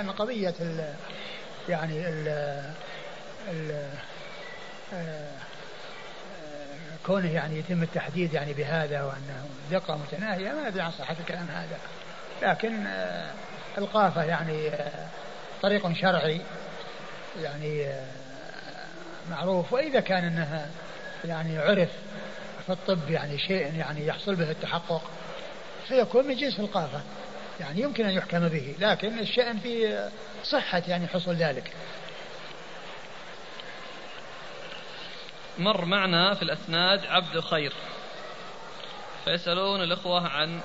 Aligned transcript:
أن 0.00 0.10
قضية 0.10 0.54
ال 0.60 0.94
يعني 1.68 2.08
ال 2.08 2.28
ال 3.48 3.88
كونه 7.06 7.32
يعني 7.32 7.58
يتم 7.58 7.82
التحديد 7.82 8.32
يعني 8.34 8.52
بهذا 8.52 9.02
وأنه 9.02 9.48
دقة 9.70 9.96
متناهية 9.96 10.52
ما 10.52 10.68
أدري 10.68 10.82
عن 10.82 10.90
صحة 10.90 11.16
الكلام 11.20 11.46
هذا. 11.48 11.78
لكن 12.42 12.86
إلقافة 13.78 14.24
يعني 14.24 14.70
طريق 15.62 15.92
شرعي 15.92 16.40
يعني 17.42 17.86
معروف. 19.30 19.72
وإذا 19.72 20.00
كان 20.00 20.24
أنها 20.24 20.68
يعني 21.24 21.58
عرف 21.58 21.88
في 22.66 22.72
الطب 22.72 23.10
يعني 23.10 23.38
شيء 23.38 23.74
يعني 23.74 24.06
يحصل 24.06 24.34
به 24.34 24.50
التحقق 24.50 25.02
فيكون 25.88 26.26
من 26.26 26.36
جنس 26.36 26.60
إلقافة. 26.60 27.00
يعني 27.60 27.80
يمكن 27.80 28.04
أن 28.04 28.10
يحكم 28.10 28.48
به 28.48 28.74
لكن 28.78 29.18
الشأن 29.18 29.58
في 29.58 30.08
صحة 30.44 30.82
يعني 30.88 31.06
حصول 31.06 31.34
ذلك. 31.34 31.72
مر 35.58 35.84
معنا 35.84 36.34
في 36.34 36.42
الأسناد 36.42 37.06
عبد 37.06 37.40
خير. 37.40 37.72
فيسألون 39.24 39.82
الأخوة 39.82 40.28
عن 40.28 40.60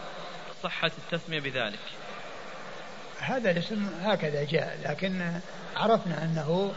صحة 0.64 0.92
التسمية 0.98 1.40
بذلك. 1.40 1.80
هذا 3.20 3.52
الاسم 3.52 3.90
هكذا 4.02 4.44
جاء 4.44 4.80
لكن 4.86 5.32
عرفنا 5.76 6.24
أنه 6.24 6.74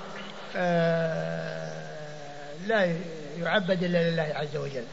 آه، 0.57 1.87
لا 2.67 2.97
يعبد 3.39 3.85
إلا 3.85 4.11
لله 4.11 4.33
عز 4.35 4.57
وجل. 4.57 4.85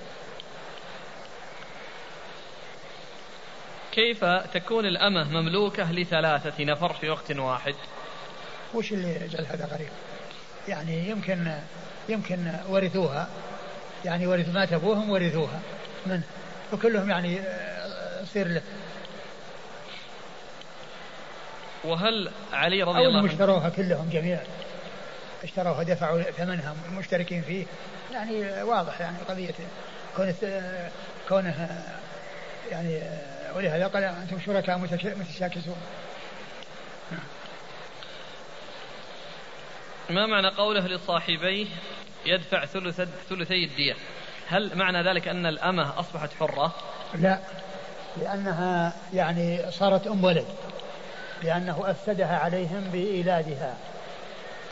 كيف 3.95 4.25
تكون 4.25 4.85
الأمة 4.85 5.23
مملوكة 5.23 5.91
لثلاثة 5.91 6.63
نفر 6.63 6.93
في 6.93 7.09
وقت 7.09 7.31
واحد؟ 7.31 7.75
وش 8.73 8.91
اللي 8.91 9.15
يجعل 9.25 9.45
هذا 9.45 9.65
غريب؟ 9.65 9.89
يعني 10.67 11.09
يمكن 11.09 11.53
يمكن 12.09 12.51
ورثوها. 12.69 13.27
يعني 14.05 14.27
ورث 14.27 14.49
مات 14.49 14.73
أبوهم 14.73 15.09
ورثوها. 15.09 15.59
من؟ 16.05 16.21
وكلهم 16.73 17.09
يعني 17.09 17.39
يصير 18.23 18.47
له. 18.47 18.61
وهل 21.83 22.31
علي 22.53 22.83
رضي 22.83 22.99
الله 22.99 23.19
عنه 23.19 23.31
اشتروها 23.31 23.69
كلهم 23.69 24.09
جميعا. 24.09 24.43
اشتروها 25.43 25.83
دفعوا 25.83 26.21
ثمنها 26.21 26.75
المشتركين 26.89 27.41
فيه. 27.41 27.65
يعني 28.11 28.63
واضح 28.63 29.01
يعني 29.01 29.17
قضية. 29.29 29.53
كونه 30.15 30.35
كونه 31.29 31.83
يعني 32.71 33.01
ولهذا 33.55 33.87
قال 33.87 34.03
أنتم 34.03 34.39
شركاء 34.39 34.77
متشاكسون. 34.77 35.77
ما 40.09 40.27
معنى 40.27 40.47
قوله 40.47 40.87
لصاحبيه 40.87 41.67
يدفع 42.25 42.65
ثلث 42.65 43.01
ثلثي 43.29 43.65
الدية؟ 43.65 43.95
هل 44.47 44.77
معنى 44.77 45.09
ذلك 45.09 45.27
أن 45.27 45.45
الأمة 45.45 45.99
أصبحت 45.99 46.29
حرة؟ 46.39 46.75
لا 47.13 47.39
لأنها 48.21 48.93
يعني 49.13 49.71
صارت 49.71 50.07
أم 50.07 50.23
ولد 50.23 50.45
لأنه 51.43 51.91
أفسدها 51.91 52.37
عليهم 52.37 52.81
بإيلادها. 52.91 53.77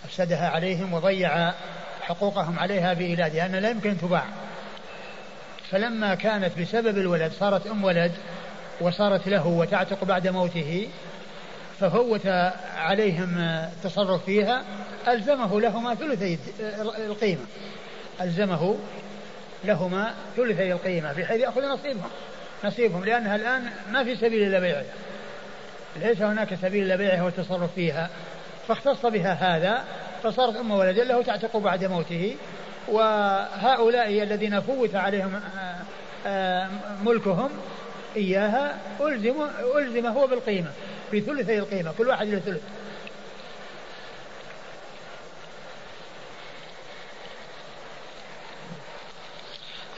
أفسدها 0.05 0.49
عليهم 0.49 0.93
وضيع 0.93 1.53
حقوقهم 2.01 2.59
عليها 2.59 2.93
بإيلادها 2.93 3.45
أنها 3.45 3.59
لا 3.59 3.69
يمكن 3.69 3.97
تباع. 3.97 4.25
فلما 5.71 6.15
كانت 6.15 6.59
بسبب 6.59 6.97
الولد 6.97 7.31
صارت 7.31 7.67
أم 7.67 7.83
ولد 7.83 8.11
وصارت 8.81 9.27
له 9.27 9.47
وتعتق 9.47 10.03
بعد 10.03 10.27
موته 10.27 10.87
ففوت 11.79 12.25
عليهم 12.77 13.37
التصرف 13.37 14.25
فيها 14.25 14.63
ألزمه 15.07 15.61
لهما 15.61 15.95
ثلثي 15.95 16.39
القيمة. 16.97 17.41
ألزمه 18.21 18.75
لهما 19.63 20.13
ثلثي 20.37 20.71
القيمة 20.71 21.13
بحيث 21.13 21.41
يأخذ 21.41 21.61
نصيبهم. 21.61 22.09
نصيبهم 22.63 23.05
لأنها 23.05 23.35
الآن 23.35 23.69
ما 23.91 24.03
في 24.03 24.15
سبيل 24.15 24.47
إلا 24.47 24.59
بيعها. 24.59 24.83
ليس 25.95 26.21
هناك 26.21 26.55
سبيل 26.55 26.83
إلا 26.83 26.95
بيعها 26.95 27.23
والتصرف 27.23 27.73
فيها. 27.75 28.09
فاختص 28.67 29.05
بها 29.05 29.33
هذا 29.33 29.83
فصارت 30.23 30.55
أم 30.55 30.71
ولد 30.71 30.99
له 30.99 31.23
تعتق 31.23 31.57
بعد 31.57 31.85
موته. 31.85 32.35
وهؤلاء 32.87 34.23
الذين 34.23 34.59
فوت 34.59 34.95
عليهم 34.95 35.35
آه، 35.35 35.75
آه، 36.27 36.69
ملكهم 37.03 37.49
إياها 38.15 38.79
ألزم 39.01 39.35
ألزم 39.77 40.05
هو 40.05 40.27
بالقيمة 40.27 40.71
بثلثي 41.13 41.59
القيمة 41.59 41.93
كل 41.97 42.07
واحد 42.07 42.27
له 42.27 42.39
ثلث. 42.39 42.61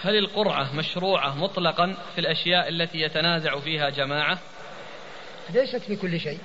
هل 0.03 0.17
القرعة 0.17 0.75
مشروعة 0.75 1.35
مطلقا 1.35 1.95
في 2.15 2.21
الأشياء 2.21 2.69
التي 2.69 3.01
يتنازع 3.01 3.59
فيها 3.59 3.89
جماعة؟ 3.89 4.37
ليست 5.49 5.77
في 5.77 5.95
كل 5.95 6.19
شيء. 6.19 6.39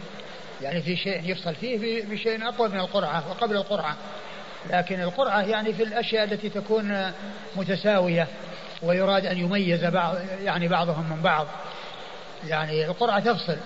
يعني 0.63 0.83
في 0.83 0.97
شيء 0.97 1.31
يفصل 1.31 1.55
فيه 1.55 2.05
في 2.05 2.19
شيء 2.19 2.49
أقوى 2.49 2.69
من 2.69 2.81
القرعة 2.81 3.31
وقبل 3.31 3.57
القرعة. 3.57 3.97
لكن 4.71 5.01
القرعة 5.01 5.41
يعني 5.41 5.73
في 5.73 5.83
الأشياء 5.83 6.25
التي 6.25 6.49
تكون 6.49 7.13
متساوية. 7.57 8.29
ويراد 8.83 9.27
أن 9.27 9.39
يميز 9.39 9.85
بعض 9.85 10.17
يعني 10.43 10.69
بعضهم 10.69 11.11
من 11.11 11.23
بعض. 11.23 11.47
يعني 12.47 12.87
القرعة 12.87 13.21
تفصل. 13.21 13.57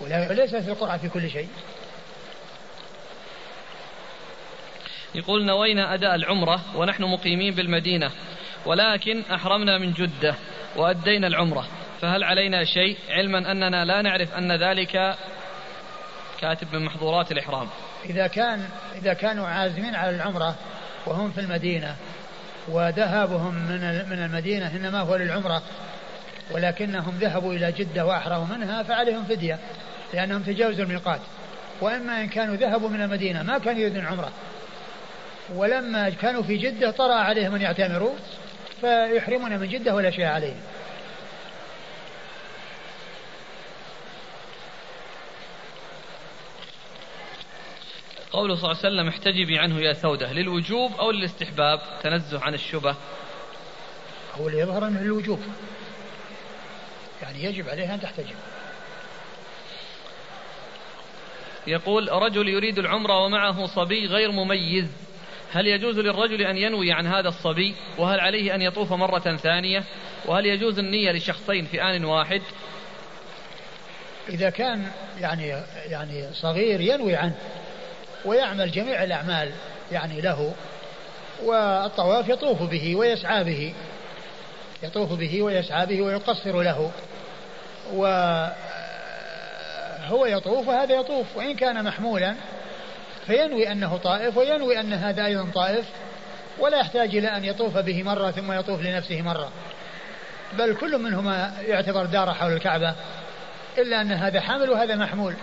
وليست 0.00 0.54
القرعة 0.54 0.98
في 0.98 1.08
كل 1.08 1.30
شيء. 1.30 1.48
يقول 5.14 5.44
نوينا 5.44 5.94
أداء 5.94 6.14
العمرة 6.14 6.60
ونحن 6.76 7.02
مقيمين 7.02 7.54
بالمدينة 7.54 8.10
ولكن 8.66 9.22
أحرمنا 9.34 9.78
من 9.78 9.92
جدة 9.92 10.34
وأدينا 10.76 11.26
العمرة. 11.26 11.66
فهل 12.00 12.24
علينا 12.24 12.64
شيء؟ 12.64 12.96
علما 13.10 13.52
أننا 13.52 13.84
لا 13.84 14.02
نعرف 14.02 14.34
أن 14.34 14.52
ذلك 14.52 15.16
كاتب 16.40 16.66
من 16.72 16.84
محظورات 16.84 17.32
الإحرام. 17.32 17.68
إذا 18.04 18.26
كان 18.26 18.68
إذا 18.94 19.12
كانوا 19.12 19.46
عازمين 19.46 19.94
على 19.94 20.16
العمرة 20.16 20.54
وهم 21.06 21.32
في 21.32 21.40
المدينة 21.40 21.96
وذهابهم 22.68 23.54
من 23.54 23.80
من 24.10 24.24
المدينة 24.24 24.76
إنما 24.76 25.00
هو 25.00 25.16
للعمرة 25.16 25.62
ولكنهم 26.50 27.18
ذهبوا 27.20 27.54
إلى 27.54 27.72
جدة 27.72 28.06
وأحرموا 28.06 28.56
منها 28.56 28.82
فعليهم 28.82 29.24
فدية 29.24 29.58
لأنهم 30.14 30.42
تجاوزوا 30.42 30.84
الميقات. 30.84 31.20
وإما 31.80 32.20
إن 32.20 32.28
كانوا 32.28 32.56
ذهبوا 32.56 32.88
من 32.88 33.02
المدينة 33.02 33.42
ما 33.42 33.58
كانوا 33.58 33.80
يريدون 33.80 34.06
عمرة 34.06 34.32
ولما 35.54 36.10
كانوا 36.10 36.42
في 36.42 36.56
جدة 36.56 36.90
طرأ 36.90 37.14
عليهم 37.14 37.54
أن 37.54 37.60
يعتمروا 37.60 38.14
فيحرمون 38.80 39.58
من 39.58 39.68
جدة 39.68 39.94
ولا 39.94 40.10
شيء 40.10 40.24
عليهم. 40.24 40.56
قوله 48.32 48.54
صلى 48.54 48.70
الله 48.70 48.84
عليه 48.84 48.94
وسلم 48.94 49.08
احتجبي 49.08 49.58
عنه 49.58 49.80
يا 49.80 49.92
سودة. 49.92 50.32
للوجوب 50.32 50.92
أو 50.98 51.10
للاستحباب؟ 51.10 51.80
تنزه 52.02 52.40
عن 52.40 52.54
الشبه. 52.54 52.96
هو 54.34 54.48
اللي 54.48 54.58
يظهر 54.58 54.86
أنه 54.86 55.00
للوجوب. 55.00 55.40
يعني 57.22 57.44
يجب 57.44 57.68
عليها 57.68 57.94
أن 57.94 58.00
تحتجب. 58.00 58.36
يقول 61.66 62.08
رجل 62.12 62.48
يريد 62.48 62.78
العمرة 62.78 63.24
ومعه 63.24 63.66
صبي 63.66 64.06
غير 64.06 64.30
مميز. 64.32 64.86
هل 65.52 65.66
يجوز 65.66 65.98
للرجل 65.98 66.42
أن 66.42 66.56
ينوي 66.56 66.92
عن 66.92 67.06
هذا 67.06 67.28
الصبي؟ 67.28 67.74
وهل 67.98 68.20
عليه 68.20 68.54
أن 68.54 68.62
يطوف 68.62 68.92
مرة 68.92 69.36
ثانية؟ 69.36 69.84
وهل 70.26 70.46
يجوز 70.46 70.78
النية 70.78 71.12
لشخصين 71.12 71.64
في 71.64 71.82
آن 71.82 72.04
واحد؟ 72.04 72.42
إذا 74.28 74.50
كان 74.50 74.90
يعني 75.20 75.46
يعني 75.86 76.32
صغير 76.32 76.80
ينوي 76.80 77.16
عنه. 77.16 77.38
ويعمل 78.24 78.70
جميع 78.70 79.02
الأعمال 79.02 79.50
يعني 79.92 80.20
له 80.20 80.52
والطواف 81.44 82.28
يطوف 82.28 82.62
به 82.62 82.96
ويسعى 82.96 83.44
به 83.44 83.74
يطوف 84.82 85.12
به 85.12 85.42
ويسعى 85.42 85.86
به 85.86 86.02
ويقصر 86.02 86.62
له 86.62 86.90
وهو 87.92 88.52
يطوف 90.26 90.68
وهذا 90.68 90.94
يطوف 90.94 91.36
وإن 91.36 91.56
كان 91.56 91.84
محمولا 91.84 92.34
فينوي 93.26 93.72
أنه 93.72 93.96
طائف 93.96 94.36
وينوي 94.36 94.80
أن 94.80 94.92
هذا 94.92 95.26
أيضا 95.26 95.50
طائف 95.54 95.84
ولا 96.58 96.78
يحتاج 96.78 97.16
إلى 97.16 97.28
أن 97.28 97.44
يطوف 97.44 97.78
به 97.78 98.02
مرة 98.02 98.30
ثم 98.30 98.52
يطوف 98.52 98.82
لنفسه 98.82 99.22
مرة. 99.22 99.52
بل 100.58 100.74
كل 100.74 100.98
منهما 100.98 101.52
يعتبر 101.66 102.04
دار 102.04 102.34
حول 102.34 102.52
الكعبة 102.52 102.94
إلا 103.78 104.00
أن 104.00 104.12
هذا 104.12 104.40
حامل 104.40 104.70
وهذا 104.70 104.96
محمول. 104.96 105.34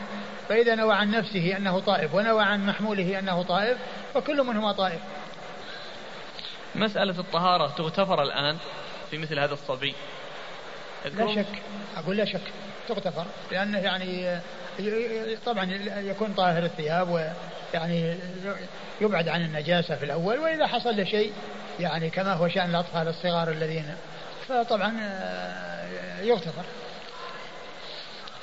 فإذا 0.50 0.76
نوى 0.76 0.96
عن 0.96 1.12
نفسه 1.12 1.58
أنه 1.58 1.80
طائف 1.80 2.14
ونوى 2.14 2.44
عن 2.44 2.66
محموله 2.66 3.20
أنه 3.20 3.44
طائف 3.44 3.78
فكل 4.14 4.44
منهما 4.44 4.72
طائف. 4.72 5.00
مسألة 6.76 7.20
الطهارة 7.20 7.68
تغتفر 7.68 8.24
الآن 8.24 8.58
في 9.12 9.18
مثل 9.18 9.40
هذا 9.40 9.54
الصبي. 9.54 9.96
لا 11.06 11.36
شك. 11.36 11.62
أقول 11.98 12.18
لا 12.18 12.26
شك. 12.26 12.42
تغتفر. 12.88 13.26
لأنه 13.52 13.78
يعني 13.78 14.40
طبعا 15.46 15.66
يكون 16.00 16.34
طاهر 16.34 16.64
الثياب 16.64 17.10
ويعني 17.10 18.18
يبعد 19.02 19.28
عن 19.30 19.42
النجاسة 19.42 19.96
في 19.96 20.06
الأول 20.06 20.40
وإذا 20.40 20.68
حصل 20.68 20.98
له 20.98 21.04
شيء 21.04 21.34
يعني 21.80 22.10
كما 22.10 22.34
هو 22.34 22.48
شأن 22.48 22.70
الأطفال 22.70 23.08
الصغار 23.08 23.52
الذين 23.52 23.96
فطبعا 24.48 24.94
يغتفر. 26.22 26.64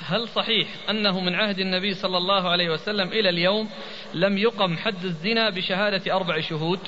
هل 0.06 0.28
صحيح 0.28 0.68
أنه 0.90 1.20
من 1.20 1.34
عهد 1.34 1.58
النبي 1.58 1.94
صلى 1.94 2.18
الله 2.18 2.50
عليه 2.50 2.70
وسلم 2.70 3.08
إلى 3.08 3.28
اليوم 3.28 3.70
لم 4.14 4.38
يقم 4.38 4.76
حد 4.76 5.04
الزنا 5.04 5.50
بشهادة 5.50 6.16
أربع 6.16 6.40
شهود؟ 6.40 6.80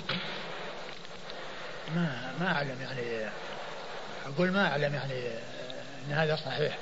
ما 1.95 2.33
ما 2.41 2.53
أعلم 2.53 2.77
يعني. 2.81 3.31
أقول 4.27 4.51
ما 4.51 4.67
أعلم 4.69 4.95
يعني 4.95 5.29
أن 6.07 6.13
هذا 6.13 6.37
صحيح. 6.37 6.79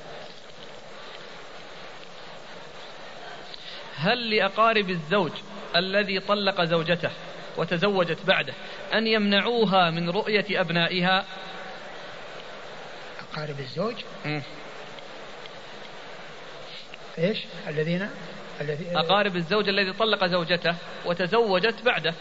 هل 3.96 4.30
لأقارب 4.30 4.90
الزوج 4.90 5.32
الذي 5.76 6.20
طلق 6.20 6.64
زوجته 6.64 7.10
وتزوجت 7.56 8.18
بعده 8.26 8.54
أن 8.94 9.06
يمنعوها 9.06 9.90
من 9.90 10.10
رؤية 10.10 10.60
أبنائها؟ 10.60 11.24
أقارب 13.20 13.60
الزوج؟ 13.60 13.94
م. 14.24 14.40
إيش؟ 17.18 17.38
الذين 17.68 18.08
الذي 18.60 18.86
أقارب 18.96 19.36
الزوج 19.36 19.68
الذي 19.68 19.92
طلق 19.92 20.26
زوجته 20.26 20.74
وتزوجت 21.04 21.82
بعده. 21.82 22.14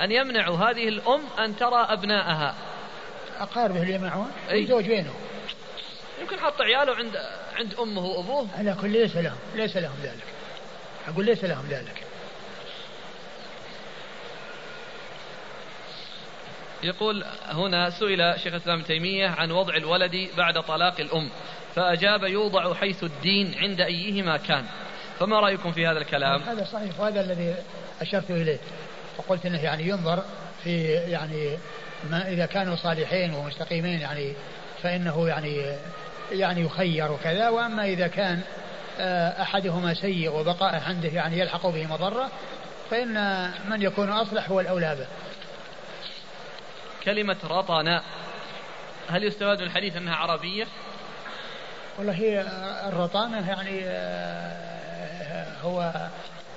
أن 0.00 0.12
يمنعوا 0.12 0.56
هذه 0.56 0.88
الأم 0.88 1.20
أن 1.38 1.56
ترى 1.56 1.86
أبنائها 1.88 2.54
أقاربه 3.38 3.82
اللي 3.82 3.94
يمنعون؟ 3.94 4.32
الزوج 4.50 4.84
بينه 4.84 5.14
يمكن 6.20 6.40
حط 6.40 6.60
عياله 6.60 6.94
عند 6.96 7.16
عند 7.56 7.74
أمه 7.74 8.06
وأبوه. 8.06 8.48
على 8.58 8.76
كل 8.80 8.90
ليس 8.90 9.16
لهم 9.16 9.38
ليس 9.54 9.76
لهم 9.76 9.96
ذلك. 10.02 10.24
أقول 11.08 11.24
ليس 11.24 11.44
لهم 11.44 11.66
ذلك. 11.70 12.05
يقول 16.82 17.24
هنا 17.48 17.90
سئل 17.90 18.34
شيخ 18.40 18.54
الإسلام 18.54 18.82
تيمية 18.82 19.28
عن 19.28 19.50
وضع 19.50 19.76
الولد 19.76 20.28
بعد 20.36 20.62
طلاق 20.62 21.00
الأم 21.00 21.30
فأجاب 21.74 22.24
يوضع 22.24 22.74
حيث 22.74 23.04
الدين 23.04 23.54
عند 23.58 23.80
أيهما 23.80 24.36
كان. 24.36 24.64
فما 25.18 25.40
رأيكم 25.40 25.72
في 25.72 25.86
هذا 25.86 25.98
الكلام؟ 25.98 26.42
هذا 26.42 26.64
صحيح 26.64 27.00
وهذا 27.00 27.20
الذي 27.20 27.54
أشرت 28.00 28.30
إليه. 28.30 28.58
وقلت 29.18 29.46
أنه 29.46 29.64
يعني 29.64 29.88
ينظر 29.88 30.22
في 30.64 30.86
يعني 30.92 31.58
ما 32.10 32.28
إذا 32.28 32.46
كانوا 32.46 32.76
صالحين 32.76 33.34
ومستقيمين 33.34 34.00
يعني 34.00 34.32
فإنه 34.82 35.28
يعني 35.28 35.76
يعني 36.32 36.60
يخير 36.60 37.12
وكذا. 37.12 37.48
وأما 37.48 37.84
إذا 37.84 38.06
كان 38.06 38.40
آه، 39.00 39.42
أحدهما 39.42 39.94
سيء 39.94 40.30
وبقاء 40.30 40.82
عنده 40.86 41.08
يعني 41.08 41.38
يلحق 41.38 41.66
به 41.66 41.86
مضرة 41.86 42.30
فإن 42.90 43.50
من 43.70 43.82
يكون 43.82 44.08
أصلح 44.08 44.50
هو 44.50 44.60
الأولى 44.60 44.96
به. 44.96 45.06
كلمة 47.06 47.36
رطنا. 47.44 48.02
هل 49.08 49.24
يستفاد 49.24 49.58
من 49.60 49.66
الحديث 49.66 49.96
أنها 49.96 50.14
عربية؟ 50.14 50.66
والله 51.98 52.12
هي 52.12 52.40
الرطانة 52.88 53.48
يعني 53.48 53.80
آه، 53.84 55.58
هو 55.62 55.92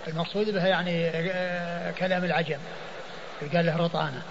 المقصود 0.07 0.49
بها 0.49 0.67
يعني 0.67 1.07
آه، 1.07 1.91
كلام 1.91 2.23
العجم. 2.23 2.59
قال 3.53 3.65
له 3.65 3.77
رطانة. 3.77 4.21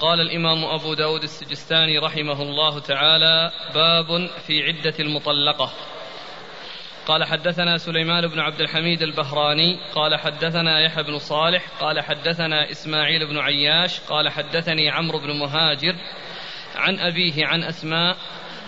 قال 0.00 0.20
الإمام 0.20 0.64
أبو 0.64 0.94
داود 0.94 1.22
السجستاني 1.22 1.98
رحمه 1.98 2.42
الله 2.42 2.78
تعالى 2.78 3.52
باب 3.74 4.30
في 4.46 4.62
عدة 4.62 4.94
المطلقة. 5.00 5.72
قال 7.08 7.24
حدثنا 7.24 7.78
سليمان 7.78 8.26
بن 8.26 8.38
عبد 8.38 8.60
الحميد 8.60 9.02
البهراني 9.02 9.78
قال 9.94 10.16
حدثنا 10.16 10.80
يحيى 10.80 11.02
بن 11.02 11.18
صالح 11.18 11.68
قال 11.80 12.00
حدثنا 12.00 12.70
إسماعيل 12.70 13.26
بن 13.26 13.38
عياش 13.38 14.00
قال 14.00 14.28
حدثني 14.28 14.90
عمرو 14.90 15.18
بن 15.18 15.38
مهاجر 15.38 15.94
عن 16.76 16.98
أبيه 16.98 17.46
عن 17.46 17.62
أسماء 17.62 18.16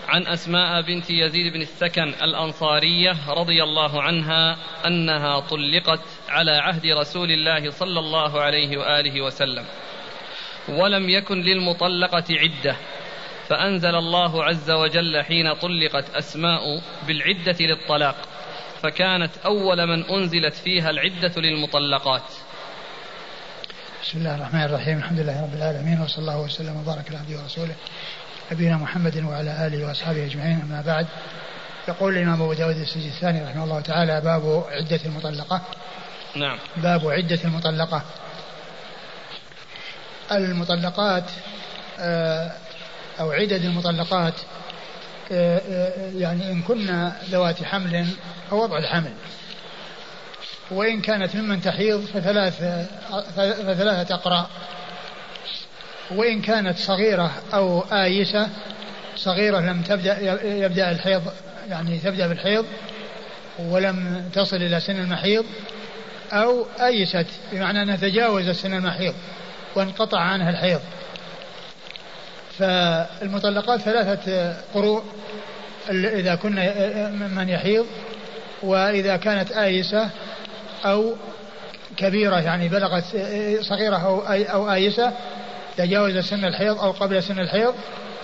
عن 0.08 0.26
أسماء 0.26 0.82
بنت 0.82 1.10
يزيد 1.10 1.52
بن 1.52 1.60
السكن 1.60 2.08
الأنصارية 2.08 3.16
رضي 3.28 3.62
الله 3.62 4.02
عنها 4.02 4.56
أنها 4.86 5.40
طلقت 5.40 6.04
على 6.28 6.50
عهد 6.50 6.86
رسول 6.86 7.30
الله 7.30 7.70
صلى 7.70 7.98
الله 7.98 8.40
عليه 8.40 8.78
وآله 8.78 9.20
وسلم 9.20 9.64
ولم 10.68 11.08
يكن 11.08 11.40
للمطلقة 11.40 12.24
عدة 12.30 12.76
فأنزل 13.48 13.94
الله 13.94 14.44
عز 14.44 14.70
وجل 14.70 15.22
حين 15.22 15.54
طلقت 15.54 16.10
أسماء 16.10 16.82
بالعدة 17.06 17.56
للطلاق. 17.60 18.29
فكانت 18.82 19.30
أول 19.44 19.86
من 19.86 20.04
أنزلت 20.04 20.54
فيها 20.54 20.90
العدة 20.90 21.32
للمطلقات. 21.36 22.22
بسم 24.02 24.18
الله 24.18 24.34
الرحمن 24.34 24.62
الرحيم. 24.62 24.98
الحمد 24.98 25.20
لله 25.20 25.42
رب 25.42 25.54
العالمين 25.54 26.00
وصلى 26.00 26.18
الله 26.18 26.40
وسلم 26.40 26.76
وبارك 26.76 27.08
على 27.08 27.18
عبده 27.18 27.42
ورسوله 27.42 27.74
نبينا 28.52 28.76
محمد 28.76 29.16
وعلى 29.24 29.66
آله 29.66 29.86
وأصحابه 29.86 30.24
أجمعين 30.24 30.60
أما 30.60 30.82
بعد. 30.86 31.06
يقول 31.88 32.16
الإمام 32.16 32.42
أبو 32.42 32.52
داود 32.52 32.76
السجستاني 32.76 33.44
رحمه 33.44 33.64
الله 33.64 33.80
تعالى 33.80 34.20
باب 34.20 34.64
عدة 34.70 35.00
المطلقة. 35.04 35.62
نعم. 36.36 36.58
باب 36.76 37.08
عدة 37.08 37.38
المطلقة. 37.44 38.02
المطلقات 40.32 41.24
آه، 42.00 42.52
أو 43.20 43.32
عدد 43.32 43.64
المطلقات 43.64 44.34
يعني 45.30 46.52
إن 46.52 46.62
كن 46.62 47.10
ذوات 47.30 47.62
حمل 47.62 48.06
فوضع 48.50 48.78
الحمل. 48.78 49.12
وإن 50.70 51.00
كانت 51.00 51.36
ممن 51.36 51.62
تحيض 51.62 52.00
فثلاث 52.00 52.62
فثلاثة 53.36 54.14
أقراء. 54.14 54.50
وإن 56.10 56.42
كانت 56.42 56.78
صغيرة 56.78 57.30
أو 57.54 57.80
آيسة 57.80 58.48
صغيرة 59.16 59.60
لم 59.60 59.82
تبدأ 59.82 60.42
يبدأ 60.44 60.90
الحيض 60.90 61.22
يعني 61.68 61.98
تبدأ 61.98 62.26
بالحيض 62.26 62.66
ولم 63.58 64.28
تصل 64.32 64.56
إلى 64.56 64.80
سن 64.80 64.96
المحيض 64.98 65.44
أو 66.32 66.66
آيست 66.80 67.26
بمعنى 67.52 67.82
أنها 67.82 67.96
تجاوزت 67.96 68.50
سن 68.50 68.74
المحيض 68.74 69.14
وانقطع 69.74 70.20
عنها 70.20 70.50
الحيض. 70.50 70.80
فالمطلقات 72.60 73.80
ثلاثة 73.80 74.56
قروء 74.74 75.04
إذا 75.90 76.34
كنا 76.34 77.08
من 77.08 77.48
يحيض 77.48 77.86
وإذا 78.62 79.16
كانت 79.16 79.52
آيسة 79.52 80.10
أو 80.84 81.14
كبيرة 81.96 82.40
يعني 82.40 82.68
بلغت 82.68 83.04
صغيرة 83.60 83.96
أو 83.96 84.20
أو 84.28 84.72
آيسة 84.72 85.12
تجاوز 85.76 86.18
سن 86.18 86.44
الحيض 86.44 86.78
أو 86.78 86.90
قبل 86.90 87.22
سن 87.22 87.38
الحيض 87.38 87.74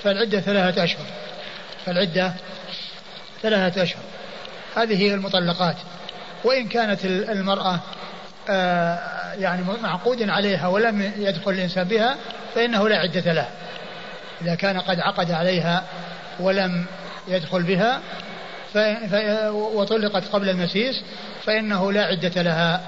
فالعدة 0.03 0.41
ثلاثة 0.41 0.85
أشهر. 0.85 1.07
فالعدة 1.87 2.33
ثلاثة 3.43 3.83
أشهر. 3.83 4.03
هذه 4.77 5.03
هي 5.03 5.15
المطلقات. 5.15 5.77
وإن 6.45 6.69
كانت 6.69 7.05
المرأة 7.05 7.81
آه، 8.49 8.99
يعني 9.39 9.63
معقود 9.83 10.31
عليها 10.31 10.67
ولم 10.67 11.13
يدخل 11.19 11.51
الإنسان 11.51 11.85
بها 11.85 12.17
فإنه 12.55 12.89
لا 12.89 12.97
عدة 12.97 13.33
له 13.33 13.49
إذا 14.43 14.55
كان 14.55 14.81
قد 14.81 15.01
عقد 15.01 15.31
عليها 15.31 15.85
ولم 16.41 16.87
يدخل 17.29 17.63
بها 17.63 18.01
وطلقت 19.51 20.29
قبل 20.33 20.49
المسيس 20.49 21.03
فإنه 21.45 21.93
لا 21.93 22.05
عدة 22.05 22.43
لها. 22.43 22.81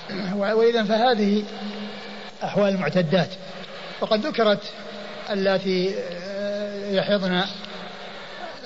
وإذا 0.34 0.84
فهذه 0.84 1.42
أحوال 2.44 2.74
المعتدات. 2.74 3.28
وقد 4.00 4.26
ذكرت 4.26 4.62
التي 5.30 5.94
يحضن 6.90 7.42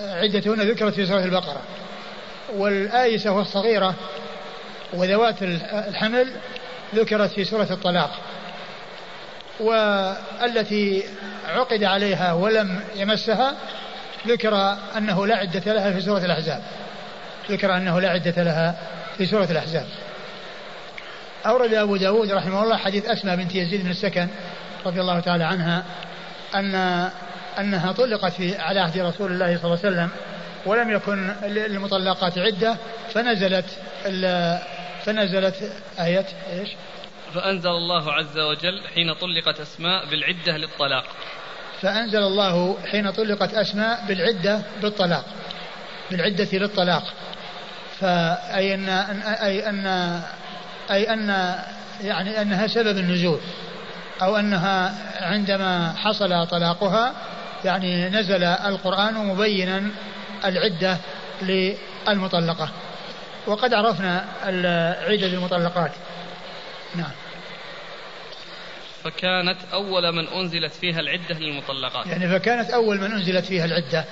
عدتهن 0.01 0.61
ذكرت 0.61 0.95
في 0.95 1.07
سورة 1.07 1.25
البقرة. 1.25 1.61
والآيسة 2.57 3.33
والصغيرة 3.33 3.95
وذوات 4.93 5.43
الحمل 5.73 6.33
ذكرت 6.95 7.31
في 7.31 7.45
سورة 7.45 7.69
الطلاق. 7.71 8.11
والتي 9.61 11.05
عقد 11.49 11.85
عليها 11.85 12.33
ولم 12.33 12.81
يمسها 12.97 13.55
ذكر 14.26 14.76
أنه 14.97 15.26
لا 15.26 15.37
عدة 15.37 15.73
لها 15.73 15.93
في 15.93 16.00
سورة 16.00 16.25
الأحزاب 16.25 16.62
ذكر 17.50 17.76
أنه 17.76 18.00
لا 18.00 18.11
عدة 18.11 18.43
لها 18.43 18.75
في 19.19 19.26
سورة 19.26 19.49
الأحزاب 19.50 19.87
أورد 21.47 21.75
أبو 21.75 21.97
داود 21.97 22.33
رحمه 22.33 22.62
الله 22.62 22.76
حديث 22.76 23.07
أسماء 23.07 23.37
بنت 23.37 23.55
يزيد 23.55 23.83
بن 23.85 23.90
السكن 23.90 24.29
رضي 24.87 25.00
الله 25.00 25.21
تعالى 25.21 25.45
عنها 25.45 25.85
أن 26.55 26.75
أنها 27.59 27.93
طلقت 27.93 28.33
في 28.33 28.57
على 28.57 28.81
عهد 28.81 28.99
رسول 28.99 29.33
الله 29.33 29.57
صلى 29.57 29.64
الله 29.64 29.79
عليه 29.85 29.88
وسلم 29.97 30.11
ولم 30.67 30.90
يكن 30.90 31.35
للمطلقات 31.43 32.38
عدة 32.38 32.76
فنزلت 33.14 33.64
فنزلت 35.05 35.73
آية 36.00 36.26
إيش؟ 36.52 36.69
فأنزل 37.35 37.71
الله 37.71 38.13
عز 38.13 38.39
وجل 38.39 38.83
حين 38.95 39.13
طلقت 39.15 39.61
أسماء 39.61 40.07
بالعدة 40.07 40.57
للطلاق. 40.57 41.05
فأنزل 41.81 42.23
الله 42.23 42.77
حين 42.91 43.11
طلقت 43.11 43.55
أسماء 43.55 44.05
بالعدة 44.09 44.63
بالطلاق 44.83 45.25
بالعدة 46.11 46.49
للطلاق. 46.53 47.03
فأي 48.01 48.75
أن 48.75 48.89
أي 48.89 49.69
أن 49.69 49.87
أي 50.91 51.13
أن 51.13 51.55
يعني 52.01 52.43
أنها 52.43 52.67
سبب 52.67 52.99
النزول. 52.99 53.41
أو 54.23 54.37
أنها 54.37 54.95
عندما 55.21 55.93
حصل 55.97 56.47
طلاقها 56.47 57.15
يعني 57.65 58.09
نزل 58.09 58.45
القرآن 58.45 59.15
مبينا 59.15 59.91
العدة 60.45 60.99
للمطلقة. 61.43 62.71
وقد 63.47 63.75
عرفنا 63.75 64.25
عدة 65.09 65.27
المطلقات 65.27 65.93
نعم. 66.95 67.11
فكانت 69.04 69.59
أول 69.73 70.12
من 70.12 70.28
أنزلت 70.28 70.73
فيها 70.73 71.00
العدة 71.00 71.38
للمطلقات. 71.38 72.07
يعني 72.07 72.28
فكانت 72.28 72.71
أول 72.71 73.00
من 73.00 73.12
أنزلت 73.12 73.45
فيها 73.45 73.64
العدة. 73.64 74.04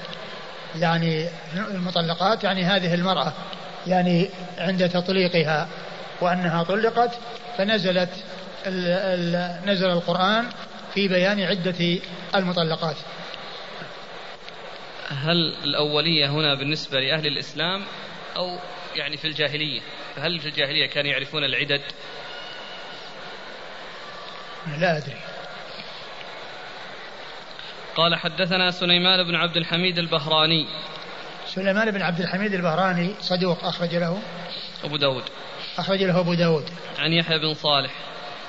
يعني 0.75 1.29
المطلقات 1.55 2.45
يعني 2.45 2.65
هذه 2.65 2.95
المرأة. 2.95 3.33
يعني 3.87 4.31
عند 4.59 4.89
تطليقها 4.89 5.69
وأنها 6.21 6.63
طلقت 6.63 7.19
فنزلت 7.59 8.11
ال 8.67 8.87
ال 8.87 9.61
نزل 9.71 9.91
القرآن 9.91 10.49
في 10.95 11.09
بيان 11.09 11.41
عدة 11.41 11.99
المطلقات. 12.35 12.97
هل 15.09 15.55
الأولية 15.65 16.27
هنا 16.27 16.55
بالنسبة 16.55 17.01
لأهل 17.01 17.27
الإسلام؟ 17.27 17.85
أو 18.37 18.59
يعني 18.97 19.17
في 19.17 19.25
الجاهلية؟ 19.25 19.81
فهل 20.17 20.41
في 20.41 20.49
الجاهلية 20.49 20.87
كانوا 20.87 21.11
يعرفون 21.11 21.45
العدد؟ 21.45 21.81
لا 24.77 24.97
أدري. 24.97 25.17
قال 27.97 28.15
حدثنا 28.15 28.71
سليمان 28.71 29.25
بن 29.25 29.35
عبد 29.35 29.57
الحميد 29.57 29.99
البهراني. 29.99 30.67
سليمان 31.47 31.91
بن 31.91 32.03
عبد 32.03 32.21
الحميد 32.21 32.55
البهراني 32.55 33.15
صدوق 33.21 33.65
أخرج 33.65 33.95
له. 33.95 34.19
أبو 34.85 34.97
داود. 34.97 35.25
أخرج 35.79 36.03
له 36.03 36.21
أبو 36.21 36.35
داود. 36.35 36.71
عن 36.99 37.13
يحيى 37.13 37.39
بن 37.39 37.55
صالح. 37.55 37.91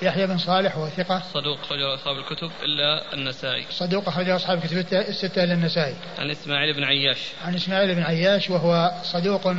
يحيى 0.02 0.28
بن 0.28 0.38
صالح 0.38 0.76
هو 0.76 0.90
ثقة. 0.90 1.24
صدوق 1.34 1.60
أخرج 1.60 1.82
أصحاب 1.82 2.18
الكتب 2.18 2.52
إلا 2.64 3.14
النسائي. 3.14 3.66
صدوق 3.70 4.08
أخرج 4.08 4.30
أصحاب 4.30 4.58
الكتب 4.58 4.94
الستة 4.94 5.44
إلا 5.44 5.54
النسائي. 5.54 5.96
عن 6.20 6.30
إسماعيل 6.32 6.74
بن 6.74 6.84
عياش. 6.84 7.20
عن 7.46 7.56
إسماعيل 7.56 7.96
بن 7.96 8.04
عياش 8.04 8.50
وهو 8.50 8.92
صدوق 9.04 9.54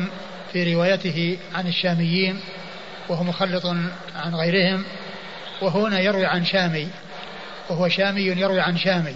في 0.53 0.75
روايته 0.75 1.39
عن 1.55 1.67
الشاميين 1.67 2.41
وهو 3.09 3.25
مخلط 3.25 3.67
عن 4.17 4.35
غيرهم. 4.35 4.85
وهنا 5.63 6.01
يروي 6.01 6.27
عن 6.27 6.45
شامي. 6.45 6.89
وهو 7.71 7.89
شامي 7.89 8.21
يروي 8.21 8.61
عن 8.61 8.77
شامي. 8.77 9.15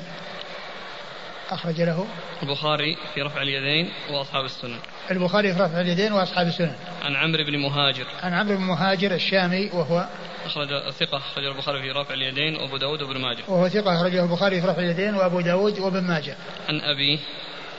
أخرج 1.50 1.80
له. 1.80 2.06
البخاري 2.42 2.96
في 3.14 3.22
رفع 3.22 3.42
اليدين 3.42 3.90
وأصحاب 4.10 4.44
السنن. 4.44 4.78
البخاري 5.10 5.54
في 5.54 5.62
رفع 5.62 5.80
اليدين 5.80 6.12
وأصحاب 6.12 6.46
السنن. 6.46 6.74
عن 7.02 7.16
عمرو 7.16 7.44
بن 7.44 7.58
مهاجر. 7.58 8.06
عن 8.22 8.32
عمرو 8.34 8.56
بن 8.56 8.62
مهاجر 8.62 9.14
الشامي 9.14 9.70
وهو 9.72 10.08
أخرج 10.46 10.90
ثقة 10.90 11.16
أخرج 11.16 11.44
البخاري 11.44 11.82
في 11.82 11.90
رفع 11.90 12.14
اليدين 12.14 12.56
وأبو 12.56 12.76
داود 12.76 13.02
وابن 13.02 13.20
ماجه. 13.20 13.42
وهو 13.48 13.68
ثقة 13.68 13.96
أخرجه 13.96 14.24
البخاري 14.24 14.60
في 14.60 14.66
رفع 14.66 14.82
اليدين 14.82 15.14
وأبو 15.14 15.40
داود 15.40 15.78
وابن 15.78 16.00
ماجه. 16.00 16.36
عن 16.68 16.80
أبيه. 16.80 17.18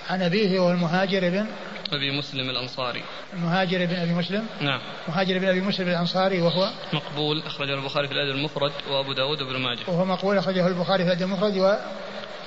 عن 0.10 0.22
أبيه 0.22 0.60
هو 0.60 0.72
المهاجر 0.72 1.30
بن 1.30 1.48
أبي 1.94 2.12
مسلم 2.12 2.50
الأنصاري. 2.50 3.04
المهاجر 3.34 3.86
بن 3.86 3.96
أبي 3.96 4.14
مسلم؟ 4.14 4.46
نعم. 4.62 4.80
مهاجر 5.08 5.40
بن 5.40 5.48
أبي 5.48 5.62
مسلم 5.62 5.88
الأنصاري 5.88 6.42
وهو؟ 6.42 6.72
مقبول 6.94 7.44
أخرجه 7.46 7.74
البخاري 7.74 8.08
في 8.08 8.14
الأدب 8.14 8.36
المفرد 8.36 8.72
وأبو 8.90 9.14
داود 9.14 9.42
وابن 9.42 9.60
ماجه. 9.60 9.80
وهو 9.88 10.06
مقبول 10.06 10.38
أخرجه 10.38 10.68
البخاري 10.68 11.04
في 11.04 11.10
الأدب 11.10 11.22
المفرد 11.22 11.58
و 11.58 11.76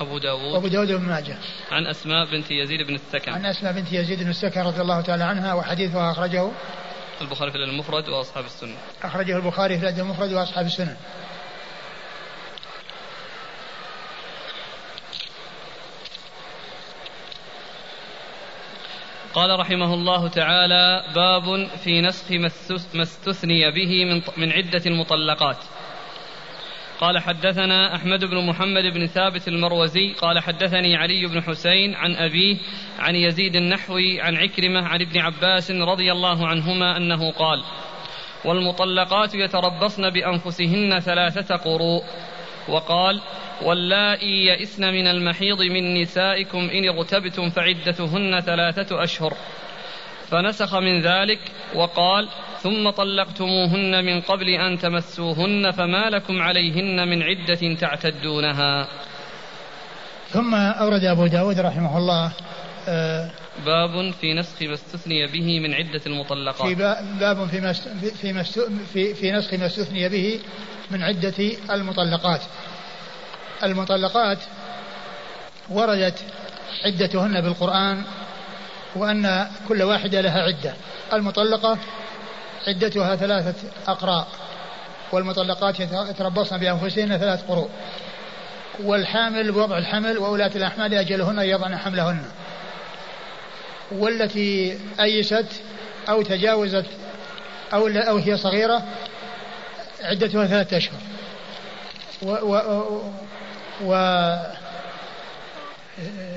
أبو 0.01 0.19
داود. 0.19 0.55
وأبو 0.55 0.69
داود 0.69 0.91
وابن 0.91 1.05
ماجه. 1.05 1.37
عن 1.71 1.87
أسماء 1.87 2.25
بنت 2.25 2.51
يزيد 2.51 2.87
بن 2.87 2.95
السكن. 2.95 3.33
عن 3.33 3.47
أسماء 3.47 3.73
بنت 3.73 3.93
يزيد 3.93 4.23
بن 4.23 4.31
السكن 4.31 4.61
رضي 4.61 4.81
الله 4.81 5.01
تعالى 5.01 5.25
عنها 5.25 5.55
وحديثها 5.55 6.13
أخرجه 6.13 6.51
البخاري 7.21 7.51
في 7.51 7.57
الأدب 7.57 7.73
المفرد 7.73 8.09
وأصحاب 8.09 8.45
السنة. 8.45 8.77
أخرجه 9.03 9.37
البخاري 9.37 9.79
في 9.79 9.83
الأدب 9.83 9.99
المفرد 9.99 10.33
وأصحاب 10.33 10.67
السنة. 10.67 10.97
قال 19.39 19.61
رحمه 19.61 19.95
الله 19.95 20.29
تعالى 20.29 21.05
باب 21.15 21.67
في 21.85 22.01
نسخ 22.01 22.33
ما 22.95 23.03
استثني 23.03 23.71
به 23.71 24.05
من, 24.05 24.23
من 24.37 24.53
عدة 24.53 24.83
المطلقات. 24.87 25.57
قال 27.01 27.19
حدثنا 27.19 27.95
أحمد 27.95 28.25
بن 28.25 28.47
محمد 28.47 28.85
بن 28.95 29.07
ثابت 29.07 29.49
المروزي 29.49 30.13
قال 30.13 30.39
حدثني 30.39 30.97
علي 30.97 31.27
بن 31.27 31.43
حسين 31.43 31.95
عن 31.95 32.17
أبيه 32.17 32.57
عن 32.99 33.15
يزيد 33.15 33.57
النحوي 33.57 34.21
عن 34.21 34.37
عكرمة 34.37 34.89
عن 34.89 35.01
ابن 35.01 35.19
عباس 35.19 35.71
رضي 35.71 36.13
الله 36.13 36.47
عنهما 36.47 36.97
أنه 36.97 37.33
قال 37.33 37.65
والمطلقات 38.45 39.35
يتربصن 39.35 40.11
بأنفسهن 40.11 41.01
ثلاثة 41.01 41.57
قروء. 41.57 42.03
وقال 42.69 43.21
واللائي 43.63 44.47
يئسن 44.47 44.83
من 44.83 45.07
المحيض 45.07 45.63
من 45.63 46.03
نسائكم 46.03 46.59
إن 46.59 46.89
اغتبتم 46.89 47.51
فعدتهن 47.51 48.41
ثلاثة 48.41 49.03
أشهر. 49.05 49.35
فنسخ 50.31 50.75
من 50.75 51.01
ذلك 51.03 51.39
وقال 51.75 52.29
ثم 52.63 52.91
طلقتموهن 52.91 54.05
من 54.05 54.21
قبل 54.21 54.49
أن 54.49 54.79
تمسوهن 54.79 55.71
فما 55.71 56.11
لكم 56.11 56.43
عليهن 56.43 57.09
من 57.09 57.23
عدة 57.23 57.75
تعتدونها. 57.81 58.89
ثم 60.29 60.55
أورد 60.55 61.05
أبو 61.05 61.27
داود 61.27 61.61
رحمه 61.61 61.99
الله 61.99 62.33
آه 62.89 63.31
باب 63.67 64.11
في 64.21 64.35
نسخ 64.35 64.63
ما 64.63 64.75
استثني 64.75 65.27
به 65.27 65.61
من 65.61 65.75
عدة 65.75 66.01
المطلقات. 66.07 66.69
في 66.69 66.75
باب 67.21 67.49
في 67.49 67.75
في 68.11 68.45
في, 68.93 69.15
في 69.15 69.33
نسخ 69.33 69.55
ما 69.55 69.67
استثني 69.67 70.09
به 70.09 70.41
من 70.91 71.03
عدة 71.03 71.53
المطلقات. 71.71 72.41
المطلقات 73.63 74.39
وردت 75.69 76.25
عدتهن 76.85 77.41
بالقرآن 77.41 78.03
وأن 78.97 79.49
كل 79.69 79.83
واحدة 79.83 80.21
لها 80.21 80.43
عدة. 80.43 80.75
المطلقة 81.13 81.79
عدتها 82.67 83.17
ثلاثة 83.17 83.69
أقراء 83.87 84.29
والمطلقات 85.13 85.81
يتربصن 85.81 86.59
بأنفسهن 86.59 87.19
ثلاث 87.19 87.45
قروء. 87.49 87.71
والحامل 88.85 89.53
بوضع 89.53 89.79
الحمل 89.79 90.19
وأولاة 90.19 90.51
الأحمال 90.57 90.95
أجلهن 90.95 91.39
يضعن 91.39 91.77
حملهن. 91.77 92.25
والتي 93.93 94.79
أيست 95.01 95.47
أو 96.09 96.23
تجاوزت 96.23 96.87
أو 97.73 97.89
أو 97.89 98.17
هي 98.17 98.37
صغيرة 98.37 98.83
عدتها 100.03 100.47
ثلاثة 100.47 100.77
أشهر. 100.77 101.01
و, 102.23 102.31
و, 102.31 103.03
و 103.85 103.95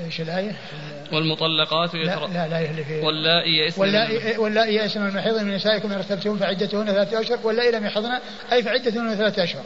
إيش 0.04 0.20
الآية؟ 0.20 0.56
والمطلقات 1.12 1.94
لا 1.94 2.26
لا 2.26 2.48
لا 2.48 2.82
في 2.82 3.00
واللائي 3.00 3.56
يئسن 3.56 3.80
واللائي 3.80 4.38
واللائي 4.38 4.74
يئسن 4.74 5.00
من 5.00 5.08
المحيض 5.08 5.42
من 5.42 5.54
نسائكم 5.54 5.92
ان 5.92 5.98
ارتبتم 5.98 6.38
فعدتهن 6.38 6.86
ثلاثة 6.86 7.20
أشهر 7.20 7.38
واللائي 7.44 7.70
لم 7.70 7.86
يحضن 7.86 8.18
أي 8.52 8.62
فعدتهن 8.62 9.14
ثلاثة 9.14 9.44
أشهر. 9.44 9.62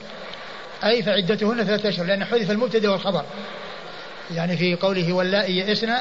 أي 0.84 1.02
فعدتهن 1.02 1.64
ثلاثة 1.64 1.88
أشهر 1.88 2.06
لأن 2.06 2.24
حذف 2.24 2.50
المبتدأ 2.50 2.90
والخبر. 2.90 3.24
يعني 4.34 4.56
في 4.56 4.74
قوله 4.74 5.12
واللائي 5.12 5.58
يئسن 5.58 5.94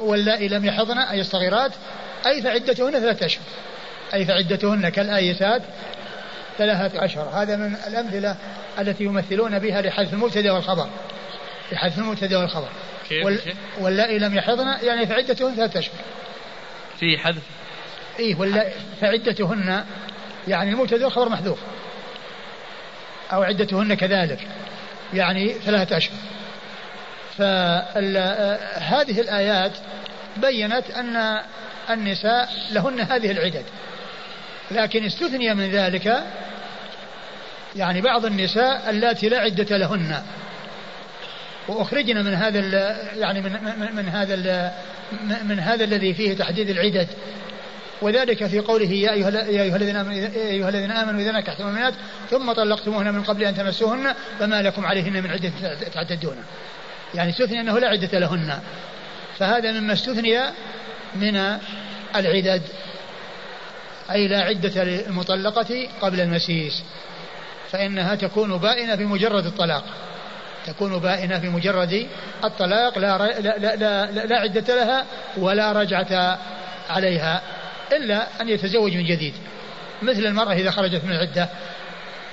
واللائي 0.00 0.48
لم 0.48 0.64
يحضن 0.64 0.98
أي 0.98 1.20
الصغيرات 1.20 1.72
أي 2.26 2.42
فعدتهن 2.42 2.92
ثلاثة 2.92 3.26
أشهر. 3.26 3.42
أي 4.14 4.24
فعدتهن 4.24 4.88
كالآيسات 4.88 5.62
ثلاثة 6.58 7.04
أشهر. 7.04 7.28
هذا 7.28 7.56
من 7.56 7.76
الأمثلة 7.86 8.36
التي 8.78 9.04
يمثلون 9.04 9.58
بها 9.58 9.82
لحذف 9.82 10.12
المبتدأ 10.12 10.52
والخبر. 10.52 10.88
لحذف 11.72 11.98
المبتدأ 11.98 12.38
والخبر. 12.38 12.68
وال... 13.24 13.40
واللائي 13.80 14.18
لم 14.18 14.34
يحضن 14.34 14.66
يعني 14.82 15.06
فعدتهن 15.06 15.54
ثلاثة 15.54 15.78
أشهر. 15.78 15.94
في 17.00 17.18
حذف؟ 17.18 17.42
إيه 18.18 18.34
فعدتهن 19.00 19.84
يعني 20.48 20.70
المبتدأ 20.70 21.04
والخبر 21.04 21.28
محذوف. 21.28 21.58
أو 23.32 23.42
عدتهن 23.42 23.94
كذلك 23.94 24.46
يعني 25.14 25.52
ثلاثة 25.52 25.96
أشهر. 25.96 26.16
فهذه 27.38 29.20
الآيات 29.20 29.72
بينت 30.36 30.90
أن 30.90 31.40
النساء 31.90 32.48
لهن 32.70 33.00
هذه 33.00 33.30
العدد. 33.30 33.64
لكن 34.70 35.04
استثني 35.04 35.54
من 35.54 35.70
ذلك 35.70 36.24
يعني 37.76 38.00
بعض 38.00 38.24
النساء 38.24 38.90
اللاتي 38.90 39.28
لا 39.28 39.38
عدة 39.38 39.76
لهن. 39.76 40.22
وأخرجنا 41.68 42.22
من 42.22 42.34
هذا 42.34 42.60
يعني 43.16 43.40
من, 43.40 43.52
من, 43.52 43.94
من 43.94 44.08
هذا 44.08 44.72
من 45.42 45.60
هذا 45.60 45.84
الذي 45.84 46.14
فيه 46.14 46.36
تحديد 46.36 46.70
العدد. 46.70 47.08
وذلك 48.02 48.46
في 48.46 48.60
قوله 48.60 48.90
يا 48.90 49.12
أيها, 49.12 49.30
يا 49.30 49.62
أيها 49.62 49.76
الذين 49.76 49.96
آمنوا 49.96 50.14
يا 50.14 50.28
أيها 50.36 50.68
الذين 50.68 50.90
آمنوا 50.90 51.20
إذا 51.20 51.32
نكحتم 51.32 51.62
المؤمنات 51.62 51.94
ثم 52.30 52.52
طلقتموهن 52.52 53.14
من 53.14 53.22
قبل 53.22 53.44
أن 53.44 53.54
تمسوهن 53.54 54.14
فما 54.38 54.62
لكم 54.62 54.86
عليهن 54.86 55.22
من 55.22 55.30
عدة 55.30 55.50
تعتدون 55.94 56.36
يعني 57.14 57.30
استثني 57.30 57.60
أنه 57.60 57.78
لا 57.78 57.88
عدة 57.88 58.18
لهن. 58.18 58.60
فهذا 59.38 59.72
مما 59.72 59.92
استثني 59.92 60.40
من 61.14 61.36
العدد. 62.16 62.62
أي 64.10 64.28
لا 64.28 64.40
عدة 64.40 64.84
للمطلقة 64.84 65.88
قبل 66.00 66.20
المسيس. 66.20 66.82
فإنها 67.70 68.14
تكون 68.14 68.56
بائنة 68.56 68.94
بمجرد 68.94 69.46
الطلاق. 69.46 69.84
تكون 70.66 70.98
بائنة 70.98 71.38
بمجرد 71.38 72.06
الطلاق. 72.44 72.98
لا, 72.98 73.18
لا, 73.18 73.58
لا, 73.58 73.76
لا, 73.76 74.26
لا 74.26 74.40
عدة 74.40 74.74
لها 74.74 75.06
ولا 75.36 75.72
رجعة 75.72 76.38
عليها. 76.90 77.42
إلا 77.92 78.26
أن 78.40 78.48
يتزوج 78.48 78.96
من 78.96 79.04
جديد. 79.04 79.34
مثل 80.02 80.26
المرأة 80.26 80.52
إذا 80.52 80.70
خرجت 80.70 81.04
من 81.04 81.12
العدة. 81.12 81.48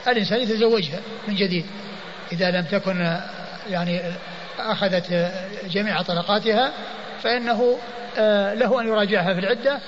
الإنسان 0.07 0.41
يتزوجها 0.41 0.99
من 1.27 1.35
جديد. 1.35 1.65
إذا 2.31 2.51
لم 2.51 2.65
تكن 2.65 3.19
يعني 3.69 4.01
أخذت 4.59 5.31
جميع 5.65 6.01
طلقاتها 6.01 6.73
فإنه 7.23 7.77
آه، 8.17 8.53
له 8.53 8.81
أن 8.81 8.87
يراجعها 8.87 9.33
في 9.33 9.39
العدة 9.39 9.79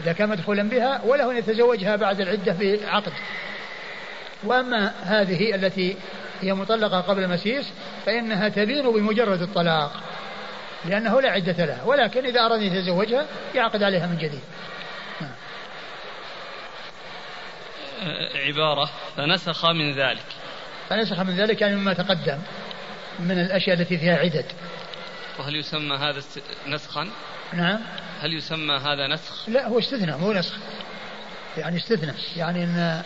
إذا 0.00 0.12
كان 0.12 0.28
مدخولا 0.28 0.62
بها 0.62 1.00
وله 1.04 1.30
أن 1.30 1.36
يتزوجها 1.36 1.96
بعد 1.96 2.20
العدة 2.20 2.56
بعقد 2.60 3.12
وأما 4.44 4.92
هذه 5.02 5.54
التي 5.54 5.96
هي 6.40 6.54
مطلقة 6.54 7.00
قبل 7.00 7.22
المسيس 7.22 7.72
فإنها 8.06 8.48
تبين 8.48 8.92
بمجرد 8.92 9.42
الطلاق 9.42 9.92
لأنه 10.84 11.20
لا 11.20 11.30
عدة 11.30 11.64
لها 11.64 11.84
ولكن 11.84 12.26
إذا 12.26 12.40
أراد 12.40 12.60
أن 12.60 12.66
يتزوجها 12.66 13.26
يعقد 13.54 13.82
عليها 13.82 14.06
من 14.06 14.18
جديد. 14.18 14.40
عبارة 18.34 18.90
فنسخ 19.16 19.66
من 19.66 19.92
ذلك. 19.92 20.26
فنسخ 20.88 21.20
من 21.20 21.36
ذلك 21.36 21.60
يعني 21.60 21.76
مما 21.76 21.92
تقدم. 21.92 22.38
من 23.18 23.38
الأشياء 23.40 23.80
التي 23.80 23.98
فيها 23.98 24.16
عدد. 24.16 24.44
وهل 25.38 25.56
يسمى 25.56 25.96
هذا 25.96 26.22
نسخا؟ 26.68 27.08
نعم. 27.52 27.80
هل 28.20 28.32
يسمى 28.32 28.74
هذا 28.74 29.06
نسخ؟ 29.14 29.48
لا 29.48 29.66
هو 29.68 29.78
استثناء 29.78 30.18
مو 30.18 30.32
نسخ. 30.32 30.54
يعني 31.56 31.76
استثناء 31.76 32.14
يعني 32.36 32.64
ان 32.64 33.02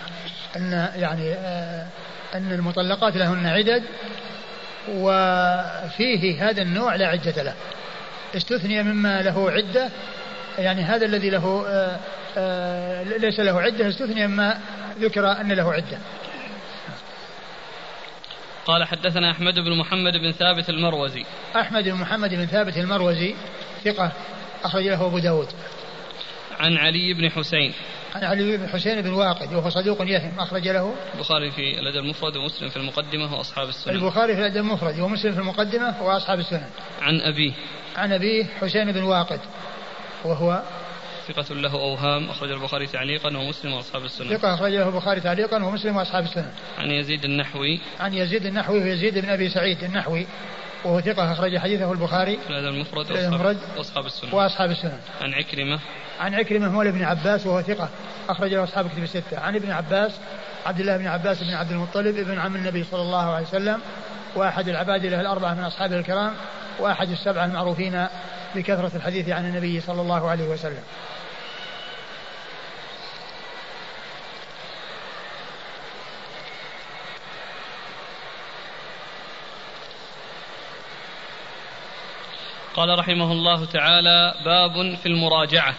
ان 0.56 0.90
يعني 0.96 1.32
آه 1.32 1.86
إن 2.34 2.52
المطلقات 2.52 3.16
لهن 3.16 3.46
عدد 3.46 3.82
وفيه 4.88 6.50
هذا 6.50 6.62
النوع 6.62 6.94
لا 6.94 7.06
عدة 7.06 7.42
له. 7.42 7.54
استثني 8.36 8.82
مما 8.82 9.22
له 9.22 9.50
عدة 9.50 9.88
يعني 10.58 10.82
هذا 10.82 11.06
الذي 11.06 11.30
له 11.30 11.64
آه 11.68 11.98
آه 12.38 13.02
ليس 13.02 13.40
له 13.40 13.60
عدة 13.60 13.88
استثني 13.88 14.26
مما 14.26 14.60
ذكر 15.00 15.32
أن 15.32 15.52
له 15.52 15.72
عدة. 15.72 15.98
قال 18.66 18.84
حدثنا 18.84 19.30
أحمد 19.30 19.54
بن 19.54 19.78
محمد 19.78 20.16
بن 20.16 20.32
ثابت 20.32 20.70
المروزي. 20.70 21.24
أحمد 21.56 21.84
بن 21.84 21.94
محمد 21.94 22.34
بن 22.34 22.46
ثابت 22.46 22.76
المروزي 22.76 23.34
ثقة 23.84 24.12
أخرج 24.64 24.84
له 24.84 25.06
أبو 25.06 25.18
داود. 25.18 25.48
عن 26.60 26.76
علي 26.76 27.14
بن 27.14 27.30
حسين. 27.30 27.72
عن 28.14 28.24
علي 28.24 28.56
بن 28.56 28.68
حسين 28.68 29.02
بن 29.02 29.12
واقد 29.12 29.54
وهو 29.54 29.70
صدوق 29.70 30.02
يهم 30.02 30.40
أخرج 30.40 30.68
له. 30.68 30.94
البخاري 31.14 31.50
في 31.50 31.78
الأدب 31.78 32.04
المفرد 32.04 32.36
ومسلم 32.36 32.68
في 32.68 32.76
المقدمة 32.76 33.34
وأصحاب 33.34 33.68
السنن. 33.68 33.94
البخاري 33.94 34.34
في 34.34 34.40
الأدب 34.40 34.56
المفرد 34.56 35.00
ومسلم 35.00 35.32
في 35.32 35.38
المقدمة 35.38 36.02
وأصحاب 36.02 36.38
السنن. 36.38 36.70
عن 37.02 37.20
أبيه. 37.20 37.52
عن 37.96 38.12
أبيه 38.12 38.44
حسين 38.44 38.92
بن 38.92 39.02
واقد 39.02 39.40
وهو 40.24 40.62
ثقة 41.32 41.54
له 41.54 41.72
أوهام 41.72 42.30
أخرج 42.30 42.50
البخاري 42.50 42.86
تعليقا 42.86 43.36
ومسلم 43.36 43.72
وأصحاب 43.72 44.04
السنن 44.04 44.36
ثقة 44.36 44.54
أخرج 44.54 44.72
له 44.72 44.88
البخاري 44.88 45.20
تعليقا 45.20 45.64
ومسلم 45.64 45.96
وأصحاب 45.96 46.24
السنن 46.24 46.50
عن 46.78 46.90
يزيد 46.90 47.24
النحوي. 47.24 47.80
عن 48.00 48.14
يزيد 48.14 48.46
النحوي 48.46 48.82
ويزيد 48.82 49.18
بن 49.18 49.28
أبي 49.28 49.48
سعيد 49.48 49.84
النحوي 49.84 50.26
وهو 50.84 51.00
ثقة 51.00 51.32
أخرج 51.32 51.58
حديثه 51.58 51.92
البخاري. 51.92 52.38
في 52.46 52.54
هذا 52.54 52.68
المفرد 52.68 53.10
وأصحاب 53.76 54.06
السنن 54.06 54.32
وأصحاب 54.32 54.70
السنن 54.70 54.98
عن 55.20 55.34
عكرمة. 55.34 55.78
عن 56.20 56.34
عكرمة 56.34 56.68
مولى 56.68 56.88
ابن 56.88 57.02
عباس 57.02 57.46
وهو 57.46 57.62
ثقة 57.62 57.88
أخرج 58.28 58.54
له 58.54 58.64
أصحاب 58.64 58.88
كتب 58.88 59.02
الستة. 59.02 59.38
عن 59.38 59.56
ابن 59.56 59.70
عباس 59.70 60.12
عبد 60.66 60.80
الله 60.80 60.96
بن 60.96 61.06
عباس 61.06 61.42
بن 61.42 61.54
عبد 61.54 61.70
المطلب 61.70 62.16
ابن 62.18 62.38
عم 62.38 62.56
النبي 62.56 62.84
صلى 62.84 63.02
الله 63.02 63.34
عليه 63.34 63.46
وسلم 63.46 63.80
وأحد 64.36 64.68
العباد 64.68 65.06
له 65.06 65.20
الأربعة 65.20 65.54
من 65.54 65.64
أصحابه 65.64 65.98
الكرام 65.98 66.32
وأحد 66.78 67.10
السبعة 67.10 67.44
المعروفين 67.44 68.06
بكثرة 68.54 68.92
الحديث 68.96 69.28
عن 69.28 69.44
النبي 69.44 69.80
صلى 69.80 70.00
الله 70.00 70.30
عليه 70.30 70.44
وسلم. 70.44 70.82
قال 82.76 82.98
رحمه 82.98 83.32
الله 83.32 83.64
تعالى 83.64 84.34
باب 84.44 84.94
في 84.94 85.06
المراجعة 85.06 85.74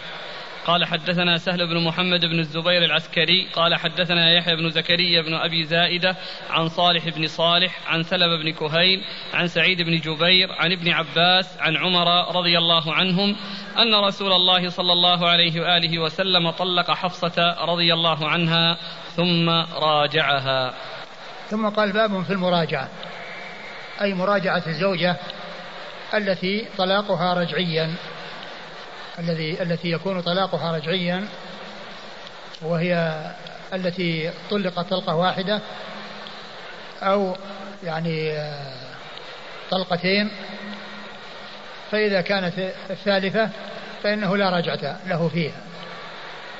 قال 0.66 0.84
حدثنا 0.84 1.38
سهل 1.38 1.66
بن 1.66 1.84
محمد 1.84 2.20
بن 2.20 2.38
الزبير 2.38 2.84
العسكري 2.84 3.48
قال 3.52 3.74
حدثنا 3.74 4.32
يحيى 4.32 4.56
بن 4.56 4.70
زكريا 4.70 5.22
بن 5.22 5.34
أبي 5.34 5.64
زائدة 5.64 6.16
عن 6.50 6.68
صالح 6.68 7.08
بن 7.08 7.26
صالح 7.26 7.78
عن 7.86 8.02
سلم 8.02 8.42
بن 8.42 8.52
كهيل 8.52 9.04
عن 9.34 9.46
سعيد 9.46 9.82
بن 9.82 9.96
جبير 9.96 10.52
عن 10.52 10.72
ابن 10.72 10.90
عباس 10.90 11.58
عن 11.60 11.76
عمر 11.76 12.36
رضي 12.36 12.58
الله 12.58 12.94
عنهم 12.94 13.36
أن 13.78 13.94
رسول 13.94 14.32
الله 14.32 14.68
صلى 14.68 14.92
الله 14.92 15.28
عليه 15.28 15.60
وآله 15.60 15.98
وسلم 15.98 16.50
طلق 16.50 16.90
حفصة 16.90 17.56
رضي 17.64 17.94
الله 17.94 18.28
عنها 18.28 18.76
ثم 19.16 19.50
راجعها. 19.74 20.74
ثم 21.48 21.68
قال 21.68 21.92
باب 21.92 22.22
في 22.22 22.32
المراجعة 22.32 22.88
أي 24.00 24.14
مراجعة 24.14 24.62
الزوجة 24.66 25.16
التي 26.14 26.66
طلاقها 26.78 27.34
رجعيا. 27.34 27.94
الذي 29.18 29.62
التي 29.62 29.90
يكون 29.90 30.20
طلاقها 30.20 30.76
رجعيا 30.76 31.28
وهي 32.62 33.22
التي 33.72 34.30
طلقت 34.50 34.90
طلقة 34.90 35.14
واحدة 35.14 35.60
أو 37.02 37.36
يعني 37.84 38.32
آه، 38.32 38.74
طلقتين. 39.70 40.30
فإذا 41.90 42.20
كانت 42.20 42.54
الثالثة 42.90 43.50
فإنه 44.02 44.36
لا 44.36 44.50
رجعة 44.50 44.96
له 45.06 45.28
فيها. 45.28 45.60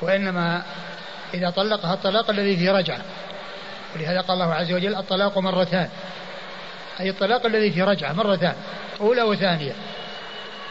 وإنما 0.03 0.63
إذا 1.35 1.51
طلقها 1.51 1.95
الطلاق 1.95 2.31
الذي 2.31 2.57
فيه 2.57 2.73
رجعة. 2.73 3.03
ولهذا 3.97 4.21
قال 4.21 4.43
الله 4.43 4.55
عز 4.55 4.73
وجل 4.73 4.95
الطلاق 4.95 5.39
مرتان. 5.39 5.89
أي 7.01 7.11
الطلاق 7.11 7.47
الذي 7.47 7.71
فيه 7.71 7.85
رجعة 7.85 8.13
مرتان 8.13 8.55
أولى 9.01 9.23
وثانية. 9.23 9.73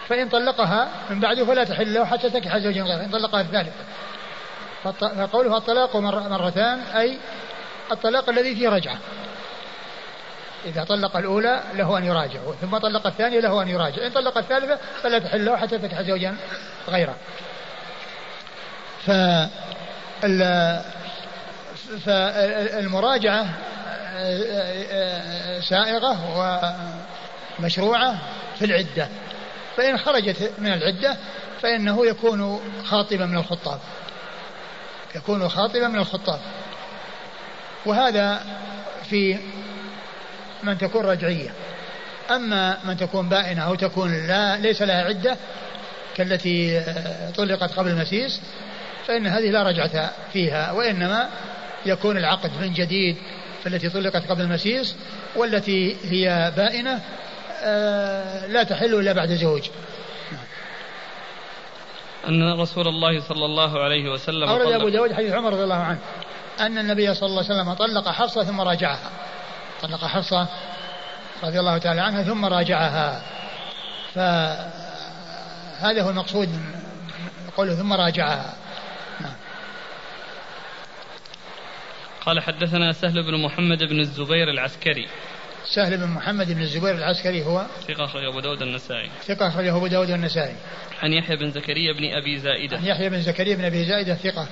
فإن 0.10 0.30
طلقها 0.30 0.90
من 1.10 1.20
بعده 1.20 1.46
فلا 1.46 1.64
تحل 1.64 1.94
له 1.94 2.06
حتى 2.06 2.30
تكح 2.30 2.58
زوجا 2.58 2.84
غيره 2.84 3.06
إن 3.06 3.10
طلقها 3.10 3.42
الثالثة 3.42 3.72
فقوله 4.84 5.58
الطلاق 5.58 5.96
مرتان 5.96 6.80
أي 6.80 7.18
الطلاق 7.92 8.30
الذي 8.30 8.56
فيه 8.56 8.70
رجعة. 8.70 8.98
إذا 10.66 10.84
طلق 10.84 11.18
الأولى 11.18 11.64
له 11.74 11.98
أن 11.98 12.06
يراجع 12.06 12.40
ثم 12.62 12.78
طلق 12.78 13.08
الثانية 13.08 13.40
له 13.40 13.62
أن 13.62 13.68
يراجع 13.68 14.06
إن 14.06 14.12
طلق 14.12 14.38
الثالثة 14.38 14.80
فلا 15.04 15.20
تحل 15.20 15.46
له 15.46 15.58
حتى 15.58 15.78
تكح 15.78 16.02
زوجا 16.02 16.36
غيره. 16.90 17.16
فالمراجعة 22.06 23.46
سائغة 25.62 26.18
ومشروعة 27.60 28.18
في 28.60 28.66
العدة. 28.66 29.08
فإن 29.78 29.98
خرجت 29.98 30.52
من 30.58 30.74
العدة 30.74 31.18
فإنه 31.62 32.06
يكون 32.06 32.62
خاطبا 32.86 33.26
من 33.26 33.38
الخطاب. 33.38 33.80
يكون 35.16 35.50
خاطبا 35.50 35.88
من 35.88 36.00
الخطاب. 36.00 36.40
وهذا 37.86 38.44
في 39.10 39.38
من 40.64 40.78
تكون 40.78 41.06
رجعية. 41.06 41.54
أما 42.32 42.78
من 42.84 42.98
تكون 42.98 43.30
بائنة 43.30 43.62
أو 43.62 43.76
تكون 43.76 44.28
لا 44.28 44.58
ليس 44.58 44.82
لها 44.82 45.04
عدة 45.04 45.38
كالتي 46.16 46.84
طلقت 47.38 47.72
قبل 47.72 47.92
المسيس 47.92 48.42
فإن 49.08 49.28
هذه 49.28 49.50
لا 49.50 49.64
رجعة 49.64 50.12
فيها 50.34 50.72
وإنما 50.72 51.30
يكون 51.86 52.18
العقد 52.18 52.52
من 52.62 52.74
جديد 52.74 53.18
التي 53.68 53.90
طلقت 53.90 54.30
قبل 54.30 54.42
المسيس 54.42 54.96
والتي 55.36 55.98
هي 56.04 56.54
بائنة 56.58 57.02
آه، 57.64 58.48
لا 58.48 58.64
تحل 58.64 58.96
إلا 58.96 59.14
بعد 59.14 59.32
زوج. 59.32 59.70
أن 62.28 62.60
رسول 62.60 62.88
الله 62.88 63.22
صلى 63.22 63.46
الله 63.46 63.84
عليه 63.84 64.10
وسلم 64.10 64.50
أورد 64.50 64.72
أبو 64.72 64.90
داود 64.90 65.14
حديث 65.14 65.34
عمر 65.34 65.54
رضي 65.54 65.64
الله 65.64 65.76
عنه. 65.76 66.00
أن 66.60 66.78
النبي 66.78 67.14
صلى 67.14 67.30
الله 67.30 67.44
عليه 67.44 67.54
وسلم 67.54 67.74
طلق 67.74 68.10
حفصة 68.10 68.44
ثم 68.44 68.62
راجعها. 68.62 69.10
طلق 69.82 70.06
حفصة 70.06 70.48
رضي 71.44 71.60
الله 71.60 71.78
تعالى 71.78 72.02
عنها 72.02 72.24
ثم 72.24 72.46
راجعها. 72.46 73.22
فهذا 74.16 76.02
هو 76.02 76.10
المقصود 76.10 76.50
قوله 77.58 77.76
ثم 77.76 77.94
راجعها. 77.94 78.54
قال 82.26 82.40
حدثنا 82.40 82.92
سهل 82.92 83.24
بن 83.24 83.42
محمد 83.42 83.84
بن 83.84 84.00
الزبير 84.00 84.50
العسكري 84.50 85.08
سهل 85.76 85.98
بن 85.98 86.08
محمد 86.08 86.52
بن 86.52 86.62
الزبير 86.62 86.96
العسكري 86.96 87.46
هو 87.46 87.66
ثقة 87.88 88.06
أخرجه 88.06 88.30
أبو 88.30 88.40
داود 88.40 88.62
النسائي 88.62 89.10
ثقة 89.24 89.48
أخرجه 89.48 89.78
أبو 89.78 89.88
داود 89.88 90.10
النسائي 90.10 90.56
عن 91.04 91.14
يحيى 91.14 91.36
بن 91.36 91.52
زكريا 91.52 91.94
بن 91.94 92.06
أبي 92.14 92.38
زائدة 92.38 92.78
عن 92.78 92.86
يحيى 92.86 93.10
بن 93.10 93.22
زكريا 93.22 93.56
بن 93.56 93.66
أبي 93.66 93.86
زائدة 93.86 94.16
ثقة 94.16 94.48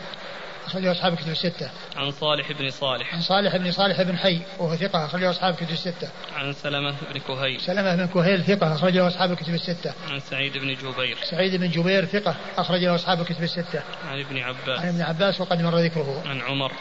أخرجه 0.65 0.91
أصحاب 0.91 1.15
كتب 1.15 1.29
الستة. 1.29 1.69
عن 1.95 2.11
صالح 2.11 2.51
بن 2.51 2.69
صالح. 2.69 3.13
عن 3.13 3.21
صالح 3.21 3.57
بن 3.57 3.71
صالح 3.71 4.01
بن 4.01 4.17
حي 4.17 4.41
وهو 4.59 4.75
ثقة 4.75 5.05
أخرجه 5.05 5.29
أصحاب 5.29 5.55
كتب 5.55 5.69
الستة. 5.69 6.09
عن 6.35 6.53
سلمة 6.53 6.95
بن 7.13 7.19
كهيل. 7.19 7.61
سلمة 7.61 7.95
بن 7.95 8.07
كهيل 8.07 8.43
ثقة 8.43 8.75
أخرجه 8.75 9.07
أصحاب 9.07 9.35
كتب 9.35 9.53
الستة. 9.53 9.93
عن 10.09 10.19
سعيد 10.19 10.57
بن 10.57 10.73
جبير. 10.73 11.17
سعيد 11.23 11.55
بن 11.55 11.69
جبير 11.69 12.05
ثقة 12.05 12.35
أخرجه 12.57 12.95
أصحاب 12.95 13.25
كتب 13.25 13.43
الستة. 13.43 13.81
عن 14.11 14.19
ابن 14.19 14.37
عباس. 14.37 14.79
عن 14.79 14.87
ابن 14.87 15.01
عباس 15.01 15.41
وقد 15.41 15.61
مر 15.61 15.77
ذكره. 15.77 16.23
عن 16.25 16.41
عمر. 16.41 16.71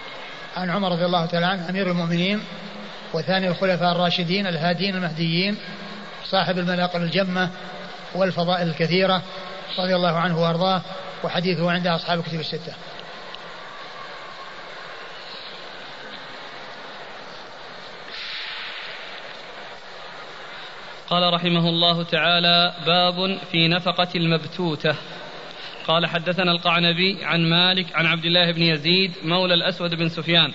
عن 0.58 0.70
عمر 0.70 0.92
رضي 0.92 1.04
الله 1.04 1.26
تعالى 1.26 1.46
عنه 1.46 1.70
أمير 1.70 1.90
المؤمنين 1.90 2.40
وثاني 3.14 3.48
الخلفاء 3.48 3.92
الراشدين 3.92 4.46
الهادين 4.46 4.94
المهديين 4.96 5.56
صاحب 6.24 6.58
المناقب 6.58 7.02
الجمة 7.02 7.50
والفضائل 8.14 8.68
الكثيرة 8.68 9.22
رضي 9.78 9.96
الله 9.96 10.16
عنه 10.16 10.42
وأرضاه 10.42 10.82
وحديثه 11.24 11.70
عند 11.70 11.86
أصحاب 11.86 12.22
كتب 12.22 12.40
الستة. 12.40 12.72
قال 21.10 21.34
رحمه 21.34 21.68
الله 21.68 22.02
تعالى 22.02 22.74
باب 22.86 23.38
في 23.52 23.68
نفقة 23.68 24.08
المبتوتة 24.14 24.94
قال 25.88 26.06
حدثنا 26.06 26.52
القعنبي 26.52 27.24
عن 27.24 27.50
مالك 27.50 27.86
عن 27.96 28.06
عبد 28.06 28.24
الله 28.24 28.52
بن 28.52 28.62
يزيد 28.62 29.12
مولى 29.24 29.54
الأسود 29.54 29.94
بن 29.94 30.08
سفيان 30.08 30.52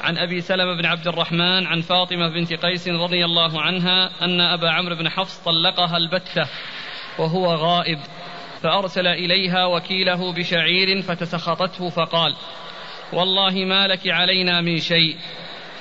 عن 0.00 0.18
أبي 0.18 0.40
سلمة 0.40 0.74
بن 0.74 0.86
عبد 0.86 1.08
الرحمن 1.08 1.66
عن 1.66 1.80
فاطمة 1.80 2.28
بنت 2.28 2.52
قيس 2.52 2.88
رضي 2.88 3.24
الله 3.24 3.60
عنها 3.60 4.10
أن 4.22 4.40
أبا 4.40 4.70
عمرو 4.70 4.94
بن 4.94 5.08
حفص 5.08 5.38
طلقها 5.38 5.96
البتة 5.96 6.46
وهو 7.18 7.54
غائب 7.54 7.98
فأرسل 8.62 9.06
إليها 9.06 9.66
وكيله 9.66 10.32
بشعير 10.32 11.02
فتسخطته 11.02 11.88
فقال 11.88 12.36
والله 13.12 13.64
ما 13.64 13.86
لك 13.86 14.08
علينا 14.08 14.60
من 14.60 14.78
شيء. 14.78 15.16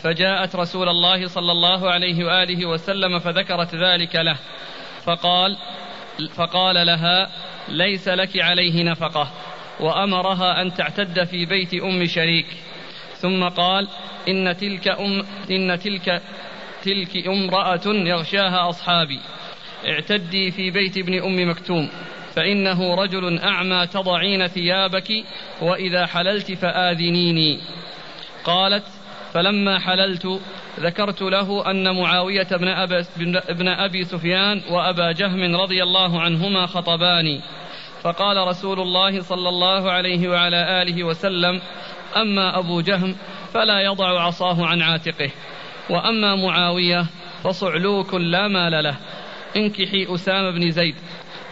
فجاءت 0.03 0.55
رسول 0.55 0.89
الله 0.89 1.27
صلى 1.27 1.51
الله 1.51 1.91
عليه 1.91 2.25
وآله 2.25 2.65
وسلم 2.65 3.19
فذكرت 3.19 3.75
ذلك 3.75 4.15
له 4.15 4.37
فقال 5.05 5.57
فقال 6.35 6.87
لها 6.87 7.29
ليس 7.67 8.07
لك 8.07 8.41
عليه 8.41 8.83
نفقة 8.83 9.31
وأمرها 9.79 10.61
أن 10.61 10.73
تعتد 10.73 11.23
في 11.23 11.45
بيت 11.45 11.73
أم 11.73 12.05
شريك. 12.05 12.45
ثم 13.15 13.43
قال 13.43 13.87
إن 14.27 14.57
تلك 14.57 14.87
أم 14.87 15.25
إن 15.51 15.79
تلك 15.79 16.21
تلك 16.83 17.27
امرأة 17.27 17.81
يغشاها 17.85 18.69
أصحابي. 18.69 19.19
اعتدي 19.87 20.51
في 20.51 20.71
بيت 20.71 20.97
ابن 20.97 21.23
أم 21.23 21.49
مكتوم 21.49 21.89
فإنه 22.35 22.95
رجل 22.95 23.39
أعمى 23.39 23.87
تضعين 23.87 24.47
ثيابك 24.47 25.23
وإذا 25.61 26.05
حللت 26.05 26.51
فآذنيني. 26.51 27.59
قالت 28.43 28.85
فلما 29.33 29.79
حللت 29.79 30.41
ذكرت 30.79 31.21
له 31.21 31.71
أن 31.71 32.01
معاوية 32.01 32.47
بن, 32.51 32.67
أبا 32.67 33.05
بن 33.49 33.67
أبي 33.67 34.03
سفيان 34.03 34.61
وأبا 34.71 35.11
جهم 35.11 35.55
رضي 35.55 35.83
الله 35.83 36.21
عنهما 36.21 36.65
خطباني. 36.65 37.41
فقال 38.01 38.47
رسول 38.47 38.79
الله 38.79 39.21
صلى 39.21 39.49
الله 39.49 39.91
عليه 39.91 40.29
وعلى 40.29 40.81
آله 40.81 41.03
وسلم 41.03 41.61
أما 42.17 42.59
أبو 42.59 42.81
جهم 42.81 43.15
فلا 43.53 43.79
يضع 43.81 44.21
عصاه 44.21 44.65
عن 44.65 44.81
عاتقه. 44.81 45.31
وأما 45.89 46.35
معاوية 46.35 47.05
فصعلوك 47.43 48.13
لا 48.13 48.47
مال 48.47 48.83
له. 48.83 48.95
انكحي 49.57 50.07
أسامة 50.15 50.51
بن 50.51 50.71
زيد. 50.71 50.95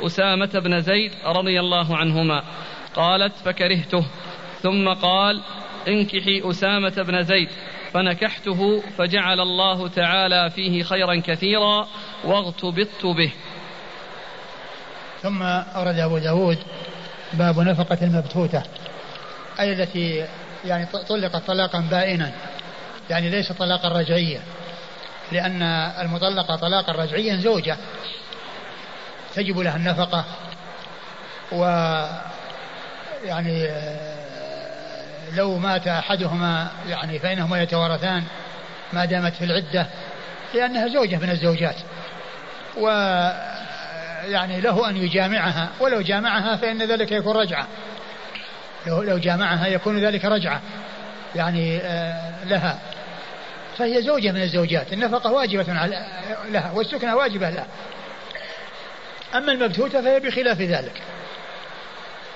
أسامة 0.02 0.60
بن 0.64 0.82
زيد 0.82 1.12
رضي 1.26 1.60
الله 1.60 1.98
عنهما. 1.98 2.44
قالت 2.96 3.34
فكرهته. 3.34 4.06
ثم 4.62 4.90
قال 4.90 5.42
انكحي 5.88 6.42
أسامة 6.50 7.04
بن 7.08 7.24
زيد. 7.24 7.50
فنكحته 7.98 8.84
فجعل 8.98 9.40
الله 9.40 9.88
تعالى 9.88 10.50
فيه 10.50 10.84
خيرا 10.84 11.22
كثيرا 11.26 11.88
واغتبطت 12.24 13.06
به. 13.06 13.32
ثم 15.22 15.44
أورد 15.44 16.00
أبو 16.00 16.18
داود 16.18 16.58
باب 17.34 17.60
نفقة 17.60 17.98
المبتوتة 18.02 18.64
أي 19.60 19.74
التي 19.74 20.26
يعني 20.66 20.86
طلقت 20.86 21.48
طلاقا 21.48 21.80
بائنا 21.80 22.32
يعني 23.10 23.30
ليس 23.30 23.52
طلاقا 23.52 23.90
رجعيا 23.90 24.42
لأن 25.32 25.62
المطلقة 26.02 26.56
طلاقا 26.56 26.92
رجعيا 26.92 27.36
زوجة 27.36 27.78
تجب 29.36 29.60
لها 29.60 29.76
النفقة 29.76 30.26
و 31.52 31.64
يعني 33.24 33.68
لو 35.36 35.58
مات 35.58 35.88
أحدهما 35.88 36.72
يعني 36.88 37.20
فإنهما 37.20 37.62
يتوارثان 37.62 38.24
ما 38.94 39.06
دامت 39.06 39.36
في 39.36 39.46
العدة 39.46 39.88
لأنها 40.54 40.88
زوجة 40.88 41.16
من 41.16 41.30
الزوجات. 41.30 41.76
و 42.78 42.88
يعني 44.28 44.62
له 44.62 44.90
أن 44.90 44.98
يجامعها 44.98 45.70
ولو 45.80 46.02
جامعها 46.02 46.56
فإن 46.56 46.82
ذلك 46.82 47.12
يكون 47.12 47.38
رجعة. 47.38 47.68
لو, 48.88 49.02
لو 49.02 49.18
جامعها 49.18 49.68
يكون 49.68 50.06
ذلك 50.06 50.26
رجعة 50.26 50.62
يعني 51.36 51.78
آه، 51.78 52.46
لها. 52.46 52.80
فهي 53.78 54.02
زوجة 54.02 54.32
من 54.32 54.42
الزوجات 54.42 54.94
النفقة 54.94 55.32
واجبة 55.32 55.74
لها 56.50 56.72
والسكنة 56.72 57.16
واجبة 57.16 57.50
لها. 57.50 57.68
أما 59.36 59.52
المبتوتة 59.52 60.02
فهي 60.02 60.20
بخلاف 60.20 60.62
ذلك 60.62 61.02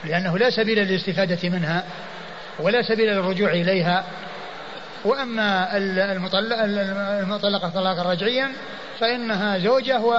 لأنه 0.04 0.38
لا 0.38 0.49
سبيل 0.49 0.80
للاستفادة 0.80 1.49
منها. 1.49 1.84
ولا 2.60 2.82
سبيل 2.82 3.08
للرجوع 3.08 3.52
إليها. 3.52 4.04
وأما 5.06 5.78
المطلقة 7.22 7.70
طلاقا 7.70 8.12
رجعيا 8.12 8.52
فإنها 9.00 9.58
زوجة 9.58 10.00
و 10.00 10.14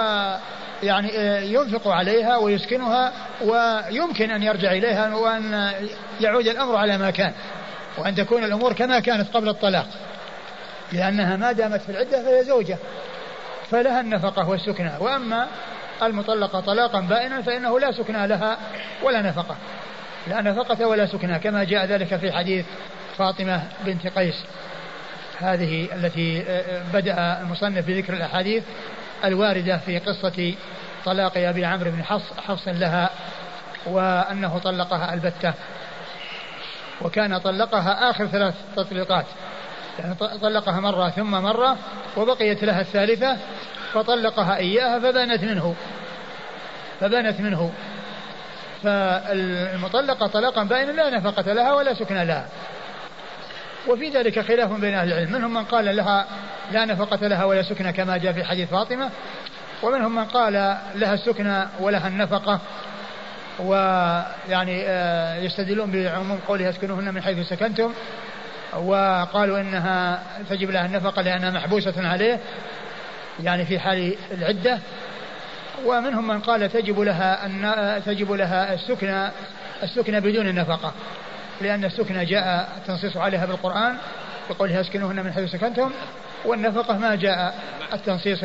يعني 0.82 1.08
ينفق 1.52 1.88
عليها 1.88 2.36
ويسكنها 2.36 3.12
ويمكن 3.40 4.30
أن 4.30 4.42
يرجع 4.42 4.72
إليها 4.72 5.14
وأن 5.14 5.72
يعود 6.20 6.46
الأمر 6.46 6.76
على 6.76 6.98
ما 6.98 7.10
كان 7.10 7.32
وأن 7.98 8.14
تكون 8.14 8.44
الأمور 8.44 8.72
كما 8.72 9.00
كانت 9.00 9.36
قبل 9.36 9.48
الطلاق. 9.48 9.86
لأنها 10.92 11.36
ما 11.36 11.52
دامت 11.52 11.80
في 11.80 11.88
العدة 11.88 12.22
فهي 12.22 12.44
زوجة 12.44 12.78
فلها 13.70 14.00
النفقة 14.00 14.48
والسكنى 14.48 14.92
وأما 15.00 15.46
المطلقة 16.02 16.60
طلاقا 16.60 17.00
بائنا 17.00 17.42
فإنه 17.42 17.80
لا 17.80 17.92
سكنى 17.92 18.26
لها 18.26 18.58
ولا 19.02 19.22
نفقة. 19.22 19.56
لا 20.26 20.40
نفقة 20.40 20.86
ولا 20.86 21.06
سكنى 21.06 21.38
كما 21.38 21.64
جاء 21.64 21.86
ذلك 21.86 22.16
في 22.16 22.32
حديث 22.32 22.66
فاطمة 23.18 23.62
بنت 23.84 24.06
قيس. 24.06 24.44
هذه 25.38 25.88
التي 25.94 26.44
آه، 26.48 26.82
بدأ 26.92 27.40
المصنف 27.40 27.86
بذكر 27.86 28.14
الأحاديث 28.14 28.64
الواردة 29.24 29.78
في 29.78 29.98
قصة 29.98 30.54
طلاق 31.04 31.32
أبي 31.36 31.64
عمرو 31.64 31.90
بن 31.90 32.04
حفص, 32.04 32.32
حفص 32.38 32.68
لها 32.68 33.10
وأنه 33.86 34.58
طلقها 34.58 35.14
البتة. 35.14 35.52
وكان 37.02 37.38
طلقها 37.38 38.10
آخر 38.10 38.26
ثلاث 38.26 38.54
تطليقات. 38.76 39.26
يعني 39.98 40.14
طلقها 40.14 40.80
مرة 40.80 41.10
ثم 41.10 41.30
مرة 41.30 41.76
وبقيت 42.16 42.64
لها 42.64 42.80
الثالثة 42.80 43.36
فطلقها 43.92 44.56
إياها 44.56 44.98
فبانت 44.98 45.44
منه. 45.44 45.74
فبانت 47.00 47.40
منه. 47.40 47.72
فالمطلقة 48.82 50.26
طلاقا 50.26 50.64
بائنا 50.64 50.92
لا 50.92 51.10
نفقة 51.10 51.52
لها 51.52 51.72
ولا 51.72 51.94
سكن 51.94 52.16
لها. 52.16 52.46
وفي 53.88 54.08
ذلك 54.08 54.40
خلاف 54.40 54.72
بين 54.72 54.94
أهل 54.94 55.12
العلم. 55.12 55.32
منهم 55.32 55.54
من 55.54 55.64
قال 55.64 55.96
لها 55.96 56.26
لا 56.72 56.84
نفقة 56.84 57.26
لها 57.28 57.44
ولا 57.44 57.62
سكن 57.62 57.90
كما 57.90 58.16
جاء 58.16 58.32
في 58.32 58.44
حديث 58.44 58.70
فاطمة. 58.70 59.10
ومنهم 59.82 60.14
من 60.14 60.24
قال 60.24 60.52
لها 60.94 61.14
السكن 61.14 61.64
ولها 61.80 62.08
النفقة. 62.08 62.60
ويعني 63.58 64.82
آه، 64.86 65.36
يستدلون 65.36 65.90
بعموم 65.90 66.38
قولها 66.48 66.70
اسكنوهن 66.70 67.14
من 67.14 67.22
حيث 67.22 67.48
سكنتم. 67.48 67.92
وقالوا 68.76 69.60
إنها 69.60 70.22
تجب 70.50 70.70
لها 70.70 70.86
النفقة 70.86 71.22
لأنها 71.22 71.50
محبوسة 71.50 72.08
عليه. 72.08 72.40
يعني 73.42 73.64
في 73.64 73.78
حال 73.78 74.14
العدة. 74.30 74.78
ومنهم 75.84 76.28
من 76.28 76.40
قال 76.40 76.72
تجب 76.72 77.00
لها 77.00 77.46
أن 77.46 78.02
تجب 78.06 78.32
لها 78.32 78.74
السكنى 78.74 79.28
السكنى 79.82 80.20
بدون 80.20 80.48
النفقة 80.48 80.92
لأن 81.60 81.84
السكنى 81.84 82.24
جاء 82.24 82.68
التنصيص 82.76 83.16
عليها 83.16 83.46
بالقرآن 83.46 83.96
بقولها 84.50 84.80
اسكنوهن 84.80 85.24
من 85.24 85.32
حيث 85.32 85.50
سكنتم 85.50 85.90
والنفقة 86.44 86.98
ما 86.98 87.14
جاء 87.14 87.54
التنصيص 87.92 88.44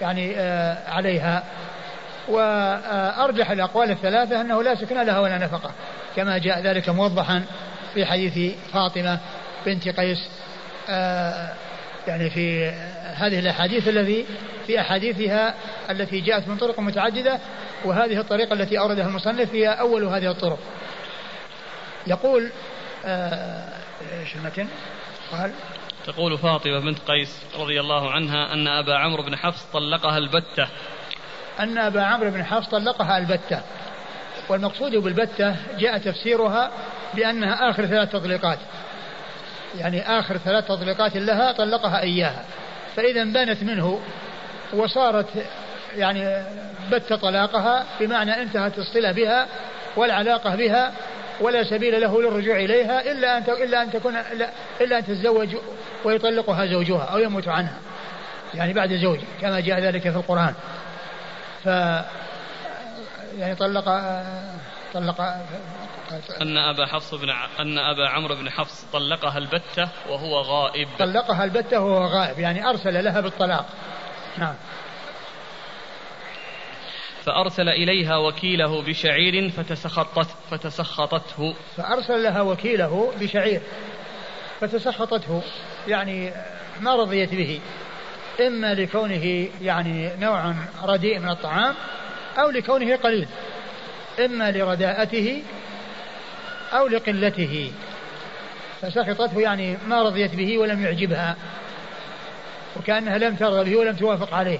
يعني 0.00 0.34
آه، 0.36 0.90
عليها. 0.90 1.42
وأرجح 2.28 3.50
الأقوال 3.50 3.90
الثلاثة 3.90 4.40
أنه 4.40 4.62
لا 4.62 4.74
سكنى 4.74 5.04
لها 5.04 5.20
ولا 5.20 5.38
نفقة 5.38 5.70
كما 6.16 6.38
جاء 6.38 6.60
ذلك 6.60 6.88
موضحا 6.88 7.42
في 7.94 8.06
حديث 8.06 8.54
فاطمة 8.72 9.18
بنت 9.66 9.88
قيس 9.88 10.28
آه، 10.88 11.48
يعني 12.08 12.30
في 12.30 12.70
هذه 13.14 13.38
الأحاديث 13.38 13.88
الذي 13.88 14.26
في 14.66 14.80
أحاديثها 14.80 15.54
التي 15.90 16.20
جاءت 16.20 16.48
من 16.48 16.56
طرق 16.56 16.80
متعددة 16.80 17.38
وهذه 17.84 18.20
الطريقة 18.20 18.52
التي 18.52 18.78
أوردها 18.78 19.06
المصنف 19.06 19.54
هي 19.54 19.68
أول 19.68 20.04
هذه 20.04 20.30
الطرق. 20.30 20.58
يقول 22.06 22.50
آه، 23.04 23.68
إيش 24.20 24.36
المتن؟ 24.36 24.68
قال 25.32 25.52
تقول 26.06 26.38
فاطمة 26.38 26.78
بنت 26.78 26.98
قيس 26.98 27.42
رضي 27.58 27.80
الله 27.80 28.10
عنها 28.10 28.52
أن 28.52 28.66
أبا 28.68 28.94
عمرو 28.94 29.22
بن 29.22 29.36
حفص 29.36 29.64
طلقها 29.72 30.18
البتة. 30.18 30.68
أن 31.60 31.78
أبا 31.78 32.02
عمرو 32.02 32.30
بن 32.30 32.44
حفص 32.44 32.68
طلقها 32.68 33.18
البتة. 33.18 33.62
والمقصود 34.48 34.96
بالبتة 34.96 35.56
جاء 35.78 35.98
تفسيرها 35.98 36.70
بأنها 37.14 37.70
آخر 37.70 37.86
ثلاث 37.86 38.12
تطليقات. 38.12 38.58
يعني 39.76 40.18
آخر 40.18 40.36
ثلاث 40.36 40.64
تطليقات 40.64 41.16
لها 41.16 41.52
طلقها 41.52 42.00
إياها. 42.00 42.44
فإذا 42.96 43.24
بانت 43.24 43.62
منه 43.62 44.00
وصارت 44.72 45.26
يعني 45.96 46.42
بت 46.90 47.12
طلاقها 47.12 47.84
بمعنى 48.00 48.42
انتهت 48.42 48.78
الصلة 48.78 49.12
بها 49.12 49.46
والعلاقة 49.96 50.56
بها 50.56 50.92
ولا 51.40 51.64
سبيل 51.64 52.00
له 52.00 52.22
للرجوع 52.22 52.56
إليها 52.56 53.12
إلا 53.12 53.38
أن 53.38 53.42
إلا 53.48 53.82
أن 53.82 53.90
تكون 53.90 54.16
إلا 54.80 54.98
أن 54.98 55.04
تتزوج 55.06 55.56
ويطلقها 56.04 56.66
زوجها 56.66 57.04
أو 57.04 57.18
يموت 57.18 57.48
عنها. 57.48 57.78
يعني 58.54 58.72
بعد 58.72 58.92
زوج 58.92 59.18
كما 59.40 59.60
جاء 59.60 59.80
ذلك 59.80 60.02
في 60.02 60.16
القرآن. 60.16 60.54
ف 61.64 61.66
يعني 63.38 63.54
طلق 63.54 63.84
طلق 64.94 65.34
أن 66.42 66.56
أبا 66.56 66.86
حفص 66.86 67.14
بن 67.14 67.30
ع... 67.30 67.48
أن 67.60 67.78
أبا 67.78 68.08
عمرو 68.08 68.34
بن 68.34 68.50
حفص 68.50 68.84
طلقها 68.92 69.38
البتة 69.38 69.88
وهو 70.08 70.40
غائب. 70.40 70.88
طلقها 70.98 71.44
البتة 71.44 71.80
وهو 71.80 72.04
غائب 72.04 72.38
يعني 72.38 72.68
أرسل 72.68 73.04
لها 73.04 73.20
بالطلاق. 73.20 73.66
نعم. 74.38 74.54
فأرسل 77.24 77.68
إليها 77.68 78.16
وكيله 78.16 78.82
بشعير 78.82 79.50
فتسخطت 79.50 80.28
فتسخطته. 80.50 81.54
فأرسل 81.76 82.22
لها 82.22 82.40
وكيله 82.42 83.12
بشعير 83.20 83.60
فتسخطته 84.60 85.42
يعني 85.88 86.32
ما 86.80 86.96
رضيت 86.96 87.34
به 87.34 87.60
إما 88.46 88.74
لكونه 88.74 89.48
يعني 89.62 90.16
نوع 90.16 90.54
رديء 90.84 91.18
من 91.18 91.28
الطعام 91.28 91.74
أو 92.38 92.50
لكونه 92.50 92.96
قليل 92.96 93.28
إما 94.24 94.50
لرداءته 94.50 95.42
أو 96.72 96.88
لقلته. 96.88 97.72
فسخطته 98.82 99.40
يعني 99.40 99.76
ما 99.86 100.02
رضيت 100.02 100.34
به 100.34 100.58
ولم 100.58 100.84
يعجبها. 100.84 101.36
وكأنها 102.76 103.18
لم 103.18 103.36
ترضى 103.36 103.70
به 103.70 103.76
ولم 103.76 103.96
توافق 103.96 104.34
عليه. 104.34 104.58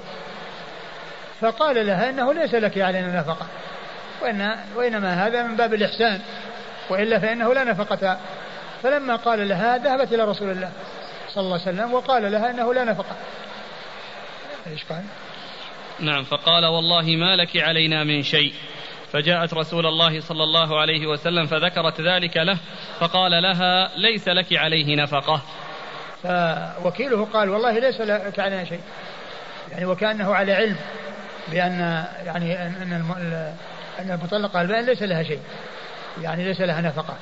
فقال 1.40 1.86
لها 1.86 2.10
إنه 2.10 2.32
ليس 2.32 2.54
لك 2.54 2.78
علينا 2.78 3.20
نفقة. 3.20 3.46
وإن 4.22 4.56
وإنما 4.76 5.26
هذا 5.26 5.42
من 5.42 5.56
باب 5.56 5.74
الإحسان. 5.74 6.20
وإلا 6.90 7.18
فإنه 7.18 7.54
لا 7.54 7.64
نفقة. 7.64 8.18
فلما 8.82 9.16
قال 9.16 9.48
لها 9.48 9.78
ذهبت 9.78 10.12
إلى 10.12 10.24
رسول 10.24 10.50
الله 10.50 10.72
صلى 11.28 11.44
الله 11.44 11.60
عليه 11.60 11.62
وسلم 11.62 11.94
وقال 11.94 12.32
لها 12.32 12.50
إنه 12.50 12.74
لا 12.74 12.84
نفقة. 12.84 13.16
إيش 14.66 14.84
قال؟ 14.84 15.02
نعم 16.00 16.24
فقال 16.24 16.64
والله 16.64 17.02
ما 17.02 17.36
لك 17.36 17.56
علينا 17.56 18.04
من 18.04 18.22
شيء. 18.22 18.52
فجاءت 19.12 19.54
رسول 19.54 19.86
الله 19.86 20.20
صلى 20.20 20.44
الله 20.44 20.80
عليه 20.80 21.06
وسلم 21.06 21.46
فذكرت 21.46 22.00
ذلك 22.00 22.36
له 22.36 22.58
فقال 23.00 23.42
لها 23.42 23.90
ليس 23.96 24.28
لك 24.28 24.56
عليه 24.56 24.96
نفقة. 24.96 25.42
فوكيله 26.82 27.24
قال 27.24 27.48
والله 27.48 27.78
ليس 27.78 28.00
لك 28.00 28.38
علينا 28.38 28.64
شيء. 28.64 28.80
يعني 29.72 29.86
وكأنه 29.86 30.34
على 30.34 30.52
علم 30.52 30.76
بأن 31.48 32.04
يعني 32.26 32.66
أن 32.66 33.04
أن 33.98 34.10
المطلقة 34.10 34.60
البائن 34.60 34.84
ليس 34.86 35.02
لها 35.02 35.22
شيء. 35.22 35.40
يعني 36.22 36.44
ليس 36.44 36.60
لها 36.60 36.80
نفقة. 36.80 37.16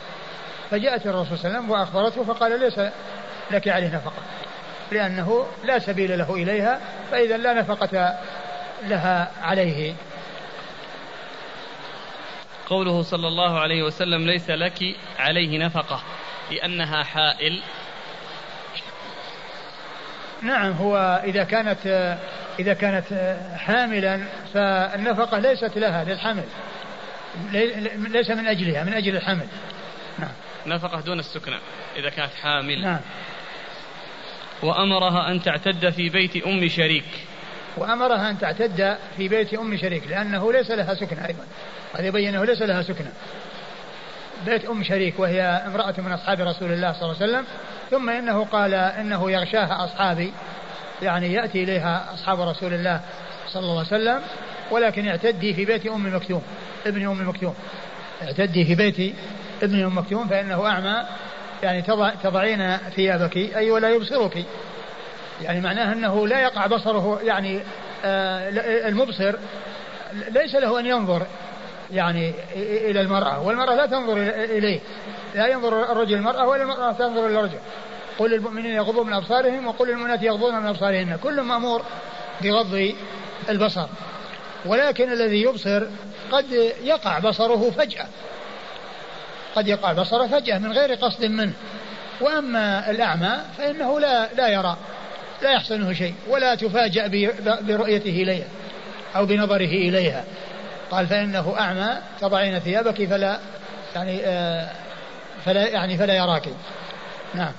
فجاءت 0.70 1.07
الرسول 1.07 1.38
صلى 1.38 1.49
الله 1.49 1.59
عليه 1.59 1.59
وسلم 1.59 1.70
وأخبرته 1.70 2.25
فقال 2.25 2.61
ليس 2.61 2.81
لك 3.51 3.68
عليه 3.68 3.87
نفقة. 3.87 4.22
لأنه 4.92 5.46
لا 5.64 5.79
سبيل 5.79 6.18
له 6.18 6.35
إليها 6.35 6.81
فإذا 7.11 7.37
لا 7.37 7.53
نفقة 7.53 8.18
لها 8.88 9.31
عليه. 9.42 9.94
قوله 12.66 13.02
صلى 13.02 13.29
الله 13.29 13.61
عليه 13.61 13.83
وسلم 13.83 14.26
ليس 14.26 14.50
لك 14.50 14.79
عليه 15.18 15.59
نفقة 15.59 16.02
لأنها 16.50 17.02
حائل. 17.02 17.62
نعم 20.42 20.72
هو 20.72 21.22
إذا 21.24 21.44
كانت 21.44 22.16
إذا 22.59 22.74
كانت 22.74 23.38
حاملا 23.57 24.26
فالنفقة 24.55 25.38
ليست 25.38 25.79
لها 25.79 26.05
للحمل 26.05 26.44
ليس 28.09 28.31
من 28.31 28.46
أجلها 28.46 28.85
من 28.85 28.94
أجل 28.94 29.16
الحمل. 29.16 29.46
نعم. 30.18 30.33
نفقة 30.66 31.00
دون 31.00 31.18
السكنى 31.18 31.59
إذا 31.96 32.11
كانت 32.11 32.35
حامل. 32.42 32.83
نعم. 32.83 33.00
وأمرها 34.62 35.31
أن 35.31 35.42
تعتد 35.42 35.90
في 35.90 36.09
بيت 36.09 36.46
أم 36.46 36.68
شريك. 36.68 37.26
وأمرها 37.76 38.31
أن 38.31 38.38
تعتد 38.38 38.98
في 39.16 39.29
بيت 39.29 39.55
أم 39.55 39.76
شريك 39.76 40.07
لأنه 40.07 40.52
ليس 40.52 40.70
لها 40.70 40.94
سكنى 40.94 41.26
أيضا. 41.26 41.44
هذا 41.96 42.06
يبين 42.06 42.35
أنه 42.35 42.44
ليس 42.44 42.62
لها 42.62 42.82
سكنى 42.82 43.11
بيت 44.46 44.64
أم 44.64 44.82
شريك 44.82 45.18
وهي 45.18 45.42
امرأة 45.42 45.94
من 45.98 46.12
أصحاب 46.12 46.40
رسول 46.40 46.72
الله 46.72 46.92
صلى 46.92 47.02
الله 47.02 47.16
عليه 47.22 47.32
وسلم 47.32 47.44
ثم 47.90 48.11
إنه 48.11 48.44
قال 48.44 48.74
إنه 48.74 49.30
يغشاها 49.30 49.85
أصحابي 49.85 50.32
يعني 51.02 51.32
يأتي 51.32 51.62
إليها 51.62 52.14
أصحاب 52.14 52.40
رسول 52.40 52.74
الله 52.74 53.00
صلى 53.48 53.62
الله 53.62 53.78
عليه 53.78 53.87
وسلم 53.87 54.20
ولكن 54.70 55.09
اعتدي 55.09 55.54
في 55.54 55.64
بيت 55.64 55.87
أم 55.87 56.14
مكتوم 56.16 56.42
ابن 56.87 57.06
أم 57.06 57.28
مكتوم. 57.28 57.54
اعتدي 58.22 58.64
في 58.64 58.74
بيت 58.74 59.14
ابن 59.62 59.85
أم 59.85 59.98
مكتوم 59.98 60.28
فإنه 60.28 60.66
أعمى 60.66 61.02
يعني 61.62 61.82
تضع 61.82 62.11
تضعين 62.22 62.76
ثيابك 62.76 63.37
أي 63.37 63.70
ولا 63.70 63.90
يبصرك. 63.90 64.44
يعني 65.42 65.61
معناه 65.61 65.92
أنه 65.92 66.26
لا 66.28 66.40
يقع 66.40 66.66
بصره 66.66 67.20
يعني 67.22 67.61
آه 68.04 68.48
المبصر 68.88 69.35
ليس 70.12 70.54
له 70.54 70.80
أن 70.80 70.87
ينظر. 70.87 71.26
يعني 71.92 72.35
إلى 72.55 73.01
المرأة 73.01 73.42
والمرأة 73.42 73.75
لا 73.75 73.87
تنظر 73.87 74.16
إليه. 74.29 74.81
لا 75.35 75.46
ينظر 75.46 75.92
الرجل 75.92 76.14
المرأة 76.14 76.46
ولا 76.46 76.62
المرأة 76.62 76.92
تنظر 76.92 77.27
إلى 77.27 77.38
الرجل. 77.38 77.59
قل 78.18 78.31
للمؤمنين 78.31 78.72
يغضوا 78.72 79.05
من 79.05 79.12
أبصارهم 79.12 79.66
وقل 79.66 79.88
للمؤمنات 79.88 80.22
يغضون 80.22 80.55
من 80.55 80.66
أبصارهن. 80.66 81.16
كل 81.22 81.40
مأمور 81.40 81.83
بغض 82.42 82.94
البصر. 83.49 83.87
ولكن 84.66 85.12
الذي 85.12 85.42
يبصر 85.42 85.83
قد 86.33 86.53
يقع 86.83 87.18
بصره 87.18 87.70
فجأة. 87.70 88.07
قد 89.57 89.68
يقع 89.68 89.92
بصره 89.92 90.27
فجأة 90.27 90.59
من 90.59 90.72
غير 90.72 90.94
قصد 90.94 91.25
منه. 91.25 91.53
وأما 92.20 92.90
الأعمى 92.90 93.33
فإنه 93.59 94.01
لا 94.01 94.29
لا 94.35 94.49
يرى 94.49 94.77
لا 95.42 95.53
يحسنه 95.53 95.92
شيء 95.92 96.14
ولا 96.29 96.55
تفاجأ 96.55 97.07
برؤيته 97.61 98.11
إليها 98.11 98.46
أو 99.16 99.27
بنظره 99.27 99.64
إليها. 99.64 100.25
قال 100.90 101.07
فإنه 101.07 101.61
أعمى 101.61 101.99
تضعين 102.20 102.59
ثيابك 102.59 103.05
فلا 103.05 103.40
يعني 103.94 104.20
آه 104.25 104.70
فلا 105.44 105.68
يعني 105.68 105.99
فلا 105.99 106.14
يراك. 106.14 106.49
نعم. 107.35 107.53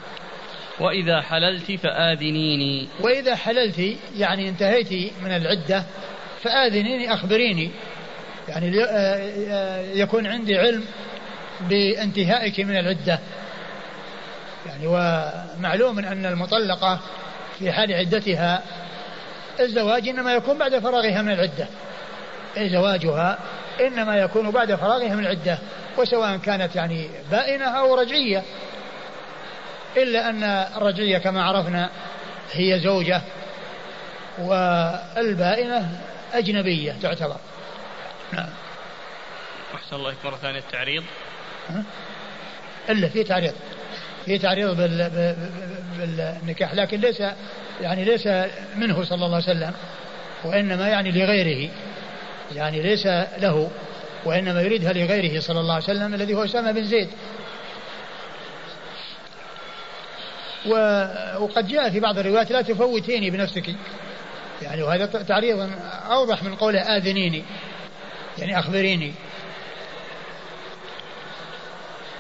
وإذا 0.79 1.21
حللت 1.21 1.71
فآذنيني. 1.71 2.87
وإذا 2.99 3.35
حللت 3.35 3.97
يعني 4.17 4.49
انتهيت 4.49 4.93
من 5.21 5.31
العدة 5.31 5.83
فآذنيني 6.43 7.13
أخبريني. 7.13 7.71
يعني 8.47 8.83
آه، 8.83 8.87
آه، 9.49 9.81
يكون 9.81 10.27
عندي 10.27 10.57
علم 10.57 10.83
بانتهائك 11.69 12.59
من 12.59 12.77
العدة. 12.77 13.19
يعني 14.65 14.87
ومعلوم 14.87 15.99
أن 15.99 16.25
المطلقة 16.25 16.99
في 17.59 17.71
حال 17.71 17.93
عدتها 17.93 18.63
الزواج 19.59 20.07
إنما 20.07 20.33
يكون 20.33 20.57
بعد 20.57 20.79
فراغها 20.79 21.21
من 21.21 21.31
العدة. 21.31 21.67
زواجها 22.65 23.37
إنما 23.81 24.17
يكون 24.17 24.51
بعد 24.51 24.75
فراغها 24.75 25.15
من 25.15 25.19
العدة 25.19 25.57
وسواء 25.97 26.37
كانت 26.37 26.75
يعني 26.75 27.09
بائنة 27.31 27.65
أو 27.65 27.95
رجعية. 27.95 28.43
إلا 29.97 30.29
أن 30.29 30.43
الرجعية 30.77 31.17
كما 31.17 31.43
عرفنا 31.43 31.89
هي 32.51 32.79
زوجة 32.79 33.21
والبائنة 34.39 35.99
أجنبية 36.33 36.95
تعتبر. 37.01 37.37
نعم. 38.33 38.49
أحسن 39.75 39.95
الله 39.95 40.13
مرة 40.25 40.35
ثانية 40.35 40.59
التعريض. 40.59 41.03
إلا 42.89 43.09
في 43.09 43.23
تعريض 43.23 43.53
في 44.25 44.37
تعريض 44.37 44.77
بال... 44.77 45.35
بالنكاح 45.97 46.73
لكن 46.73 46.99
ليس 46.99 47.23
يعني 47.81 48.05
ليس 48.05 48.27
منه 48.75 49.03
صلى 49.03 49.25
الله 49.25 49.35
عليه 49.35 49.45
وسلم 49.45 49.73
وإنما 50.43 50.87
يعني 50.87 51.11
لغيره. 51.11 51.69
يعني 52.55 52.81
ليس 52.81 53.05
له 53.37 53.71
وإنما 54.25 54.61
يريدها 54.61 54.93
لغيره 54.93 55.39
صلى 55.39 55.59
الله 55.59 55.73
عليه 55.73 55.83
وسلم 55.83 56.13
الذي 56.13 56.35
هو 56.35 56.43
أسامة 56.43 56.71
بن 56.71 56.83
زيد. 56.83 57.09
وقد 61.39 61.67
جاء 61.67 61.89
في 61.89 61.99
بعض 61.99 62.17
الروايات 62.17 62.51
لا 62.51 62.61
تفوتيني 62.61 63.29
بنفسك. 63.29 63.75
يعني 64.61 64.83
وهذا 64.83 65.05
تعريض 65.05 65.69
أوضح 66.11 66.43
من 66.43 66.55
قوله 66.55 66.79
آذنيني 66.79 67.43
يعني 68.37 68.59
أخبريني. 68.59 69.13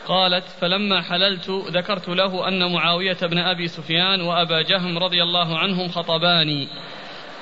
قالت 0.07 0.43
فلما 0.61 1.01
حللت 1.01 1.49
ذكرت 1.49 2.07
له 2.09 2.47
أن 2.47 2.73
معاوية 2.73 3.17
بن 3.21 3.37
أبي 3.37 3.67
سفيان 3.67 4.21
وأبا 4.21 4.61
جهم 4.61 4.97
رضي 4.97 5.23
الله 5.23 5.57
عنهم 5.57 5.89
خطباني. 5.89 6.67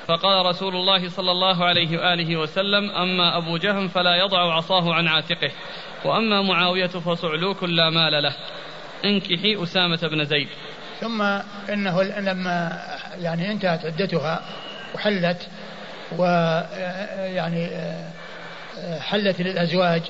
فقال 0.06 0.46
رسول 0.46 0.76
الله 0.76 1.08
صلى 1.08 1.30
الله 1.30 1.64
عليه 1.64 1.98
وآله 1.98 2.36
وسلم 2.36 2.90
أما 2.90 3.36
أبو 3.36 3.56
جهم 3.56 3.88
فلا 3.88 4.16
يضع 4.16 4.54
عصاه 4.54 4.94
عن 4.94 5.08
عاتقه 5.08 5.50
وأما 6.04 6.42
معاوية 6.42 6.86
فصعلوك 6.86 7.64
لا 7.64 7.90
مال 7.90 8.22
له. 8.22 8.36
انكحي 9.04 9.62
أسامة 9.62 9.98
بن 10.02 10.24
زيد. 10.24 10.48
ثم 11.00 11.22
إنه 11.72 12.02
لما 12.02 12.82
يعني 13.18 13.50
انتهت 13.52 13.84
عدتها 13.84 14.40
وحلت 14.94 15.48
ويعني 16.18 17.68
حلت 19.00 19.40
للأزواج 19.40 20.02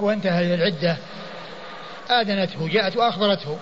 وانتهى 0.00 0.54
العدة 0.54 0.96
آذنته 2.10 2.68
جاءت 2.68 2.96
وأخبرته 2.96 3.58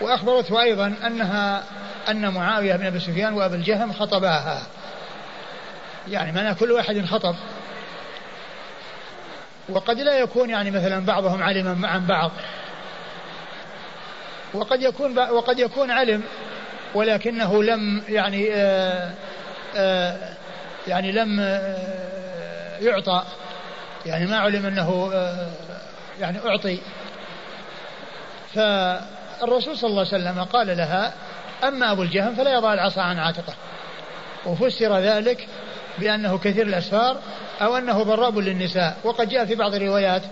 وأخبرته 0.00 0.62
أيضا 0.62 0.94
أنها 1.06 1.62
أن 2.08 2.28
معاوية 2.34 2.76
بن 2.76 2.86
أبي 2.86 3.00
سفيان 3.00 3.34
وأبا 3.34 3.54
الجهم 3.54 3.92
خطباها. 3.92 4.62
يعني 6.08 6.32
معنى 6.32 6.54
كل 6.54 6.72
واحد 6.72 7.04
خطب. 7.04 7.34
وقد 9.68 10.00
لا 10.00 10.18
يكون 10.18 10.50
يعني 10.50 10.70
مثلا 10.70 11.06
بعضهم 11.06 11.42
علم 11.42 11.86
عن 11.86 12.06
بعض. 12.06 12.30
وقد 14.54 14.82
يكون 14.82 15.18
وقد 15.18 15.58
يكون 15.58 15.90
علم 15.90 16.22
ولكنه 16.94 17.62
لم 17.62 18.02
يعني 18.08 18.54
آآ 18.54 19.14
آآ 19.76 20.34
يعني 20.86 21.12
لم 21.12 21.40
يعطى. 22.80 23.24
يعني 24.06 24.26
ما 24.26 24.38
علم 24.38 24.66
أنه 24.66 25.12
يعني 26.20 26.38
أعطي. 26.38 26.78
فالرسول 28.54 29.78
صلى 29.78 29.90
الله 29.90 30.06
عليه 30.12 30.24
وسلم 30.24 30.44
قال 30.44 30.76
لها 30.76 31.14
أما 31.64 31.92
أبو 31.92 32.02
الجهم 32.02 32.34
فلا 32.34 32.54
يضع 32.54 32.74
العصا 32.74 33.02
عن 33.02 33.18
عاتقه. 33.18 33.54
وفسر 34.46 34.98
ذلك 34.98 35.48
بأنه 35.98 36.38
كثير 36.38 36.66
الأسفار 36.66 37.16
أو 37.62 37.76
أنه 37.76 38.02
ضراب 38.02 38.38
للنساء. 38.38 38.96
وقد 39.04 39.28
جاء 39.28 39.44
في 39.44 39.54
بعض 39.54 39.74
الروايات 39.74 40.22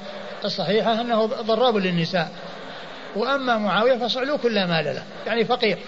الصحيحة 0.45 1.01
أنه 1.01 1.27
ضراب 1.27 1.77
للنساء. 1.77 2.31
وأما 3.17 3.59
معاوية 3.59 3.99
فصعلوك 3.99 4.47
لا 4.47 4.67
مال 4.67 4.85
له. 4.85 5.03
يعني 5.27 5.45
فقير 5.45 5.79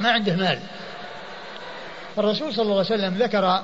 ما 0.00 0.10
عنده 0.10 0.36
مال. 0.36 0.58
فالرسول 2.16 2.54
صلى 2.54 2.62
الله 2.62 2.74
عليه 2.74 2.94
وسلم 2.94 3.14
ذكر 3.14 3.62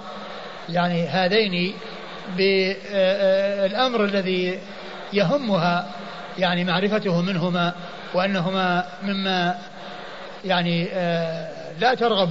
يعني 0.69 1.07
هذين 1.09 1.75
بالأمر 2.37 4.05
الذي 4.05 4.61
يهمها 5.13 5.87
يعني 6.39 6.65
معرفته 6.65 7.21
منهما 7.21 7.73
وأنهما 8.15 8.85
مما 9.03 9.59
يعني 10.45 10.89
آه، 10.93 11.73
لا 11.81 11.95
ترغب 11.95 12.31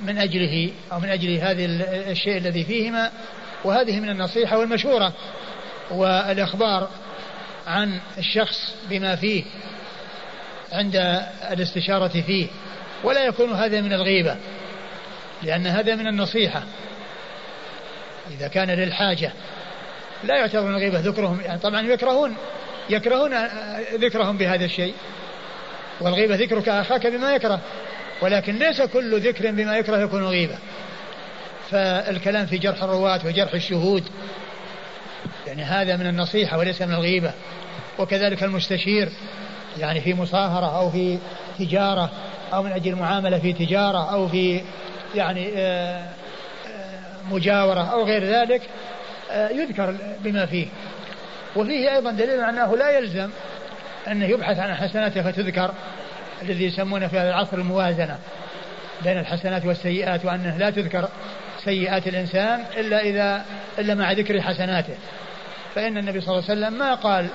من 0.00 0.18
أجله 0.18 0.70
أو 0.92 1.00
من 1.00 1.08
أجل 1.08 1.38
هذه 1.38 1.64
الشيء 2.10 2.36
الذي 2.36 2.64
فيهما 2.64 3.10
وهذه 3.64 4.00
من 4.00 4.10
النصيحة 4.10 4.58
والمشورة 4.58 5.12
والإخبار 5.90 6.88
عن 7.66 8.00
الشخص 8.18 8.74
بما 8.90 9.16
فيه 9.16 9.44
عند 10.72 10.96
الاستشارة 11.50 12.20
فيه. 12.26 12.46
ولا 13.04 13.24
يكون 13.24 13.52
هذا 13.52 13.80
من 13.80 13.92
الغيبة 13.92 14.36
لأن 15.42 15.66
هذا 15.66 15.94
من 15.94 16.06
النصيحة. 16.06 16.62
إذا 18.30 18.48
كان 18.48 18.70
للحاجة 18.70 19.32
لا 20.24 20.36
يعتبر 20.36 20.62
من 20.62 20.74
الغيبة 20.74 21.00
ذكرهم. 21.00 21.40
يعني 21.40 21.58
طبعا 21.58 21.80
يكرهون 21.80 22.36
يكرهون 22.90 23.34
ذكرهم 23.94 24.38
بهذا 24.38 24.64
الشيء. 24.64 24.94
والغيبة 26.00 26.34
ذكرك 26.34 26.68
أخاك 26.68 27.06
بما 27.06 27.34
يكره 27.34 27.60
ولكن 28.20 28.58
ليس 28.58 28.82
كل 28.82 29.20
ذكر 29.20 29.50
بما 29.50 29.76
يكره 29.76 30.00
يكون 30.00 30.24
غيبة. 30.24 30.58
فالكلام 31.70 32.46
في 32.46 32.58
جرح 32.58 32.82
الرواة 32.82 33.20
وجرح 33.26 33.54
الشهود 33.54 34.04
يعني 35.46 35.62
هذا 35.62 35.96
من 35.96 36.06
النصيحة 36.06 36.58
وليس 36.58 36.82
من 36.82 36.94
الغيبة. 36.94 37.32
وكذلك 37.98 38.42
المستشير 38.42 39.08
يعني 39.78 40.00
في 40.00 40.14
مصاهرة 40.14 40.78
أو 40.78 40.90
في 40.90 41.18
تجارة 41.58 42.10
أو 42.52 42.62
من 42.62 42.72
أجل 42.72 42.94
معاملة 42.94 43.38
في 43.38 43.52
تجارة 43.52 44.12
أو 44.12 44.28
في 44.28 44.60
يعني 45.14 45.52
آه 45.56 46.04
مجاورة 47.30 47.80
أو 47.80 48.04
غير 48.04 48.24
ذلك 48.24 48.62
آه، 49.30 49.48
يذكر 49.48 49.94
بما 50.24 50.46
فيه. 50.46 50.66
وفيه 51.56 51.94
أيضا 51.94 52.10
دليل 52.10 52.40
أنه 52.40 52.76
لا 52.76 52.98
يلزم 52.98 53.30
أنه 54.08 54.24
يبحث 54.24 54.58
عن 54.58 54.74
حسناته 54.74 55.22
فتذكر 55.22 55.74
الذي 56.42 56.64
يسمونه 56.64 57.06
في 57.06 57.18
هذا 57.18 57.28
العصر 57.28 57.58
الموازنة 57.58 58.18
بين 59.04 59.18
الحسنات 59.18 59.66
والسيئات 59.66 60.24
وأنه 60.24 60.56
لا 60.56 60.70
تذكر 60.70 61.08
سيئات 61.64 62.06
الإنسان 62.06 62.64
إلا 62.76 63.00
إذا 63.00 63.44
إلا 63.78 63.94
مع 63.94 64.12
ذكر 64.12 64.40
حسناته. 64.40 64.94
فإن 65.74 65.98
النبي 65.98 66.20
صلى 66.20 66.38
الله 66.38 66.50
عليه 66.50 66.60
وسلم 66.60 66.78
ما 66.78 66.94
قال 66.94 67.26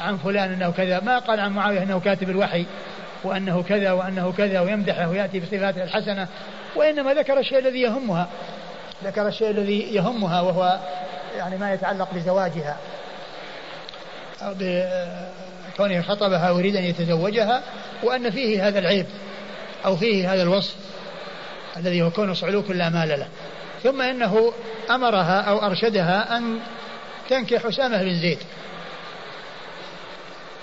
عن 0.00 0.16
فلان 0.16 0.52
أنه 0.52 0.70
كذا 0.70 1.00
ما 1.00 1.18
قال 1.18 1.40
عن 1.40 1.52
معاوية 1.52 1.82
أنه 1.82 2.00
كاتب 2.00 2.30
الوحي 2.30 2.66
وأنه 3.24 3.62
كذا 3.62 3.92
وأنه 3.92 4.32
كذا 4.32 4.60
ويمدحه 4.60 5.08
ويأتي 5.08 5.40
بصفاته 5.40 5.84
الحسنة 5.84 6.28
وإنما 6.76 7.14
ذكر 7.14 7.38
الشيء 7.38 7.58
الذي 7.58 7.80
يهمها. 7.80 8.28
ذكر 9.04 9.28
الشيء 9.28 9.50
الذي 9.50 9.94
يهمها 9.94 10.40
وهو 10.40 10.78
يعني 11.36 11.56
ما 11.56 11.72
يتعلق 11.72 12.14
بزواجها 12.14 12.76
أو 14.42 14.54
بكونه 15.78 16.02
خطبها 16.02 16.50
ويريد 16.50 16.76
أن 16.76 16.84
يتزوجها 16.84 17.62
وأن 18.02 18.30
فيه 18.30 18.68
هذا 18.68 18.78
العيب 18.78 19.06
أو 19.84 19.96
فيه 19.96 20.34
هذا 20.34 20.42
الوصف 20.42 20.74
الذي 21.76 22.02
هو 22.02 22.10
كونه 22.10 22.34
صعلوك 22.34 22.70
لا 22.70 22.88
مال 22.88 23.08
له. 23.08 23.28
ثم 23.82 24.02
إنه 24.02 24.52
أمرها 24.90 25.40
أو 25.40 25.66
أرشدها 25.66 26.36
أن 26.36 26.58
تنكح 27.28 27.66
أسامة 27.66 28.02
بن 28.02 28.14
زيد 28.14 28.38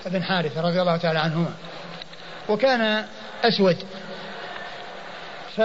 بن 0.06 0.22
حارثة 0.22 0.60
رضي 0.60 0.80
الله 0.80 0.96
تعالى 0.96 1.18
عنهما. 1.18 1.52
وكان 2.48 3.04
أسود 3.44 3.76
ف 5.56 5.60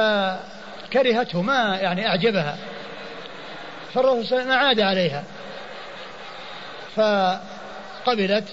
كرهته 0.94 1.42
ما 1.42 1.78
يعني 1.82 2.08
أعجبها. 2.08 2.58
فالرسول 3.94 4.26
صلى 4.26 4.42
الله 4.42 4.54
عليه 4.54 4.62
وسلم 4.62 4.66
أعاد 4.66 4.80
عليها 4.80 5.24
فقبلت 6.96 8.46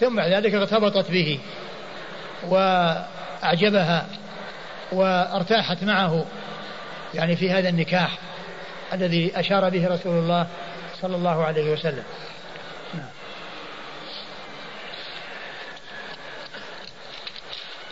ثم 0.00 0.16
بعد 0.16 0.32
ذلك 0.32 0.54
ارتبطت 0.54 1.10
به 1.10 1.38
وأعجبها 2.48 4.06
وارتاحت 4.92 5.84
معه 5.84 6.26
يعني 7.14 7.36
في 7.36 7.50
هذا 7.50 7.68
النكاح 7.68 8.18
الذي 8.92 9.40
أشار 9.40 9.68
به 9.68 9.88
رسول 9.88 10.18
الله 10.18 10.46
صلى 11.00 11.16
الله 11.16 11.44
عليه 11.44 11.72
وسلم. 11.72 12.04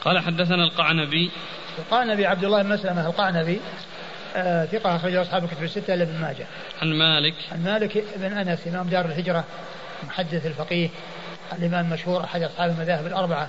قال 0.05 0.19
حدثنا 0.19 0.65
القعنبي 0.65 1.31
القعنبي 1.79 2.27
عبد 2.27 2.45
الله 2.45 2.63
بن 2.63 2.69
مسلمة 2.69 3.07
القعنبي 3.07 3.61
آه 4.37 4.65
ثقة 4.65 4.97
أخرجه 4.97 5.23
أصحاب 5.23 5.45
الكتب 5.45 5.63
الستة 5.63 5.95
إلا 5.95 6.03
ابن 6.03 6.21
ماجه. 6.21 6.47
عن 6.83 6.93
مالك. 6.93 7.35
عن 7.53 7.65
مالك 7.65 8.05
بن 8.17 8.33
أنس 8.33 8.67
إمام 8.67 8.89
دار 8.89 9.05
الهجرة 9.05 9.45
محدث 10.07 10.47
الفقيه 10.47 10.89
الإمام 11.53 11.87
المشهور 11.87 12.25
أحد 12.25 12.43
أصحاب 12.43 12.71
المذاهب 12.71 13.07
الأربعة 13.07 13.49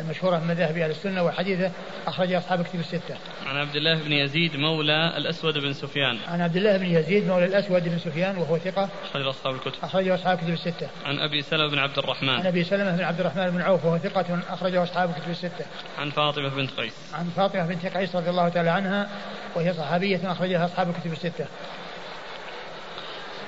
المشهورة 0.00 0.38
من 0.38 0.46
مذاهب 0.46 0.76
أهل 0.76 0.90
السنة 0.90 1.22
وحديثه 1.22 1.70
أخرج 2.06 2.32
أصحاب 2.32 2.60
الكتب 2.60 2.80
الستة. 2.80 3.16
عن 3.46 3.56
عبد 3.56 3.76
الله 3.76 3.94
بن 3.94 4.12
يزيد 4.12 4.56
مولى 4.56 5.16
الأسود 5.16 5.58
بن 5.58 5.72
سفيان. 5.72 6.18
عن 6.28 6.40
عبد 6.40 6.56
الله 6.56 6.76
بن 6.76 6.86
يزيد 6.86 7.26
مولى 7.26 7.44
الأسود 7.44 7.88
بن 7.88 7.98
سفيان 7.98 8.36
وهو 8.36 8.58
ثقة. 8.58 8.88
أخرج 9.10 9.26
أصحاب 9.26 9.54
الكتب. 9.54 9.72
أخرج 9.82 10.08
أصحاب 10.08 10.38
الكتب 10.38 10.52
الستة. 10.52 10.88
عن 11.04 11.18
أبي 11.18 11.42
سلمة 11.42 11.68
بن 11.68 11.78
عبد 11.78 11.98
الرحمن. 11.98 12.28
عن 12.28 12.46
أبي 12.46 12.64
سلمة 12.64 12.96
بن 12.96 13.04
عبد 13.04 13.20
الرحمن 13.20 13.50
بن 13.50 13.62
عوف 13.62 13.84
وهو 13.84 13.98
ثقة 13.98 14.38
أخرجه 14.50 14.82
أصحاب 14.82 15.10
الكتب 15.10 15.30
الستة. 15.30 15.64
عن 15.98 16.10
فاطمة 16.10 16.48
بنت 16.48 16.70
قيس. 16.70 16.94
عن 17.14 17.24
فاطمة 17.36 17.66
بنت 17.66 17.86
قيس 17.86 18.16
رضي 18.16 18.30
الله 18.30 18.48
تعالى 18.48 18.70
عنها 18.70 19.08
وهي 19.54 19.74
صحابية 19.74 20.32
أخرجها 20.32 20.64
أصحاب 20.64 20.90
الكتب 20.90 21.12
الستة. 21.12 21.46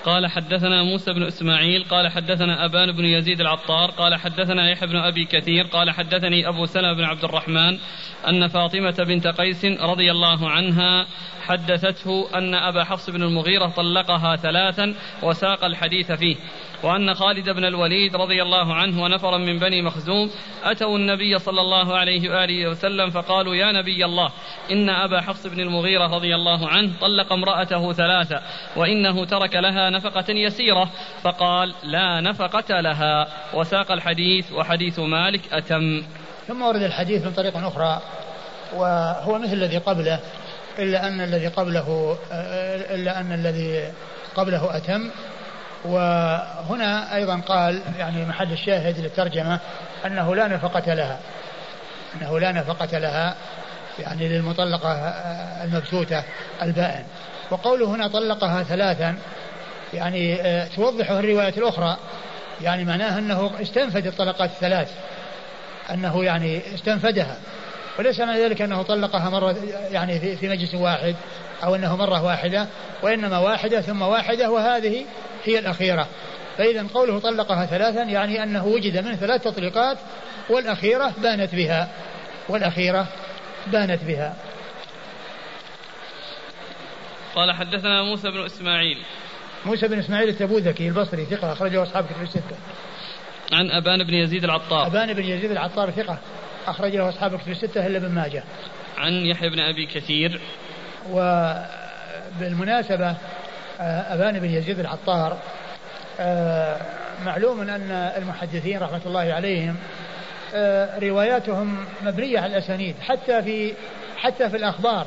قال 0.05 0.27
حدثنا 0.27 0.83
موسى 0.83 1.13
بن 1.13 1.23
إسماعيل 1.23 1.85
قال 1.85 2.09
حدثنا 2.09 2.65
أبان 2.65 2.93
بن 2.93 3.05
يزيد 3.05 3.41
العطار 3.41 3.91
قال 3.91 4.15
حدثنا 4.15 4.71
يحيى 4.71 4.89
بن 4.89 4.97
أبي 4.97 5.25
كثير 5.25 5.65
قال 5.65 5.91
حدثني 5.91 6.49
أبو 6.49 6.67
سلمة 6.67 6.93
بن 6.93 7.05
عبد 7.05 7.25
الرحمن 7.25 7.79
أن 8.29 8.49
فاطمة 8.49 9.05
بنت 9.09 9.27
قيس 9.27 9.65
رضي 9.65 10.11
الله 10.11 10.51
عنها 10.51 11.07
حدثته 11.47 12.39
أن 12.39 12.55
أبا 12.55 12.85
حفص 12.85 13.11
بن 13.11 13.23
المغيرة 13.23 13.67
طلقها 13.67 14.37
ثلاثا 14.37 14.95
وساق 15.23 15.65
الحديث 15.65 16.13
فيه 16.13 16.37
وأن 16.83 17.15
خالد 17.15 17.51
بن 17.51 17.65
الوليد 17.65 18.17
رضي 18.17 18.43
الله 18.43 18.75
عنه 18.75 19.03
ونفرا 19.03 19.39
من 19.39 19.59
بني 19.59 19.83
مخزوم 19.83 20.31
أتوا 20.65 20.99
النبي 20.99 21.39
صلى 21.39 21.61
الله 21.61 21.97
عليه 21.97 22.31
وآله 22.31 22.69
وسلم 22.69 23.11
فقالوا 23.11 23.55
يا 23.55 23.73
نبي 23.73 24.05
الله 24.05 24.31
إن 24.71 24.91
أبا 24.91 25.21
حفص 25.21 25.47
بن 25.47 25.61
المغيرة 25.61 26.07
رضي 26.07 26.35
الله 26.35 26.69
عنه 26.69 26.93
طلق 27.01 27.33
امرأته 27.33 27.93
ثلاثة 27.93 28.41
وإنه 28.77 29.25
ترك 29.25 29.57
لها 29.57 29.91
نفقة 29.97 30.33
يسيرة 30.33 30.91
فقال 31.23 31.75
لا 31.83 32.21
نفقة 32.21 32.81
لها. 32.81 33.29
وساق 33.55 33.93
الحديث 33.93 34.53
وحديث 34.53 34.99
مالك 34.99 35.53
أتم. 35.53 36.03
ثم 36.49 36.63
ورد 36.63 36.83
الحديث 36.83 37.25
من 37.25 37.33
طريق 37.33 37.57
أخرى 37.57 38.01
وهو 38.75 39.39
مثل 39.39 39.53
الذي 39.53 39.79
قبله 39.79 40.21
إلا 40.79 41.09
أن 41.09 41.21
الذي 41.21 41.47
قبله 41.47 42.19
إلا 42.95 43.21
أن 43.21 43.33
الذي 43.33 43.93
قبله 44.37 44.77
أتم. 44.77 45.11
وهنا 45.85 47.15
أيضا 47.15 47.41
قال 47.41 47.81
يعني 47.99 48.25
محل 48.25 48.53
الشاهد 48.53 48.99
للترجمة 48.99 49.59
أنه 50.07 50.35
لا 50.35 50.49
نفقة 50.49 50.95
لها. 50.95 51.19
أنه 52.15 52.41
لا 52.41 52.53
نفقة 52.53 52.99
لها 52.99 53.35
يعني 53.99 54.29
للمطلقة 54.29 54.93
المبسوطة 55.65 56.25
البائن. 56.63 57.05
وقوله 57.51 57.87
هنا 57.87 58.09
طلقها 58.09 58.63
ثلاثا 58.63 59.17
يعني 59.93 60.41
آه، 60.41 60.69
توضحه 60.69 61.19
الرواية 61.19 61.55
الأخرى. 61.57 61.97
يعني 62.63 62.85
معناه 62.85 63.19
أنه 63.19 63.51
استنفد 63.63 64.07
الطلقات 64.07 64.51
الثلاث 64.51 64.93
أنه 65.91 66.25
يعني 66.25 66.75
استنفدها. 66.75 67.39
وليس 67.99 68.21
معنى 68.21 68.45
ذلك 68.45 68.63
أنه 68.63 68.83
طلقها 68.83 69.31
مرة 69.31 69.57
يعني 69.91 70.37
في 70.37 70.49
مجلس 70.49 70.75
واحد 70.75 71.17
أو 71.65 71.75
أنه 71.75 71.97
مرة 71.97 72.23
واحدة 72.23 72.67
وإنما 73.03 73.39
واحدة 73.39 73.81
ثم 73.81 74.03
واحدة 74.03 74.51
وهذه 74.51 75.05
هي 75.45 75.59
الأخيرة. 75.59 76.07
فإذا 76.59 76.87
قوله 76.95 77.19
طلقها 77.19 77.67
ثلاثا 77.67 78.03
يعني 78.03 78.43
أنه 78.43 78.67
وجد 78.67 79.05
من 79.05 79.17
ثلاث 79.17 79.43
تطليقات 79.43 79.99
والأخيرة 80.51 81.13
بانت 81.19 81.55
بها. 81.55 81.89
والأخيرة 82.49 83.07
بانت 83.67 84.05
بها. 84.05 84.35
قال 87.35 87.53
حدثنا 87.53 88.03
موسى 88.03 88.31
بن 88.31 88.45
إسماعيل. 88.45 88.99
موسى 89.67 89.89
بن 89.89 89.99
إسماعيل 89.99 90.29
التبوذكي 90.29 90.89
البصري 90.89 91.25
ثقة 91.25 91.53
أخرجه 91.53 91.83
أصحاب 91.83 92.07
كتب 92.07 92.23
الستة. 92.23 92.57
عن 93.53 93.71
أبان 93.71 94.05
بن 94.05 94.15
يزيد 94.15 94.45
العطار. 94.45 94.87
أبان 94.87 95.13
بن 95.13 95.25
يزيد 95.25 95.51
العطار 95.51 95.91
ثقة 95.91 96.19
أخرج 96.67 96.97
له 96.97 97.09
أصحاب 97.09 97.39
كتب 97.39 97.51
الستة 97.51 97.87
إلا 97.87 97.99
ابن 97.99 98.09
ماجه. 98.09 98.43
عن 98.99 99.13
يحيى 99.13 99.49
بن 99.49 99.61
أبي 99.61 99.87
كثير. 99.87 100.41
وبالمناسبة 101.11 103.17
آه، 103.81 104.15
أبان 104.15 104.41
بن 104.41 104.51
يزيد 104.51 104.79
العطار 104.79 105.39
آه، 106.21 106.81
معلوم 107.25 107.61
أن 107.61 107.91
المحدثين 108.17 108.79
رحمة 108.79 109.01
الله 109.07 109.33
عليهم 109.33 109.77
آه، 110.55 110.99
رواياتهم 110.99 111.85
مبنية 112.03 112.39
على 112.39 112.53
الأسانيد 112.53 112.95
حتى 113.01 113.43
في 113.43 113.75
حتى 114.17 114.51
في 114.51 114.57
الأخبار 114.57 115.07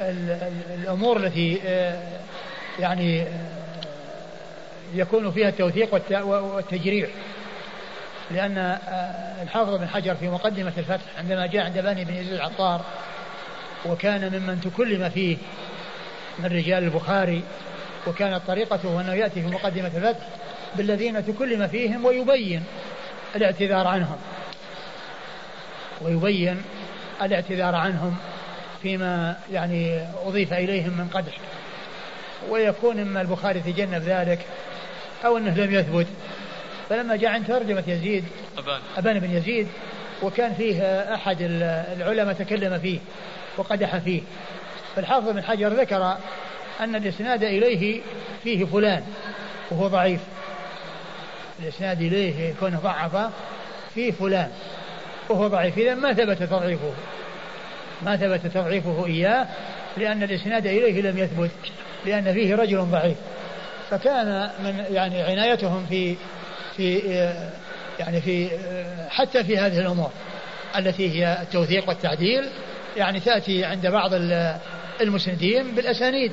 والأمور 0.00 1.16
التي 1.16 1.60
يعني 2.78 3.26
يكون 4.94 5.30
فيها 5.30 5.48
التوثيق 5.48 5.94
والتجريع 6.24 7.08
لأن 8.30 8.78
الحافظ 9.42 9.74
بن 9.74 9.88
حجر 9.88 10.14
في 10.14 10.28
مقدمة 10.28 10.72
الفتح 10.78 11.04
عندما 11.18 11.46
جاء 11.46 11.64
عند 11.64 11.78
بني 11.78 12.04
بن 12.04 12.14
يزيد 12.14 12.32
العطار 12.32 12.80
وكان 13.86 14.20
ممن 14.20 14.60
تكلم 14.60 15.08
فيه 15.08 15.36
من 16.38 16.46
رجال 16.46 16.84
البخاري 16.84 17.42
وكانت 18.06 18.40
طريقته 18.46 19.00
أنه 19.00 19.14
يأتي 19.14 19.42
في 19.42 19.46
مقدمة 19.46 19.90
الفتح 19.96 20.26
بالذين 20.76 21.26
تكلم 21.26 21.68
فيهم 21.68 22.04
ويبين 22.04 22.64
الاعتذار 23.36 23.86
عنهم. 23.86 24.16
ويبين 26.02 26.62
الاعتذار 27.22 27.74
عنهم 27.74 28.16
فيما 28.84 29.36
يعني 29.52 30.06
أضيف 30.26 30.52
إليهم 30.52 30.96
من 30.98 31.08
قدح 31.08 31.32
ويكون 32.48 32.98
إما 32.98 33.20
البخاري 33.20 33.60
تجنب 33.60 34.02
ذلك 34.02 34.38
أو 35.24 35.38
أنه 35.38 35.54
لم 35.54 35.74
يثبت. 35.74 36.06
فلما 36.88 37.16
جاء 37.16 37.30
عند 37.30 37.46
ترجمة 37.46 37.84
يزيد 37.86 38.24
أبان, 38.58 38.80
أبان 38.96 39.18
بن 39.18 39.30
يزيد 39.30 39.68
وكان 40.22 40.54
فيه 40.54 40.82
أحد 41.14 41.36
العلماء 41.96 42.34
تكلم 42.34 42.78
فيه 42.78 42.98
وقدح 43.56 43.96
فيه. 43.96 44.22
فالحافظ 44.96 45.28
بن 45.28 45.42
حجر 45.42 45.68
ذكر 45.68 46.16
أن 46.80 46.96
الإسناد 46.96 47.42
إليه 47.42 48.00
فيه 48.42 48.64
فلان 48.64 49.04
وهو 49.70 49.88
ضعيف. 49.88 50.20
الإسناد 51.62 52.00
إليه 52.00 52.50
يكون 52.50 52.78
ضعف 52.82 53.30
فيه 53.94 54.12
فلان 54.12 54.50
وهو 55.28 55.48
ضعيف. 55.48 55.78
إذا 55.78 55.94
ما 55.94 56.12
ثبت 56.12 56.42
تضعيفه. 56.42 56.92
ما 58.04 58.16
ثبت 58.16 58.46
تضعيفه 58.46 59.06
إياه 59.06 59.46
لأن 59.96 60.22
الإسناد 60.22 60.66
إليه 60.66 61.02
لم 61.02 61.18
يثبت 61.18 61.50
لأن 62.06 62.32
فيه 62.32 62.54
رجل 62.54 62.78
ضعيف. 62.78 63.16
فكان 63.90 64.50
من 64.64 64.84
يعني 64.90 65.22
عنايتهم 65.22 65.86
في 65.86 66.16
في 66.76 66.98
يعني 67.98 68.20
في 68.20 68.48
حتى 69.10 69.44
في 69.44 69.58
هذه 69.58 69.78
الأمور 69.78 70.10
التي 70.78 71.10
هي 71.10 71.38
التوثيق 71.42 71.88
والتعديل. 71.88 72.48
يعني 72.96 73.20
تأتي 73.20 73.64
عند 73.64 73.86
بعض 73.86 74.10
المسندين 75.00 75.74
بالأسانيد. 75.74 76.32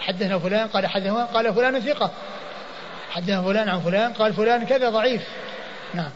حدثنا 0.00 0.38
فلان 0.38 0.68
قال 0.68 0.86
حدثنا 0.86 1.24
قال 1.24 1.54
فلان 1.54 1.80
ثقة. 1.80 2.10
حدثنا 3.10 3.42
فلان 3.42 3.68
عن 3.68 3.80
فلان 3.80 4.12
قال 4.12 4.32
فلان 4.32 4.66
كذا 4.66 4.90
ضعيف. 4.90 5.22
نعم. 5.94 6.10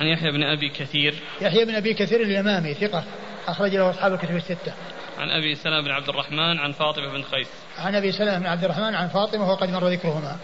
عن 0.00 0.06
يحيى 0.06 0.30
بن 0.30 0.42
أبي 0.42 0.68
كثير. 0.68 1.14
يحيى 1.40 1.64
بن 1.64 1.74
أبي 1.74 1.94
كثير 1.94 2.22
اليمامي 2.22 2.74
ثقة 2.74 3.04
أخرج 3.46 3.76
له 3.76 3.90
أصحاب 3.90 4.12
الكتب 4.12 4.36
الستة. 4.36 4.72
عن 5.18 5.30
أبي 5.30 5.54
سلمة 5.54 5.80
بن 5.80 5.90
عبد 5.90 6.08
الرحمن 6.08 6.58
عن 6.58 6.72
فاطمة 6.72 7.12
بن 7.12 7.22
قيس 7.22 7.48
عن 7.78 7.94
أبي 7.94 8.12
سلمة 8.12 8.38
بن 8.38 8.46
عبد 8.46 8.64
الرحمن 8.64 8.94
عن 8.94 9.08
فاطمة 9.08 9.50
وقد 9.50 9.70
مر 9.70 9.88
ذكرهما. 9.88 10.36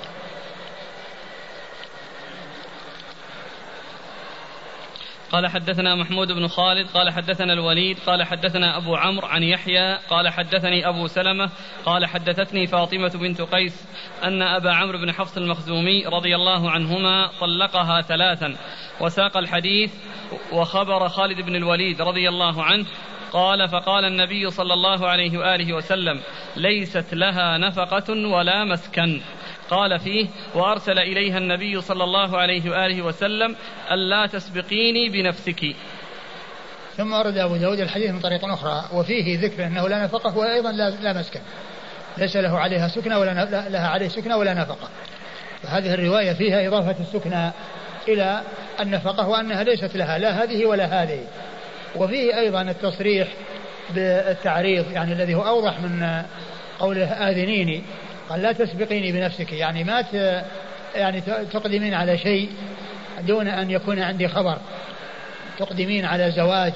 قال 5.37 5.47
حدثنا 5.47 5.95
محمود 5.95 6.33
بن 6.33 6.47
خالد 6.47 6.87
قال 6.87 7.11
حدثنا 7.11 7.53
الوليد 7.53 7.99
قال 8.07 8.23
حدثنا 8.23 8.77
أبو 8.77 8.97
عمرو 8.97 9.27
عن 9.27 9.43
يحيى 9.43 9.95
قال 10.11 10.29
حدثني 10.29 10.89
أبو 10.89 11.07
سلمة 11.07 11.51
قال 11.87 12.07
حدثتني 12.07 12.67
فاطمة 12.67 13.09
بنت 13.09 13.41
قيس 13.41 13.89
أن 14.25 14.43
أبا 14.43 14.73
عمرو 14.73 14.99
بن 14.99 15.13
حفص 15.13 15.37
المخزومي 15.37 16.07
رضي 16.07 16.37
الله 16.37 16.71
عنهما 16.71 17.31
طلقها 17.41 18.03
ثلاثا 18.03 18.57
وساق 19.01 19.37
الحديث 19.37 19.95
وخبر 20.53 21.09
خالد 21.09 21.41
بن 21.41 21.57
الوليد 21.57 22.03
رضي 22.03 22.29
الله 22.29 22.63
عنه 22.63 22.87
قال 23.33 23.69
فقال 23.69 24.05
النبي 24.05 24.51
صلى 24.51 24.75
الله 24.75 25.07
عليه 25.07 25.39
وآله 25.39 25.73
وسلم 25.73 26.21
ليست 26.57 27.15
لها 27.15 27.59
نفقة 27.59 28.13
ولا 28.13 28.65
مسكن. 28.65 29.21
قال 29.71 30.01
فيه 30.01 30.29
وأرسل 30.55 30.99
إليها 30.99 31.39
النبي 31.39 31.81
صلى 31.81 32.05
الله 32.05 32.39
عليه 32.39 32.71
وآله 32.71 33.03
وسلم 33.03 33.57
ألا 33.91 34.27
تسبقيني 34.27 35.09
بنفسك. 35.09 35.77
ثم 36.97 37.13
ورد 37.13 37.39
أبو 37.39 37.57
داود 37.57 37.81
الحديث 37.81 38.11
من 38.11 38.21
طريق 38.21 38.45
أخرى 38.45 38.85
وفيه 38.93 39.41
ذكر 39.41 39.67
أنه 39.67 39.89
لا 39.89 40.05
نفقة 40.05 40.39
وأيضا 40.39 40.73
لا, 40.73 40.91
لا 40.91 41.13
مسكن. 41.13 41.41
ليس 42.19 42.37
له 42.37 42.59
عليها 42.59 42.89
سكنة 42.89 43.19
ولا 43.19 43.45
لها 43.69 43.89
عليه 43.89 44.09
سكنة 44.09 44.37
ولا 44.37 44.55
نفقة. 44.55 44.89
فهذه 45.63 45.95
الرواية 45.95 46.33
فيها 46.33 46.69
إضافة 46.69 46.97
السكنة 47.01 47.53
إلى 48.09 48.43
النفقة 48.81 49.29
وأنها 49.29 49.65
ليست 49.65 49.97
لها 49.97 50.19
لا 50.19 50.43
هذه 50.43 50.67
ولا 50.67 51.03
هذه. 51.03 51.21
وفيه 51.97 52.39
أيضا 52.39 52.63
التصريح 52.63 53.29
بالتعريض 53.95 54.93
يعني 54.93 55.13
الذي 55.13 55.35
هو 55.35 55.47
أوضح 55.47 55.81
من 55.81 56.23
قوله 56.79 57.07
آذنيني. 57.07 57.83
قال 58.29 58.43
لا 58.43 58.53
تسبقيني 58.53 59.13
بنفسك. 59.13 59.53
يعني 59.53 59.85
ما 59.85 60.05
يعني 60.95 61.21
تقدمين 61.53 61.95
على 61.95 62.19
شيء 62.19 62.51
دون 63.21 63.49
أن 63.49 63.71
يكون 63.71 63.99
عندي 63.99 64.29
خبر. 64.29 64.59
تقدمين 65.59 66.05
على 66.05 66.31
زواج 66.31 66.73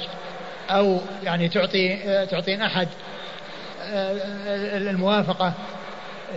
أو 0.71 1.01
يعني 1.23 1.49
تعطي 1.49 1.97
تعطين 2.31 2.63
أحد 2.63 2.89
الموافقة. 4.75 5.53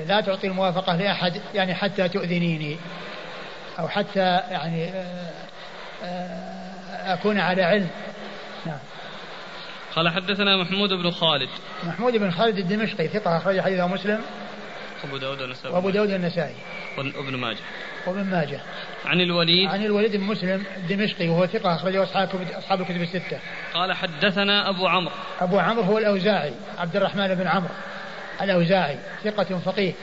لا 0.08 0.22
تعطي 0.22 0.48
الموافقة 0.48 0.96
لأحد 0.96 1.42
يعني 1.56 1.76
حتى 1.76 2.10
تؤذنيني. 2.10 2.78
أو 3.80 3.88
حتى 3.88 4.40
يعني 4.52 4.90
أكون 7.06 7.40
على 7.40 7.64
علم. 7.64 7.90
نعم. 8.66 8.80
قال 9.96 10.10
حدثنا 10.10 10.58
محمود 10.58 10.90
بن 10.90 11.12
خالد. 11.12 11.50
محمود 11.84 12.18
بن 12.18 12.32
خالد 12.32 12.58
الدمشقي 12.58 13.08
ثقة 13.08 13.38
أخرج 13.38 13.60
حديثه 13.60 13.88
مسلم. 13.88 14.22
أبو 15.04 15.18
داود 15.18 15.42
النسائي 15.42 15.74
وأبو 15.74 15.90
داود 15.90 16.12
النسائي 16.12 16.56
وابن 16.98 17.36
ماجه. 17.36 17.58
وابن 18.08 18.24
ماجه. 18.24 18.60
عن 19.06 19.22
الوليد. 19.22 19.70
عن 19.70 19.86
الوليد 19.86 20.16
بن 20.16 20.24
مسلم 20.24 20.64
الدمشقي 20.78 21.30
وهو 21.30 21.46
ثقة 21.48 21.76
أخرجه 21.76 22.04
أصحاب 22.04 22.30
أصحاب 22.58 22.82
الكتب 22.82 23.02
الستة. 23.02 23.40
قال 23.74 23.94
حدثنا 23.94 24.70
أبو 24.70 24.88
عمرو. 24.88 25.14
أبو 25.42 25.60
عمرو 25.60 25.84
هو 25.84 25.98
الأوزاعي 25.98 26.54
عبد 26.78 26.96
الرحمن 26.96 27.36
بن 27.36 27.48
عمرو. 27.48 27.74
الأوزاعي 28.42 28.98
ثقة 29.24 29.60
فقيه 29.60 29.94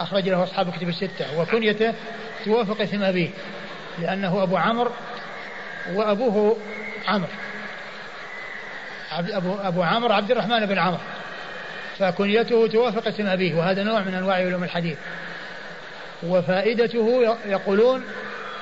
أخرج 0.00 0.28
له 0.28 0.42
أصحاب 0.42 0.68
الكتب 0.68 0.88
الستة. 0.88 1.40
وكنيته 1.40 1.94
توافق 2.44 2.80
اسم 2.80 3.02
أبيه 3.02 3.28
لأنه 3.98 4.42
أبو 4.42 4.56
عمرو 4.56 4.92
وأبوه 5.94 6.56
عمرو. 7.08 7.28
أبو, 9.12 9.54
أبو 9.54 9.82
عمرو 9.82 10.12
عبد 10.12 10.30
الرحمن 10.30 10.66
بن 10.66 10.78
عمرو. 10.78 11.00
فكنيته 12.00 12.66
توافق 12.66 13.08
اسم 13.08 13.26
أبيه 13.26 13.54
وهذا 13.54 13.82
نوع 13.82 14.00
من 14.00 14.14
أنواع 14.14 14.36
علوم 14.36 14.64
الحديث. 14.64 14.98
وفائدته 16.22 17.36
يقولون 17.46 18.04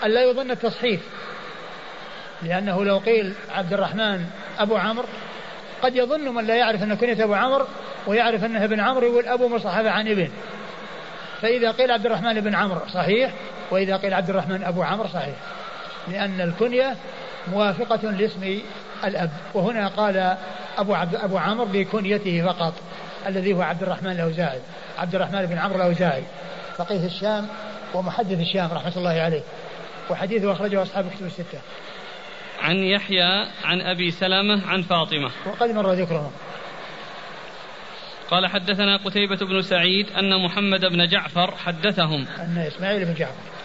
أن 0.05 0.11
لا 0.11 0.25
يظن 0.31 0.51
التصحيف 0.51 1.01
لأنه 2.43 2.85
لو 2.85 2.99
قيل 2.99 3.33
عبد 3.51 3.73
الرحمن 3.73 4.25
أبو 4.59 4.77
عمرو 4.77 5.07
قد 5.83 5.97
يظن 5.97 6.35
من 6.35 6.45
لا 6.45 6.57
يعرف 6.57 6.83
أن 6.83 6.95
كنية 6.95 7.25
أبو 7.25 7.35
عمرو 7.35 7.67
ويعرف 8.07 8.45
أنه 8.45 8.65
ابن 8.65 8.81
عمرو 8.81 9.07
يقول 9.07 9.27
أبو 9.27 9.49
مصحف 9.49 9.87
عن 9.87 10.09
ابن. 10.09 10.31
فإذا 11.43 11.71
قيل 11.71 11.91
عبد 11.91 12.07
الرحمن 12.07 12.41
بن 12.41 12.55
عمرو 12.55 12.81
صحيح 12.95 13.33
وإذا 13.71 13.97
قيل 13.97 14.15
عبد 14.15 14.31
الرحمن 14.31 14.65
أبو 14.65 14.83
عمرو 14.83 15.09
صحيح. 15.09 15.35
لأن 16.09 16.41
الكنية 16.41 16.97
موافقة 17.53 18.11
لاسم 18.11 18.61
الأب. 19.05 19.31
وهنا 19.55 19.89
قال 19.89 20.37
أبو 20.79 20.95
عبد 20.95 21.15
أبو 21.15 21.39
عمرو 21.39 21.67
بكنيته 21.73 22.47
فقط. 22.47 22.75
الذي 23.27 23.53
هو 23.53 23.63
عبد 23.63 23.83
الرحمن 23.83 24.11
الأوزاعي 24.11 24.61
عبد 24.99 25.15
الرحمن 25.15 25.47
بن 25.47 25.59
عمرو 25.59 25.77
الأوزاعي 25.77 26.23
فقيه 26.77 27.07
الشام 27.07 27.49
ومحدث 27.95 28.41
الشام 28.41 28.73
رحمة 28.73 28.97
الله 28.97 29.21
عليه 29.21 29.43
وحديثه 30.11 30.53
أخرجه 30.53 30.83
أصحاب 30.83 31.07
الكتب 31.07 31.27
الستة. 31.27 31.59
عن 32.63 32.77
يحيى 32.77 33.47
عن 33.65 33.81
أبي 33.81 34.11
سلمة 34.11 34.67
عن 34.67 34.83
فاطمة. 34.83 35.31
وقد 35.47 35.71
مر 35.71 35.93
ذكرهم. 35.93 36.33
قال 38.31 38.47
حدثنا 38.47 38.97
قتيبة 38.97 39.37
بن 39.37 39.63
سعيد 39.63 40.11
أن 40.11 40.45
محمد 40.45 40.81
بن 40.81 41.07
جعفر 41.09 41.57
حدثهم. 41.57 42.27
أن 42.39 42.59
إسماعيل 42.59 43.05
بن 43.05 43.15
جعفر. 43.15 43.58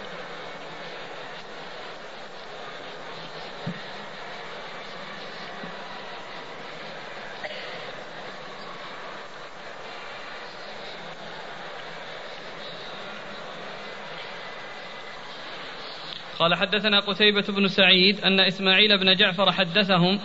قال 16.38 16.54
حدثنا 16.54 17.00
قتيبة 17.00 17.44
بن 17.48 17.68
سعيد 17.68 18.20
أن 18.20 18.40
إسماعيل 18.40 18.98
بن 18.98 19.14
جعفر 19.14 19.52
حدثهم 19.52 20.20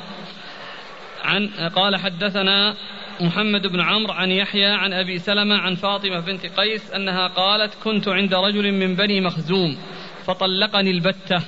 عن 1.24 1.48
قال 1.76 1.96
حدثنا 1.96 2.76
محمد 3.22 3.68
بن 3.68 3.82
عمرو 3.82 4.14
عن 4.14 4.32
يحيى 4.32 4.66
عن 4.66 4.94
أبي 4.94 5.20
سلمة 5.20 5.58
عن 5.58 5.76
فاطمة 5.76 6.20
بنت 6.20 6.46
قيس 6.46 6.92
أنها 6.92 7.28
قالت 7.28 7.74
كنت 7.84 8.08
عند 8.08 8.34
رجل 8.34 8.72
من 8.72 8.96
بني 8.96 9.22
مخزوم 9.22 9.78
فطلقني 10.26 10.92
البتة 10.92 11.42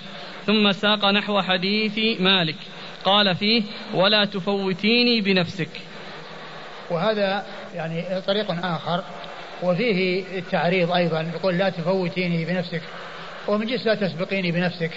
ثم 0.45 0.72
ساق 0.72 1.05
نحو 1.05 1.41
حديث 1.41 2.22
مالك 2.22 2.55
قال 3.03 3.36
فيه 3.36 3.64
ولا 3.93 4.26
تفوتيني 4.26 5.22
بنفسك. 5.22 5.70
وهذا 6.89 7.45
يعني 7.76 8.22
طريق 8.28 8.51
آخر 8.66 9.03
وفيه 9.64 10.24
التعريض 10.38 10.91
أيضا 10.91 11.22
يقول 11.22 11.57
لا 11.57 11.70
تفوتيني 11.70 12.45
بنفسك. 12.45 12.82
ومن 13.48 13.68
جنس 13.68 13.86
لا 13.86 13.96
تسبقيني 13.96 14.52
بنفسك. 14.52 14.92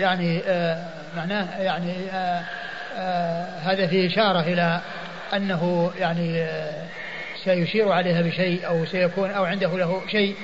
يعني 0.00 0.40
آه 0.46 0.84
معناه 1.16 1.62
يعني 1.62 1.92
آه 2.12 2.42
آه 2.98 3.58
هذا 3.58 3.86
فيه 3.86 4.06
إشارة 4.06 4.40
إلى 4.40 4.80
أنه 5.34 5.92
يعني 5.98 6.42
آه 6.42 6.86
سيشير 7.44 7.92
عليها 7.92 8.22
بشيء 8.22 8.66
أو 8.66 8.84
سيكون 8.84 9.30
أو 9.30 9.44
عنده 9.44 9.78
له 9.78 10.02
شيء 10.08 10.36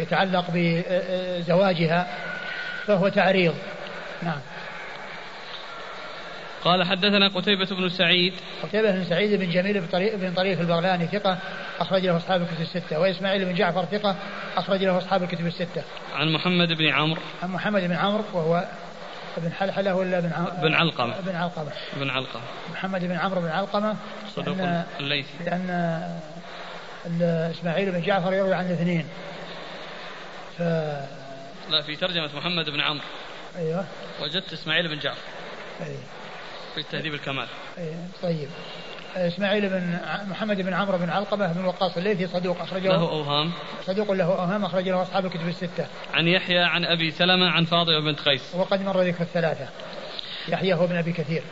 يتعلق 0.00 0.44
بزواجها 0.54 2.06
فهو 2.86 3.08
تعريض. 3.08 3.54
نعم. 4.22 4.40
قال 6.64 6.84
حدثنا 6.84 7.28
قتيبة 7.28 7.64
بن 7.64 7.88
سعيد. 7.88 8.32
قتيبة 8.62 8.90
بن 8.90 9.04
سعيد 9.04 9.40
بن 9.40 9.50
جميل 9.50 9.80
بن 9.80 9.86
طريق, 9.86 10.16
بن 10.16 10.34
طريق 10.34 10.60
البغلاني 10.60 11.06
ثقة 11.06 11.38
أخرج 11.80 12.06
له 12.06 12.16
أصحاب 12.16 12.42
الكتب 12.42 12.60
الستة. 12.60 13.00
وإسماعيل 13.00 13.44
بن 13.44 13.54
جعفر 13.54 13.84
ثقة 13.84 14.16
أخرج 14.56 14.84
له 14.84 14.98
أصحاب 14.98 15.22
الكتب 15.22 15.46
الستة. 15.46 15.82
عن 16.14 16.32
محمد 16.32 16.72
بن 16.72 16.88
عمرو. 16.88 17.20
عن 17.42 17.50
محمد 17.50 17.82
بن 17.82 17.92
عمرو 17.92 18.24
وهو 18.32 18.64
ابن 19.36 19.52
حلحلة 19.52 19.94
ولا 19.94 20.20
بن 20.20 20.32
عمرو 20.32 20.52
بن 20.62 20.74
علقمة. 20.74 21.20
بن 21.20 21.36
علقمة. 21.36 21.72
بن 21.96 22.10
علقمة. 22.10 22.42
محمد 22.72 23.04
بن 23.04 23.16
عمرو 23.16 23.40
بن 23.40 23.48
علقمة 23.48 23.96
صدوق 24.36 24.56
الليثي 25.00 25.44
لأن 25.44 25.70
إسماعيل 27.50 27.90
بن 27.90 28.02
جعفر 28.02 28.32
يروي 28.32 28.54
عن 28.54 28.66
الاثنين. 28.66 29.06
ف 30.58 30.62
لا 31.70 31.82
في 31.86 31.96
ترجمة 31.96 32.30
محمد 32.36 32.70
بن 32.70 32.80
عمرو. 32.80 33.04
أيوه. 33.58 33.84
وجدت 34.22 34.52
إسماعيل 34.52 34.88
بن 34.88 34.98
جعفر. 34.98 35.22
أيوه. 35.80 36.00
في 36.74 36.82
تهذيب 36.82 37.14
الكمال. 37.14 37.46
أيوه 37.78 38.08
طيب. 38.22 38.48
إسماعيل 39.16 39.68
بن 39.68 39.98
محمد 40.30 40.56
بن 40.56 40.74
عمرو 40.74 40.98
بن 40.98 41.10
علقمة 41.10 41.52
بن 41.52 41.64
وقاص 41.64 41.96
الليثي 41.96 42.26
صدوق 42.26 42.60
أخرجه. 42.60 42.88
له 42.88 43.10
أوهام. 43.10 43.52
صدوق 43.82 44.12
له 44.12 44.24
أوهام 44.24 44.64
اخرج 44.64 44.88
له 44.88 45.02
أصحاب 45.02 45.26
الكتب 45.26 45.48
الستة. 45.48 45.86
عن 46.14 46.28
يحيى 46.28 46.58
عن 46.58 46.84
أبي 46.84 47.10
سلمة 47.10 47.50
عن 47.50 47.64
فاطمه 47.64 48.00
بنت 48.00 48.20
قيس. 48.20 48.54
وقد 48.54 48.82
مر 48.82 49.00
ذكر 49.00 49.20
الثلاثة. 49.20 49.68
يحيى 50.48 50.74
هو 50.74 50.84
ابن 50.84 50.96
أبي 50.96 51.12
كثير. 51.12 51.42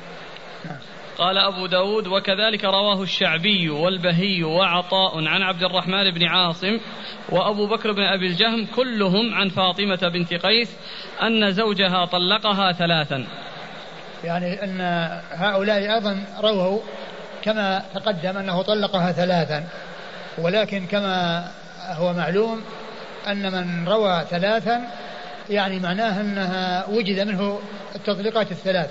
نعم. 0.65 0.79
قال 1.19 1.39
أبو 1.39 1.67
داود 1.67 2.07
وكذلك 2.07 2.65
رواه 2.65 3.03
الشعبي 3.03 3.71
والبهي 3.71 4.45
وعطاء 4.45 5.25
عن 5.27 5.43
عبد 5.43 5.63
الرحمن 5.63 6.11
بن 6.11 6.27
عاصم 6.27 6.79
وأبو 7.29 7.67
بكر 7.67 7.93
بن 7.93 8.03
أبي 8.03 8.27
الجهم 8.27 8.67
كلهم 8.77 9.35
عن 9.35 9.49
فاطمة 9.49 10.09
بنت 10.15 10.35
قيس 10.35 10.77
أن 11.23 11.53
زوجها 11.53 12.05
طلقها 12.05 12.73
ثلاثا. 12.73 13.27
يعني 14.25 14.65
أن 14.65 14.81
هؤلاء 15.33 15.95
أيضا 15.95 16.25
رووا 16.41 16.81
كما 17.43 17.83
تقدم 17.95 18.37
أنه 18.37 18.63
طلقها 18.63 19.13
ثلاثا 19.13 19.65
ولكن 20.39 20.87
كما 20.87 21.45
هو 21.79 22.13
معلوم 22.13 22.63
أن 23.29 23.53
من 23.53 23.89
روى 23.89 24.25
ثلاثا 24.31 24.83
يعني 25.51 25.81
معناه 25.81 26.21
أنها 26.21 26.87
وجد 26.89 27.21
منه 27.21 27.61
التطليقات 27.95 28.51
الثلاث. 28.51 28.91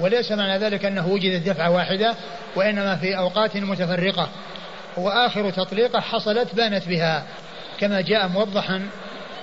وليس 0.00 0.32
معنى 0.32 0.58
ذلك 0.58 0.84
أنه 0.84 1.08
وجدت 1.08 1.48
دفعة 1.48 1.70
واحدة 1.70 2.14
وإنما 2.56 2.96
في 2.96 3.18
أوقات 3.18 3.56
متفرقة. 3.56 4.28
وآخر 4.96 5.50
تطليقة 5.50 6.00
حصلت 6.00 6.54
بانت 6.54 6.88
بها 6.88 7.22
كما 7.80 8.00
جاء 8.00 8.28
موضحا 8.28 8.86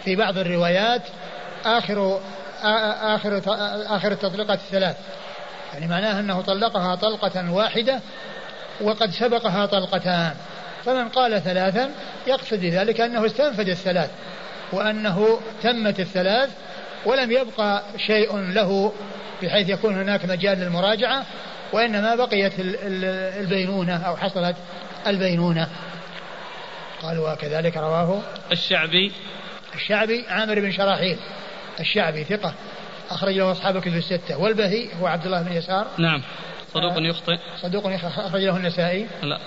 في 0.04 0.16
بعض 0.16 0.38
الروايات. 0.38 1.02
آخر 1.66 2.20
آخر 3.16 3.42
آخر 3.96 4.12
التطليقات 4.12 4.60
الثلاث. 4.60 4.96
يعني 5.74 5.88
معناه 5.88 6.20
أنه 6.20 6.42
طلقها 6.42 6.96
طلقة 6.96 7.52
واحدة 7.52 8.00
وقد 8.82 9.12
سبقها 9.12 9.66
طلقتان. 9.66 10.34
فمن 10.86 11.10
قال 11.10 11.44
ثلاثا 11.44 11.92
يقصد 12.28 12.66
ذلك 12.66 13.02
أنه 13.02 13.26
استنفد 13.26 13.70
الثلاث 13.70 14.10
وأنه 14.72 15.40
تمت 15.64 16.00
الثلاث 16.00 16.50
ولم 17.06 17.32
يبقى 17.32 17.82
شيء 17.98 18.38
له 18.38 18.94
بحيث 19.44 19.70
يكون 19.70 20.02
هناك 20.02 20.26
مجال 20.26 20.58
للمراجعة 20.60 21.26
وإنما 21.74 22.16
بقيت 22.16 22.54
البينونة 23.40 24.08
أو 24.08 24.18
حصلت 24.18 24.56
البينونة. 25.08 25.68
قال 27.02 27.20
وكذلك 27.20 27.78
رواه 27.78 28.22
الشعبي. 28.52 29.12
الشعبي 29.76 30.26
عامر 30.30 30.60
بن 30.60 30.72
شراحيل. 30.72 31.18
الشعبي 31.82 32.24
ثقة 32.24 32.54
أخرج 33.10 33.38
له 33.38 33.52
أصحاب 33.52 33.76
الكتب 33.78 33.96
الستة. 33.96 34.38
والبهي 34.38 34.90
هو 35.02 35.08
عبد 35.08 35.26
الله 35.26 35.42
بن 35.42 35.54
يسار. 35.54 35.88
نعم. 35.98 36.22
صدوق 36.74 36.94
آه. 36.94 37.00
يخطئ. 37.00 37.38
صدوق 37.62 37.86
أخرج 38.04 38.42
له 38.42 38.58
النسائي. 38.58 39.08
لا؟ 39.24 39.40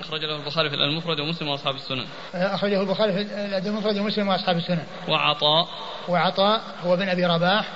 أخرج 0.00 0.24
له 0.24 0.36
البخاري 0.36 0.70
في 0.70 0.76
المفرد 0.76 1.20
ومسلم 1.20 1.48
وأصحاب 1.48 1.74
السنن. 1.74 2.04
آه، 2.34 2.54
أخرجه 2.54 2.80
البخاري 2.80 3.12
في 3.12 3.20
المفرد 3.68 3.98
ومسلم 3.98 4.28
وأصحاب 4.28 4.56
السنن. 4.56 4.84
وعطاء. 5.08 5.68
وعطاء 6.08 6.60
هو 6.84 6.96
بن 6.96 7.08
أبي 7.08 7.26
رباح. 7.26 7.68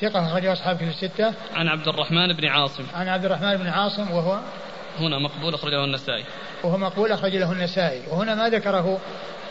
ثقة 0.00 0.26
أخرجه 0.26 0.52
أصحاب 0.52 0.82
الكتب 0.82 0.88
الستة. 0.88 1.34
عن 1.54 1.68
عبد 1.68 1.88
الرحمن 1.88 2.32
بن 2.32 2.48
عاصم. 2.48 2.84
عن 2.94 3.08
عبد 3.08 3.24
الرحمن 3.24 3.56
بن 3.56 3.66
عاصم 3.66 4.10
وهو 4.10 4.38
هنا 4.98 5.18
مقبول 5.18 5.54
أخرجه 5.54 5.84
النسائي. 5.84 6.24
وهو 6.62 6.76
مقبول 6.76 7.12
أخرج 7.12 7.36
له 7.36 7.52
النسائي. 7.52 8.02
وهنا 8.10 8.34
ما 8.34 8.48
ذكره 8.48 9.00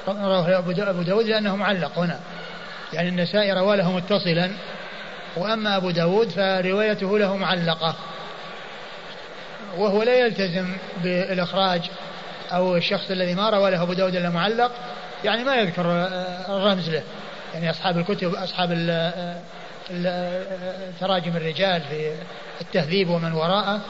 أبو 0.08 1.02
داود 1.02 1.26
لأنه 1.26 1.56
معلق 1.56 2.00
هنا. 2.00 2.20
يعني 2.94 3.10
النسائي 3.10 3.54
روى 3.54 3.78
له 3.78 3.92
متصلا 3.92 4.52
وأما 5.38 5.78
أبو 5.78 5.92
داود 5.92 6.30
فروايته 6.30 7.20
له 7.20 7.38
معلقة. 7.38 7.96
وهو 9.78 10.04
لا 10.04 10.20
يلتزم 10.20 10.68
بالإخراج 11.04 11.82
أو 12.52 12.76
الشخص 12.76 13.12
الذي 13.12 13.36
ما 13.36 13.50
روى 13.50 13.72
له 13.72 13.82
أبو 13.82 13.94
داود 13.94 14.16
إلا 14.16 14.30
معلق 14.30 14.72
يعني 15.24 15.44
ما 15.44 15.56
يذكر 15.56 16.08
الرمز 16.50 16.90
له. 16.90 17.04
يعني 17.54 17.70
أصحاب 17.70 17.98
الكتب 17.98 18.36
أصحاب 18.36 18.72
تراجم 21.00 21.36
الرجال 21.36 21.82
في 21.82 22.12
التهذيب 22.62 23.10
ومن 23.10 23.34
وراءه 23.34 23.82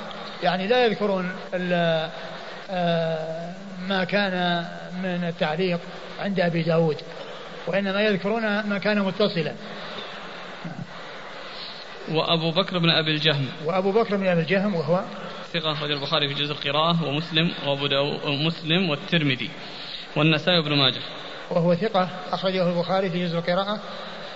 يعني 0.43 0.68
لا 0.68 0.86
يذكرون 0.86 1.32
آه، 2.72 3.54
ما 3.88 4.04
كان 4.04 4.66
من 5.04 5.24
التعليق 5.28 5.80
عند 6.20 6.39
أبي 6.39 6.64
داود. 6.64 6.97
وإنما 7.70 8.01
يذكرون 8.01 8.41
ما 8.41 8.78
كان 8.78 8.99
متصلا. 8.99 9.53
وأبو 12.11 12.51
بكر 12.51 12.78
بن 12.78 12.89
أبي 12.89 13.11
الجهم. 13.11 13.45
وأبو 13.65 13.91
بكر 13.91 14.15
بن 14.15 14.28
أبي 14.28 14.41
الجهم 14.41 14.76
وهو 14.76 15.03
ثقة 15.53 15.72
أخرج 15.72 15.91
البخاري 15.91 16.28
في 16.28 16.34
جزء 16.34 16.51
القراءة 16.51 17.03
ومسلم 17.03 17.51
وأبو 17.65 17.88
مسلم 18.47 18.89
والترمذي. 18.89 19.49
والنسائي 20.15 20.61
بن 20.61 20.78
ماجه. 20.78 21.01
وهو 21.49 21.76
ثقة 21.76 22.09
أخرجه 22.32 22.70
البخاري 22.70 23.09
في 23.09 23.26
جزء 23.26 23.38
القراءة 23.38 23.80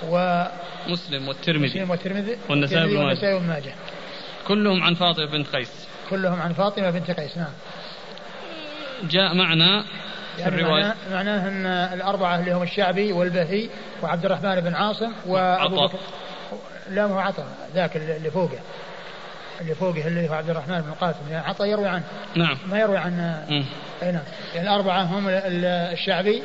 و 0.10 0.46
مسلم 0.88 1.28
والترمذي. 1.28 1.68
مسلم 1.68 1.90
والترمذي 1.90 2.38
والنسائي 2.50 3.40
بن 3.40 3.48
ماجه. 3.48 3.74
كلهم 4.48 4.84
عن 4.84 4.94
فاطمة 4.94 5.26
بنت 5.26 5.48
قيس. 5.48 5.88
كلهم 6.10 6.42
عن 6.42 6.54
فاطمة 6.54 6.90
بنت 6.90 7.12
قيس 7.12 7.38
نعم. 7.38 7.54
جاء 9.04 9.34
معنا 9.34 9.86
يعني 10.40 10.56
الرواية. 10.56 10.96
معناه 11.12 11.48
أن 11.48 11.66
الأربعة 11.66 12.40
اللي 12.40 12.52
هم 12.52 12.64
الشعبي 12.64 13.12
والبهي 13.12 13.70
وعبد 14.02 14.26
الرحمن 14.26 14.62
بن 14.62 14.76
عاصم 14.76 15.12
وأبو 15.26 15.76
بكر. 15.76 15.98
لا 16.90 17.08
ما 17.08 17.14
هو 17.14 17.20
عطا 17.20 17.48
ذاك 17.76 17.98
اللي 17.98 18.32
فوقه. 18.32 18.60
اللي 19.62 19.76
فوقه 19.76 20.08
اللي 20.08 20.30
هو 20.30 20.34
عبد 20.34 20.50
الرحمن 20.50 20.82
بن 20.82 20.90
القاسم 20.90 21.32
يعني 21.32 21.48
عطا 21.48 21.66
يروي 21.66 21.88
عنه. 21.88 22.04
نعم. 22.36 22.58
ما 22.70 22.80
يروي 22.80 22.98
عن 22.98 23.20
أي 24.04 24.12
نعم. 24.12 24.24
يعني 24.56 24.68
الأربعة 24.68 25.04
هم 25.04 25.26
الشعبي 25.30 26.44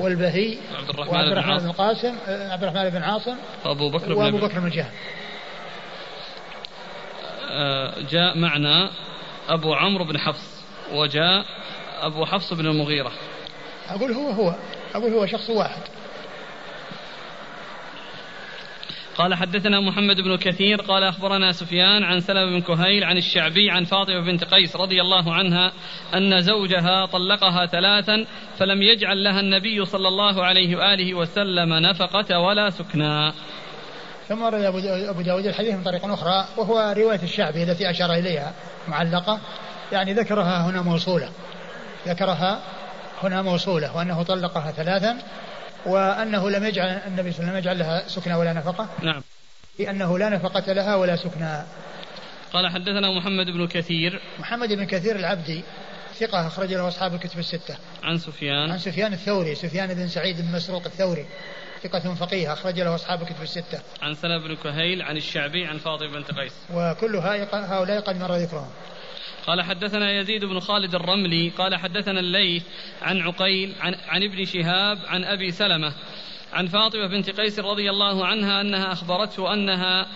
والبهي 0.00 0.58
عبد 0.78 0.90
الرحمن, 0.90 1.14
وعبد 1.14 1.32
الرحمن 1.32 1.58
بن 1.58 1.66
القاسم 1.66 2.14
عبد 2.28 2.62
الرحمن 2.62 2.90
بن 2.90 3.02
عاصم 3.02 3.36
وأبو 3.64 3.90
بكر 3.90 4.06
بن 4.06 4.12
وأبو 4.12 4.38
بكر 4.38 4.60
بن 4.60 4.70
جهل 4.70 4.92
آه، 7.50 7.94
جاء 8.10 8.38
معنا 8.38 8.90
أبو 9.48 9.74
عمرو 9.74 10.04
بن 10.04 10.18
حفص 10.18 10.64
وجاء 10.92 11.44
أبو 12.06 12.24
حفص 12.24 12.52
بن 12.52 12.66
المغيرة. 12.66 13.12
أقول 13.88 14.12
هو 14.12 14.30
هو 14.30 14.54
أقول 14.94 15.12
هو 15.12 15.26
شخص 15.26 15.50
واحد. 15.50 15.82
قال 19.16 19.34
حدثنا 19.34 19.80
محمد 19.80 20.16
بن 20.20 20.36
كثير 20.36 20.80
قال 20.80 21.04
أخبرنا 21.04 21.52
سفيان 21.52 22.04
عن 22.04 22.20
سلمة 22.20 22.50
بن 22.50 22.60
كهيل 22.60 23.04
عن 23.04 23.16
الشعبي 23.16 23.70
عن 23.70 23.84
فاطمة 23.84 24.20
بنت 24.20 24.44
قيس 24.44 24.76
رضي 24.76 25.00
الله 25.00 25.34
عنها 25.34 25.72
أن 26.14 26.42
زوجها 26.42 27.06
طلقها 27.06 27.66
ثلاثا 27.66 28.26
فلم 28.58 28.82
يجعل 28.82 29.24
لها 29.24 29.40
النبي 29.40 29.84
صلى 29.84 30.08
الله 30.08 30.44
عليه 30.44 30.76
وآله 30.76 31.14
وسلم 31.14 31.74
نفقة 31.74 32.38
ولا 32.38 32.70
سكنا. 32.70 33.32
ثم 34.28 34.42
ورد 34.42 34.62
أبو 34.84 35.22
داود 35.22 35.46
الحديث 35.46 35.74
من 35.74 35.82
طريق 35.82 36.04
أخرى 36.04 36.48
وهو 36.56 36.94
رواية 36.96 37.22
الشعبي 37.22 37.62
التي 37.62 37.90
أشار 37.90 38.12
إليها 38.12 38.54
معلقة 38.88 39.40
يعني 39.92 40.12
ذكرها 40.12 40.70
هنا 40.70 40.82
موصولة. 40.82 41.28
ذكرها 42.06 42.60
هنا 43.22 43.42
موصولة 43.42 43.96
وأنه 43.96 44.22
طلقها 44.22 44.70
ثلاثا 44.72 45.18
وأنه 45.86 46.50
لم 46.50 46.64
يجعل 46.64 46.88
النبي 46.88 47.32
صلى 47.32 47.40
الله 47.40 47.50
عليه 47.50 47.52
وسلم 47.52 47.56
يجعل 47.56 47.78
لها 47.78 48.08
سكنى 48.08 48.34
ولا 48.34 48.52
نفقة. 48.52 48.88
نعم. 49.02 49.22
لأنه 49.78 50.18
لا 50.18 50.28
نفقة 50.28 50.72
لها 50.72 50.96
ولا 50.96 51.16
سكنى 51.16 51.62
قال 52.52 52.68
حدثنا 52.70 53.10
محمد 53.10 53.46
بن 53.46 53.66
كثير. 53.66 54.20
محمد 54.38 54.72
بن 54.72 54.84
كثير 54.84 55.16
العبدي 55.16 55.62
ثقة 56.14 56.46
أخرج 56.46 56.74
له 56.74 56.88
أصحاب 56.88 57.14
الكتب 57.14 57.38
الستة. 57.38 57.76
عن 58.02 58.18
سفيان. 58.18 58.70
عن 58.70 58.78
سفيان 58.78 59.12
الثوري 59.12 59.54
سفيان 59.54 59.94
بن 59.94 60.08
سعيد 60.08 60.40
بن 60.40 60.52
مسروق 60.52 60.84
الثوري 60.84 61.26
ثقة 61.82 62.14
فقيه 62.14 62.52
أخرج 62.52 62.80
له 62.80 62.94
أصحاب 62.94 63.22
الكتب 63.22 63.42
الستة. 63.42 63.80
عن 64.02 64.14
سلمة 64.14 64.38
بن 64.38 64.56
كهيل 64.56 65.02
عن 65.02 65.16
الشعبي 65.16 65.66
عن 65.66 65.78
فاطمة 65.78 66.12
بنت 66.12 66.30
قيس. 66.30 66.52
وكل 66.74 67.16
هؤلاء 67.52 68.00
قد 68.00 68.20
مر 68.20 68.36
ذكرهم. 68.36 68.70
قال 69.48 69.62
حدثنا 69.62 70.12
يزيد 70.12 70.44
بن 70.44 70.60
خالد 70.60 70.94
الرملي 70.94 71.48
قال 71.48 71.76
حدثنا 71.76 72.20
الليث 72.20 72.62
عن 73.02 73.20
عقيل 73.20 73.74
عن, 73.80 73.94
عن 74.08 74.22
ابن 74.22 74.44
شهاب 74.44 74.98
عن 75.06 75.24
أبي 75.24 75.50
سلمة 75.50 75.92
عن 76.52 76.66
فاطمة 76.66 77.06
بنت 77.06 77.40
قيس 77.40 77.58
رضي 77.58 77.90
الله 77.90 78.26
عنها 78.26 78.60
أنها 78.60 78.92
أخبرته 78.92 79.54
أنها 79.54 80.06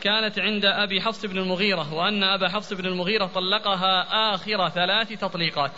كانت 0.00 0.38
عند 0.38 0.64
أبي 0.64 1.00
حفص 1.00 1.26
بن 1.26 1.38
المغيرة 1.38 1.94
وأن 1.94 2.22
أبا 2.22 2.48
حفص 2.48 2.72
بن 2.72 2.86
المغيرة 2.86 3.26
طلقها 3.26 4.06
آخر 4.34 4.68
ثلاث 4.68 5.20
تطليقات 5.20 5.72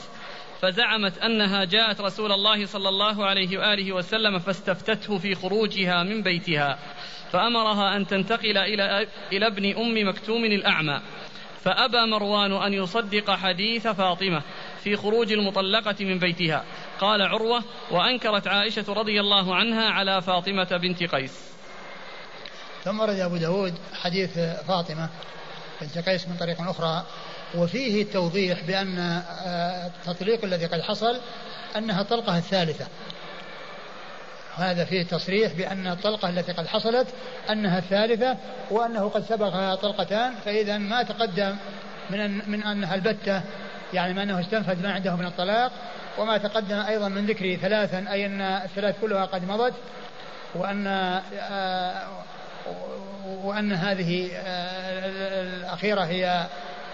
فزعمت 0.61 1.19
أنها 1.19 1.65
جاءت 1.65 2.01
رسول 2.01 2.33
الله 2.33 2.67
صلى 2.67 2.89
الله 2.89 3.27
عليه 3.27 3.59
وآله 3.59 3.93
وسلم 3.93 4.39
فاستفتته 4.39 5.19
في 5.19 5.35
خروجها 5.35 6.03
من 6.03 6.23
بيتها 6.23 6.79
فأمرها 7.33 7.97
أن 7.97 8.07
تنتقل 8.07 8.59
إلى, 8.59 9.07
إلى 9.33 9.47
ابن 9.47 9.77
أم 9.77 10.09
مكتوم 10.09 10.45
الأعمى. 10.45 11.01
فأبى 11.65 12.07
مروان 12.07 12.53
أن 12.53 12.73
يصدق 12.73 13.31
حديث 13.31 13.87
فاطمة 13.87 14.43
في 14.85 14.97
خروج 14.97 15.33
المطلقة 15.33 16.05
من 16.05 16.19
بيتها. 16.19 16.65
قال 17.01 17.23
عروة 17.23 17.65
وأنكرت 17.91 18.47
عائشة 18.47 18.85
رضي 18.89 19.21
الله 19.21 19.55
عنها 19.55 19.91
على 19.91 20.23
فاطمة 20.23 20.77
بنت 20.77 21.03
قيس. 21.03 21.49
ثم 22.85 23.03
رد 23.03 23.19
أبو 23.19 23.37
داود 23.37 23.75
حديث 23.95 24.39
فاطمة 24.69 25.09
بنت 25.81 26.09
قيس 26.09 26.29
من 26.29 26.37
طريق 26.37 26.61
أخرى 26.61 27.07
وفيه 27.55 28.03
التوضيح 28.03 28.65
بأن 28.65 28.99
آه، 28.99 29.87
التطليق 29.87 30.45
الذي 30.45 30.67
قد 30.67 30.81
حصل 30.81 31.21
أنها 31.77 32.01
الطلقة 32.01 32.39
الثالثة. 32.39 32.87
هذا 34.59 34.85
فيه 34.85 35.03
تصريح 35.03 35.53
بأن 35.53 35.87
الطلقة 35.87 36.29
التي 36.29 36.53
قد 36.53 36.67
حصلت 36.67 37.07
أنها 37.51 37.79
الثالثة 37.79 38.37
وأنه 38.71 39.09
قد 39.09 39.25
سبقها 39.25 39.75
طلقتان 39.75 40.35
فإذا 40.45 40.79
ما 40.79 41.03
تقدم 41.03 41.57
من 42.11 42.21
أن 42.21 42.43
من 42.47 42.63
أنها 42.63 42.95
البتة 42.95 43.43
يعني 43.95 44.15
ما 44.15 44.23
أنه 44.23 44.41
استنفذ 44.41 44.83
ما 44.83 44.93
عنده 44.93 45.17
من 45.17 45.27
الطلاق 45.27 45.73
وما 46.19 46.39
تقدم 46.39 46.79
أيضا 46.79 47.09
من 47.09 47.27
ذكر 47.27 47.57
ثلاثا 47.57 48.13
أي 48.13 48.27
أن 48.27 48.41
الثلاث 48.41 49.01
كلها 49.01 49.25
قد 49.25 49.49
مضت 49.49 49.75
وأن 50.55 50.87
آه، 50.87 52.09
وأن 53.45 53.73
هذه 53.73 54.31
آه، 54.35 55.09
الأخيرة 55.43 56.01
هي 56.01 56.47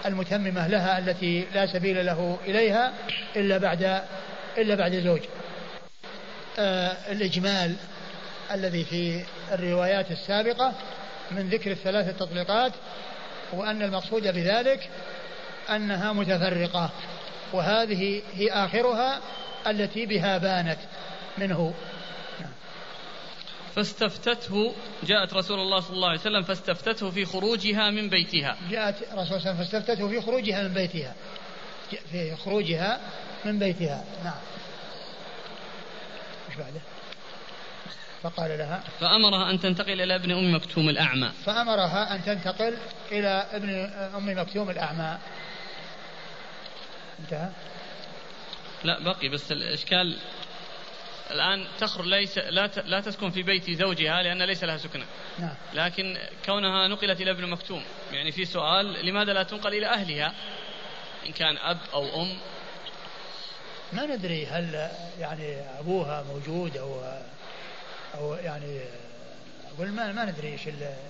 المتممة 0.05 0.67
لها 0.67 0.97
التي 0.99 1.45
لا 1.53 1.65
سبيل 1.65 2.05
له 2.05 2.37
إليها 2.45 2.91
إلا 3.35 3.57
بعد 3.57 4.01
إلا 4.57 4.75
بعد 4.75 4.95
زوج. 4.95 5.21
الإجمال 6.59 7.75
الذي 8.51 8.83
في 8.83 9.25
الروايات 9.51 10.11
السابقة 10.11 10.73
من 11.31 11.49
ذكر 11.49 11.71
الثلاث 11.71 12.09
التطليقات 12.09 12.73
وأن 13.53 13.81
المقصود 13.81 14.27
بذلك 14.27 14.89
أنها 15.69 16.13
متفرقة 16.13 16.89
وهذه 17.53 18.21
هي 18.33 18.51
آخرها 18.51 19.21
التي 19.67 20.05
بها 20.05 20.37
بانت 20.37 20.79
منه. 21.37 21.73
فاستفتته 23.75 24.73
جاءت 25.03 25.33
رسول 25.33 25.59
الله 25.59 25.79
صلى 25.79 25.95
الله 25.95 26.09
عليه 26.09 26.19
وسلم 26.19 26.43
فاستفتته 26.43 27.11
في 27.11 27.25
خروجها 27.25 27.89
من 27.89 28.09
بيتها. 28.09 28.57
جاءت 28.69 28.95
رسول 28.95 29.13
الله 29.13 29.23
صلى 29.23 29.37
الله 29.37 29.49
عليه 29.49 29.51
وسلم 29.51 29.57
فاستفتته 29.57 30.07
في 30.07 30.21
خروجها 30.21 30.63
من 30.63 30.73
بيتها. 30.73 31.13
في 32.11 32.35
خروجها 32.35 32.99
من 33.45 33.59
بيتها. 33.59 34.03
نعم. 34.23 34.54
إيش 36.55 36.63
بعده؟ 36.63 36.81
فقال 38.23 38.57
لها 38.57 38.83
فأمرها 38.99 39.51
أن 39.51 39.59
تنتقل 39.59 40.01
إلى 40.01 40.15
ابن 40.15 40.31
أم 40.31 40.55
مكتوم 40.55 40.89
الأعمى. 40.89 41.31
فأمرها 41.45 42.15
أن 42.15 42.23
تنتقل 42.23 42.77
إلى 43.11 43.47
ابن 43.51 43.69
أم 44.15 44.39
مكتوم 44.39 44.69
الأعمى. 44.69 45.17
انتهى؟ 47.19 47.49
لا 48.83 48.99
بقي 48.99 49.29
بس 49.29 49.51
الإشكال 49.51 50.17
الآن 51.31 51.65
تخرج 51.79 52.05
ليس 52.05 52.37
لا 52.37 52.67
لا 52.85 52.99
تسكن 52.99 53.29
في 53.29 53.43
بيت 53.43 53.71
زوجها 53.71 54.23
لأن 54.23 54.41
ليس 54.41 54.63
لها 54.63 54.77
سكنة. 54.77 55.05
نعم. 55.39 55.55
لكن 55.73 56.17
كونها 56.45 56.87
نقلت 56.87 57.21
إلى 57.21 57.31
ابن 57.31 57.49
مكتوم. 57.49 57.83
يعني 58.11 58.31
في 58.31 58.45
سؤال 58.45 59.05
لماذا 59.05 59.33
لا 59.33 59.43
تنقل 59.43 59.73
إلى 59.73 59.87
أهلها؟ 59.87 60.33
إن 61.25 61.31
كان 61.31 61.57
أب 61.57 61.77
أو 61.93 62.21
أم. 62.21 62.37
ما 63.93 64.05
ندري 64.05 64.45
هل 64.45 64.89
يعني 65.19 65.61
أبوها 65.79 66.23
موجود 66.23 66.77
أو 66.77 67.01
أو 68.17 68.33
يعني 68.33 68.79
أقول 69.75 69.91
ما, 69.91 70.11
ما 70.11 70.25
ندري 70.25 70.47
إيش 70.47 70.61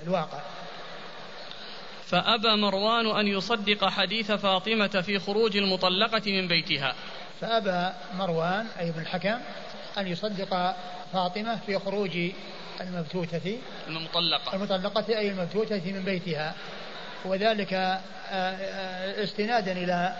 الواقع. 0.03 0.39
فأبى 2.05 2.55
مروان 2.55 3.19
أن 3.19 3.27
يصدق 3.27 3.89
حديث 3.89 4.31
فاطمة 4.31 5.01
في 5.01 5.19
خروج 5.19 5.57
المطلقة 5.57 6.31
من 6.31 6.47
بيتها. 6.47 6.95
فأبى 7.41 7.93
مروان 8.17 8.67
أي 8.79 8.89
ابن 8.89 9.01
الحكم 9.01 9.39
أن 9.97 10.07
يصدق 10.07 10.75
فاطمة 11.13 11.59
في 11.65 11.79
خروج 11.79 12.17
المبتوتة 12.81 13.59
المطلقة. 13.87 14.55
المطلقة 14.55 15.17
أي 15.17 15.31
المبتوتة 15.31 15.91
من 15.91 16.03
بيتها. 16.03 16.55
وذلك 17.25 17.73
آه، 17.73 17.99
آه، 18.31 19.23
استنادا 19.23 19.71
إلى 19.71 20.15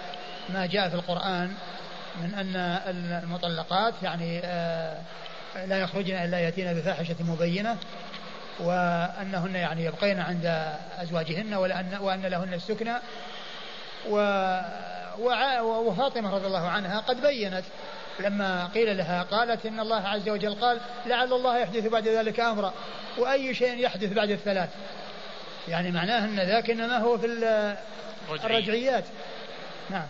ما 0.50 0.66
جاء 0.66 0.90
في 0.90 0.96
القرآن 0.96 1.54
من 2.22 2.34
أن 2.34 2.56
المطلقات 3.24 3.94
يعني 4.04 4.42
آه، 4.44 4.98
لا 5.66 5.80
يخرجن 5.80 6.16
إلا 6.16 6.40
يأتين 6.40 6.74
بفاحشة 6.74 7.16
مبينة 7.20 7.78
وأنهن 8.60 9.56
يعني 9.56 9.86
يبقين 9.86 10.20
عند 10.20 10.74
أزواجهن 10.98 11.54
وأن, 11.54 11.98
وأن 12.02 12.22
لهن 12.22 12.54
السكنى. 12.54 12.94
وفاطمة 15.60 16.36
رضي 16.36 16.48
الله 16.48 16.68
عنها 16.68 17.00
قد 17.00 17.22
بينت. 17.22 17.64
لما 18.20 18.66
قيل 18.66 18.98
لها 18.98 19.24
قالت 19.24 19.66
إن 19.66 19.80
الله 19.80 20.08
عز 20.08 20.30
وجل 20.30 20.56
قال 20.56 20.80
لعل 21.06 21.34
الله 21.34 21.58
يحدث 21.58 21.88
بعد 21.88 22.08
ذلك 22.08 22.40
أمرا 22.40 22.74
وأي 23.18 23.54
شيء 23.54 23.80
يحدث 23.80 24.14
بعد 24.14 24.30
الثلاث. 24.30 24.70
يعني 25.68 25.92
معناه 25.92 26.26
أن 26.26 26.40
ذاك 26.40 26.70
إنما 26.70 26.98
هو 26.98 27.18
في 27.18 27.26
الرجعيات. 28.44 29.04
نعم. 29.90 30.08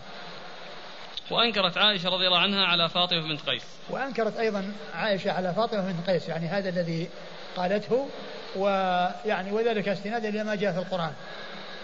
وأنكرت 1.30 1.78
عائشة 1.78 2.08
رضي 2.08 2.26
الله 2.26 2.38
عنها 2.38 2.64
على 2.64 2.88
فاطمة 2.88 3.28
بنت 3.28 3.40
قيس. 3.40 3.62
وأنكرت 3.90 4.36
أيضا 4.36 4.72
عائشة 4.94 5.32
على 5.32 5.54
فاطمة 5.54 5.92
بنت 5.92 6.10
قيس 6.10 6.28
يعني 6.28 6.46
هذا 6.46 6.68
الذي 6.68 7.08
قالته 7.56 8.08
ويعني 8.56 9.52
وذلك 9.52 9.88
استنادا 9.88 10.28
إلى 10.28 10.44
ما 10.44 10.54
جاء 10.54 10.72
في 10.72 10.78
القرآن. 10.78 11.12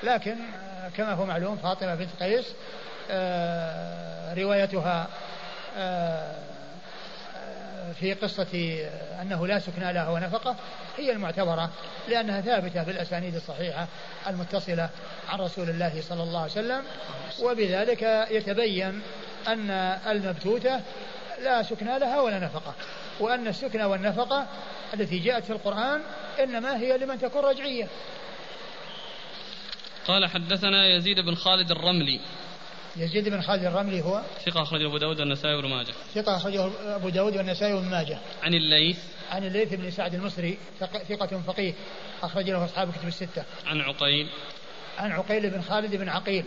لكن 0.03 0.36
كما 0.97 1.12
هو 1.12 1.26
معلوم 1.26 1.57
فاطمة 1.57 1.95
بنت 1.95 2.22
قيس 2.22 2.47
آه، 3.11 4.34
روايتها 4.34 5.09
آه، 5.76 6.36
في 8.00 8.14
قصة 8.14 8.78
أنه 9.22 9.46
لا 9.46 9.58
سكن 9.58 9.82
لها 9.82 10.08
ونفقة 10.10 10.56
هي 10.98 11.12
المعتبرة 11.12 11.70
لأنها 12.08 12.40
ثابتة 12.40 12.82
بالأسانيد 12.82 13.34
الصحيحة 13.34 13.88
المتصلة 14.26 14.90
عن 15.28 15.38
رسول 15.38 15.70
الله 15.70 16.00
صلى 16.00 16.22
الله 16.22 16.40
عليه 16.40 16.50
وسلم. 16.50 16.82
وبذلك 17.42 18.02
يتبين 18.30 19.02
أن 19.48 19.70
المبتوتة 20.06 20.80
لا 21.42 21.62
سكن 21.62 21.86
لها 21.86 22.20
ولا 22.20 22.38
نفقة 22.38 22.74
وأن 23.20 23.48
السكن 23.48 23.82
والنفقة 23.82 24.46
التي 24.94 25.18
جاءت 25.18 25.44
في 25.44 25.52
القرآن 25.52 26.00
إنما 26.42 26.76
هي 26.76 26.98
لمن 26.98 27.18
تكون 27.18 27.44
رجعية. 27.44 27.88
قال 30.06 30.26
حدثنا 30.26 30.86
يزيد 30.86 31.20
بن 31.20 31.34
خالد 31.34 31.70
الرملي 31.70 32.20
يزيد 32.97 33.28
بن 33.28 33.40
خالد 33.40 33.64
الرملي 33.64 34.03
هو؟ 34.03 34.22
ثقة 34.45 34.62
أخرجه 34.62 34.86
أبو 34.86 34.99
داود 34.99 35.20
والنسائي 35.20 35.55
وابن 35.55 35.68
ماجه. 35.68 35.93
ثقة 36.14 36.36
أخرجه 36.36 36.70
أبو 36.97 37.09
داود 37.09 37.36
والنسائي 37.36 37.72
وابن 37.72 37.88
ماجه. 37.88 38.18
عن 38.43 38.55
الليث. 38.55 38.99
عن 39.30 39.45
الليث 39.45 39.74
بن 39.74 39.90
سعد 39.90 40.14
المصري 40.14 40.59
ثقة 41.09 41.43
فقيه 41.47 41.74
أخرج 42.22 42.51
له 42.51 42.64
أصحاب 42.64 42.93
كتب 42.93 43.09
الستة. 43.09 43.45
عن 43.66 43.80
عقيل. 43.80 44.28
عن 44.99 45.12
عقيل 45.12 45.51
بن 45.51 45.62
خالد 45.62 45.97
بن 45.97 46.09
عقيل 46.09 46.45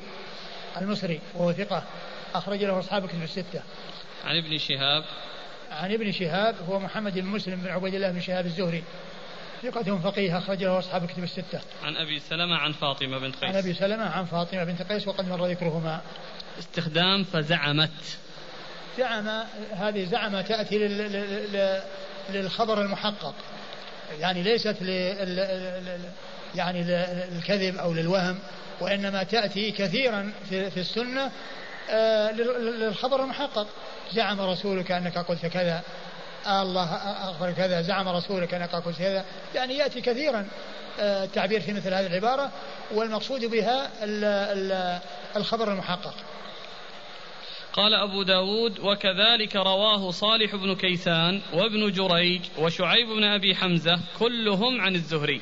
المصري 0.81 1.19
وهو 1.35 1.51
ثقة 1.53 1.83
أخرج 2.35 2.63
له 2.63 2.79
أصحاب 2.79 3.07
كتب 3.07 3.23
الستة. 3.23 3.61
عن 4.25 4.37
ابن 4.37 4.57
شهاب. 4.57 5.03
عن 5.71 5.93
ابن 5.93 6.11
شهاب 6.11 6.55
هو 6.69 6.79
محمد 6.79 7.19
بن 7.19 7.25
مسلم 7.25 7.55
بن 7.55 7.69
عبيد 7.69 7.93
الله 7.93 8.11
بن 8.11 8.21
شهاب 8.21 8.45
الزهري. 8.45 8.83
ثقة 9.63 9.99
فقيه 9.99 10.37
أخرج 10.37 10.63
له 10.63 10.79
أصحاب 10.79 11.05
كتب 11.05 11.23
الستة. 11.23 11.61
عن 11.83 11.95
أبي 11.95 12.19
سلمة 12.19 12.55
عن 12.55 12.71
فاطمة 12.71 13.19
بنت 13.19 13.35
قيس. 13.35 13.43
عن 13.43 13.55
أبي 13.55 13.73
سلمة 13.73 14.05
عن 14.05 14.25
فاطمة 14.25 14.63
بنت 14.63 14.81
قيس 14.81 15.07
وقد 15.07 15.27
مر 15.27 15.47
ذكرهما. 15.47 16.01
استخدام 16.59 17.23
فزعمت. 17.23 18.17
زعم 18.97 19.43
هذه 19.71 20.05
زعم 20.05 20.41
تأتي 20.41 20.77
للخبر 22.29 22.81
المحقق. 22.81 23.35
يعني 24.19 24.43
ليست 24.43 24.77
لل 24.81 25.99
يعني 26.55 26.83
للكذب 26.83 27.75
أو 27.77 27.93
للوهم 27.93 28.39
وإنما 28.81 29.23
تأتي 29.23 29.71
كثيرا 29.71 30.31
في 30.49 30.77
السنة 30.77 31.31
آه، 31.89 32.31
للخبر 32.31 33.23
المحقق 33.23 33.67
زعم 34.11 34.41
رسولك 34.41 34.91
أنك 34.91 35.17
قلت 35.17 35.45
كذا 35.45 35.81
الله 36.47 36.93
أخبر 37.29 37.51
كذا 37.51 37.81
زعم 37.81 38.07
رسولك 38.07 38.53
أنك 38.53 38.75
قلت 38.75 38.97
كذا 38.97 39.25
يعني 39.55 39.77
يأتي 39.77 40.01
كثيرا 40.01 40.47
آه، 40.99 41.23
التعبير 41.23 41.61
في 41.61 41.73
مثل 41.73 41.93
هذه 41.93 42.07
العبارة 42.07 42.51
والمقصود 42.91 43.45
بها 43.45 43.89
الخبر 45.35 45.71
المحقق. 45.71 46.13
قال 47.73 47.93
أبو 47.93 48.23
داود 48.23 48.79
وكذلك 48.79 49.55
رواه 49.55 50.11
صالح 50.11 50.55
بن 50.55 50.75
كيسان 50.75 51.41
وابن 51.53 51.91
جريج 51.91 52.41
وشعيب 52.57 53.07
بن 53.07 53.23
أبي 53.23 53.55
حمزة 53.55 53.99
كلهم 54.19 54.81
عن 54.81 54.95
الزهري. 54.95 55.41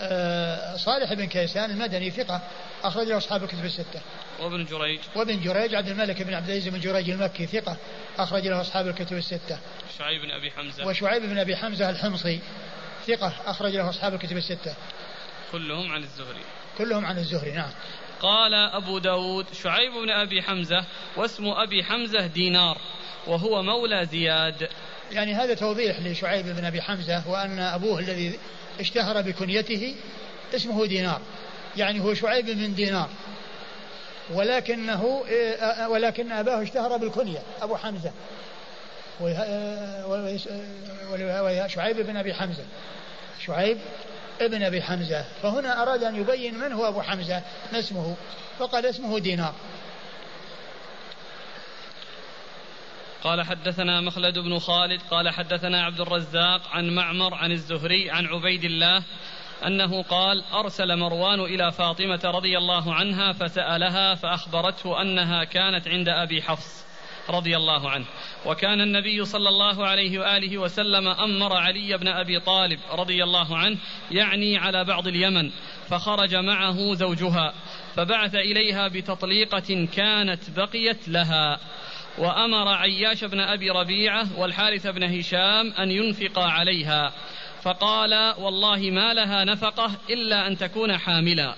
آه، 0.00 0.76
صالح 0.76 1.12
بن 1.12 1.24
كيسان 1.24 1.70
المدني 1.70 2.10
ثقة 2.10 2.40
أخرج 2.84 3.06
له 3.06 3.16
أصحاب 3.16 3.42
الكتب 3.42 3.64
الستة. 3.64 4.00
وابن 4.40 4.64
جريج. 4.64 5.00
وابن 5.16 5.40
جريج 5.40 5.74
عبد 5.74 5.88
الملك 5.88 6.22
بن 6.22 6.34
عبد 6.34 6.50
العزيز 6.50 6.68
بن 6.68 6.80
جريج 6.80 7.10
المكي 7.10 7.46
ثقة 7.46 7.76
أخرج 8.18 8.46
له 8.46 8.60
أصحاب 8.60 8.88
الكتب 8.88 9.16
الستة. 9.16 9.58
شعيب 9.98 10.22
بن 10.22 10.30
أبي 10.30 10.50
حمزة. 10.50 10.86
وشعيب 10.86 11.22
بن 11.22 11.38
أبي 11.38 11.56
حمزة 11.56 11.90
الحمصي 11.90 12.40
ثقة 13.06 13.32
أخرج 13.46 13.76
له 13.76 13.90
أصحاب 13.90 14.14
الكتب 14.14 14.36
الستة. 14.36 14.74
كلهم 15.52 15.92
عن 15.92 16.02
الزهري. 16.02 16.40
كلهم 16.78 17.06
عن 17.06 17.18
الزهري 17.18 17.50
نعم. 17.50 17.70
قال 18.20 18.54
أبو 18.54 18.98
داود 18.98 19.46
شعيب 19.62 19.92
بن 19.92 20.10
أبي 20.10 20.42
حمزة 20.42 20.84
واسم 21.16 21.46
أبي 21.46 21.84
حمزة 21.84 22.26
دينار 22.26 22.78
وهو 23.26 23.62
مولى 23.62 24.06
زياد. 24.06 24.68
يعني 25.12 25.34
هذا 25.34 25.54
توضيح 25.54 26.00
لشعيب 26.00 26.46
بن 26.46 26.64
أبي 26.64 26.82
حمزة 26.82 27.28
وأن 27.28 27.58
أبوه 27.58 27.98
الذي 27.98 28.38
اشتهر 28.80 29.22
بكنيته 29.22 29.94
اسمه 30.54 30.86
دينار. 30.86 31.20
يعني 31.76 32.00
هو 32.00 32.14
شعيب 32.14 32.50
من 32.50 32.74
دينار. 32.74 33.08
ولكنه 34.30 35.24
إيه، 35.28 35.86
ولكن 35.86 36.32
أباه 36.32 36.62
اشتهر 36.62 36.96
بالكنية 36.96 37.42
أبو 37.62 37.76
حمزة. 37.76 38.12
شعيب 41.66 41.96
بن 42.06 42.16
أبي 42.16 42.34
حمزة. 42.34 42.64
شعيب 43.46 43.78
ابن 44.40 44.62
أبي 44.62 44.82
حمزة. 44.82 45.24
فهنا 45.42 45.82
أراد 45.82 46.04
أن 46.04 46.16
يبين 46.16 46.58
من 46.58 46.72
هو 46.72 46.88
أبو 46.88 47.02
حمزة 47.02 47.42
ما 47.72 47.78
اسمه؟ 47.78 48.16
فقال 48.58 48.86
اسمه 48.86 49.18
دينار. 49.18 49.54
قال 53.24 53.42
حدثنا 53.42 54.00
مخلد 54.00 54.38
بن 54.38 54.58
خالد 54.58 55.00
قال 55.10 55.30
حدثنا 55.30 55.84
عبد 55.84 56.00
الرزاق 56.00 56.68
عن 56.68 56.90
معمر 56.94 57.34
عن 57.34 57.52
الزهري 57.52 58.10
عن 58.10 58.26
عبيد 58.26 58.64
الله 58.64 59.02
أنه 59.66 60.02
قال 60.02 60.44
أرسل 60.52 60.96
مروان 60.96 61.40
إلى 61.40 61.72
فاطمة 61.72 62.20
رضي 62.24 62.58
الله 62.58 62.94
عنها 62.94 63.32
فسألها 63.32 64.14
فأخبرته 64.14 65.02
أنها 65.02 65.44
كانت 65.44 65.88
عند 65.88 66.08
أبي 66.08 66.42
حفص 66.42 66.88
رضي 67.30 67.56
الله 67.56 67.90
عنه. 67.90 68.04
وكان 68.46 68.80
النبي 68.80 69.24
صلى 69.24 69.48
الله 69.48 69.86
عليه 69.86 70.18
وآله 70.18 70.58
وسلم 70.58 71.08
أمر 71.08 71.56
علي 71.56 71.98
بن 71.98 72.08
أبي 72.08 72.40
طالب 72.40 72.80
رضي 72.92 73.24
الله 73.24 73.56
عنه 73.56 73.76
يعني 74.10 74.58
على 74.58 74.84
بعض 74.84 75.06
اليمن 75.06 75.50
فخرج 75.90 76.34
معه 76.34 76.94
زوجها 76.94 77.54
فبعث 77.96 78.34
إليها 78.34 78.88
بتطليقة 78.88 79.88
كانت 79.96 80.50
بقيت 80.56 81.08
لها. 81.08 81.58
وأمر 82.18 82.68
عياش 82.68 83.24
بن 83.24 83.40
أبي 83.40 83.70
ربيعة 83.70 84.40
والحارث 84.40 84.86
بن 84.86 85.02
هشام 85.18 85.72
أن 85.72 85.90
ينفقا 85.90 86.44
عليها. 86.44 87.12
فقال 87.62 88.34
والله 88.38 88.90
ما 88.90 89.14
لها 89.14 89.44
نفقة 89.44 89.90
إلا 90.10 90.46
أن 90.46 90.56
تكون 90.56 90.98
حاملا. 90.98 91.54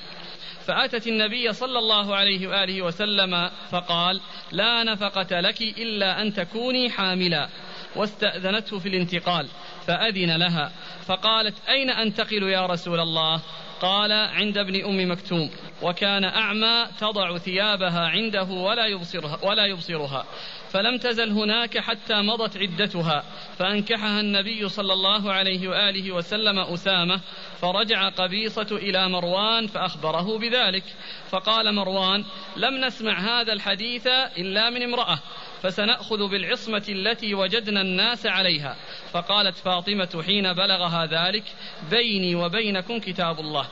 فأتت 0.66 1.06
النبي 1.06 1.52
صلى 1.52 1.78
الله 1.78 2.16
عليه 2.16 2.48
وآله 2.48 2.82
وسلم 2.82 3.50
فقال 3.70 4.20
لا 4.52 4.84
نفقة 4.84 5.40
لك 5.40 5.62
إلا 5.62 6.22
أن 6.22 6.34
تكوني 6.34 6.90
حاملا. 6.90 7.48
واستأذنته 7.96 8.78
في 8.78 8.88
الانتقال 8.88 9.48
فأذن 9.86 10.36
لها. 10.36 10.72
فقالت 11.06 11.68
أين 11.68 11.90
أنتقل 11.90 12.42
يا 12.42 12.66
رسول 12.66 13.00
الله؟ 13.00 13.40
قال 13.80 14.12
عند 14.12 14.58
ابن 14.58 14.84
أم 14.84 15.10
مكتوم. 15.10 15.50
وكان 15.82 16.24
أعمى 16.24 16.86
تضع 17.00 17.38
ثيابها 17.38 18.08
عنده 18.08 18.44
ولا 18.44 18.86
يبصرها 18.86 19.38
ولا 19.42 19.66
يبصرها. 19.66 20.24
فلم 20.72 20.98
تزل 20.98 21.30
هناك 21.30 21.78
حتى 21.78 22.14
مضت 22.14 22.56
عدتها. 22.56 23.24
فأنكحها 23.58 24.20
النبي 24.20 24.68
صلى 24.68 24.92
الله 24.92 25.32
عليه 25.32 25.68
وآله 25.68 26.12
وسلم 26.12 26.58
أسامة 26.58 27.20
فرجع 27.60 28.08
قبيصة 28.08 28.66
إلى 28.72 29.08
مروان 29.08 29.66
فأخبره 29.66 30.38
بذلك. 30.38 30.84
فقال 31.30 31.74
مروان 31.74 32.24
لم 32.56 32.84
نسمع 32.84 33.40
هذا 33.40 33.52
الحديث 33.52 34.06
إلا 34.38 34.70
من 34.70 34.82
امرأة 34.82 35.18
فسنأخذ 35.62 36.28
بالعصمة 36.28 36.84
التي 36.88 37.34
وجدنا 37.34 37.80
الناس 37.80 38.26
عليها. 38.26 38.76
فقالت 39.12 39.56
فاطمة 39.56 40.22
حين 40.26 40.52
بلغها 40.52 41.06
ذلك 41.06 41.44
بيني 41.90 42.34
وبينكم 42.34 42.98
كتاب 42.98 43.40
الله. 43.40 43.68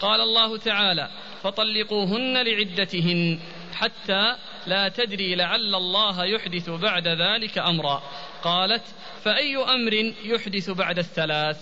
قال 0.00 0.20
الله 0.20 0.56
تعالى 0.56 1.08
فطلقوهن 1.42 2.42
لعدتهن 2.42 3.40
حتى 3.74 4.36
لا 4.66 4.88
تدري 4.88 5.34
لعل 5.34 5.74
الله 5.74 6.24
يحدث 6.24 6.70
بعد 6.70 7.08
ذلك 7.08 7.58
أمرا. 7.58 8.02
قالت 8.42 8.82
فأي 9.24 9.56
أمر 9.56 9.92
يحدث 10.24 10.70
بعد 10.70 10.98
الثلاث؟ 10.98 11.56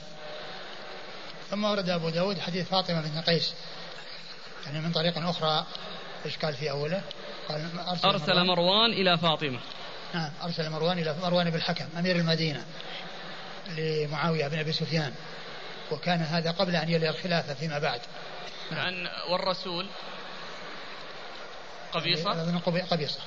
ثم 1.50 1.64
ورد 1.64 1.88
أبو 1.88 2.08
داود 2.08 2.38
حديث 2.38 2.68
فاطمة 2.68 3.00
بن 3.00 3.20
قيس 3.20 3.54
يعني 4.66 4.80
من 4.80 4.92
طريق 4.92 5.18
أخرى 5.18 5.66
إيش 6.26 6.36
قال 6.36 6.54
في 6.54 6.70
أوله. 6.70 7.02
قال 7.48 7.68
أرسل, 7.88 8.08
أرسل 8.08 8.34
مروان, 8.34 8.46
مروان 8.46 8.92
إلى 8.92 9.18
فاطمة. 9.18 9.58
نعم 10.14 10.30
أرسل 10.42 10.70
مروان 10.70 10.98
إلى 10.98 11.16
مروان 11.22 11.50
بن 11.50 11.56
الحكم 11.56 11.88
أمير 11.98 12.16
المدينة 12.16 12.64
لمعاوية 13.78 14.48
بن 14.48 14.58
أبي 14.58 14.72
سفيان. 14.72 15.14
وكان 15.90 16.20
هذا 16.20 16.50
قبل 16.50 16.76
أن 16.76 16.88
يلي 16.88 17.10
الخلافة 17.10 17.54
فيما 17.54 17.78
بعد. 17.78 18.00
نعم. 18.70 19.08
والرسول؟ 19.30 19.86
قبيصة 21.92 22.58
قبيصة 22.90 23.20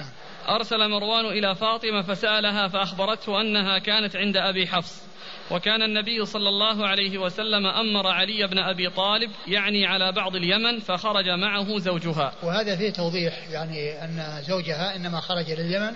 نعم. 0.00 0.10
أرسل 0.48 0.88
مروان 0.88 1.26
إلى 1.26 1.54
فاطمة 1.54 2.02
فسألها 2.02 2.68
فأخبرته 2.68 3.40
أنها 3.40 3.78
كانت 3.78 4.16
عند 4.16 4.36
أبي 4.36 4.66
حفص 4.66 5.02
وكان 5.50 5.82
النبي 5.82 6.24
صلى 6.24 6.48
الله 6.48 6.86
عليه 6.86 7.18
وسلم 7.18 7.66
أمر 7.66 8.06
علي 8.06 8.46
بن 8.46 8.58
أبي 8.58 8.90
طالب 8.90 9.30
يعني 9.46 9.86
على 9.86 10.12
بعض 10.12 10.36
اليمن 10.36 10.80
فخرج 10.80 11.28
معه 11.28 11.78
زوجها 11.78 12.32
وهذا 12.42 12.76
فيه 12.76 12.90
توضيح 12.90 13.48
يعني 13.50 14.04
أن 14.04 14.42
زوجها 14.42 14.96
إنما 14.96 15.20
خرج 15.20 15.50
لليمن 15.50 15.92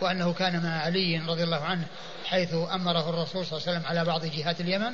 وأنه 0.00 0.32
كان 0.32 0.62
مع 0.62 0.78
علي 0.78 1.22
رضي 1.28 1.42
الله 1.44 1.64
عنه 1.64 1.86
حيث 2.24 2.54
أمره 2.54 3.10
الرسول 3.10 3.46
صلى 3.46 3.58
الله 3.58 3.68
عليه 3.68 3.78
وسلم 3.78 3.86
على 3.86 4.04
بعض 4.04 4.24
جهات 4.24 4.60
اليمن 4.60 4.92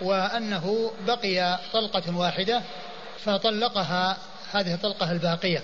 وأنه 0.00 0.92
بقي 1.06 1.58
طلقة 1.72 2.16
واحدة 2.16 2.62
فطلقها 3.24 4.18
هذه 4.52 4.74
الطلقة 4.74 5.12
الباقية 5.12 5.62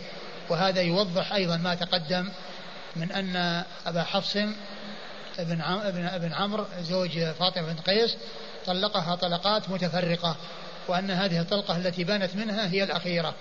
وهذا 0.49 0.82
يوضح 0.82 1.32
أيضا 1.32 1.57
ما 1.57 1.74
تقدم 1.74 2.28
من 2.97 3.12
أن 3.12 3.64
أبا 3.86 4.03
حفص 4.03 4.36
ابن 5.39 5.61
ابن 5.61 6.05
ابن 6.05 6.32
عمرو 6.32 6.66
زوج 6.80 7.18
فاطمة 7.18 7.72
بن 7.72 7.80
قيس 7.80 8.16
طلقها 8.66 9.14
طلقات 9.14 9.70
متفرقة 9.70 10.36
وأن 10.89 11.11
هذه 11.11 11.41
الطلقة 11.41 11.76
التي 11.76 12.05
بانت 12.05 12.36
منها 12.36 12.70
هي 12.70 12.84
الأخيرة. 12.84 13.34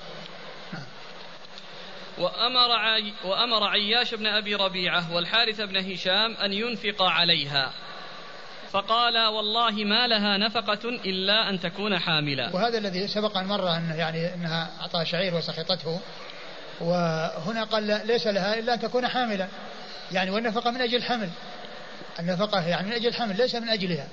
وأمر, 2.18 2.72
عي 2.72 3.14
وأمر 3.26 3.64
عياش 3.64 4.16
بن 4.16 4.28
أبي 4.28 4.56
ربيعة 4.56 5.14
والحارث 5.14 5.62
بن 5.62 5.92
هشام 5.92 6.34
أن 6.34 6.54
ينفق 6.54 7.02
عليها 7.02 7.74
فقال 8.72 9.18
والله 9.28 9.72
ما 9.72 10.08
لها 10.08 10.38
نفقة 10.38 10.90
إلا 10.90 11.50
أن 11.50 11.60
تكون 11.60 12.00
حاملا 12.00 12.56
وهذا 12.56 12.78
الذي 12.78 13.08
سبق 13.08 13.38
أن 13.38 13.46
مر 13.46 13.76
أنه 13.78 13.96
يعني 13.96 14.34
أنها 14.34 14.70
أعطى 14.82 15.06
شعير 15.06 15.36
وسخطته 15.36 16.00
وهنا 16.82 17.64
قال 17.64 18.08
ليس 18.08 18.28
لها 18.28 18.60
إلا 18.60 18.74
أن 18.74 18.80
تكون 18.80 19.08
حاملا 19.08 19.48
يعني 20.12 20.32
والنفقة 20.32 20.72
من 20.72 20.82
أجل 20.82 20.96
الحمل. 20.96 21.30
النفقة 22.20 22.68
يعني 22.68 22.88
من 22.88 22.94
أجل 22.94 23.08
الحمل 23.08 23.38
ليس 23.38 23.56
من 23.56 23.70
أجلها. 23.70 24.08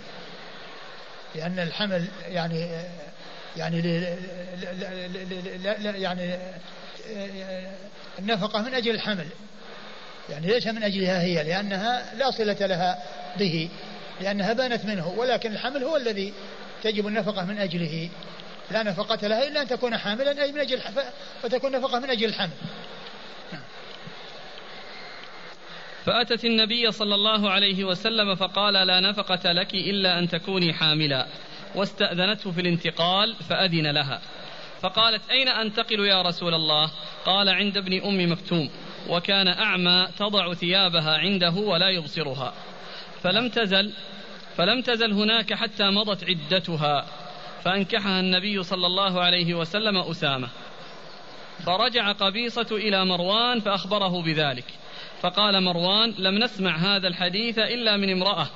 لأن 1.35 1.59
الحمل 1.59 2.09
يعني 2.29 2.85
يعني 3.57 3.83
لا 5.59 5.97
يعني 5.97 6.39
النفقة 8.19 8.63
من 8.63 8.75
أجل 8.75 8.91
الحمل. 8.91 9.27
يعني 10.31 10.47
ليس 10.47 10.67
من 10.67 10.83
أجلها 10.83 11.23
هي 11.23 11.43
لأنها 11.43 12.15
لا 12.15 12.31
صلة 12.31 12.67
لها 12.67 13.03
به. 13.39 13.69
لأنها 14.21 14.53
بانت 14.53 14.85
منه 14.85 15.09
ولكن 15.09 15.53
الحمل 15.53 15.85
هو 15.85 15.97
الذي 15.97 16.33
تجب 16.83 17.07
النفقة 17.07 17.45
من 17.45 17.59
أجله. 17.59 18.11
لا 18.71 18.83
نفقة 18.83 19.27
لها 19.27 19.49
إلا 19.49 19.63
أن 19.63 19.69
تكون 19.69 19.97
حاملا 19.97 20.43
أي 20.43 20.53
من 20.53 20.61
أجل 20.61 20.81
فتكون 21.43 21.73
نفقة 21.73 21.99
من 21.99 22.11
أجل 22.11 22.29
الحمل. 22.29 22.51
فأتت 26.05 26.45
النبي 26.45 26.93
صلى 26.93 27.15
الله 27.15 27.51
عليه 27.51 27.85
وسلم 27.85 28.35
فقال 28.35 28.75
لا 28.75 29.01
نفقة 29.01 29.53
لك 29.53 29.75
إلا 29.75 30.19
أن 30.19 30.29
تكوني 30.29 30.73
حاملا. 30.73 31.27
واستأذنته 31.75 32.51
في 32.51 32.61
الانتقال 32.61 33.37
فأذن 33.49 33.87
لها. 33.87 34.21
فقالت 34.81 35.31
أين 35.31 35.49
أنتقل 35.49 36.01
يا 36.01 36.23
رسول 36.23 36.55
الله؟ 36.55 36.91
قال 37.25 37.49
عند 37.49 37.77
ابن 37.77 38.03
أم 38.03 38.33
مكتوم. 38.33 38.71
وكان 39.09 39.49
أعمى 39.49 40.09
تضع 40.19 40.55
ثيابها 40.55 41.19
عنده 41.19 41.51
ولا 41.51 41.89
يبصرها. 41.89 42.55
فلم 43.25 43.49
تزل 43.49 43.93
فلم 44.57 44.83
تزل 44.83 45.13
هناك 45.13 45.55
حتى 45.55 45.85
مضت 45.85 46.25
عدتها 46.25 47.07
فأنكحها 47.65 48.21
النبي 48.21 48.63
صلى 48.63 48.87
الله 48.87 49.21
عليه 49.21 49.55
وسلم 49.55 49.97
أسامة. 49.97 50.49
فرجع 51.67 52.13
قبيصة 52.13 52.67
إلى 52.71 53.05
مروان 53.05 53.61
فأخبره 53.61 54.23
بذلك. 54.23 54.65
فقال 55.23 55.63
مروان 55.63 56.15
لم 56.19 56.39
نسمع 56.45 56.77
هذا 56.77 57.09
الحديث 57.09 57.59
إلا 57.59 57.97
من 57.97 58.13
امرأة 58.13 58.47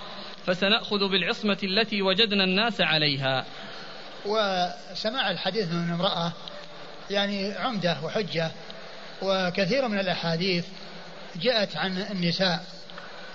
فسنأخذ 0.47 1.09
بالعصمة 1.09 1.59
التي 1.63 2.03
وجدنا 2.03 2.45
الناس 2.45 2.81
عليها. 2.81 3.45
وسماع 4.27 5.31
الحديث 5.31 5.73
من 5.73 5.91
امرأة 5.91 6.33
يعني 7.11 7.53
عمدة 7.53 7.97
وحجة 8.05 8.51
وكثير 9.23 9.89
من 9.89 9.99
الأحاديث 9.99 10.67
جاءت 11.37 11.77
عن 11.77 11.99
النساء. 12.11 12.78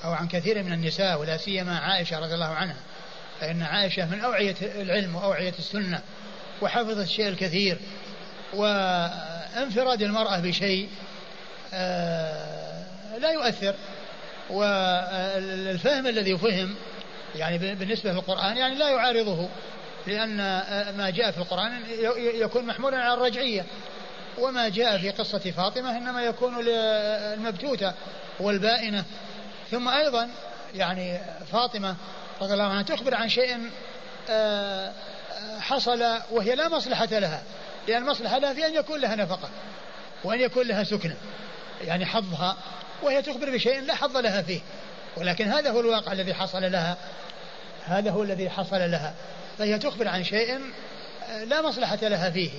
أو 0.04 0.12
عن 0.12 0.28
كثير 0.28 0.64
من 0.64 0.74
النساء 0.74 1.20
ولا 1.20 1.38
سيما 1.38 1.80
عائشة 1.80 2.20
رضي 2.20 2.34
الله 2.34 2.46
عنها. 2.46 2.76
فإن 3.40 3.62
عائشة 3.64 4.06
من 4.06 4.20
أوعية 4.20 4.56
العلم 4.62 5.16
وأوعية 5.16 5.54
السنة 5.60 6.02
وحفظت 6.62 6.98
الشيء 6.98 7.28
الكثير 7.28 7.78
وانفراد 8.54 10.02
المرأة 10.02 10.40
بشيء 10.40 10.90
آه 11.74 12.84
لا 13.18 13.32
يؤثر. 13.32 13.76
والفهم 14.50 16.08
الذي 16.08 16.38
فهم 16.38 16.76
يعني 17.36 17.58
بالنسبة 17.58 18.12
للقرآن 18.12 18.58
يعني 18.58 18.76
لا 18.76 18.90
يعارضه 18.90 19.50
لأن 20.08 20.38
ما 20.98 21.10
جاء 21.10 21.32
في 21.32 21.38
القرآن 21.38 21.82
يكون 22.18 22.66
محمولا 22.66 22.98
على 22.98 23.14
الرجعية. 23.14 23.66
وما 24.38 24.70
جاء 24.70 24.98
في 24.98 25.10
قصة 25.10 25.40
فاطمة 25.40 25.98
إنما 25.98 26.24
يكون 26.24 26.66
للمبتوتة 26.66 27.94
والبائنة. 28.40 29.06
ثم 29.74 29.90
أيضا 29.90 30.30
يعني 30.76 31.20
فاطمة 31.52 31.96
رضي 32.42 32.54
الله 32.54 32.64
عنها 32.64 32.82
تخبر 32.82 33.16
عن 33.16 33.30
شيء 33.30 33.70
آه، 34.30 34.92
حصل 35.60 36.04
وهي 36.32 36.56
لا 36.56 36.70
مصلحة 36.70 37.06
لها 37.06 37.44
لأن 37.88 38.04
المصلحة 38.04 38.38
لها 38.38 38.54
في 38.54 38.66
أن 38.66 38.74
يكون 38.76 39.00
لها 39.00 39.16
نفقة 39.16 39.50
وأن 40.24 40.40
يكون 40.40 40.68
لها 40.68 40.84
سكنة 40.84 41.16
يعني 41.82 42.06
حظها 42.06 42.58
وهي 43.04 43.22
تخبر 43.22 43.50
بشيء 43.50 43.82
لا 43.82 43.96
حظ 43.96 44.18
لها 44.18 44.42
فيه 44.42 44.62
ولكن 45.18 45.48
هذا 45.48 45.72
هو 45.72 45.80
الواقع 45.80 46.12
الذي 46.12 46.34
حصل 46.34 46.72
لها 46.72 46.98
هذا 47.86 48.12
هو 48.12 48.24
الذي 48.24 48.50
حصل 48.50 48.92
لها 48.92 49.14
فهي 49.58 49.80
تخبر 49.80 50.08
عن 50.08 50.24
شيء 50.24 50.60
لا 51.46 51.62
مصلحة 51.62 52.00
لها 52.02 52.30
فيه. 52.30 52.52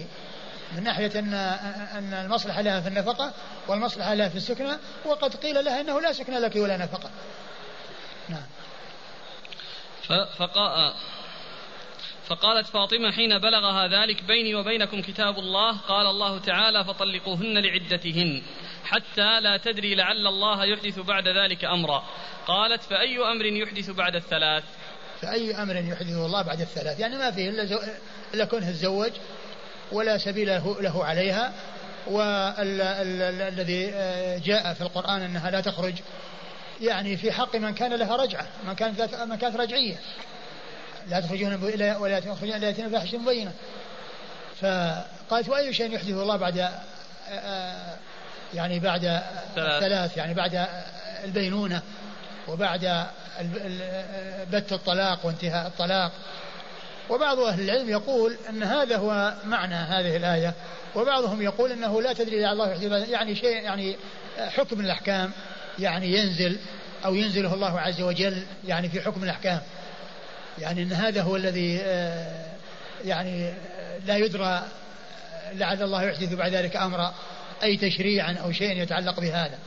من 0.73 0.83
ناحية 0.83 1.19
أن 1.19 1.35
أن 1.99 2.15
المصلحة 2.15 2.63
لها 2.63 2.81
في 2.81 2.89
النفقة 2.89 3.33
والمصلحة 3.69 4.15
لها 4.15 4.29
في 4.29 4.37
السكنة 4.37 4.79
وقد 5.05 5.37
قيل 5.37 5.65
لها 5.65 5.81
أنه 5.81 6.01
لا 6.01 6.13
سكن 6.13 6.33
لك 6.33 6.57
ولا 6.57 6.77
نفقة. 6.77 7.11
نعم. 8.29 8.47
فقال 10.39 10.95
فقالت 12.27 12.67
فاطمة 12.67 13.13
حين 13.13 13.39
بلغها 13.39 13.89
ذلك 13.89 14.25
بيني 14.25 14.55
وبينكم 14.55 15.03
كتاب 15.03 15.39
الله 15.39 15.79
قال 15.79 16.07
الله 16.07 16.39
تعالى 16.39 16.85
فطلقوهن 16.85 17.59
لعدتهن 17.59 18.43
حتى 18.85 19.41
لا 19.41 19.57
تدري 19.57 19.95
لعل 19.95 20.27
الله 20.27 20.65
يحدث 20.65 20.99
بعد 20.99 21.29
ذلك 21.29 21.65
أمرا. 21.65 22.05
قالت 22.47 22.83
فأي 22.83 23.19
أمر 23.19 23.45
يحدث 23.45 23.91
بعد 23.91 24.17
الثلاث؟ 24.17 24.65
فأي 25.23 25.63
أمر 25.63 25.77
يحدثه 25.77 26.27
الله 26.27 26.43
بعد 26.43 26.61
الثلاث؟ 26.61 27.01
يعني 27.01 27.17
ما 27.17 27.31
فيه 27.31 27.49
إلا, 27.49 27.65
زو... 27.65 27.79
إلا 28.35 28.45
كونه 28.45 28.71
تزوج 28.71 29.13
ولا 29.93 30.19
سبيل 30.19 30.47
له, 30.81 31.05
عليها 31.05 31.53
والذي 32.07 33.91
آه، 33.95 34.39
جاء 34.39 34.75
في 34.75 34.81
القرآن 34.81 35.23
أنها 35.23 35.51
لا 35.51 35.61
تخرج 35.61 35.95
يعني 36.81 37.17
في 37.17 37.33
حق 37.33 37.57
من 37.57 37.75
كان 37.75 37.95
لها 37.95 38.17
رجعة 38.17 38.47
من 38.67 38.75
كانت 38.75 39.15
من 39.15 39.37
كانت 39.37 39.57
رجعية. 39.57 39.97
لا 41.09 41.21
تخرجون 41.21 41.55
ولا 42.01 42.21
تخرجون 42.21 42.57
إلا 42.57 42.67
يأتين 42.67 42.89
بفاحشة 42.89 43.19
مبينة. 43.19 43.53
فقالت 44.61 45.49
وأي 45.49 45.73
شيء 45.73 45.95
يحدثه 45.95 46.23
الله 46.23 46.37
بعد 46.37 46.59
آه، 46.59 46.71
آه، 47.31 47.97
يعني 48.55 48.79
بعد 48.79 49.23
ثلاث. 49.55 50.17
يعني 50.17 50.35
بعد 50.35 50.67
البينونة 51.25 51.83
وبعد 52.49 53.07
بت 54.51 54.73
الطلاق 54.73 55.27
وانتهاء 55.27 55.67
الطلاق. 55.67 56.13
وبعض 57.11 57.39
أهل 57.39 57.61
العلم 57.61 57.89
يقول 57.89 58.37
أن 58.49 58.63
هذا 58.63 58.97
هو 58.97 59.35
معنى 59.45 59.75
هذه 59.75 60.17
الآية 60.17 60.55
وبعضهم 60.95 61.43
يقول 61.43 61.73
أنه 61.73 62.03
لا 62.03 62.13
تدري 62.13 62.41
لعل 62.41 62.61
الله 62.61 62.97
يعني 62.97 63.37
شيء 63.37 63.63
يعني 63.63 63.97
حكم 64.39 64.81
الأحكام 64.81 65.33
يعني 65.79 66.13
ينزل 66.13 66.59
أو 67.05 67.15
ينزله 67.15 67.55
الله 67.55 67.81
عز 67.81 68.01
وجل 68.01 68.43
يعني 68.65 68.89
في 68.89 69.01
حكم 69.01 69.25
الأحكام 69.25 69.61
يعني 70.59 70.83
أن 70.83 70.93
هذا 70.93 71.23
هو 71.23 71.37
الذي 71.37 71.81
آه، 71.83 72.47
يعني 73.05 73.53
لا 74.07 74.17
يدرى 74.17 74.63
لعل 75.53 75.83
الله 75.83 76.03
يحدث 76.03 76.35
بعد 76.35 76.55
ذلك 76.55 76.77
أمرا 76.77 77.15
أي 77.63 77.77
تشريعا 77.77 78.33
أو 78.33 78.53
شيء 78.53 78.83
يتعلق 78.83 79.21
بهذا. 79.21 79.59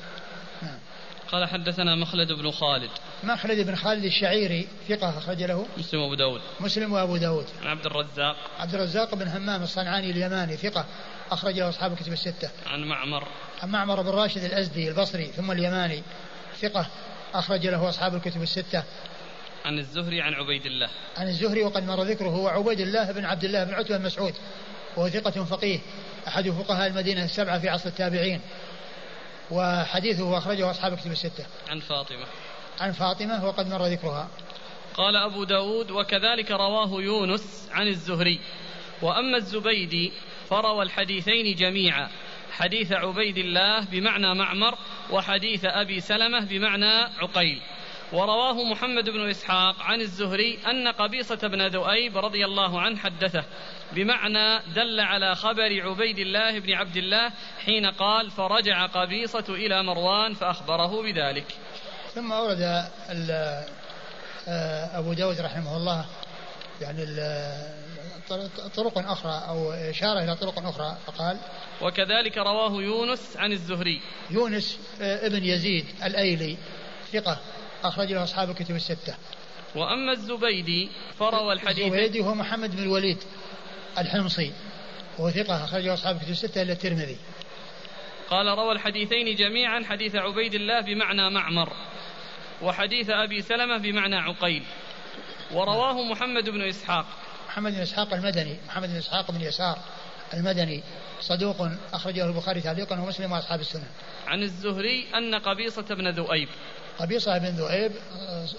قال 1.31 1.49
حدثنا 1.49 1.95
مخلد 1.95 2.31
بن 2.31 2.51
خالد. 2.51 2.89
مخلد 3.23 3.67
بن 3.67 3.75
خالد 3.75 4.05
الشعيري 4.05 4.67
ثقة 4.89 5.17
أخرج 5.17 5.43
له. 5.43 5.65
مسلم 5.77 6.01
وأبو 6.01 6.15
داود. 6.15 6.41
مسلم 6.59 6.93
وأبو 6.93 7.17
داود. 7.17 7.45
عن 7.61 7.67
عبد 7.67 7.85
الرزاق. 7.85 8.35
عبد 8.59 8.75
الرزاق 8.75 9.15
بن 9.15 9.27
همام 9.27 9.63
الصنعاني 9.63 10.11
اليماني 10.11 10.57
ثقة 10.57 10.85
أخرج 11.31 11.59
له 11.59 11.69
أصحاب 11.69 11.93
الكتب 11.93 12.13
الستة. 12.13 12.49
عن 12.67 12.83
معمر. 12.83 13.27
عن 13.63 13.69
معمر 13.69 14.01
بن 14.01 14.09
راشد 14.09 14.43
الأزدي 14.43 14.89
البصري 14.89 15.25
ثم 15.25 15.51
اليماني 15.51 16.03
ثقة 16.61 16.87
أخرج 17.33 17.67
له 17.67 17.89
أصحاب 17.89 18.15
الكتب 18.15 18.41
الستة. 18.41 18.83
عن 19.65 19.79
الزهري 19.79 20.21
عن 20.21 20.33
عبيد 20.33 20.65
الله. 20.65 20.89
عن 21.17 21.27
الزهري 21.27 21.63
وقد 21.63 21.83
مر 21.83 22.03
ذكره 22.03 22.29
هو 22.29 22.47
عبيد 22.47 22.79
الله 22.79 23.11
بن 23.11 23.25
عبد 23.25 23.43
الله 23.43 23.63
بن 23.63 23.73
عتبة 23.73 23.97
بن 23.97 24.05
مسعود 24.05 24.33
وهو 24.97 25.09
ثقة 25.09 25.43
فقيه 25.43 25.79
أحد 26.27 26.49
فقهاء 26.49 26.87
المدينة 26.87 27.23
السبعة 27.23 27.59
في 27.59 27.69
عصر 27.69 27.89
التابعين. 27.89 28.41
وحديثه 29.51 30.37
أخرجه 30.37 30.71
أصحاب 30.71 30.93
الكتب 30.93 31.11
الستة. 31.11 31.45
عن 31.69 31.79
فاطمة. 31.79 32.25
عن 32.79 32.91
فاطمة 32.91 33.45
وقد 33.45 33.67
مر 33.67 33.85
ذكرها. 33.85 34.27
قال 34.93 35.15
أبو 35.15 35.43
داود 35.43 35.91
وكذلك 35.91 36.51
رواه 36.51 37.01
يونس 37.01 37.69
عن 37.71 37.87
الزهري. 37.87 38.39
وأما 39.01 39.37
الزبيدي 39.37 40.11
فروى 40.49 40.83
الحديثين 40.83 41.55
جميعا. 41.55 42.09
حديث 42.51 42.91
عبيد 42.91 43.37
الله 43.37 43.85
بمعنى 43.85 44.35
معمر 44.35 44.77
وحديث 45.11 45.65
أبي 45.65 45.99
سلمة 45.99 46.39
بمعنى 46.39 47.09
عقيل. 47.19 47.61
ورواه 48.13 48.63
محمد 48.63 49.09
بن 49.09 49.29
إسحاق 49.29 49.81
عن 49.81 50.01
الزهري 50.01 50.59
أن 50.67 50.87
قبيصة 50.87 51.47
بن 51.47 51.67
ذؤيب 51.67 52.17
رضي 52.17 52.45
الله 52.45 52.81
عنه 52.81 52.97
حدثه. 52.97 53.43
بمعنى 53.91 54.59
دل 54.75 54.99
على 54.99 55.35
خبر 55.35 55.81
عبيد 55.81 56.19
الله 56.19 56.59
بن 56.59 56.73
عبد 56.73 56.97
الله 56.97 57.31
حين 57.65 57.85
قال 57.85 58.31
فرجع 58.31 58.85
قبيصة 58.85 59.45
إلى 59.49 59.83
مروان 59.83 60.33
فأخبره 60.33 61.01
بذلك. 61.03 61.45
ثم 62.15 62.31
أورد 62.31 62.61
آه، 64.47 64.99
أبو 64.99 65.13
داود 65.13 65.41
رحمه 65.41 65.77
الله 65.77 66.05
يعني 66.81 67.05
طرق 68.75 68.97
أخرى 68.97 69.43
أو 69.47 69.71
إشارة 69.71 70.23
إلى 70.23 70.35
طرق 70.35 70.59
أخرى 70.59 70.97
فقال 71.05 71.37
وكذلك 71.81 72.37
رواه 72.37 72.81
يونس 72.81 73.37
عن 73.37 73.51
الزهري. 73.51 74.01
يونس 74.29 74.79
آه، 75.01 75.27
ابن 75.27 75.43
يزيد 75.43 75.85
الأيلي 76.03 76.57
ثقة. 77.13 77.39
أخرج 77.83 78.13
له 78.13 78.23
أصحاب 78.23 78.49
الكتب 78.49 78.75
الستة. 78.75 79.15
وأما 79.75 80.11
الزبيدي 80.11 80.89
فروى 81.19 81.53
الحديث 81.53 81.85
الزبيدي 81.85 82.19
هو 82.19 82.33
محمد 82.33 82.75
بن 82.75 82.83
الوليد 82.83 83.17
الحمصي 83.97 84.53
وهو 85.17 85.31
ثقة 85.31 85.63
أخرجه 85.63 85.93
أصحاب 85.93 86.15
الكتب 86.15 86.31
الستة 86.31 86.61
إلا 86.61 86.73
الترمذي. 86.73 87.17
قال 88.29 88.47
روى 88.47 88.71
الحديثين 88.71 89.35
جميعا 89.35 89.83
حديث 89.89 90.15
عبيد 90.15 90.53
الله 90.53 90.81
بمعنى 90.81 91.29
معمر 91.29 91.73
وحديث 92.61 93.09
أبي 93.09 93.41
سلمة 93.41 93.77
بمعنى 93.77 94.15
عقيل. 94.15 94.63
ورواه 95.53 96.03
محمد 96.03 96.49
بن 96.49 96.61
إسحاق. 96.61 97.05
محمد 97.47 97.71
بن 97.71 97.81
إسحاق 97.81 98.13
المدني 98.13 98.57
محمد 98.67 98.89
بن 98.89 98.95
إسحاق 98.95 99.31
بن 99.31 99.41
يسار 99.41 99.77
المدني 100.33 100.83
صدوق 101.21 101.67
أخرجه 101.93 102.25
البخاري 102.25 102.61
تعليقا 102.61 102.99
ومسلم 102.99 103.31
وأصحاب 103.31 103.59
السنة. 103.59 103.87
عن 104.27 104.43
الزهري 104.43 105.05
أن 105.15 105.35
قبيصة 105.35 105.95
بن 105.95 106.07
ذؤيب 106.07 106.49
قبيصة 106.99 107.37
بن 107.37 107.45
ذؤيب 107.45 107.91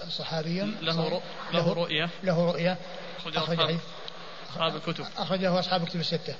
صحابي 0.09 0.61
له 0.81 1.21
له 1.53 1.73
رؤية. 1.73 2.09
له 2.23 2.51
رؤية. 2.51 2.77
أخرج 3.17 3.37
أصحاب 3.37 4.75
الكتب. 4.75 5.05
أخرجه 5.17 5.59
أصحاب 5.59 5.83
الكتب 5.83 5.99
الستة. 5.99 6.35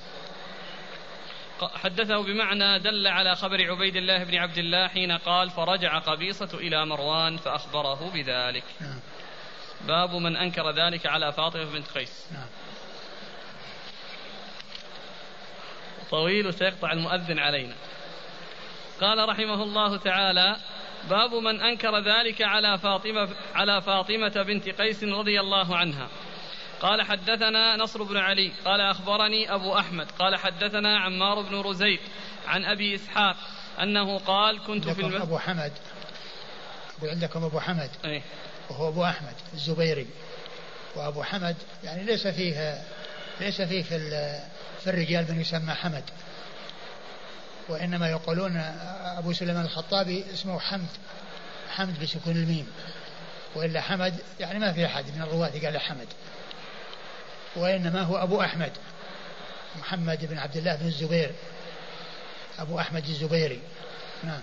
حدثه 1.60 2.22
بمعنى 2.22 2.78
دل 2.78 3.06
على 3.06 3.36
خبر 3.36 3.70
عبيد 3.70 3.96
الله 3.96 4.24
بن 4.24 4.34
عبد 4.34 4.58
الله 4.58 4.88
حين 4.88 5.12
قال 5.12 5.50
فرجع 5.50 5.98
قبيصة 5.98 6.48
إلى 6.54 6.86
مروان 6.86 7.36
فأخبره 7.36 8.10
بذلك. 8.14 8.64
نعم. 8.80 9.00
باب 9.88 10.14
من 10.14 10.36
أنكر 10.36 10.70
ذلك 10.70 11.06
على 11.06 11.32
فاطمة 11.32 11.64
بنت 11.64 11.88
قيس. 11.88 12.26
نعم. 12.32 12.46
طويل 16.10 16.54
سيقطع 16.54 16.92
المؤذن 16.92 17.38
علينا. 17.38 17.74
قال 19.00 19.28
رحمه 19.28 19.62
الله 19.62 19.96
تعالى 19.96 20.56
باب 21.10 21.34
من 21.34 21.60
أنكر 21.60 21.98
ذلك 21.98 22.42
على 22.42 22.78
فاطمة 22.78 23.28
على 23.54 23.82
فاطمة 23.82 24.42
بنت 24.42 24.68
قيس 24.68 25.04
رضي 25.04 25.40
الله 25.40 25.76
عنها. 25.76 26.08
قال 26.80 27.02
حدثنا 27.02 27.76
نصر 27.76 28.02
بن 28.02 28.16
علي 28.16 28.52
قال 28.64 28.80
أخبرني 28.80 29.54
أبو 29.54 29.78
أحمد 29.78 30.10
قال 30.10 30.36
حدثنا 30.36 30.98
عمار 30.98 31.42
بن 31.42 31.60
رزيق 31.60 32.00
عن 32.46 32.64
أبي 32.64 32.94
إسحاق 32.94 33.36
أنه 33.82 34.18
قال 34.18 34.64
كنت 34.66 34.88
في 34.88 35.00
المسجد 35.00 35.20
أبو 35.20 35.38
حمد؟ 35.38 35.72
عندكم 37.02 37.44
أبو 37.44 37.60
حمد؟ 37.60 37.90
أي 38.04 38.22
وهو 38.70 38.88
أبو 38.88 39.04
أحمد 39.04 39.34
الزبيري. 39.54 40.06
وأبو 40.96 41.22
حمد 41.22 41.56
يعني 41.84 42.04
ليس 42.04 42.26
فيه 42.26 42.82
ليس 43.40 43.62
فيه 43.62 43.82
في, 43.82 43.98
في 44.80 44.90
الرجال 44.90 45.26
من 45.30 45.40
يسمى 45.40 45.74
حمد. 45.74 46.04
وإنما 47.70 48.10
يقولون 48.10 48.56
أبو 49.18 49.32
سليمان 49.32 49.64
الخطابي 49.64 50.24
اسمه 50.32 50.58
حمد 50.58 50.88
حمد 51.70 52.02
بسكون 52.02 52.36
الميم. 52.36 52.66
وإلا 53.54 53.80
حمد 53.80 54.14
يعني 54.40 54.58
ما 54.58 54.72
في 54.72 54.86
أحد 54.86 55.04
من 55.16 55.22
الرواة 55.22 55.50
قال 55.64 55.78
حمد. 55.78 56.08
وإنما 57.56 58.02
هو 58.02 58.16
أبو 58.16 58.40
أحمد 58.40 58.72
محمد 59.78 60.26
بن 60.26 60.38
عبد 60.38 60.56
الله 60.56 60.76
بن 60.76 60.86
الزبير 60.86 61.32
أبو 62.58 62.78
أحمد 62.78 63.04
الزبيري. 63.08 63.60
نعم. 64.24 64.42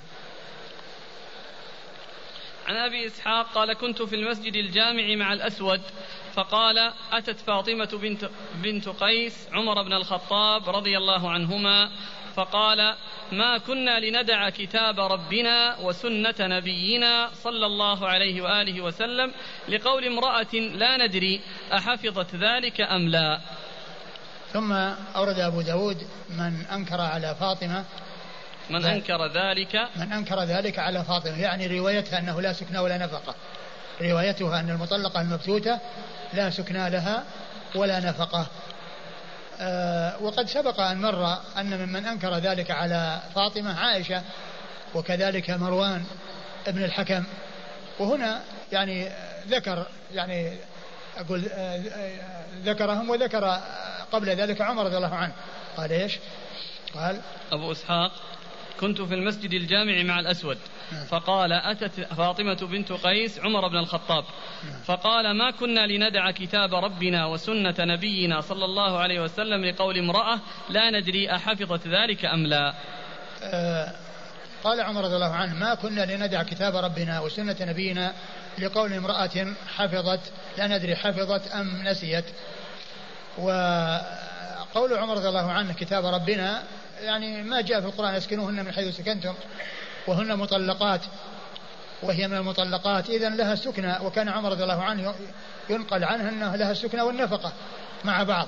عن 2.67 2.75
أبي 2.75 3.07
إسحاق 3.07 3.53
قال 3.53 3.73
كنت 3.73 4.01
في 4.01 4.15
المسجد 4.15 4.55
الجامع 4.55 5.15
مع 5.15 5.33
الأسود 5.33 5.81
فقال 6.33 6.93
أتت 7.11 7.39
فاطمة 7.39 7.99
بنت 8.01 8.29
بنت 8.55 8.89
قيس 8.89 9.47
عمر 9.53 9.83
بن 9.83 9.93
الخطاب 9.93 10.69
رضي 10.69 10.97
الله 10.97 11.31
عنهما 11.31 11.91
فقال 12.37 12.95
ما 13.31 13.57
كنا 13.57 13.99
لندع 13.99 14.49
كتاب 14.49 14.99
ربنا 14.99 15.77
وسنة 15.79 16.35
نبينا 16.39 17.29
صلى 17.43 17.65
الله 17.65 18.07
عليه 18.07 18.41
وآله 18.41 18.81
وسلم 18.81 19.31
لقول 19.69 20.05
امرأة 20.05 20.53
لا 20.53 20.97
ندري 20.97 21.41
أحفظت 21.73 22.35
ذلك 22.35 22.81
أم 22.81 23.09
لا. 23.09 23.39
ثم 24.53 24.71
أورد 25.15 25.39
أبو 25.39 25.61
داود 25.61 25.97
من 26.29 26.65
أنكر 26.65 27.01
على 27.01 27.35
فاطمة 27.39 27.85
من 28.69 28.85
أنكر 28.85 29.25
ذلك؟ 29.25 29.87
من 29.95 30.11
أنكر 30.11 30.43
ذلك 30.43 30.79
على 30.79 31.03
فاطمة 31.03 31.41
يعني 31.41 31.79
روايتها 31.79 32.19
أنه 32.19 32.41
لا 32.41 32.53
سكنى 32.53 32.79
ولا 32.79 32.97
نفقة. 32.97 33.35
روايتها 34.01 34.59
أن 34.59 34.69
المطلقة 34.69 35.21
المبتوتة 35.21 35.79
لا 36.33 36.49
سكنى 36.49 36.89
لها 36.89 37.23
ولا 37.75 37.99
نفقة. 37.99 38.47
وقد 40.21 40.47
سبق 40.47 40.79
أن 40.79 41.01
مر 41.01 41.37
أن 41.57 41.85
ممن 41.85 42.05
أنكر 42.05 42.35
ذلك 42.37 42.71
على 42.71 43.21
فاطمة 43.35 43.79
عائشة 43.79 44.21
وكذلك 44.95 45.49
مروان 45.49 46.05
ابن 46.67 46.83
الحكم 46.83 47.23
وهنا 47.99 48.41
يعني 48.71 49.09
ذكر 49.47 49.87
يعني 50.13 50.57
أقول 51.17 51.45
آه، 51.51 51.81
ذكرهم 52.63 53.09
وذكر 53.09 53.61
قبل 54.11 54.29
ذلك 54.29 54.61
عمر 54.61 54.85
رضي 54.85 54.97
الله 54.97 55.15
عنه 55.15 55.33
قال 55.77 55.91
إيش؟ 55.91 56.19
قال 56.93 57.21
أبو 57.51 57.71
إسحاق 57.71 58.11
كنت 58.79 59.01
في 59.01 59.13
المسجد 59.13 59.53
الجامع 59.53 60.03
مع 60.03 60.19
الأسود. 60.19 60.57
فقال 61.09 61.53
أتت 61.53 61.99
فاطمة 61.99 62.53
بنت 62.53 62.91
قيس 62.91 63.39
عمر 63.39 63.67
بن 63.67 63.77
الخطاب. 63.77 64.23
فقال 64.85 65.37
ما 65.37 65.51
كنا 65.51 65.87
لندع 65.87 66.31
كتاب 66.31 66.75
ربنا 66.75 67.25
وسنة 67.25 67.75
نبينا 67.79 68.41
صلى 68.41 68.65
الله 68.65 68.97
عليه 68.99 69.19
وسلم 69.23 69.65
لقول 69.65 69.97
امرأة 69.97 70.39
لا 70.69 70.89
ندري 70.89 71.35
أحفظت 71.35 71.87
ذلك 71.87 72.25
أم 72.25 72.45
لا. 72.45 72.73
آه 73.43 73.91
قال 74.63 74.81
عمر 74.81 75.03
رضي 75.03 75.15
الله 75.15 75.33
عنه 75.33 75.53
ما 75.53 75.75
كنا 75.75 76.01
لندع 76.05 76.43
كتاب 76.43 76.75
ربنا 76.75 77.19
وسنة 77.19 77.55
نبينا 77.61 78.13
لقول 78.59 78.93
امرأة 78.93 79.55
حفظت 79.75 80.31
لا 80.57 80.67
ندري 80.67 80.95
حفظت 80.95 81.47
أم 81.47 81.87
نسيت. 81.87 82.25
وقول 83.37 84.93
عمر 84.93 85.17
رضي 85.17 85.27
الله 85.27 85.51
عنه 85.51 85.73
كتاب 85.73 86.05
ربنا 86.05 86.63
يعني 87.01 87.43
ما 87.43 87.61
جاء 87.61 87.81
في 87.81 87.87
القرآن 87.87 88.15
اسكنوهن 88.15 88.65
من 88.65 88.71
حيث 88.71 88.97
سكنتم 88.97 89.33
وهن 90.07 90.37
مطلقات 90.37 91.01
وهي 92.03 92.27
من 92.27 92.37
المطلقات. 92.37 93.09
إذا 93.09 93.29
لها 93.29 93.53
السكنى 93.53 93.97
وكان 94.01 94.29
عمر 94.29 94.51
رضي 94.51 94.63
الله 94.63 94.83
عنه 94.83 95.15
ينقل 95.69 96.03
عنه 96.03 96.29
أنه 96.29 96.55
لها 96.55 96.71
السكنى 96.71 97.01
والنفقة 97.01 97.53
مع 98.03 98.23
بعض. 98.23 98.47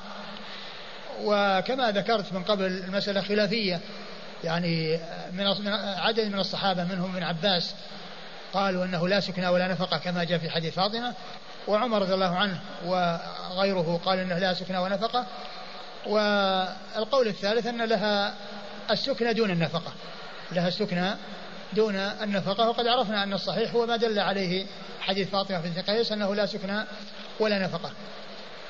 وكما 1.24 1.92
ذكرت 1.92 2.34
من 2.34 2.44
قبل 2.44 2.66
المسألة 2.66 3.22
خلافية 3.22 3.80
يعني 4.44 5.00
من 5.32 5.48
عدد 5.98 6.26
من 6.26 6.40
الصحابة 6.40 6.84
منهم 6.84 7.14
من 7.16 7.24
عباس 7.24 7.74
قالوا 8.54 8.86
أنه 8.86 9.08
لا 9.08 9.20
سكنى 9.20 9.48
ولا 9.48 9.68
نفقة 9.68 9.98
كما 9.98 10.24
جاء 10.24 10.40
في 10.40 10.50
حديث 10.50 10.74
فاطمة 10.74 11.14
وعمر 11.68 12.02
رضي 12.02 12.14
الله 12.14 12.36
عنه 12.36 12.60
وغيره 12.86 14.02
قال 14.06 14.20
أنه 14.20 14.38
لا 14.38 14.54
سكنى 14.54 14.78
ونفقة. 14.78 15.26
والقول 16.06 17.28
الثالث 17.28 17.68
أن 17.68 17.82
لها 17.82 18.34
السكنى 18.92 19.34
دون 19.34 19.52
النفقة. 19.52 19.94
لها 20.52 20.68
السكنى 20.68 21.16
دون 21.74 21.96
النفقة. 21.96 22.70
وقد 22.70 22.88
عرفنا 22.88 23.24
أن 23.24 23.34
الصحيح 23.34 23.74
هو 23.74 23.86
ما 23.86 23.96
دل 23.96 24.20
عليه 24.20 24.66
حديث 25.02 25.30
فاطمة 25.30 25.62
بنت 25.62 25.90
قيس 25.90 26.12
أنه 26.12 26.36
لا 26.36 26.46
سكنى 26.46 26.84
ولا 27.40 27.60
نفقة. 27.60 27.92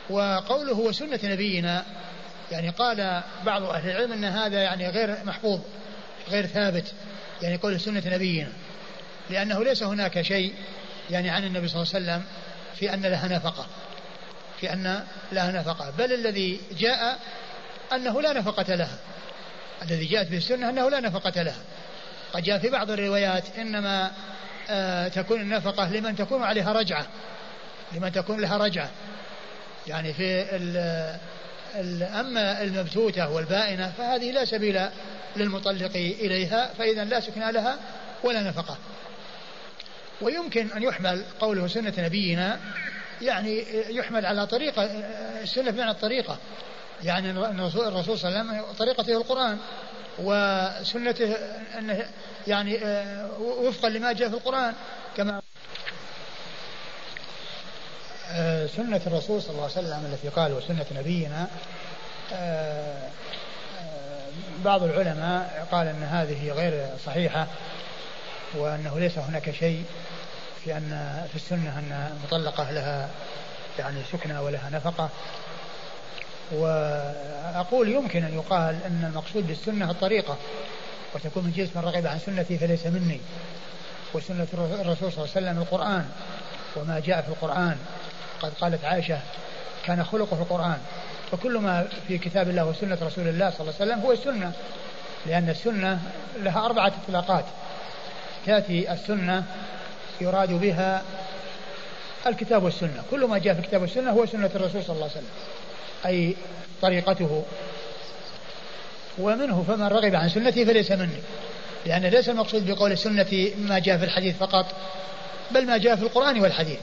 وقوله 0.09 0.79
وسنة 0.79 1.19
نبينا 1.23 1.85
يعني 2.51 2.69
قال 2.69 3.23
بعض 3.45 3.63
أهل 3.63 3.89
العلم 3.89 4.11
أن 4.11 4.25
هذا 4.25 4.61
يعني 4.61 4.89
غير 4.89 5.17
محفوظ 5.23 5.59
غير 6.29 6.45
ثابت 6.45 6.93
يعني 7.41 7.55
قول 7.55 7.79
سنة 7.79 8.03
نبينا. 8.05 8.51
لأنه 9.29 9.63
ليس 9.63 9.83
هناك 9.83 10.21
شيء 10.21 10.53
يعني 11.09 11.29
عن 11.29 11.43
النبي 11.43 11.67
صلى 11.67 11.81
الله 11.81 11.93
عليه 11.95 12.05
وسلم 12.05 12.23
في 12.75 12.93
أن 12.93 13.01
لها 13.01 13.27
نفقة. 13.27 13.67
في 14.61 14.73
أن 14.73 15.03
لها 15.31 15.51
نفقة. 15.51 15.89
بل 15.97 16.13
الذي 16.13 16.61
جاء 16.79 17.19
أنه 17.93 18.21
لا 18.21 18.33
نفقة 18.33 18.75
لها. 18.75 18.97
الذي 19.81 20.05
جاءت 20.05 20.27
به 20.27 20.37
السنة 20.37 20.69
أنه 20.69 20.89
لا 20.89 20.99
نفقة 20.99 21.41
لها. 21.41 21.61
قد 22.33 22.43
جاء 22.43 22.59
في 22.59 22.69
بعض 22.69 22.91
الروايات 22.91 23.43
إنما 23.57 24.11
آه 24.69 25.07
تكون 25.07 25.41
النفقة 25.41 25.91
لمن 25.93 26.15
تكون 26.15 26.43
عليها 26.43 26.73
رجعة. 26.73 27.07
لمن 27.91 28.11
تكون 28.11 28.39
لها 28.39 28.57
رجعة. 28.57 28.89
يعني 29.87 30.13
في 30.13 30.41
أما 32.19 32.63
المبتوتة 32.63 33.29
والبائنة 33.29 33.91
فهذه 33.97 34.31
لا 34.31 34.45
سبيل 34.45 34.81
للمطلق 35.35 35.95
إليها 35.95 36.73
فإذا 36.77 37.03
لا 37.03 37.19
سكن 37.19 37.49
لها 37.49 37.79
ولا 38.23 38.41
نفقة. 38.41 38.77
ويمكن 40.21 40.71
أن 40.71 40.83
يحمل 40.83 41.23
قوله 41.39 41.67
سنة 41.67 41.93
نبينا 41.97 42.59
يعني 43.21 43.65
يحمل 43.95 44.25
على 44.25 44.47
طريقة 44.47 44.83
السنة 45.41 45.71
بمعنى 45.71 45.91
الطريقة. 45.91 46.37
يعني 47.03 47.31
الرسول, 47.31 47.87
الرسول 47.87 48.19
صلى 48.19 48.29
الله 48.29 48.51
عليه 48.51 48.61
وسلم 48.61 48.73
طريقته 48.77 49.17
القرآن 49.17 49.57
وسنته 50.19 51.35
أنه 51.77 52.05
يعني 52.47 52.85
آه، 52.85 53.29
وفقا 53.39 53.89
لما 53.89 54.13
جاء 54.13 54.29
في 54.29 54.35
القرآن 54.35 54.73
كما 55.17 55.41
آه، 58.31 58.65
سنة 58.65 59.01
الرسول 59.07 59.41
صلى 59.41 59.51
الله 59.51 59.63
عليه 59.63 59.71
وسلم 59.87 60.11
التي 60.13 60.29
قال 60.29 60.53
وسنة 60.53 60.85
نبينا 60.95 61.47
آه، 62.33 63.09
بعض 64.65 64.83
العلماء 64.83 65.67
قال 65.71 65.87
أن 65.87 66.03
هذه 66.03 66.51
غير 66.51 66.89
صحيحة 67.05 67.47
وأنه 68.55 68.99
ليس 68.99 69.17
هناك 69.17 69.51
شيء. 69.51 69.85
في 70.63 70.77
أن 70.77 71.21
في 71.29 71.35
السنة 71.35 71.79
أن 71.79 72.11
المطلقة 72.11 72.71
لها 72.71 73.09
يعني 73.79 74.03
سكنى 74.11 74.39
ولها 74.39 74.69
نفقة. 74.69 75.09
وأقول 76.51 77.89
يمكن 77.89 78.23
أن 78.23 78.33
يقال 78.33 78.83
أن 78.85 79.05
المقصود 79.11 79.47
بالسنة 79.47 79.91
الطريقة 79.91 80.37
وتكون 81.15 81.43
من 81.43 81.51
جنس 81.51 81.75
من 81.75 81.81
رغب 81.81 82.07
عن 82.07 82.19
سنتي 82.19 82.57
فليس 82.57 82.85
مني. 82.85 83.19
وسنة 84.13 84.47
الرسول 84.53 85.11
صلى 85.11 85.23
الله 85.23 85.29
عليه 85.35 85.47
وسلم 85.47 85.57
القرآن 85.57 86.05
وما 86.75 86.99
جاء 86.99 87.21
في 87.21 87.29
القرآن. 87.29 87.77
قد 88.41 88.53
قالت 88.61 88.85
عائشة 88.85 89.19
كان 89.85 90.03
خلقه 90.03 90.35
في 90.35 90.41
القرآن. 90.41 90.77
فكل 91.31 91.57
ما 91.57 91.87
في 92.07 92.17
كتاب 92.17 92.49
الله 92.49 92.65
وسنة 92.65 92.97
رسول 93.01 93.27
الله 93.27 93.49
صلى 93.49 93.61
الله 93.61 93.73
عليه 93.79 93.91
وسلم 93.91 93.99
هو 93.99 94.11
السنة 94.11 94.51
لأن 95.25 95.49
السنة 95.49 96.01
لها 96.35 96.65
أربعة 96.65 96.93
إطلاقات. 97.05 97.45
تأتي 98.45 98.93
السنة 98.93 99.43
يراد 100.21 100.51
بها 100.51 101.03
الكتاب 102.27 102.63
والسنة. 102.63 103.03
كل 103.11 103.25
ما 103.25 103.37
جاء 103.37 103.53
في 103.53 103.59
الكتاب 103.59 103.81
والسنة 103.81 104.11
هو 104.11 104.25
سنة 104.25 104.51
الرسول 104.55 104.83
صلى 104.83 104.95
الله 104.95 105.09
عليه 105.09 105.13
وسلم. 105.13 105.29
أي 106.05 106.35
طريقته. 106.81 107.43
ومنه 109.17 109.65
فمن 109.67 109.87
رغب 109.87 110.15
عن 110.15 110.29
سنتي 110.29 110.65
فليس 110.65 110.91
مني. 110.91 111.21
لأن 111.85 112.05
ليس 112.05 112.29
المقصود 112.29 112.71
بقول 112.71 112.91
السنة 112.91 113.51
ما 113.57 113.79
جاء 113.79 113.97
في 113.97 114.03
الحديث 114.03 114.37
فقط 114.37 114.65
بل 115.51 115.65
ما 115.65 115.77
جاء 115.77 115.95
في 115.95 116.03
القرآن 116.03 116.41
والحديث. 116.41 116.79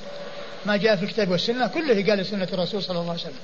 ما 0.67 0.77
جاء 0.77 0.97
في 0.97 1.05
الكتاب 1.05 1.31
والسنة 1.31 1.67
كله 1.67 2.07
قال 2.07 2.27
سنة 2.27 2.49
الرسول 2.53 2.83
صلى 2.83 2.99
الله 2.99 3.11
عليه 3.11 3.21
وسلم. 3.21 3.41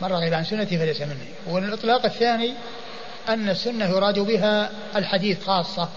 من 0.00 0.08
رغب 0.08 0.34
عن 0.34 0.44
سنتي 0.44 0.78
فليس 0.78 1.00
مني. 1.00 1.28
والإطلاق 1.46 2.04
الثاني 2.04 2.54
أن 3.28 3.48
السنة 3.48 3.84
يراد 3.84 4.18
بها 4.18 4.70
الحديث 4.96 5.44
خاصة. 5.44 5.88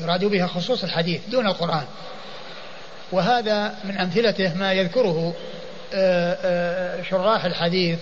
يراد 0.00 0.24
بها 0.24 0.46
خصوص 0.46 0.84
الحديث 0.84 1.20
دون 1.28 1.46
القرآن. 1.46 1.84
وهذا 3.12 3.74
من 3.84 3.98
أمثلته 3.98 4.54
ما 4.54 4.72
يذكره 4.72 5.34
آه، 5.94 6.36
آه، 6.42 7.02
شراح 7.02 7.44
الحديث 7.44 7.98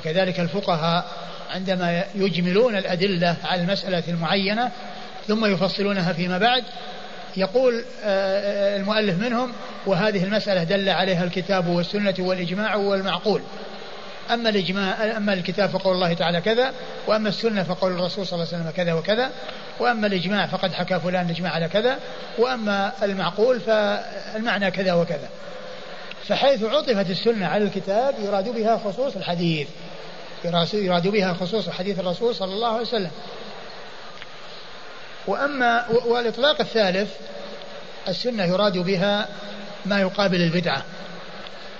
وكذلك 0.00 0.40
الفقهاء 0.40 1.04
عندما 1.50 2.04
يجملون 2.14 2.76
الأدلة 2.76 3.36
على 3.44 3.62
المسألة 3.62 4.02
المعينة 4.08 4.70
ثم 5.28 5.44
يفصلونها 5.44 6.12
فيما 6.12 6.38
بعد 6.38 6.64
يقول 7.36 7.84
آه، 8.04 8.76
المؤلف 8.76 9.22
منهم 9.22 9.52
وهذه 9.86 10.24
المسألة 10.24 10.62
دل 10.64 10.88
عليها 10.88 11.24
الكتاب 11.24 11.66
والسنة 11.66 12.14
والإجماع 12.18 12.74
والمعقول. 12.74 13.42
أما 14.34 14.48
الإجماع 14.48 15.16
أما 15.16 15.32
الكتاب 15.32 15.70
فقول 15.70 15.94
الله 15.94 16.14
تعالى 16.14 16.40
كذا 16.40 16.72
وأما 17.06 17.28
السنة 17.28 17.62
فقول 17.62 17.92
الرسول 17.92 18.26
صلى 18.26 18.36
الله 18.36 18.48
عليه 18.52 18.62
وسلم 18.62 18.72
كذا 18.76 18.92
وكذا 18.92 19.30
وأما 19.80 20.06
الإجماع 20.06 20.46
فقد 20.46 20.72
حكى 20.72 21.00
فلان 21.00 21.26
الإجماع 21.26 21.52
على 21.52 21.68
كذا 21.68 21.98
وأما 22.38 22.92
المعقول 23.02 23.60
فالمعنى 23.60 24.70
كذا 24.70 24.92
وكذا. 24.92 25.28
فحيث 26.28 26.62
عطفت 26.62 27.10
السنة 27.10 27.46
على 27.46 27.64
الكتاب 27.64 28.14
يراد 28.18 28.48
بها 28.48 28.80
خصوص 28.84 29.16
الحديث. 29.16 29.68
يراد 30.72 31.08
بها 31.08 31.34
خصوص 31.34 31.68
حديث 31.68 31.98
الرسول 31.98 32.34
صلى 32.34 32.52
الله 32.52 32.68
عليه 32.68 32.80
وسلم. 32.80 33.10
وأما 35.26 35.88
والإطلاق 35.88 36.60
الثالث 36.60 37.10
السنة 38.08 38.44
يراد 38.44 38.78
بها 38.78 39.28
ما 39.86 40.00
يقابل 40.00 40.42
البدعة. 40.42 40.84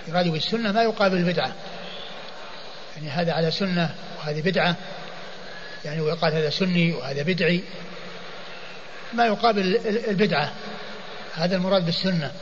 يراد 0.08 0.28
بالسنة 0.28 0.72
ما 0.72 0.82
يقابل 0.82 1.16
البدعة. 1.16 1.52
يعني 3.02 3.10
هذا 3.10 3.32
على 3.32 3.50
سنة 3.50 3.94
وهذه 4.18 4.40
بدعة. 4.40 4.76
يعني 5.84 6.00
ويقال 6.00 6.34
هذا 6.34 6.50
سني 6.50 6.92
وهذا 6.92 7.22
بدعي. 7.22 7.62
ما 9.12 9.26
يقابل 9.26 9.80
البدعة. 10.08 10.52
هذا 11.34 11.56
المراد 11.56 11.86
بالسنة. 11.86 12.32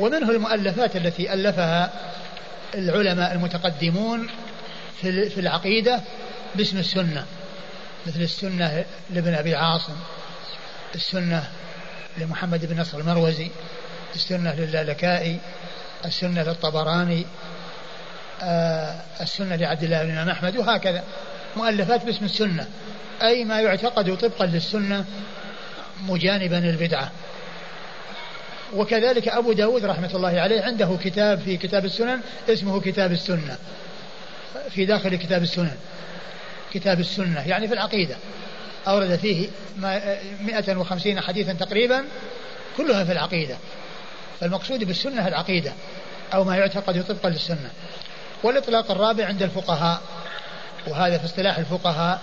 ومنه 0.00 0.30
المؤلفات 0.30 0.96
التي 0.96 1.32
ألفها 1.32 1.92
العلماء 2.74 3.32
المتقدمون 3.32 4.28
في 5.02 5.40
العقيدة 5.40 6.00
باسم 6.54 6.78
السنة. 6.78 7.26
مثل 8.06 8.20
السنة 8.20 8.84
لابن 9.10 9.34
أبي 9.34 9.54
عاصم 9.54 9.96
السنة 10.94 11.50
لمحمد 12.18 12.66
بن 12.66 12.80
نصر 12.80 12.98
المروزي 12.98 13.50
السنة 14.14 14.54
للالكائي 14.54 15.38
السنة 16.04 16.42
للطبراني 16.42 17.26
السنة 19.20 19.56
لعبد 19.56 19.84
الله 19.84 20.02
بن 20.02 20.10
الإمام 20.10 20.28
أحمد 20.28 20.56
وهكذا. 20.56 21.04
مؤلفات 21.56 22.04
باسم 22.04 22.24
السنة. 22.24 22.66
أي 23.22 23.44
ما 23.44 23.60
يعتقد 23.60 24.16
طبقا 24.16 24.46
للسنة 24.46 25.04
مجانبا 26.08 26.58
البدعة 26.58 27.10
وكذلك 28.74 29.28
أبو 29.28 29.52
داود 29.52 29.84
رحمة 29.84 30.10
الله 30.14 30.40
عليه 30.40 30.62
عنده 30.62 30.98
كتاب 31.04 31.38
في 31.38 31.56
كتاب 31.56 31.84
السنن 31.84 32.20
اسمه 32.48 32.80
كتاب 32.80 33.12
السنة 33.12 33.58
في 34.70 34.84
داخل 34.84 35.16
كتاب 35.16 35.42
السنن. 35.42 35.76
كتاب 36.74 37.00
السنة 37.00 37.48
يعني 37.48 37.68
في 37.68 37.74
العقيدة. 37.74 38.16
أورد 38.88 39.16
فيه 39.16 39.48
150 40.40 41.20
حديثا 41.20 41.52
تقريبا 41.52 42.04
كلها 42.76 43.04
في 43.04 43.12
العقيدة. 43.12 43.56
فالمقصود 44.40 44.84
بالسنة 44.84 45.28
العقيدة 45.28 45.72
أو 46.34 46.44
ما 46.44 46.56
يعتقد 46.56 47.04
طبقا 47.04 47.28
للسنة. 47.28 47.70
والإطلاق 48.42 48.90
الرابع 48.90 49.26
عند 49.26 49.42
الفقهاء 49.42 50.00
وهذا 50.86 51.18
في 51.18 51.24
اصطلاح 51.24 51.58
الفقهاء 51.58 52.20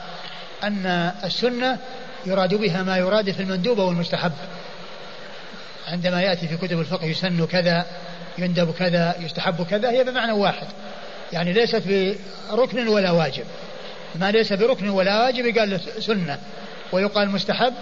أن 0.63 1.11
السنة 1.23 1.77
يراد 2.25 2.53
بها 2.53 2.83
ما 2.83 2.97
يراد 2.97 3.31
في 3.31 3.39
المندوب 3.39 3.77
والمستحب. 3.77 4.31
عندما 5.87 6.21
يأتي 6.21 6.47
في 6.47 6.57
كتب 6.57 6.79
الفقه 6.79 7.05
يسن 7.05 7.45
كذا 7.45 7.85
يندب 8.37 8.73
كذا 8.73 9.15
يستحب 9.19 9.65
كذا 9.65 9.89
هي 9.89 10.03
بمعنى 10.03 10.31
واحد. 10.31 10.67
يعني 11.33 11.53
ليست 11.53 11.83
بركن 12.51 12.87
ولا 12.87 13.11
واجب. 13.11 13.43
ما 14.15 14.31
ليس 14.31 14.53
بركن 14.53 14.89
ولا 14.89 15.23
واجب 15.23 15.45
يقال 15.45 15.79
سنة 15.99 16.39
ويقال 16.91 17.29
مستحب 17.29 17.73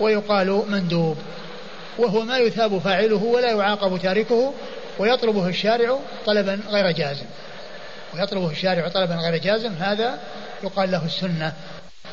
ويقال 0.00 0.62
مندوب. 0.68 1.16
وهو 1.98 2.24
ما 2.24 2.38
يثاب 2.38 2.78
فاعله 2.78 3.24
ولا 3.24 3.50
يعاقب 3.50 3.98
تاركه 4.02 4.54
ويطلبه 4.98 5.48
الشارع 5.48 5.98
طلبا 6.26 6.60
غير 6.68 6.90
جازم. 6.90 7.26
ويطلبه 8.18 8.50
الشارع 8.50 8.88
طلبا 8.88 9.14
غير 9.14 9.36
جازم 9.36 9.72
هذا 9.72 10.18
يقال 10.62 10.90
له 10.90 11.04
السنة 11.04 11.52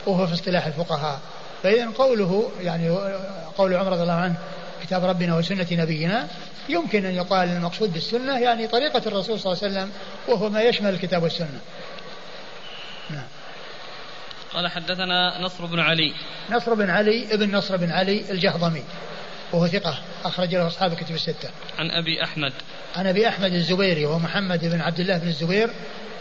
وهو 0.06 0.27
في 0.27 0.34
اصطلاح 0.34 0.65
الفقهاء. 0.65 1.19
فإذا 1.64 1.90
قوله 1.98 2.52
يعني 2.61 2.90
قول 3.57 3.73
عمر 3.73 3.91
رضي 3.91 4.02
الله 4.02 4.14
عنه 4.14 4.36
كتاب 4.84 5.06
ربنا 5.06 5.38
وسنة 5.38 5.68
نبينا 5.72 6.27
يمكن 6.69 7.06
أن 7.06 7.15
يقال 7.15 7.49
المقصود 7.49 7.94
بالسنة 7.94 8.40
يعني 8.40 8.68
طريقة 8.68 9.02
الرسول 9.06 9.40
صلى 9.40 9.53
الله 9.53 9.64
عليه 9.64 9.73
وسلم 9.73 9.91
وهو 10.27 10.49
ما 10.49 10.61
يشمل 10.61 10.90
الكتاب 10.90 11.23
والسنة. 11.23 11.60
نعم. 13.10 13.27
قال 14.53 14.68
حدثنا 14.68 15.41
نصر 15.41 15.65
بن 15.65 15.80
علي. 15.80 16.14
نصر 16.52 16.73
بن 16.73 16.90
علي 16.90 17.34
ابن 17.34 17.56
نصر 17.56 17.77
بن 17.77 17.91
علي 17.91 18.32
الجهضمي. 18.32 18.84
وهو 19.53 19.67
ثقة 19.67 19.97
أخرج 20.26 20.55
له 20.55 20.67
أصحاب 20.67 20.91
الكتب 20.91 21.15
الستة. 21.15 21.49
عن 21.80 21.91
أبي 21.91 22.23
أحمد. 22.23 22.53
عن 22.95 23.07
أبي 23.07 23.27
أحمد 23.27 23.53
الزبيري 23.53 24.05
وهو 24.05 24.19
محمد 24.19 24.65
بن 24.65 24.81
عبد 24.81 24.99
الله 24.99 25.17
بن 25.17 25.27
الزبير 25.27 25.69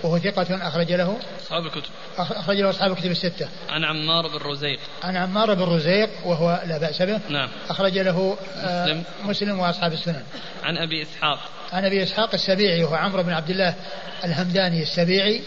وهو 0.03 0.19
ثقة 0.19 0.69
أخرج 0.69 0.93
له. 0.93 1.19
أصحاب 1.43 1.67
الكتب. 1.67 1.91
أخرج 2.19 2.57
له 2.57 2.71
أصحاب 2.71 2.93
الكتب 2.93 3.11
الستة. 3.11 3.49
عن 3.69 3.85
عمار 3.85 4.29
بن 4.29 4.37
رزيق. 4.37 4.79
عن 5.03 5.17
عمار 5.17 5.55
بن 5.55 5.63
رزيق 5.63 6.11
وهو 6.25 6.63
لا 6.67 6.79
بأس 6.79 7.03
به. 7.03 7.21
نعم. 7.29 7.49
أخرج 7.71 7.99
له 7.99 8.37
آه، 8.57 8.85
مسلم. 8.85 9.05
مسلم 9.25 9.59
وأصحاب 9.59 9.93
السنن. 9.93 10.23
عن 10.63 10.77
أبي 10.77 11.03
إسحاق. 11.03 11.39
عن 11.73 11.85
أبي 11.85 12.03
إسحاق 12.03 12.35
السبيعي 12.35 12.85
وهو 12.85 12.95
عمرو 12.95 13.23
بن 13.23 13.33
عبد 13.33 13.51
الله 13.51 13.75
الهمداني 14.25 14.83
السبيعي 14.83 15.41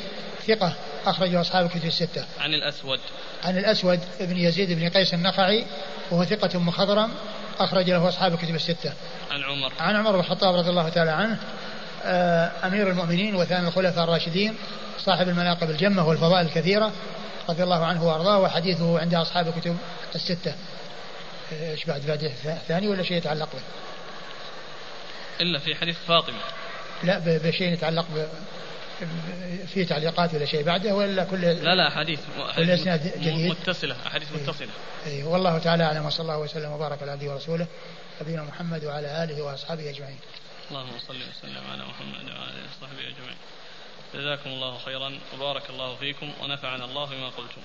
ثقة 0.47 0.73
أخرج 1.05 1.29
له 1.29 1.41
أصحاب 1.41 1.65
الكتب 1.65 1.85
الستة. 1.85 2.25
عن 2.39 2.53
الأسود. 2.53 2.99
عن 3.43 3.57
الأسود 3.57 3.99
بن 4.19 4.37
يزيد 4.37 4.71
بن 4.71 4.89
قيس 4.89 5.13
النخعي 5.13 5.65
وهو 6.11 6.23
ثقة 6.23 6.59
مخضرم. 6.59 7.11
أخرج 7.59 7.89
له 7.89 8.09
أصحاب 8.09 8.33
الكتب 8.33 8.55
الستة. 8.55 8.93
عن 9.31 9.43
عمر. 9.43 9.73
عن 9.79 9.95
عمر 9.95 10.11
بن 10.11 10.19
الخطاب 10.19 10.55
رضي 10.55 10.69
الله 10.69 10.89
تعالى 10.89 11.11
عنه. 11.11 11.39
آه، 12.03 12.51
أمير 12.63 12.89
المؤمنين 12.89 13.35
وثاني 13.35 13.67
الخلفاء 13.67 14.03
الراشدين 14.03 14.55
صاحب 14.99 15.29
المناقب 15.29 15.69
الجمة 15.69 16.07
والفضائل 16.07 16.45
الكثيرة 16.45 16.91
رضي 17.49 17.63
الله 17.63 17.85
عنه 17.85 18.05
وأرضاه 18.05 18.39
وحديثه 18.39 18.99
عند 18.99 19.13
أصحاب 19.13 19.47
الكتب 19.47 19.77
الستة. 20.15 20.53
إيش 21.51 21.85
بعد؟ 21.85 22.05
بعد 22.05 22.31
ثاني 22.67 22.87
ولا 22.87 23.03
شيء 23.03 23.17
يتعلق 23.17 23.49
به؟ 23.53 23.61
إلا 25.41 25.59
في 25.59 25.75
حديث 25.75 25.97
فاطمة. 26.07 26.39
لا 27.03 27.17
بشيء 27.25 27.73
يتعلق 27.73 28.05
ب 28.15 28.27
في 29.67 29.85
تعليقات 29.85 30.33
ولا 30.33 30.45
شيء 30.45 30.63
بعده 30.63 30.95
ولا 30.95 31.23
كل 31.23 31.41
لا 31.41 31.75
لا 31.75 31.89
حديث 31.89 32.19
كل 32.55 32.69
إسناد 32.69 33.21
جديد 33.21 33.51
متصلة 33.51 33.95
أحاديث 34.07 34.31
متصلة. 34.31 34.69
أي 35.05 35.11
أي 35.11 35.23
والله 35.23 35.59
تعالى 35.59 35.83
أعلم 35.83 36.05
وصلى 36.05 36.21
الله 36.21 36.39
وسلم 36.39 36.71
وبارك 36.71 37.01
على 37.01 37.11
عبده 37.11 37.33
ورسوله 37.33 37.67
نبينا 38.21 38.43
محمد 38.43 38.85
وعلى 38.85 39.23
آله 39.23 39.41
وأصحابه 39.41 39.89
أجمعين. 39.89 40.19
اللهم 40.71 40.99
صل 40.99 41.15
وسلم 41.15 41.63
على 41.71 41.83
محمد 41.85 42.25
وعلى 42.29 42.51
آله 42.51 42.67
وصحبه 42.69 43.07
أجمعين. 43.07 43.37
جزاكم 44.13 44.49
الله 44.49 44.77
خيرا 44.77 45.19
وبارك 45.33 45.69
الله 45.69 45.95
فيكم 45.95 46.31
ونفعنا 46.41 46.85
الله 46.85 47.05
بما 47.05 47.29
قلتم. 47.29 47.61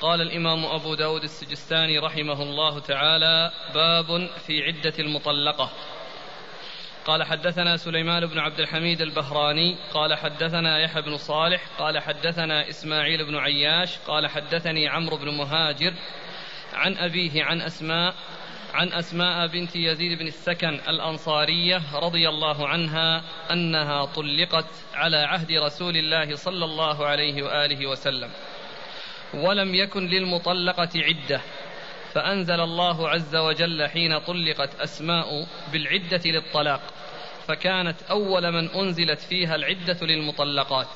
قال 0.00 0.20
الإمام 0.20 0.64
أبو 0.64 0.94
داود 0.94 1.22
السجستاني 1.22 1.98
رحمه 1.98 2.42
الله 2.42 2.80
تعالى 2.80 3.50
باب 3.74 4.30
في 4.46 4.62
عدة 4.62 4.94
المطلقة. 4.98 5.70
قال 7.06 7.22
حدثنا 7.22 7.76
سليمان 7.76 8.26
بن 8.26 8.38
عبد 8.38 8.60
الحميد 8.60 9.00
البهراني 9.00 9.76
قال 9.92 10.14
حدثنا 10.14 10.78
يحيى 10.78 11.02
بن 11.02 11.16
صالح 11.16 11.62
قال 11.78 11.98
حدثنا 11.98 12.68
إسماعيل 12.68 13.26
بن 13.26 13.36
عياش 13.36 13.98
قال 13.98 14.26
حدثني 14.26 14.88
عمرو 14.88 15.16
بن 15.16 15.28
مهاجر 15.28 15.94
عن 16.74 16.96
أبيه 16.96 17.44
عن 17.44 17.60
أسماء 17.60 18.14
عن 18.74 18.92
أسماء 18.92 19.46
بنت 19.46 19.76
يزيد 19.76 20.18
بن 20.18 20.26
السكن 20.26 20.74
الأنصارية 20.88 21.82
رضي 21.94 22.28
الله 22.28 22.68
عنها 22.68 23.22
أنها 23.50 24.04
طلقت 24.04 24.70
على 24.94 25.16
عهد 25.16 25.52
رسول 25.52 25.96
الله 25.96 26.36
صلى 26.36 26.64
الله 26.64 27.06
عليه 27.06 27.42
وآله 27.42 27.86
وسلم 27.86 28.30
ولم 29.34 29.74
يكن 29.74 30.06
للمطلقة 30.06 30.88
عدة. 30.96 31.40
فأنزل 32.14 32.60
الله 32.60 33.08
عز 33.08 33.36
وجل 33.36 33.88
حين 33.88 34.18
طلقت 34.18 34.80
أسماء 34.80 35.46
بالعدة 35.72 36.20
للطلاق 36.24 36.80
فكانت 37.48 38.02
أول 38.10 38.52
من 38.52 38.70
أنزلت 38.70 39.20
فيها 39.20 39.54
العدة 39.54 40.06
للمطلقات. 40.06 40.86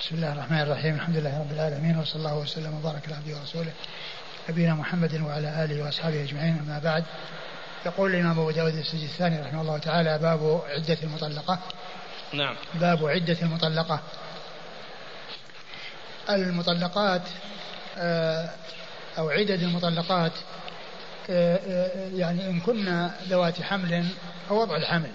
بسم 0.00 0.14
الله 0.14 0.32
الرحمن 0.32 0.60
الرحيم. 0.60 0.94
الحمد 0.94 1.16
لله 1.16 1.40
رب 1.40 1.52
العالمين 1.52 1.98
وصلى 1.98 2.16
الله 2.16 2.38
وسلم 2.38 2.74
وبارك 2.74 3.06
على 3.06 3.14
عبده 3.14 3.38
ورسوله 3.38 3.72
نبينا 4.48 4.74
محمد 4.74 5.20
وعلى 5.20 5.64
آله 5.64 5.84
وأصحابه 5.84 6.22
أجمعين 6.22 6.58
أما 6.66 6.78
بعد. 6.78 7.04
يقول 7.86 8.14
الإمام 8.14 8.40
أبو 8.40 8.50
داود 8.50 8.74
السجستاني 8.74 9.40
رحمه 9.40 9.60
الله 9.60 9.78
تعالى 9.78 10.18
باب 10.18 10.62
عدة 10.68 10.98
المطلقة. 11.02 11.58
نعم. 12.32 12.56
باب 12.74 13.06
عدة 13.06 13.36
المطلقة. 13.42 14.00
المطلقات 16.30 17.22
آه، 17.98 18.50
أو 19.18 19.30
عدد 19.30 19.62
المطلقات 19.62 20.32
آه، 21.30 21.56
آه، 21.56 22.08
يعني 22.14 22.50
إن 22.50 22.60
كنا 22.60 23.14
ذوات 23.28 23.62
حمل 23.62 24.04
فوضع 24.48 24.76
الحمل. 24.76 25.10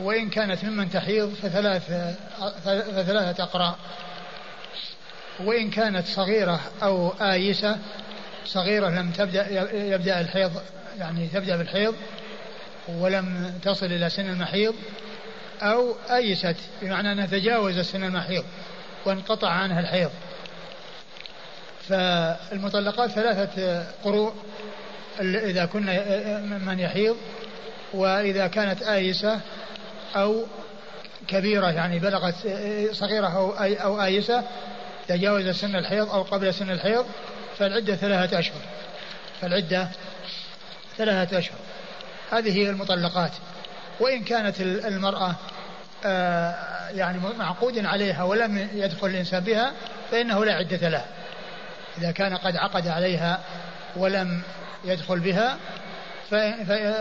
وإن 0.00 0.30
كانت 0.30 0.64
ممن 0.64 0.90
تحيض 0.90 1.34
فثلاث 1.34 1.86
فثلاثة 2.64 3.44
أقراء. 3.44 3.78
وإن 5.40 5.70
كانت 5.70 6.06
صغيرة 6.06 6.60
أو 6.82 7.08
آيسة 7.08 7.78
صغيرة 8.46 8.88
لم 8.88 9.10
تبدأ 9.10 9.72
يبدأ 9.94 10.20
الحيض 10.20 10.52
يعني 10.98 11.28
تبدأ 11.28 11.56
بالحيض 11.56 11.94
ولم 12.88 13.54
تصل 13.62 13.86
إلى 13.86 14.10
سن 14.10 14.26
المحيض 14.28 14.74
أو 15.62 15.94
آيست 16.10 16.56
بمعنى 16.82 17.12
أنها 17.12 17.26
تجاوز 17.26 17.80
سن 17.80 18.04
المحيض 18.04 18.44
وانقطع 19.04 19.48
عنها 19.48 19.80
الحيض. 19.80 20.10
فالمطلقات 21.88 23.10
ثلاثة 23.10 23.86
قروء 24.04 24.32
إذا 25.20 25.64
كنا 25.64 26.40
من 26.40 26.78
يحيض 26.78 27.16
وإذا 27.94 28.46
كانت 28.46 28.82
آيسة 28.82 29.40
أو 30.16 30.44
كبيرة 31.28 31.70
يعني 31.70 31.98
بلغت 31.98 32.34
صغيرة 32.92 33.26
أو 33.26 33.52
أو 33.60 34.02
آيسة 34.02 34.44
تجاوز 35.08 35.48
سن 35.48 35.76
الحيض 35.76 36.10
أو 36.10 36.22
قبل 36.22 36.54
سن 36.54 36.70
الحيض 36.70 37.06
فالعدة 37.58 37.96
ثلاثة 37.96 38.38
أشهر. 38.38 38.60
فالعدة 39.40 39.88
ثلاثة 40.98 41.38
أشهر. 41.38 41.58
هذه 42.30 42.58
هي 42.58 42.70
المطلقات. 42.70 43.32
وإن 44.00 44.24
كانت 44.24 44.60
المرأة 44.60 45.34
آه، 46.04 46.54
يعني 46.90 47.18
معقود 47.38 47.86
عليها 47.86 48.22
ولم 48.22 48.68
يدخل 48.74 49.06
الإنسان 49.06 49.40
بها 49.40 49.72
فإنه 50.10 50.44
لا 50.44 50.52
عدة 50.52 50.88
لها. 50.88 51.06
إذا 51.98 52.10
كان 52.10 52.36
قد 52.36 52.56
عقد 52.56 52.88
عليها 52.88 53.40
ولم 53.96 54.42
يدخل 54.84 55.20
بها 55.20 55.58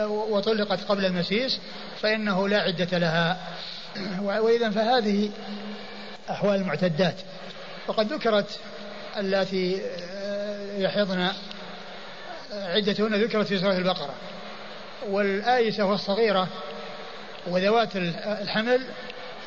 وطلقت 0.07 0.83
قبل 0.83 1.05
المسيس 1.05 1.59
فإنه 2.01 2.47
لا 2.47 2.61
عدة 2.61 2.97
لها. 2.97 3.37
وإذا 4.21 4.69
فهذه 4.69 5.29
أحوال 6.29 6.55
المعتدات. 6.55 7.15
وقد 7.87 8.13
ذكرت 8.13 8.59
اللاتي 9.17 9.81
آه، 10.13 10.77
يحيضن 10.77 11.19
آه، 11.19 11.33
عدتهن 12.53 13.15
ذكرت 13.15 13.47
في 13.47 13.59
سورة 13.59 13.77
البقرة. 13.77 14.13
والآيسة 15.07 15.85
والصغيرة 15.85 16.47
وذوات 17.47 17.95
الحمل 18.25 18.81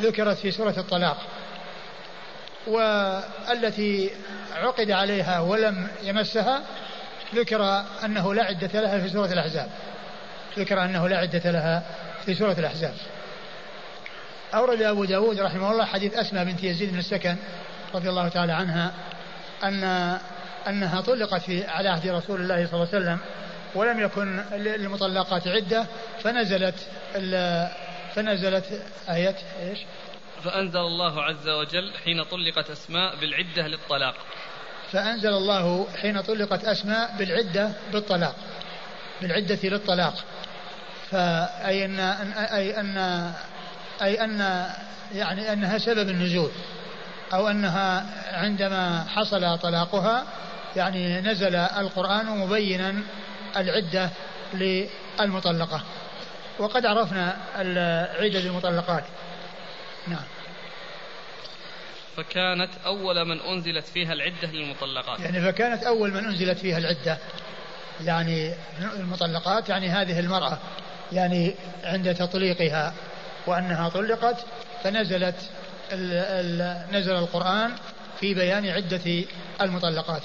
ذكرت 0.02 0.36
في 0.38 0.50
سورة 0.50 0.74
الطلاق. 0.78 1.16
والتي 2.68 4.10
عقد 4.54 4.90
عليها 4.90 5.40
ولم 5.40 5.88
يمسها 6.02 6.62
ذكر 7.34 7.84
أنه 8.04 8.34
لا 8.34 8.44
عدة 8.44 8.80
لها 8.80 8.98
في 8.98 9.08
سورة 9.08 9.32
الأحزاب 9.32 9.68
ذكر 10.58 10.84
أنه 10.84 11.08
لا 11.08 11.18
عدة 11.18 11.50
لها 11.50 11.82
في 12.26 12.34
سورة 12.34 12.56
الأحزاب 12.58 12.94
أورد 14.54 14.82
أبو 14.82 15.04
داود 15.04 15.40
رحمه 15.40 15.72
الله 15.72 15.84
حديث 15.84 16.14
أسماء 16.14 16.44
بنت 16.44 16.64
يزيد 16.64 16.92
بن 16.92 16.98
السكن 16.98 17.36
رضي 17.94 18.08
الله 18.08 18.28
تعالى 18.28 18.52
عنها 18.52 18.92
أن 19.64 20.18
أنها 20.68 21.00
طلقت 21.00 21.42
في 21.42 21.66
على 21.66 21.88
عهد 21.88 22.08
رسول 22.08 22.40
الله 22.40 22.66
صلى 22.66 22.74
الله 22.74 22.88
عليه 22.94 22.98
وسلم 22.98 23.18
ولم 23.74 24.00
يكن 24.00 24.42
للمطلقات 24.52 25.48
عدة 25.48 25.86
فنزلت 26.22 26.74
فنزلت 28.14 28.82
آية 29.10 29.36
إيش؟ 29.62 29.78
فأنزل 30.48 30.80
الله 30.80 31.22
عز 31.22 31.48
وجل 31.48 31.92
حين 32.04 32.22
طلقت 32.22 32.70
أسماء 32.70 33.16
بالعدة 33.16 33.68
للطلاق. 33.68 34.14
فأنزل 34.92 35.28
الله 35.28 35.86
حين 36.02 36.20
طلقت 36.20 36.64
أسماء 36.64 37.14
بالعدة 37.18 37.72
بالطلاق. 37.92 38.34
بالعدة 39.22 39.58
للطلاق. 39.64 40.14
فأي 41.10 41.84
أن 41.84 42.00
أي 42.00 42.80
أن 42.80 42.96
أي 44.02 44.24
أن 44.24 44.66
يعني 45.14 45.52
أنها 45.52 45.78
سبب 45.78 46.08
النزول. 46.08 46.50
أو 47.32 47.48
أنها 47.48 48.06
عندما 48.32 49.04
حصل 49.08 49.58
طلاقها 49.58 50.24
يعني 50.76 51.20
نزل 51.20 51.56
القرآن 51.56 52.26
مبينا 52.26 52.94
العدة 53.56 54.10
للمطلقة. 54.54 55.82
وقد 56.58 56.86
عرفنا 56.86 57.36
عدد 58.20 58.36
المطلقات 58.36 59.04
نعم. 60.08 60.37
فكانت 62.18 62.70
أول 62.86 63.24
من 63.24 63.40
أنزلت 63.40 63.86
فيها 63.86 64.12
العدة 64.12 64.48
للمطلقات. 64.52 65.20
يعني 65.20 65.40
فكانت 65.52 65.82
أول 65.82 66.10
من 66.10 66.24
أنزلت 66.24 66.58
فيها 66.58 66.78
العدة. 66.78 67.18
يعني 68.04 68.54
المطلقات 68.80 69.68
يعني 69.68 69.88
هذه 69.88 70.20
المرأة. 70.20 70.58
يعني 71.12 71.54
عند 71.84 72.14
تطليقها. 72.14 72.94
وأنها 73.46 73.88
طلقت 73.88 74.46
فنزلت 74.84 75.50
نزل 76.92 77.16
القرآن 77.16 77.76
في 78.20 78.34
بيان 78.34 78.68
عدة 78.68 79.24
المطلقات. 79.60 80.22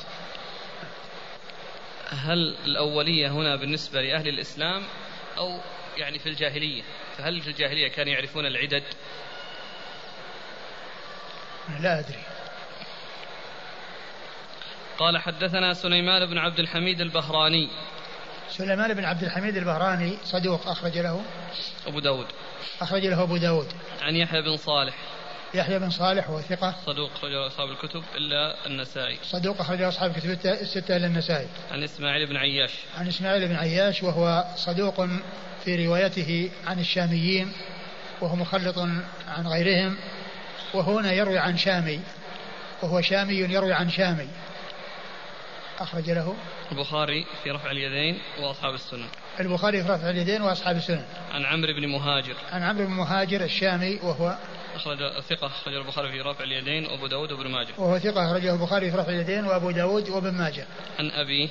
هل 2.10 2.56
الأولية 2.66 3.28
هنا 3.28 3.56
بالنسبة 3.56 4.02
لأهل 4.02 4.28
الإسلام 4.28 4.84
أو 5.38 5.60
يعني 5.98 6.20
في 6.20 6.30
الجاهلية؟ 6.30 6.84
فهل 7.18 7.42
في 7.42 7.48
الجاهلية 7.48 7.88
كانوا 7.88 8.14
يعرفون 8.14 8.46
العدد؟ 8.46 8.84
لا 11.80 12.00
أدري. 12.00 12.24
قال 14.98 15.18
حدثنا 15.18 15.74
سليمان 15.74 16.26
بن 16.26 16.38
عبد 16.38 16.60
الحميد 16.60 17.02
البهراني. 17.02 17.70
سليمان 18.50 18.94
بن 18.94 19.06
عبد 19.06 19.24
الحميد 19.24 19.58
البهراني 19.58 20.18
صدوق 20.24 20.68
أخرج 20.68 20.98
له. 20.98 21.22
أبو 21.88 22.00
داود. 22.00 22.28
أخرج 22.82 23.06
له 23.06 23.24
أبو 23.24 23.38
داود. 23.38 23.68
عن 24.02 24.16
يحيى 24.16 24.42
بن 24.42 24.58
صالح. 24.58 24.94
يحيى 25.54 25.80
بن 25.80 25.90
صالح 25.90 26.30
وهو 26.30 26.42
ثقة. 26.42 26.76
صدوق 26.86 27.12
أخرج 27.16 27.34
أصحاب 27.34 27.70
الكتب 27.70 28.04
إلا 28.16 28.68
النسائي. 28.68 29.18
صدوق 29.24 29.62
أخرج 29.62 29.82
أصحاب 29.82 30.18
الكتب 30.18 30.30
الستة 30.46 30.98
إلا 30.98 31.08
النسائي. 31.08 31.48
عن 31.72 31.84
إسماعيل 31.84 32.28
بن 32.28 32.38
عياش. 32.38 32.72
عن 32.98 33.08
إسماعيل 33.08 33.48
بن 33.48 33.56
عياش 33.56 34.04
وهو 34.04 34.46
صدوق 34.56 35.06
في 35.66 35.86
روايته 35.86 36.52
عن 36.68 36.80
الشاميين 36.80 37.52
وهو 38.22 38.36
مخلط 38.36 38.78
عن 39.28 39.48
غيرهم. 39.48 39.98
وهنا 40.74 41.12
يروي 41.12 41.38
عن 41.38 41.58
شامي. 41.58 42.00
وهو 42.82 43.02
شامي 43.02 43.34
يروي 43.34 43.74
عن 43.74 43.90
شامي. 43.90 44.28
أخرج 45.80 46.10
له. 46.10 46.36
البخاري 46.72 47.26
في 47.44 47.52
رفع 47.52 47.72
اليدين 47.72 48.20
وأصحاب 48.40 48.74
السنن. 48.74 49.08
البخاري 49.40 49.84
في 49.84 49.90
رفع 49.90 50.10
اليدين 50.10 50.42
وأصحاب 50.42 50.76
السنن. 50.76 51.06
عن 51.34 51.46
عمرو 51.46 51.74
بن 51.74 51.88
مهاجر. 51.88 52.36
عن 52.52 52.64
عمرو 52.64 52.86
بن 52.86 52.94
مهاجر 52.94 53.44
الشامي 53.44 54.00
وهو 54.04 54.38
أخرج 54.76 54.98
ثقة 55.30 55.48
أخرج 55.48 55.74
البخاري 55.74 56.12
في 56.12 56.22
رفع 56.22 56.44
اليدين 56.44 56.86
وأبو 56.86 57.08
داود 57.08 57.32
وابن 57.32 57.52
ماجه. 57.52 57.74
وهو 57.78 58.00
ثقة 58.00 58.32
أخرجه 58.32 58.54
البخاري 58.54 58.92
في 58.92 58.98
رفع 58.98 59.12
اليدين 59.12 59.46
وأبو 59.46 59.72
داود 59.72 60.10
وابن 60.10 60.32
ماجه. 60.32 60.66
عن 61.00 61.12
أبيه. 61.12 61.50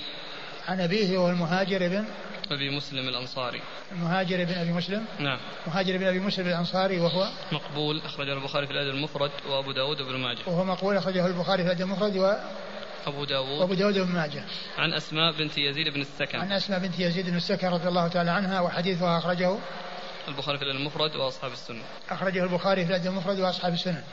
عن 0.68 0.80
أبيه 0.80 1.18
وهو 1.18 1.30
المهاجر 1.30 1.88
بن 1.88 2.04
أبي 2.51 2.70
مسلم 2.70 3.09
الأنصاري. 3.09 3.62
المهاجر 3.93 4.44
بن 4.44 4.55
أبي 4.55 4.73
مسلم؟ 4.73 5.05
نعم. 5.19 5.39
مهاجر 5.66 5.98
بن 5.98 6.06
أبي 6.06 6.20
مسلم 6.20 6.47
الأنصاري 6.47 7.01
وهو؟ 7.01 7.28
مقبول 7.52 8.01
أخرجه 8.01 8.32
البخاري 8.32 8.66
في 8.66 8.73
الأدب 8.73 8.94
المفرد 8.94 9.31
وأبو 9.48 9.73
داود 9.73 10.01
وابن 10.01 10.16
ماجه. 10.16 10.39
وهو 10.47 10.64
مقبول 10.64 10.97
أخرجه 10.97 11.27
البخاري 11.27 11.62
في 11.62 11.69
الأدب 11.69 11.82
المفرد 11.82 12.16
و 12.16 12.32
أبو 13.06 13.24
داود. 13.24 13.60
وأبو 13.60 13.74
داود 13.74 13.98
وابن 13.98 14.12
ماجه. 14.12 14.44
عن 14.78 14.93
أسماء 14.93 15.32
بنت 15.32 15.59
يزيد 15.59 15.89
بن 15.89 16.01
السكن. 16.01 16.39
عن 16.39 16.52
أسماء 16.52 16.78
بنت 16.78 16.98
يزيد 16.98 17.31
بن 17.31 17.36
السكن 17.36 17.69
رضي 17.69 17.89
الله 17.89 18.09
تعالى 18.09 18.31
عنها 18.31 18.60
وحديثها 18.60 19.19
أخرجه 19.19 19.59
البخاري 20.28 20.59
في 20.59 20.64
المفرد 20.64 21.16
وأصحاب 21.16 21.52
السنة. 21.52 21.82
أخرجه 22.10 22.44
البخاري 22.44 22.85
في 22.85 22.90
الأدب 22.90 23.06
المفرد 23.06 23.40
وأصحاب 23.40 23.73
السنة 23.73 24.05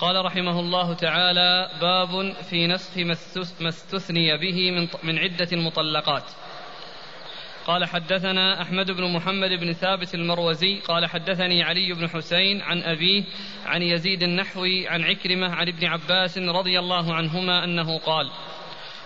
قال 0.00 0.24
رحمه 0.24 0.60
الله 0.60 0.94
تعالى 0.94 1.70
باب 1.80 2.32
في 2.50 2.66
نسخ 2.66 2.98
ما 3.60 3.68
استثني 3.68 4.36
به 4.38 4.70
من, 4.70 4.88
من 5.02 5.18
عدة 5.18 5.48
المطلقات. 5.52 6.24
قال 7.66 7.84
حدثنا 7.84 8.62
أحمد 8.62 8.90
بن 8.90 9.12
محمد 9.12 9.50
بن 9.60 9.72
ثابت 9.72 10.14
المروزي 10.14 10.78
قال 10.78 11.06
حدثني 11.06 11.62
علي 11.62 11.92
بن 11.92 12.08
حسين 12.08 12.62
عن 12.62 12.82
أبيه 12.82 13.24
عن 13.66 13.82
يزيد 13.82 14.22
النحوي 14.22 14.88
عن 14.88 15.02
عكرمة 15.02 15.54
عن 15.54 15.68
ابن 15.68 15.86
عباس 15.86 16.38
رضي 16.38 16.78
الله 16.78 17.14
عنهما 17.14 17.64
أنه 17.64 17.98
قال 17.98 18.30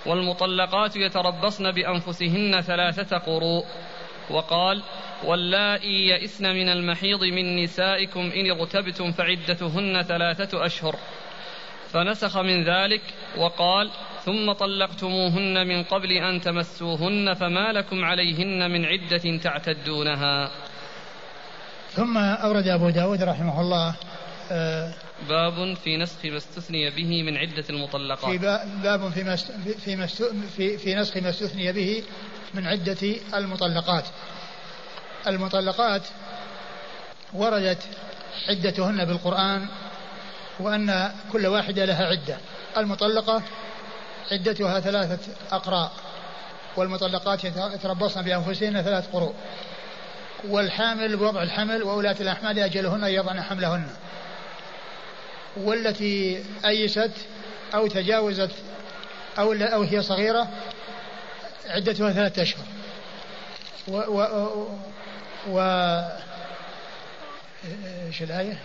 والمطلقات 0.06 0.96
يتربصن 0.96 1.70
بأنفسهن 1.70 2.60
ثلاثة 2.60 3.18
قروء. 3.18 3.64
وقال 4.30 4.82
واللائي 5.24 6.08
يئسن 6.08 6.54
من 6.54 6.68
المحيض 6.68 7.24
من 7.24 7.62
نسائكم 7.62 8.20
إن 8.20 8.50
ارتبتم 8.50 9.12
فعدتهن 9.12 10.02
ثلاثة 10.02 10.66
أشهر. 10.66 10.96
فنسخ 11.92 12.38
من 12.38 12.64
ذلك 12.64 13.02
وقال 13.36 13.90
ثم 14.24 14.52
طلقتموهن 14.52 15.66
من 15.66 15.82
قبل 15.82 16.12
أن 16.12 16.40
تمسوهن 16.40 17.34
فما 17.34 17.72
لكم 17.72 18.04
عليهن 18.04 18.70
من 18.70 18.84
عدة 18.84 19.38
تعتدونها. 19.42 20.50
ثم 21.90 22.18
أورد 22.18 22.68
أبو 22.68 22.90
داود 22.90 23.22
رحمه 23.22 23.60
الله 23.60 23.94
آه 24.52 24.94
باب 25.28 25.74
في 25.74 25.96
نسخ 25.96 26.24
ما 26.24 26.36
استثني 26.36 26.90
به 26.90 27.22
من 27.22 27.36
عدة 27.36 27.64
المطلقات. 27.70 28.30
في 28.30 28.38
باب 28.82 29.10
في 29.10 29.36
في 29.84 30.06
في, 30.56 30.78
في 30.78 30.94
نسخ 30.94 31.16
ما 31.16 31.30
استثني 31.30 31.72
به 31.72 32.02
من 32.54 32.66
عدة 32.66 33.16
المطلقات. 33.34 34.04
المطلقات 35.26 36.02
وردت 37.32 37.82
عدتهن 38.48 39.04
بالقرآن 39.04 39.66
وأن 40.60 41.12
كل 41.32 41.46
واحدة 41.46 41.84
لها 41.84 42.06
عدة. 42.06 42.36
المطلقة 42.76 43.42
عدتها 44.32 44.80
ثلاثة 44.80 45.32
أقراء 45.52 45.92
والمطلقات 46.76 47.44
يتربصن 47.44 48.22
بأنفسهن 48.22 48.82
ثلاث 48.82 49.08
قروء. 49.12 49.34
والحامل 50.48 51.16
بوضع 51.16 51.42
الحمل 51.42 51.82
وولاة 51.82 52.16
الأحمال 52.20 52.58
أجلهن 52.58 53.04
يضعن 53.04 53.42
حملهن. 53.42 53.86
والتي 55.56 56.44
أيست 56.64 57.12
أو 57.74 57.86
تجاوزت 57.86 58.50
أو 59.38 59.52
أو 59.52 59.82
هي 59.82 60.02
صغيرة 60.02 60.48
عدتها 61.66 62.12
ثلاثة 62.12 62.42
أشهر. 62.42 62.64
و, 63.88 63.96
و, 63.96 64.68
و 65.48 65.60
إيش 68.06 68.22
الآية؟ 68.22 68.58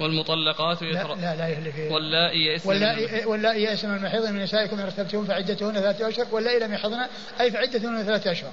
والمطلقات 0.00 0.82
يتر... 0.82 1.14
لا 1.14 1.36
لا 1.36 1.58
اللي 1.58 1.72
في 1.72 1.88
واللائي 1.88 2.46
يئسن 2.46 2.68
واللائي 2.68 3.24
واللائي 3.24 3.62
يئسن 3.62 3.88
من 3.88 3.96
المحيض 3.96 4.26
من 4.26 4.42
نسائكم 4.42 4.76
ان 4.78 4.82
ارتبتم 4.82 5.24
فعدتهن 5.24 5.74
ثلاثة 5.74 6.08
أشهر 6.08 6.26
واللائي 6.32 6.58
لم 6.58 6.74
يحضن 6.74 7.06
أي 7.40 7.50
فعدتهن 7.50 8.04
ثلاثة 8.04 8.32
أشهر. 8.32 8.50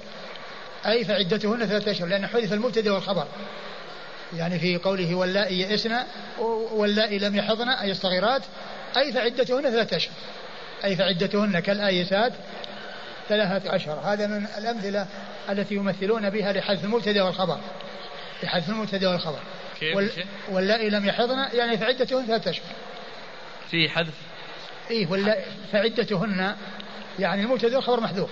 أي 0.86 1.04
فعدتهن 1.04 1.66
ثلاثة 1.66 1.90
أشهر 1.90 2.08
لأن 2.08 2.26
حذف 2.26 2.52
المبتدأ 2.52 2.92
والخبر. 2.92 3.26
يعني 4.36 4.58
في 4.58 4.76
قوله 4.76 5.14
واللائي 5.14 5.60
يئسن 5.60 5.96
واللائي 6.72 7.18
لم 7.18 7.36
يحضن 7.36 7.68
أي 7.68 7.90
الصغيرات 7.90 8.42
أي 8.96 9.12
فعدتهن 9.12 9.62
ثلاثة 9.62 9.96
أشهر. 9.96 10.14
أي 10.84 10.96
فعدتهن 10.96 11.60
كالآيسات 11.60 12.32
ثلاثة 13.28 13.76
أشهر 13.76 14.00
هذا 14.12 14.26
من 14.26 14.46
الأمثلة 14.58 15.06
التي 15.50 15.74
يمثلون 15.74 16.30
بها 16.30 16.52
لحذف 16.52 16.84
المبتدا 16.84 17.22
والخبر. 17.22 17.58
لحذف 18.42 18.68
المبتدا 18.68 19.08
والخبر. 19.08 19.38
وال... 19.96 20.10
واللائي 20.48 20.90
لم 20.90 21.06
يحضن 21.08 21.38
يعني 21.52 21.78
فعدتهن 21.78 22.26
ثلاثة 22.26 22.50
أشهر. 22.50 22.66
في 23.70 23.88
حذف؟ 23.88 24.14
إيه 24.90 25.06
واللائي 25.06 25.44
فعدتهن 25.72 26.56
يعني 27.18 27.42
المبتدا 27.42 27.76
والخبر 27.76 28.00
محذوف. 28.00 28.30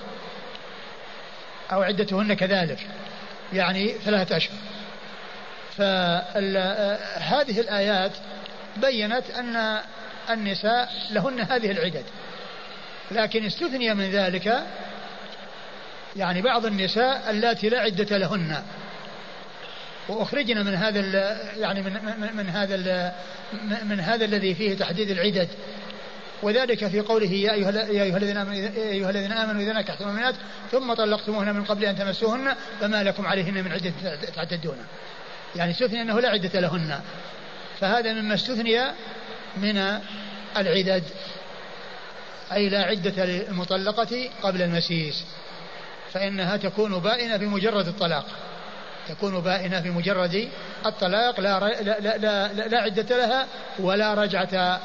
أو 1.72 1.82
عدتهن 1.82 2.34
كذلك 2.34 2.86
يعني 3.52 3.92
ثلاثة 3.92 4.36
أشهر. 4.36 4.56
فهذه 5.76 7.60
الآيات 7.60 8.12
بينت 8.76 9.30
أن 9.30 9.80
النساء 10.30 10.92
لهن 11.10 11.40
هذه 11.40 11.70
العدد. 11.70 12.04
لكن 13.10 13.46
استثني 13.46 13.94
من 13.94 14.10
ذلك 14.10 14.66
يعني 16.16 16.42
بعض 16.42 16.66
النساء 16.66 17.30
اللاتي 17.30 17.68
لا 17.68 17.80
عدة 17.80 18.18
لهن 18.18 18.62
وأخرجنا 20.08 20.62
من 20.62 20.74
هذا 20.74 21.00
يعني 21.56 21.82
من 21.82 21.92
من, 21.92 22.36
من 22.36 22.48
هذا 22.48 23.14
من 23.84 24.00
هذا 24.00 24.24
الذي 24.24 24.54
فيه 24.54 24.76
تحديد 24.76 25.10
العدد 25.10 25.48
وذلك 26.42 26.86
في 26.86 27.00
قوله 27.00 27.32
يا 27.32 27.52
أيها 27.52 27.70
يا 27.70 28.02
أيها 28.02 28.16
الذين 28.16 28.36
آمنوا 28.36 28.54
أيها 28.76 29.10
الذين 29.10 29.32
آمنوا 29.32 29.62
إذا 29.62 29.72
نكحتم 29.72 30.04
المؤمنات 30.04 30.34
ثم 30.72 30.94
طلقتموهن 30.94 31.54
من 31.54 31.64
قبل 31.64 31.84
أن 31.84 31.96
تمسوهن 31.96 32.54
فما 32.80 33.02
لكم 33.02 33.26
عليهن 33.26 33.54
من 33.54 33.72
عدة 33.72 33.92
تعتدون. 34.36 34.76
يعني 35.56 35.70
استثني 35.70 36.02
أنه 36.02 36.20
لا 36.20 36.28
عدة 36.28 36.60
لهن. 36.60 37.00
فهذا 37.80 38.12
مما 38.12 38.34
استثني 38.34 38.80
من 39.56 40.00
العدد 40.56 41.02
أي 42.52 42.68
لا 42.68 42.82
عدة 42.82 43.24
للمطلقة 43.24 44.30
قبل 44.42 44.62
المسيس. 44.62 45.24
فإنها 46.12 46.56
تكون 46.56 46.98
بائنة 46.98 47.36
بمجرد 47.36 47.88
الطلاق. 47.88 48.26
تكون 49.08 49.40
بائنة 49.40 49.80
بمجرد 49.80 50.48
الطلاق 50.86 51.40
لا, 51.40 51.60
لا, 51.60 52.00
لا, 52.00 52.18
لا, 52.18 52.68
لا 52.68 52.78
عدة 52.78 53.16
لها 53.16 53.46
ولا 53.78 54.14
رجعة 54.14 54.80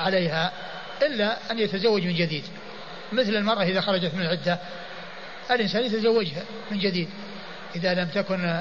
عليها 0.00 0.52
إلا 1.02 1.50
أن 1.50 1.58
يتزوج 1.58 2.02
من 2.02 2.14
جديد 2.14 2.44
مثل 3.12 3.36
المرأة 3.36 3.62
إذا 3.62 3.80
خرجت 3.80 4.14
من 4.14 4.22
العدة 4.22 4.58
الإنسان 5.50 5.84
يتزوجها 5.84 6.42
من 6.70 6.78
جديد 6.78 7.08
إذا 7.76 7.94
لم 7.94 8.08
تكن 8.08 8.60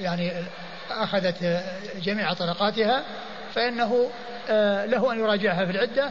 يعني 0.00 0.32
أخذت 0.90 1.64
جميع 2.02 2.32
طلقاتها 2.32 3.04
فإنه 3.54 4.10
آه، 4.50 4.86
له 4.86 5.12
أن 5.12 5.18
يراجعها 5.18 5.64
في 5.64 5.70
العدة 5.70 6.10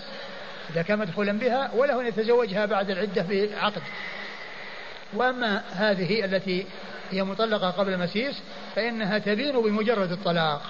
إذا 0.74 0.82
كان 0.82 1.00
مدخولا 1.00 1.32
بها 1.32 1.72
وله 1.74 2.02
أن 2.02 2.08
يتزوجها 2.08 2.66
بعد 2.66 2.90
العدة 2.90 3.26
بعقد 3.30 3.82
وأما 5.14 5.64
هذه 5.72 6.26
التي 6.26 6.66
هي 7.12 7.24
مطلقة 7.24 7.70
قبل 7.70 7.94
المسيس 7.94 8.42
فإنها 8.76 9.20
تبين 9.20 9.62
بمجرد 9.62 10.12
الطلاق 10.12 10.62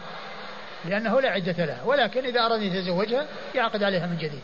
لأنه 0.86 1.22
لا 1.22 1.30
عدة 1.30 1.66
لها 1.66 1.84
ولكن 1.84 2.26
إذا 2.26 2.40
أراد 2.40 2.62
أن 2.62 2.64
يتزوجها 2.64 3.28
يعقد 3.56 3.84
عليها 3.84 4.08
من 4.08 4.18
جديد. 4.18 4.42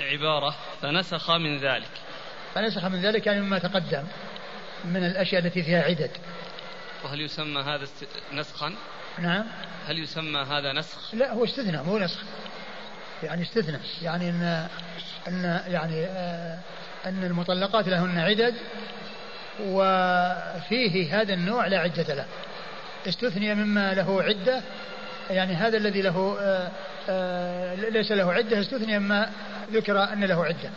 عبارة 0.00 0.54
فنسخ 0.82 1.30
من 1.30 1.58
ذلك. 1.58 1.90
فنسخ 2.54 2.84
من 2.84 3.02
ذلك 3.02 3.26
يعني 3.26 3.40
مما 3.40 3.58
تقدم 3.58 4.04
من 4.84 5.04
الأشياء 5.06 5.46
التي 5.46 5.62
فيها 5.62 5.82
عدد. 5.82 6.10
وهل 7.04 7.20
يسمى 7.20 7.60
هذا 7.60 7.86
نسخا؟ 8.32 8.74
نعم. 9.18 9.44
هل 9.86 9.98
يسمى 9.98 10.40
هذا 10.40 10.72
نسخ؟ 10.72 11.14
لا 11.14 11.32
هو 11.32 11.44
استثناء 11.44 11.82
مو 11.82 11.98
نسخ. 11.98 12.22
يعني 13.22 13.42
استثناء. 13.42 13.80
يعني 14.02 14.30
ان 14.30 14.68
ان 15.28 15.62
يعني 15.66 16.04
آه 16.04 16.58
إن 17.06 17.24
المطلقات 17.24 17.88
لهن 17.88 18.18
عدد 18.18 18.54
وفيه 19.60 21.20
هذا 21.20 21.34
النوع 21.34 21.66
لا 21.66 21.78
عدة 21.78 22.14
له. 22.14 22.26
استثني 23.08 23.54
مما 23.54 23.94
له 23.94 24.22
عدة. 24.22 24.62
يعني 25.30 25.54
هذا 25.54 25.76
الذي 25.76 26.02
له 26.02 26.36
آآ 26.40 26.42
آه، 26.42 26.70
آآ 27.08 27.72
آه، 27.72 27.74
ليس 27.74 28.12
له 28.12 28.32
عدة 28.32 28.60
استثني 28.60 28.98
مما 28.98 29.32
ذكر 29.72 30.12
أن 30.12 30.24
له 30.24 30.44
عدة. 30.44 30.70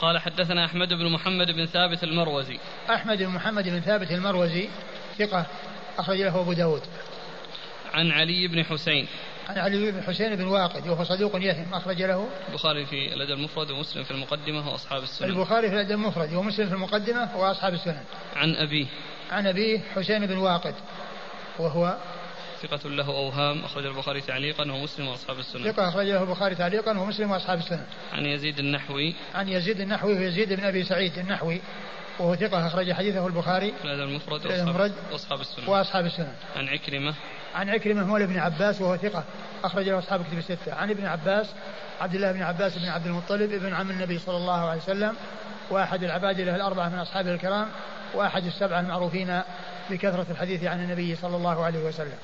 قال 0.00 0.18
حدثنا 0.18 0.64
أحمد 0.64 0.88
بن 0.88 1.12
محمد 1.12 1.46
بن 1.46 1.66
ثابت 1.66 2.04
المروزي. 2.04 2.58
أحمد 2.90 3.18
بن 3.18 3.28
محمد 3.28 3.68
بن 3.68 3.80
ثابت 3.80 4.10
المروزي 4.10 4.68
ثقة. 5.18 5.46
أخرج 5.98 6.20
له 6.20 6.40
أبو 6.40 6.52
داود. 6.52 6.82
عن 7.94 8.10
علي 8.10 8.48
بن 8.48 8.64
حسين. 8.64 9.06
عن 9.48 9.58
علي 9.58 9.92
بن 9.92 10.02
حسين 10.02 10.36
بن 10.36 10.44
واقد 10.44 10.88
وهو 10.88 11.04
صدوق 11.04 11.36
يهم 11.42 11.74
أخرج 11.74 12.02
له. 12.02 12.28
البخاري 12.48 12.86
في 12.86 13.14
الأدب 13.14 13.38
المفرد 13.38 13.70
ومسلم 13.70 14.04
في 14.04 14.10
المقدمة 14.10 14.70
وأصحاب 14.72 15.02
السنن. 15.02 15.28
البخاري 15.28 15.68
في 15.68 15.74
الأدب 15.74 15.90
المفرد 15.90 16.34
ومسلم 16.34 16.66
في 16.68 16.74
المقدمة 16.74 17.36
وأصحاب 17.36 17.74
السنن. 17.74 18.04
عن 18.36 18.54
أبيه. 18.54 18.86
عن 19.30 19.46
أبيه 19.46 19.80
حسين 19.94 20.26
بن 20.26 20.36
واقد 20.36 20.74
وهو 21.58 21.96
ثقة 22.62 22.88
له 22.88 23.06
أوهام 23.06 23.64
أخرج 23.64 23.86
البخاري 23.86 24.20
تعليقا 24.20 24.72
ومسلم 24.72 25.08
وأصحاب 25.08 25.38
السنن. 25.38 25.72
ثقة 25.72 25.88
أخرج 25.88 26.06
له 26.06 26.22
البخاري 26.22 26.54
تعليقا 26.54 26.98
ومسلم 26.98 27.30
وأصحاب 27.30 27.58
السنن. 27.58 27.86
عن 28.12 28.26
يزيد 28.26 28.58
النحوي. 28.58 29.14
عن 29.34 29.48
يزيد 29.48 29.80
النحوي 29.80 30.18
ويزيد 30.18 30.52
بن 30.52 30.64
أبي 30.64 30.84
سعيد 30.84 31.18
النحوي. 31.18 31.60
وهو 32.18 32.36
ثقة 32.36 32.66
أخرج 32.66 32.92
حديثه 32.92 33.26
البخاري. 33.26 33.74
في 34.42 34.60
المفرد 34.62 34.92
وأصحاب 35.12 35.40
السنن 35.40 35.68
وأصحاب 35.68 36.06
السنن 36.06 36.32
عن 36.56 36.68
عكرمة. 36.68 37.14
عن 37.54 37.70
عكرمة 37.70 38.04
مولى 38.04 38.26
بن 38.26 38.38
عباس 38.38 38.80
وهو 38.80 38.96
ثقة 38.96 39.24
أخرج 39.64 39.88
له 39.88 39.98
أصحاب 39.98 40.24
كتب 40.24 40.38
الستة. 40.38 40.74
عن 40.74 40.90
ابن 40.90 41.06
عباس 41.06 41.46
عبد 42.00 42.14
الله 42.14 42.32
بن 42.32 42.42
عباس 42.42 42.78
بن 42.78 42.88
عبد 42.88 43.06
المطلب 43.06 43.52
ابن 43.52 43.74
عم 43.74 43.90
النبي 43.90 44.18
صلى 44.18 44.36
الله 44.36 44.68
عليه 44.70 44.82
وسلم 44.82 45.16
وأحد 45.70 46.04
العباد 46.04 46.40
له 46.40 46.56
الأربعة 46.56 46.88
من 46.88 46.98
أصحابه 46.98 47.34
الكرام 47.34 47.68
وأحد 48.14 48.46
السبعة 48.46 48.80
المعروفين 48.80 49.40
بكثرة 49.90 50.26
الحديث 50.30 50.64
عن 50.64 50.84
النبي 50.84 51.16
صلى 51.16 51.36
الله 51.36 51.64
عليه 51.64 51.84
وسلم. 51.84 52.18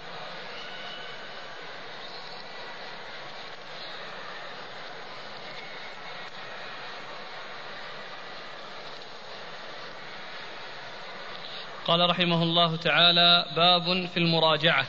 قال 11.86 12.10
رحمه 12.10 12.42
الله 12.42 12.76
تعالى 12.76 13.44
باب 13.56 14.06
في 14.06 14.16
المراجعة 14.16 14.86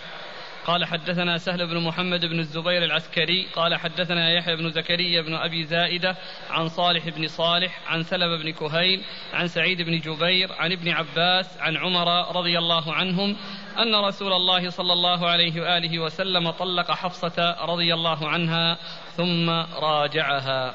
قال 0.66 0.86
حدثنا 0.86 1.38
سهل 1.38 1.68
بن 1.68 1.84
محمد 1.84 2.26
بن 2.26 2.40
الزبير 2.40 2.84
العسكري 2.84 3.48
قال 3.56 3.76
حدثنا 3.76 4.32
يحيى 4.32 4.56
بن 4.56 4.72
زكريا 4.72 5.22
بن 5.22 5.36
أبي 5.36 5.64
زائدة 5.64 6.16
عن 6.50 6.70
صالح 6.70 7.10
بن 7.10 7.28
صالح 7.28 7.80
عن 7.88 8.04
سلم 8.04 8.38
بن 8.44 8.52
كهيل 8.52 9.02
عن 9.34 9.48
سعيد 9.48 9.82
بن 9.82 10.00
جبير 10.00 10.54
عن 10.54 10.72
ابن 10.72 10.90
عباس 10.90 11.58
عن 11.60 11.78
عمر 11.78 12.38
رضي 12.38 12.58
الله 12.58 12.94
عنهم 12.94 13.36
أن 13.78 13.96
رسول 13.96 14.34
الله 14.34 14.70
صلى 14.70 14.94
الله 14.94 15.30
عليه 15.30 15.62
وآله 15.62 16.00
وسلم 16.00 16.52
طلق 16.52 16.92
حفصة 16.92 17.66
رضي 17.66 17.94
الله 17.94 18.30
عنها 18.30 18.78
ثم 19.18 19.50
راجعها. 19.80 20.74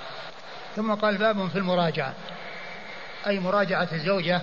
ثم 0.77 0.95
قال 0.95 1.19
باب 1.19 1.49
في 1.49 1.57
المراجعة 1.57 2.15
أي 3.27 3.41
مراجعة 3.41 3.89
الزوجة 3.93 4.43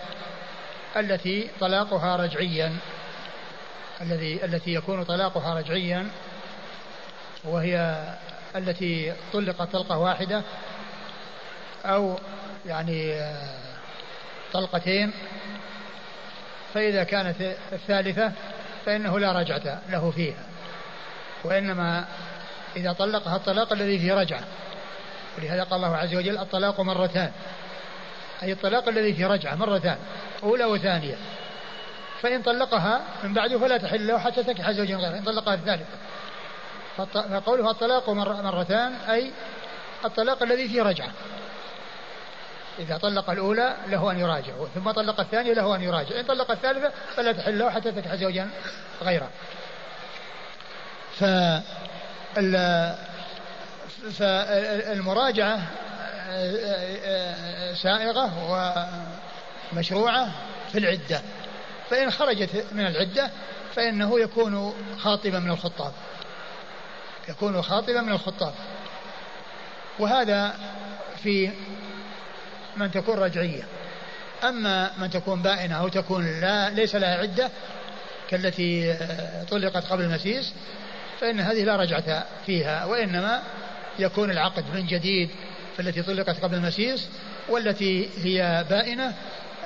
التي 0.95 1.49
طلاقها 1.59 2.15
رجعيا 2.15 2.77
الذي 4.01 4.45
التي 4.45 4.73
يكون 4.73 5.03
طلاقها 5.03 5.59
رجعيا 5.59 6.07
وهي 7.43 8.03
التي 8.55 9.13
طلقت 9.33 9.71
طلقة 9.71 9.97
واحدة 9.97 10.41
أو 11.85 12.19
يعني 12.65 13.21
طلقتين. 14.53 15.11
فإذا 16.73 17.03
كانت 17.03 17.41
الثالثة 17.71 18.31
فإنه 18.85 19.19
لا 19.19 19.31
رجعة 19.31 19.81
له 19.89 20.11
فيها 20.11 20.43
وإنما 21.43 22.05
إذا 22.75 22.93
طلقها 22.93 23.35
الطلاق 23.35 23.73
الذي 23.73 23.99
فيه 23.99 24.13
رجعة. 24.13 24.43
ولهذا 25.37 25.63
قال 25.63 25.83
الله 25.83 25.97
عز 25.97 26.15
وجل 26.15 26.37
الطلاق 26.37 26.81
مرتان. 26.81 27.31
أي 28.43 28.51
الطلاق 28.51 28.87
الذي 28.87 29.13
فيه 29.13 29.27
رجعة 29.27 29.55
مرتان 29.55 29.97
أولى 30.43 30.65
وثانية. 30.65 31.15
فإن 32.21 32.41
طلقها 32.41 33.01
من 33.23 33.33
بعده 33.33 33.59
فلا 33.59 33.77
تحل 33.77 34.07
له 34.07 34.19
حتى 34.19 34.43
تنكح 34.43 34.71
زوجا 34.71 34.95
غيره 34.95 35.17
إن 35.17 35.23
طلقها 35.23 35.53
الثالثة. 35.53 35.85
فقوله 36.97 37.71
الطلاق 37.71 38.09
مرتان 38.09 38.93
أي 39.09 39.31
الطلاق 40.05 40.43
الذي 40.43 40.67
فيه 40.67 40.81
رجعة. 40.81 41.09
إذا 42.79 42.97
طلق 42.97 43.29
الأولى 43.29 43.75
له 43.87 44.11
أن 44.11 44.19
يراجع 44.19 44.53
ثم 44.75 44.91
طلق 44.91 45.19
الثانية 45.19 45.53
له 45.53 45.75
أن 45.75 45.81
يراجع. 45.81 46.19
إن 46.19 46.25
طلق 46.25 46.51
الثالثة 46.51 46.91
فلا 47.15 47.31
تحل 47.31 47.59
له 47.59 47.69
حتى 47.69 47.91
تنكح 47.91 48.15
زوجا 48.15 48.49
غيره. 49.01 49.29
فالمراجعة 54.19 55.61
سائغة 57.75 58.31
ومشروعة 59.73 60.31
في 60.71 60.77
العدة. 60.77 61.21
فإن 61.89 62.11
خرجت 62.11 62.65
من 62.71 62.87
العدة 62.87 63.31
فإنه 63.75 64.19
يكون 64.19 64.73
خاطبا 64.97 65.39
من 65.39 65.51
الخطاب. 65.51 65.93
يكون 67.29 67.61
خاطبا 67.61 68.01
من 68.01 68.11
الخطاب. 68.11 68.53
وهذا 69.99 70.55
في 71.23 71.51
من 72.77 72.91
تكون 72.91 73.17
رجعية. 73.17 73.63
أما 74.43 74.91
من 74.97 75.09
تكون 75.09 75.41
بائنة 75.41 75.75
أو 75.75 75.87
تكون 75.87 76.41
لا 76.41 76.69
ليس 76.69 76.95
لها 76.95 77.17
عدة 77.17 77.49
كالتي 78.29 78.97
طلقت 79.49 79.85
قبل 79.85 80.03
المسيس 80.03 80.53
فإن 81.19 81.39
هذه 81.39 81.63
لا 81.63 81.75
رجعة 81.75 82.25
فيها 82.45 82.85
وإنما 82.85 83.41
يكون 83.99 84.31
العقد 84.31 84.63
من 84.73 84.85
جديد 84.85 85.29
فالتي 85.77 86.01
طلقت 86.01 86.43
قبل 86.43 86.55
المسيس 86.55 87.09
والتي 87.49 88.09
هي 88.23 88.65
بائنة 88.69 89.13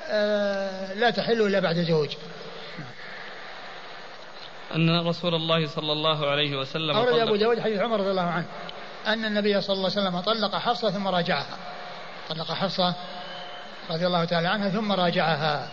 آه، 0.09 0.93
لا 0.93 1.09
تحل 1.09 1.41
إلا 1.41 1.59
بعد 1.59 1.75
زوج. 1.75 2.09
أن 4.75 5.07
رسول 5.07 5.35
الله 5.35 5.67
صلى 5.67 5.91
الله 5.91 6.29
عليه 6.29 6.57
وسلم 6.57 6.95
أورد 6.95 7.19
أبو 7.19 7.35
داود 7.35 7.59
حديث 7.59 7.79
عمر 7.79 7.99
رضي 7.99 8.11
الله 8.11 8.21
عنه 8.21 8.45
أن 9.07 9.25
النبي 9.25 9.61
صلى 9.61 9.73
الله 9.73 9.89
عليه 9.89 10.01
وسلم 10.01 10.19
طلق 10.19 10.55
حفصة 10.55 10.91
ثم 10.91 11.07
راجعها. 11.07 11.57
طلق 12.29 12.51
حفصة 12.51 12.95
رضي 13.89 14.07
الله 14.07 14.25
تعالى 14.25 14.47
عنها 14.47 14.69
ثم 14.69 14.91
راجعها. 14.91 15.69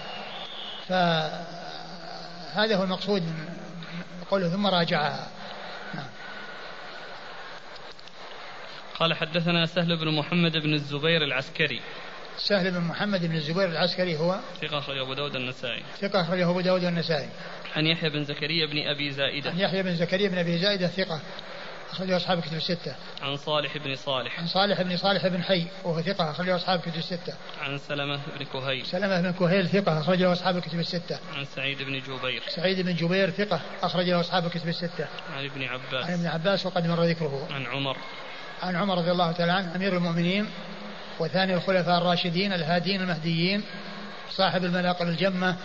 فهذا 0.89 2.77
هو 2.77 2.85
المقصود 2.85 3.23
من 3.23 4.25
قوله 4.31 4.49
ثم 4.49 4.67
راجعها. 4.67 5.27
قال 8.99 9.15
حدثنا 9.15 9.67
سهل 9.67 9.97
بن 9.97 10.15
محمد 10.15 10.57
بن 10.57 10.75
الزبير 10.75 11.25
العسكري 11.25 11.81
سهل 12.37 12.71
بن 12.71 12.81
محمد 12.81 13.27
بن 13.27 13.35
الزبير 13.35 13.69
العسكري 13.69 14.17
هو 14.17 14.41
ثقة 14.61 14.79
أخرجه 14.79 15.03
أبو 15.03 15.15
داود 15.15 15.37
النسائي 15.37 15.83
ثقة 16.01 16.21
أخرجه 16.21 16.51
أبو 16.51 16.61
داود 16.61 16.85
النسائي 16.85 17.29
عن 17.77 17.87
يحيى 17.87 18.11
بن 18.11 18.25
زكريا 18.25 18.67
بن 18.67 18.89
أبي 18.89 19.11
زائدة 19.11 19.51
عن 19.51 19.59
يحيى 19.61 19.83
بن 19.83 19.95
زكريا 19.95 20.29
بن 20.29 20.39
أبي 20.39 20.59
زائدة 20.59 20.87
ثقة 20.87 21.21
أخرجه 21.91 22.17
أصحاب 22.17 22.41
كتب 22.41 22.55
الستة. 22.57 22.97
عن 23.23 23.37
صالح 23.37 23.79
بن 23.79 23.95
صالح. 23.95 24.41
عن 24.41 24.47
صالح 24.47 24.83
بن 24.83 24.97
صالح 24.97 25.27
بن 25.27 25.43
حي 25.43 25.67
وهو 25.85 26.03
ثقة 26.03 26.31
أخرجه 26.31 26.57
أصحاب 26.57 26.81
كتب 26.81 26.97
الستة. 26.97 27.35
عن 27.61 27.79
سلمة 27.79 28.21
بن 28.39 28.45
كهيل. 28.45 28.87
سلمة 28.87 29.21
بن 29.21 29.33
كهيل 29.33 29.69
ثقة 29.69 30.01
أخرجه 30.01 30.33
أصحاب 30.33 30.61
كتب 30.61 30.79
الستة. 30.79 31.19
عن 31.35 31.45
سعيد 31.45 31.83
بن 31.83 31.99
جبير. 31.99 32.43
سعيد 32.49 32.81
بن 32.81 32.95
جبير 32.95 33.31
ثقة 33.31 33.61
أخرجه 33.83 34.21
أصحاب 34.21 34.49
كتب 34.49 34.69
الستة. 34.69 35.09
عن 35.37 35.45
ابن 35.45 35.63
عباس. 35.63 36.05
عن 36.05 36.13
ابن 36.13 36.27
عباس 36.27 36.67
وقد 36.67 36.87
مر 36.87 37.05
ذكره. 37.05 37.49
عن 37.51 37.67
عمر. 37.67 37.97
عن 38.63 38.77
عمر 38.77 38.99
رضي 38.99 39.11
الله 39.11 39.33
تعالى 39.33 39.53
عنه 39.53 39.77
أمير 39.77 39.97
المؤمنين 39.97 40.51
وثاني 41.19 41.55
الخلفاء 41.55 41.99
الراشدين 41.99 42.53
الهادين 42.53 43.01
المهديين 43.01 43.63
صاحب 44.31 44.65
المناقب 44.65 45.07
الجمة 45.07 45.57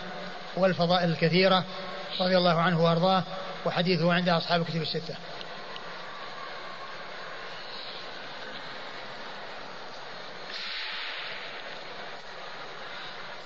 والفضائل 0.56 1.10
الكثيرة 1.10 1.64
رضي 2.20 2.36
الله 2.36 2.60
عنه 2.60 2.84
وأرضاه 2.84 3.22
وحديثه 3.66 4.12
عند 4.12 4.28
أصحاب 4.28 4.60
الكتب 4.60 4.82
الستة. 4.82 5.14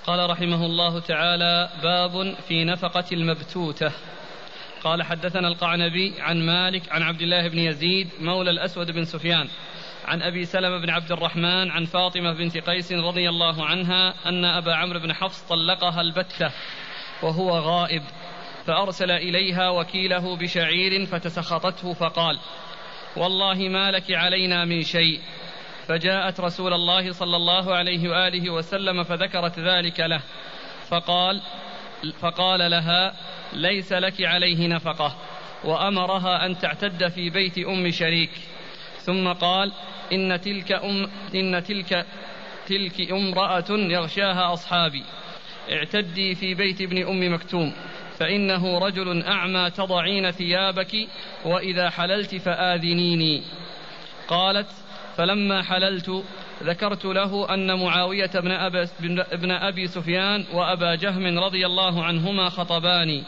قال 0.07 0.29
رحمه 0.29 0.65
الله 0.65 0.99
تعالى 0.99 1.69
باب 1.83 2.35
في 2.47 2.65
نفقة 2.65 3.05
المبتوتة. 3.11 3.91
قال 4.83 5.03
حدثنا 5.03 5.47
القعنبي 5.47 6.13
عن 6.19 6.45
مالك 6.45 6.91
عن 6.91 7.03
عبد 7.03 7.21
الله 7.21 7.47
بن 7.47 7.59
يزيد 7.59 8.09
مولى 8.19 8.51
الأسود 8.51 8.91
بن 8.91 9.03
سفيان 9.05 9.47
عن 10.05 10.21
أبي 10.21 10.45
سلمة 10.45 10.77
بن 10.77 10.89
عبد 10.89 11.11
الرحمن 11.11 11.71
عن 11.71 11.85
فاطمة 11.85 12.33
بنت 12.33 12.57
قيس 12.57 12.91
رضي 12.91 13.29
الله 13.29 13.65
عنها 13.65 14.13
أن 14.25 14.45
أبا 14.45 14.75
عمرو 14.75 14.99
بن 14.99 15.13
حفص 15.13 15.41
طلقها 15.41 16.01
البتة 16.01 16.51
وهو 17.23 17.49
غائب 17.49 18.03
فأرسل 18.65 19.11
إليها 19.11 19.69
وكيله 19.69 20.35
بشعير 20.35 21.05
فتسخطته 21.05 21.93
فقال 21.93 22.39
والله 23.17 23.55
ما 23.69 23.91
لك 23.91 24.11
علينا 24.11 24.65
من 24.65 24.83
شيء. 24.83 25.19
فجاءت 25.87 26.39
رسول 26.39 26.73
الله 26.73 27.11
صلى 27.11 27.35
الله 27.35 27.75
عليه 27.75 28.09
وآله 28.09 28.49
وسلم 28.49 29.03
فذكرت 29.03 29.59
ذلك 29.59 29.99
له 29.99 30.21
فقال 30.89 31.41
فقال 32.19 32.71
لها 32.71 33.13
ليس 33.53 33.93
لك 33.93 34.21
عليه 34.21 34.67
نفقة 34.67 35.15
وأمرها 35.63 36.45
أن 36.45 36.57
تعتد 36.57 37.07
في 37.07 37.29
بيت 37.29 37.57
أم 37.57 37.91
شريك. 37.91 38.31
ثم 39.01 39.27
قال 39.27 39.71
إن 40.13 40.41
تلك 40.41 40.71
أم 40.71 41.09
إن 41.35 41.63
تلك 41.63 42.05
تلك 42.67 43.11
امرأة 43.11 43.69
يغشاها 43.69 44.53
أصحابي. 44.53 45.03
اعتدي 45.71 46.35
في 46.35 46.53
بيت 46.53 46.81
ابن 46.81 47.07
أم 47.07 47.33
مكتوم 47.33 47.73
فإنه 48.17 48.77
رجل 48.77 49.23
أعمى 49.23 49.69
تضعين 49.69 50.31
ثيابك 50.31 51.07
وإذا 51.45 51.89
حللت 51.89 52.35
فآذنيني. 52.35 53.43
قالت 54.27 54.69
فلما 55.17 55.63
حللت 55.63 56.23
ذكرت 56.63 57.05
له 57.05 57.53
أن 57.53 57.79
معاوية 57.79 58.31
بن 58.99 59.23
بن 59.31 59.51
أبي 59.51 59.87
سفيان 59.87 60.45
وأبا 60.53 60.95
جهم 60.95 61.39
رضي 61.39 61.65
الله 61.65 62.03
عنهما 62.03 62.49
خطباني 62.49 63.23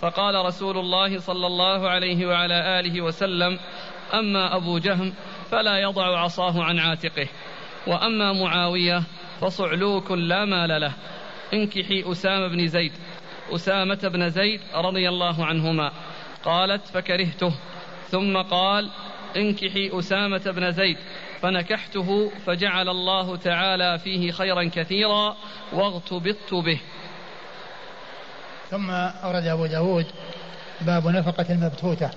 فقال 0.00 0.46
رسول 0.46 0.78
الله 0.78 1.18
صلى 1.18 1.46
الله 1.46 1.88
عليه 1.88 2.26
وعلى 2.26 2.80
آله 2.80 3.00
وسلم 3.00 3.58
أما 4.14 4.56
أبو 4.56 4.78
جهم 4.78 5.12
فلا 5.50 5.78
يضع 5.78 6.18
عصاه 6.18 6.62
عن 6.62 6.78
عاتقه 6.78 7.28
وأما 7.86 8.32
معاوية 8.32 9.02
فصعلوك 9.40 10.10
لا 10.10 10.44
مال 10.44 10.80
له. 10.80 10.92
انكحي 11.54 12.12
أسامة 12.12 12.48
بن 12.48 12.66
زيد 12.66 12.92
أسامة 13.50 14.00
بن 14.12 14.28
زيد 14.28 14.60
رضي 14.74 15.08
الله 15.08 15.46
عنهما. 15.46 15.92
قالت 16.44 16.86
فكرهته. 16.86 17.54
ثم 18.08 18.36
قال 18.36 18.90
انكحي 19.36 19.90
أسامة 19.98 20.52
بن 20.56 20.70
زيد. 20.70 20.96
فنكحته 21.44 22.32
فجعل 22.46 22.88
الله 22.88 23.36
تعالى 23.36 23.98
فيه 23.98 24.32
خيرا 24.32 24.70
كثيرا 24.74 25.36
واغتبطت 25.72 26.54
به. 26.54 26.80
ثم 28.70 28.90
أورد 28.90 29.46
أبو 29.46 29.66
داود 29.66 30.06
باب 30.80 31.06
نفقة 31.06 31.46
المبتوتة 31.50 32.10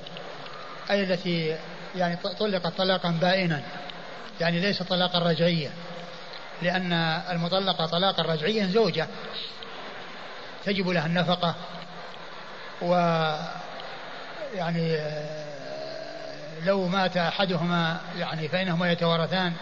أي 0.90 1.04
التي 1.04 1.58
يعني 1.96 2.16
طلقت 2.40 2.78
طلاقا 2.78 3.12
بائنا 3.12 3.64
يعني 4.42 4.60
ليس 4.60 4.84
طلاقا 4.84 5.20
رجعيا 5.20 5.72
لأن 6.62 6.94
المطلقة 7.32 7.86
طلاقا 7.86 8.24
رجعيا 8.24 8.66
زوجة 8.68 9.08
تجب 10.66 10.88
لها 10.88 11.06
النفقة 11.06 11.56
و 12.82 12.94
يعني 14.54 14.98
لو 16.68 16.88
مات 16.88 17.18
أحدهما 17.18 18.00
يعني 18.20 18.48
فإنهما 18.48 18.92
يتوارثان 18.92 19.54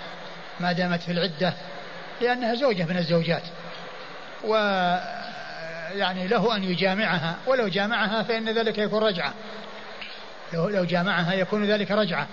ما 0.60 0.72
دامت 0.72 1.02
في 1.02 1.11
العدة 1.11 1.53
لأنها 2.22 2.56
زوجة 2.56 2.84
من 2.84 2.98
الزوجات. 2.98 3.44
و 4.44 4.56
يعني 5.95 6.27
له 6.27 6.56
أن 6.56 6.64
يجامعها 6.64 7.36
ولو 7.48 7.68
جامعها 7.68 8.23
فإن 8.23 8.49
ذلك 8.49 8.77
يكون 8.77 9.03
رجعة. 9.03 9.34
لو, 10.53 10.69
لو 10.69 10.86
جامعها 10.86 11.34
يكون 11.34 11.65
ذلك 11.65 11.91
رجعة 11.91 12.27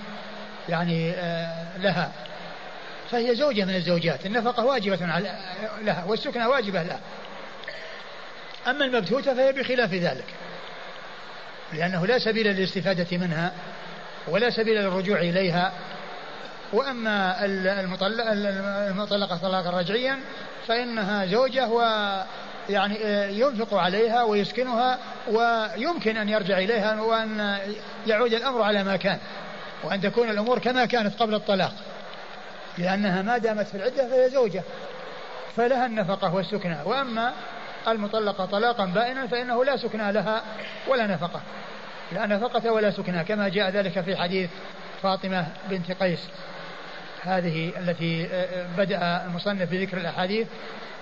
يعني 0.69 1.11
آه، 1.11 1.79
لها. 1.79 2.13
فهي 3.11 3.35
زوجة 3.35 3.65
من 3.65 3.75
الزوجات 3.75 4.27
النفقة 4.27 4.65
واجبة 4.65 4.97
لها 5.83 6.05
والسكنة 6.05 6.49
واجبة 6.49 6.83
لها. 6.83 7.01
أما 8.67 8.85
المبتوتة 8.85 9.35
فهي 9.35 9.53
بخلاف 9.53 9.95
ذلك 9.95 10.27
لأنه 11.73 12.07
لا 12.07 12.19
سبيل 12.19 12.47
للاستفادة 12.47 13.19
منها. 13.19 13.53
ولا 14.29 14.51
سبيل 14.51 14.77
للرجوع 14.77 15.19
إليها. 15.19 15.73
وأما 16.73 17.45
المطلقة 18.91 19.37
طلاقا 19.37 19.71
رجعيا 19.71 20.19
فإنها 20.67 21.27
زوجة 21.27 21.69
و 21.69 21.83
يعني 22.69 22.99
ينفق 23.41 23.75
عليها 23.75 24.23
ويسكنها 24.23 24.99
ويمكن 25.29 26.17
أن 26.17 26.29
يرجع 26.29 26.59
إليها 26.59 27.01
وأن 27.01 27.59
يعود 28.07 28.33
الأمر 28.33 28.63
على 28.63 28.85
ما 28.85 28.97
كان 28.97 29.19
وأن 29.85 30.01
تكون 30.01 30.31
الأمور 30.31 30.59
كما 30.59 30.85
كانت 30.85 31.23
قبل 31.23 31.35
الطلاق. 31.35 31.73
لأنها 32.79 33.23
ما 33.23 33.39
دامت 33.39 33.67
في 33.67 33.75
العدة 33.75 34.09
فهي 34.09 34.31
زوجة 34.31 34.63
فلها 35.57 35.87
النفقة 35.87 36.35
والسكنة. 36.35 36.83
وأما 36.87 37.33
المطلقة 37.89 38.45
طلاقا 38.45 38.85
بائنا 38.85 39.27
فإنه 39.27 39.65
لا 39.65 39.77
سكنى 39.77 40.13
لها 40.13 40.43
ولا 40.89 41.07
نفقة. 41.07 41.41
لا 42.13 42.27
نفقة 42.27 42.73
ولا 42.73 42.91
سكنى 42.91 43.25
كما 43.25 43.49
جاء 43.49 43.71
ذلك 43.71 44.01
في 44.01 44.17
حديث 44.17 44.51
فاطمة 45.03 45.47
بنت 45.71 45.93
قيس. 45.93 46.29
هذه 47.23 47.73
التي 47.79 48.27
آه، 48.27 48.45
آه، 48.45 48.67
بدأ 48.79 49.25
المصنف 49.27 49.71
بذكر 49.71 49.97
الأحاديث 49.97 50.49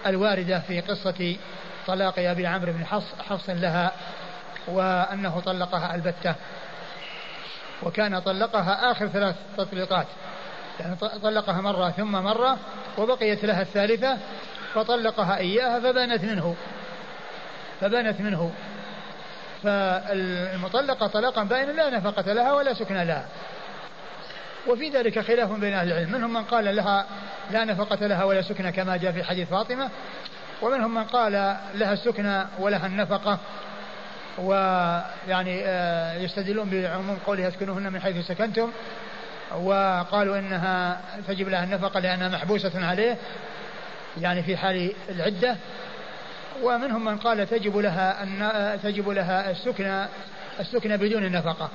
الواردة 0.07 0.61
في 0.61 0.81
قصة 0.81 1.37
طلاق 1.87 2.15
أبي 2.19 2.47
عمرو 2.47 2.73
بن 2.73 2.87
حفص 2.87 3.15
حفص 3.29 3.51
لها 3.51 3.93
وأنه 4.69 5.41
طلقها 5.41 5.95
البتة. 5.95 6.35
وكان 7.83 8.19
طلقها 8.19 8.93
آخر 8.93 9.09
ثلاث 9.09 9.37
تطليقات. 9.57 10.07
يعني 10.81 10.97
طلقها 10.97 11.61
مرة 11.61 11.91
ثم 11.91 12.13
مرة 12.13 12.59
وبقيت 12.99 13.45
لها 13.45 13.63
الثالثة 13.63 14.19
فطلقها 14.75 15.39
إياها 15.39 15.81
فبانت 15.81 16.25
منه. 16.25 16.57
فبانت 17.81 18.21
منه. 18.21 18.53
فالمطلقة 19.63 21.07
طلاقا 21.07 21.43
بائنا 21.43 21.73
لا 21.73 21.91
نفقة 21.91 22.33
لها 22.33 22.53
ولا 22.53 22.75
سكن 22.75 22.97
لها. 22.97 23.25
وفي 24.67 24.91
ذلك 24.91 25.19
خلاف 25.19 25.53
بين 25.53 25.75
أهل 25.75 25.93
العلم. 25.93 26.13
منهم 26.13 26.33
من 26.33 26.45
قال 26.45 26.77
لها 26.77 27.07
لا 27.51 27.65
نفقة 27.65 28.07
لها 28.07 28.25
ولا 28.25 28.43
سكن 28.43 28.71
كما 28.71 28.97
جاء 28.97 29.13
في 29.13 29.25
حديث 29.25 29.49
فاطمة. 29.49 29.91
ومنهم 30.63 30.95
من 30.95 31.05
قال 31.05 31.33
لها 31.75 31.93
السكنى 31.93 32.45
ولها 32.59 32.87
النفقة. 32.87 33.39
ويعني 34.39 35.63
آه، 35.65 36.19
يستدلون 36.19 36.71
بعموم 36.71 37.19
قولها 37.27 37.49
اسكنوهن 37.49 37.93
من 37.93 38.01
حيث 38.01 38.27
سكنتم. 38.27 38.71
وقالوا 39.57 40.39
إنها 40.39 41.01
تجب 41.29 41.49
لها 41.49 41.65
النفقة 41.65 42.01
لأنها 42.01 42.29
محبوسة 42.29 42.87
عليه. 42.87 43.17
يعني 44.21 44.43
في 44.43 44.57
حال 44.57 44.93
العدة. 45.09 45.57
ومنهم 46.63 47.05
من 47.05 47.19
قال 47.19 47.47
تجب 47.47 47.77
لها 47.77 48.23
أن 48.23 48.81
تجب 48.83 49.09
لها 49.09 49.51
السكنى 49.51 50.07
السكنى 50.61 50.97
بدون 50.97 51.25
النفقة 51.25 51.69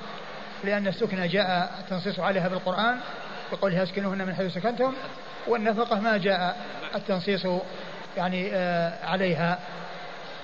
لأن 0.64 0.86
السكنى 0.86 1.28
جاء 1.28 1.74
التنصيص 1.80 2.20
عليها 2.20 2.48
بالقرآن 2.48 2.98
بقولها 3.52 3.82
اسكنوهن 3.82 4.26
من 4.26 4.34
حيث 4.34 4.54
سكنتم 4.54 4.92
والنفقة 5.46 6.00
ما 6.00 6.16
جاء 6.16 6.56
التنصيص 6.94 7.46
يعني 8.16 8.50
آه، 8.54 9.06
عليها. 9.06 9.58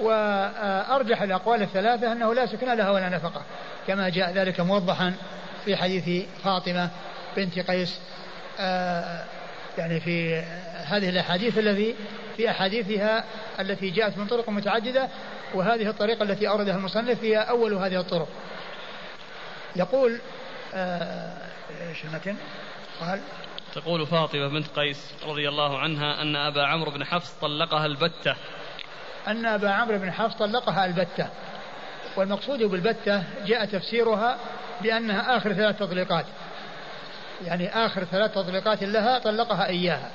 وأرجح 0.01 1.23
الأقوال 1.23 1.63
الثلاثة 1.63 2.13
أنه 2.13 2.35
لا 2.35 2.47
سكن 2.47 2.77
لها 2.77 2.91
ولا 2.91 3.09
نفقة 3.09 3.43
كما 3.87 4.09
جاء 4.09 4.33
ذلك 4.33 4.61
موضحا 4.61 5.15
في 5.65 5.77
حديث 5.77 6.27
فاطمة 6.45 6.91
بنت 7.37 7.59
قيس 7.59 7.99
آه، 8.61 9.25
يعني 9.79 10.01
في 10.01 10.43
هذه 10.85 11.09
الأحاديث 11.09 11.59
الذي 11.59 11.95
في 12.37 12.51
أحاديثها 12.51 13.25
التي 13.61 13.91
جاءت 13.91 14.19
من 14.19 14.27
طرق 14.27 14.49
متعددة 14.49 15.09
وهذه 15.55 15.89
الطريقة 15.89 16.23
التي 16.23 16.49
أوردها 16.49 16.77
المصنف 16.77 17.25
هي 17.25 17.37
أول 17.37 17.75
هذه 17.75 18.01
الطرق. 18.01 18.29
يقول 19.77 20.21
آه، 20.75 21.37
إيش 21.89 22.05
المتن؟ 22.05 22.37
قال 23.01 23.21
تقول 23.75 24.07
فاطمة 24.07 24.49
بنت 24.49 24.67
قيس 24.77 25.15
رضي 25.27 25.49
الله 25.49 25.79
عنها 25.79 26.23
أن 26.23 26.37
أبا 26.37 26.67
عمرو 26.67 26.91
بن 26.91 27.05
حفص 27.05 27.33
طلقها 27.41 27.87
البتة. 27.87 28.37
أن 29.29 29.47
أبا 29.47 29.71
عمرو 29.71 29.99
بن 29.99 30.13
حفص 30.13 30.37
طلقها 30.37 30.85
البتة. 30.85 31.29
والمقصود 32.17 32.63
بالبتة 32.63 33.25
جاء 33.47 33.65
تفسيرها 33.65 34.39
بأنها 34.81 35.37
آخر 35.37 35.53
ثلاث 35.53 35.79
تطليقات. 35.79 36.27
يعني 37.45 37.87
آخر 37.87 38.05
ثلاث 38.05 38.35
تطليقات 38.35 38.83
لها 38.83 39.19
طلقها 39.19 39.67
إياها. 39.67 40.11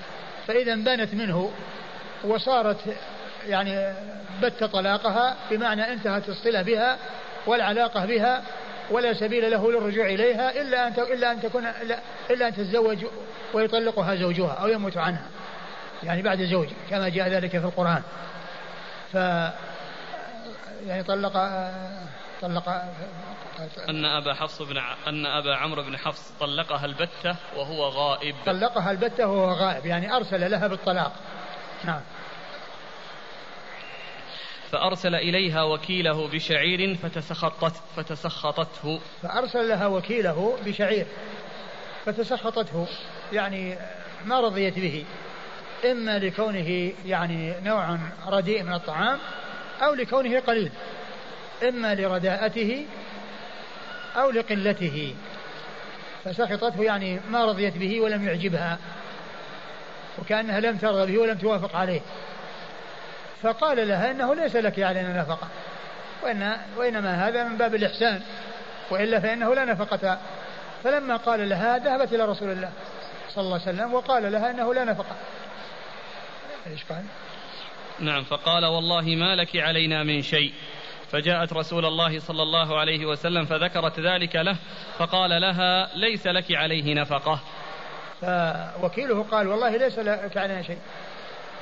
فإذا 0.47 0.75
بانت 0.75 1.13
منه 1.13 1.51
وصارت 2.23 2.77
يعني 3.47 3.93
بت 4.41 4.63
طلاقها 4.63 5.35
بمعنى 5.51 5.93
انتهت 5.93 6.29
الصلة 6.29 6.61
بها 6.61 6.97
والعلاقة 7.45 8.05
بها 8.05 8.43
ولا 8.91 9.13
سبيل 9.13 9.51
له 9.51 9.71
للرجوع 9.71 10.05
إليها 10.05 10.61
إلا 10.61 10.87
أن 10.87 10.93
إلا 10.93 11.31
أن 11.31 11.41
تكون 11.41 11.67
إلا 12.29 12.47
أن 12.47 12.53
تتزوج 12.53 13.05
ويطلقها 13.53 14.15
زوجها 14.15 14.53
أو 14.53 14.67
يموت 14.67 14.97
عنها 14.97 15.27
يعني 16.03 16.21
بعد 16.21 16.41
زوج 16.41 16.67
كما 16.89 17.09
جاء 17.09 17.29
ذلك 17.29 17.49
في 17.49 17.65
القرآن. 17.65 18.01
ف 19.13 19.15
يعني 20.87 21.03
طلق 21.03 21.33
طلق 22.41 22.69
أن 23.89 24.05
أبا 24.05 24.33
حفص 24.33 24.61
بن 24.61 24.77
ع... 24.77 24.95
أن 25.07 25.25
أبا 25.25 25.55
عمرو 25.55 25.83
بن 25.83 25.97
حفص 25.97 26.31
طلقها 26.39 26.85
البتة 26.85 27.35
وهو 27.57 27.83
غائب. 27.83 28.35
طلقها 28.45 28.91
البتة 28.91 29.27
وهو 29.27 29.51
غائب 29.51 29.85
يعني 29.85 30.15
أرسل 30.15 30.51
لها 30.51 30.67
بالطلاق. 30.67 31.11
نعم. 31.85 32.01
فأرسل 34.71 35.15
إليها 35.15 35.63
وكيله 35.63 36.27
بشعير 36.27 36.95
فتسخطت 36.95 37.73
فتسخطته. 37.95 38.99
فأرسل 39.21 39.69
لها 39.69 39.87
وكيله 39.87 40.57
بشعير 40.65 41.05
فتسخطته. 42.05 42.87
يعني 43.33 43.77
ما 44.25 44.39
رضيت 44.39 44.79
به. 44.79 45.05
إما 45.91 46.19
لكونه 46.19 46.91
يعني 47.05 47.53
نوع 47.63 47.97
رديء 48.27 48.63
من 48.63 48.73
الطعام 48.73 49.19
أو 49.81 49.93
لكونه 49.93 50.39
قليل. 50.39 50.71
إما 51.63 51.95
لرداءته 51.95 52.85
أو 54.15 54.31
لقلته. 54.31 55.15
فسخطته 56.25 56.83
يعني 56.83 57.19
ما 57.29 57.45
رضيت 57.45 57.77
به 57.77 58.01
ولم 58.01 58.27
يعجبها. 58.27 58.77
وكأنها 60.19 60.59
لم 60.59 60.77
ترضى 60.77 61.11
به 61.11 61.17
ولم 61.17 61.37
توافق 61.37 61.75
عليه. 61.75 62.01
فقال 63.41 63.87
لها 63.87 64.11
إنه 64.11 64.35
ليس 64.35 64.55
لك 64.55 64.79
علينا 64.79 65.21
نفقة 65.21 65.47
وإن 66.23 66.57
وإنما 66.77 67.27
هذا 67.27 67.43
من 67.43 67.57
باب 67.57 67.75
الإحسان. 67.75 68.21
وإلا 68.89 69.19
فإنه 69.19 69.55
لا 69.55 69.65
نفقة. 69.65 70.19
فلما 70.83 71.15
قال 71.15 71.49
لها 71.49 71.77
ذهبت 71.77 72.13
إلى 72.13 72.25
رسول 72.25 72.51
الله 72.51 72.71
صلى 73.29 73.43
الله 73.43 73.61
عليه 73.61 73.75
وسلم 73.75 73.93
وقال 73.93 74.31
لها 74.31 74.51
إنه 74.51 74.73
لا 74.73 74.83
نفقة 74.83 75.15
إيش 76.67 76.83
قال؟ 76.83 77.03
نعم 77.99 78.23
فقال 78.23 78.65
والله 78.65 79.01
ما 79.01 79.35
لك 79.35 79.55
علينا 79.55 80.03
من 80.03 80.21
شيء. 80.21 80.53
فجاءت 81.11 81.53
رسول 81.53 81.85
الله 81.85 82.19
صلى 82.19 82.43
الله 82.43 82.79
عليه 82.79 83.05
وسلم 83.05 83.45
فذكرت 83.45 83.99
ذلك 83.99 84.35
له 84.35 84.57
فقال 84.97 85.41
لها 85.41 85.89
ليس 85.95 86.27
لك 86.27 86.51
عليه 86.51 86.93
نفقة. 86.93 87.39
فوكيله 88.21 89.23
قال 89.31 89.47
والله 89.47 89.77
ليس 89.77 89.99
لك 89.99 90.37
علينا 90.37 90.61
شيء. 90.61 90.79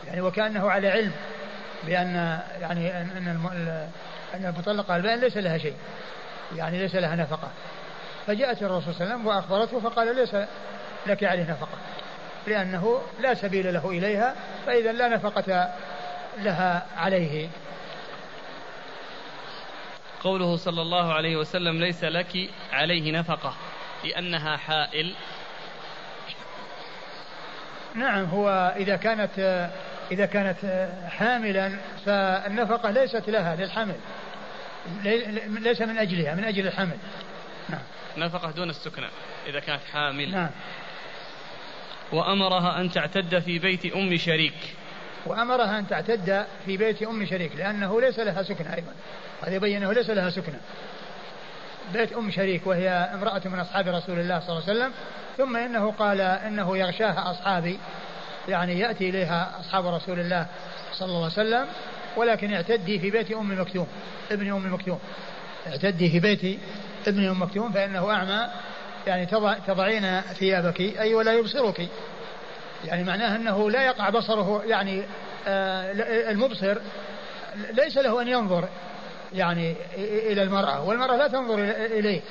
يعني 0.08 0.22
وكأنه 0.22 0.72
على 0.72 0.90
علم 0.90 1.12
بأن 1.84 2.40
يعني 2.62 3.02
أن 3.02 3.28
أن 4.34 4.46
المطلقة 4.46 4.96
البائن 4.96 5.20
ليس 5.20 5.38
لها 5.38 5.58
شيء. 5.58 5.76
يعني 6.56 6.80
ليس 6.80 6.96
لها 6.96 7.16
نفقة. 7.16 7.50
فجاءت 8.28 8.64
الرسول 8.64 8.94
صلى 8.94 9.04
الله 9.04 9.14
عليه 9.14 9.16
وسلم 9.16 9.28
وأخبرته 9.28 9.80
فقال 9.80 10.16
ليس 10.16 10.36
لك 11.08 11.24
عليه 11.24 11.44
نفقة. 11.44 11.78
لأنه 12.48 13.02
لا 13.20 13.34
سبيل 13.34 13.74
له 13.74 13.90
إليها 13.90 14.36
فإذا 14.66 14.92
لا 14.92 15.08
نفقة 15.08 15.74
لها 16.38 16.86
عليه. 16.98 17.50
قوله 20.24 20.58
صلى 20.58 20.82
الله 20.82 21.14
عليه 21.14 21.36
وسلم 21.36 21.80
ليس 21.80 22.04
لك 22.04 22.50
عليه 22.72 23.12
نفقة 23.12 23.54
لأنها 24.04 24.58
حائل. 24.58 25.16
نعم 27.96 28.26
هو 28.26 28.74
إذا 28.78 28.96
كانت 28.96 29.70
إذا 30.12 30.26
كانت 30.26 30.90
حاملا 31.10 31.72
فالنفقة 32.06 32.92
ليست 32.92 33.30
لها 33.30 33.56
للحمل 33.56 33.96
ليس 35.60 35.82
من 35.82 35.98
أجلها 35.98 36.36
من 36.36 36.44
أجل 36.44 36.68
الحمل. 36.68 36.98
نعم. 37.70 37.82
نفقة 38.18 38.52
دون 38.52 38.70
السكنى 38.70 39.08
إذا 39.48 39.60
كانت 39.60 39.82
حامل. 39.94 40.32
نعم. 40.32 40.50
وأمرها 42.12 42.82
أن 42.82 42.92
تعتد 42.92 43.40
في 43.40 43.60
بيت 43.60 43.86
أم 43.86 44.18
شريك. 44.18 44.76
وأمرها 45.26 45.80
أن 45.80 45.88
تعتد 45.88 46.46
في 46.66 46.78
بيت 46.78 47.04
أم 47.04 47.26
شريك 47.26 47.56
لأنه 47.56 48.02
ليس 48.02 48.20
لها 48.20 48.44
سكنى 48.44 48.76
أيضا. 48.76 48.94
هذا 49.44 49.56
يبين 49.56 49.84
أنه 49.84 49.94
ليس 49.94 50.10
لها 50.10 50.30
سكنى 50.30 50.58
بيت 51.94 52.14
أم 52.14 52.32
شريك 52.32 52.68
وهي 52.68 52.90
امرأة 52.90 53.42
من 53.46 53.60
أصحاب 53.60 53.88
رسول 53.88 54.20
الله 54.20 54.40
صلى 54.40 54.50
الله 54.50 54.64
عليه 54.70 54.80
وسلم 54.80 54.92
ثم 55.38 55.58
إنه 55.58 55.92
قال 55.92 56.22
إنه 56.22 56.78
يغشاها 56.78 57.32
أصحابي 57.32 57.80
يعني 58.48 58.80
يأتي 58.80 59.10
إليها 59.10 59.60
أصحاب 59.60 59.88
رسول 59.88 60.20
الله 60.20 60.46
صلى 60.94 61.08
الله 61.08 61.24
عليه 61.24 61.34
وسلم 61.34 61.66
ولكن 62.18 62.54
اعتدي 62.54 63.00
في 63.00 63.12
بيت 63.12 63.32
أم 63.32 63.62
مكتوم 63.62 63.88
ابن 64.32 64.52
أم 64.52 64.74
مكتوم. 64.74 65.00
اعتدي 65.68 66.10
في 66.10 66.20
بيت 66.20 66.60
ابن 67.08 67.28
أم 67.28 67.42
مكتوم 67.42 67.72
فإنه 67.72 68.12
أعمى 68.12 68.48
يعني 69.08 69.26
تضع 69.26 69.54
تضعين 69.54 70.22
ثيابك 70.22 70.82
أي 70.82 71.14
ولا 71.14 71.34
يبصرك. 71.34 71.88
يعني 72.86 73.04
معناه 73.04 73.36
أنه 73.36 73.72
لا 73.72 73.86
يقع 73.86 74.10
بصره 74.10 74.64
يعني 74.66 75.04
آه 75.48 75.92
المبصر 76.32 76.78
ليس 77.74 77.98
له 77.98 78.22
أن 78.22 78.28
ينظر. 78.28 78.70
يعني 79.34 79.76
إلى 79.98 80.44
المرأة 80.44 80.84
والمرأة 80.84 81.16
لا 81.16 81.28
تنظر 81.28 81.64
إليه 81.86 82.22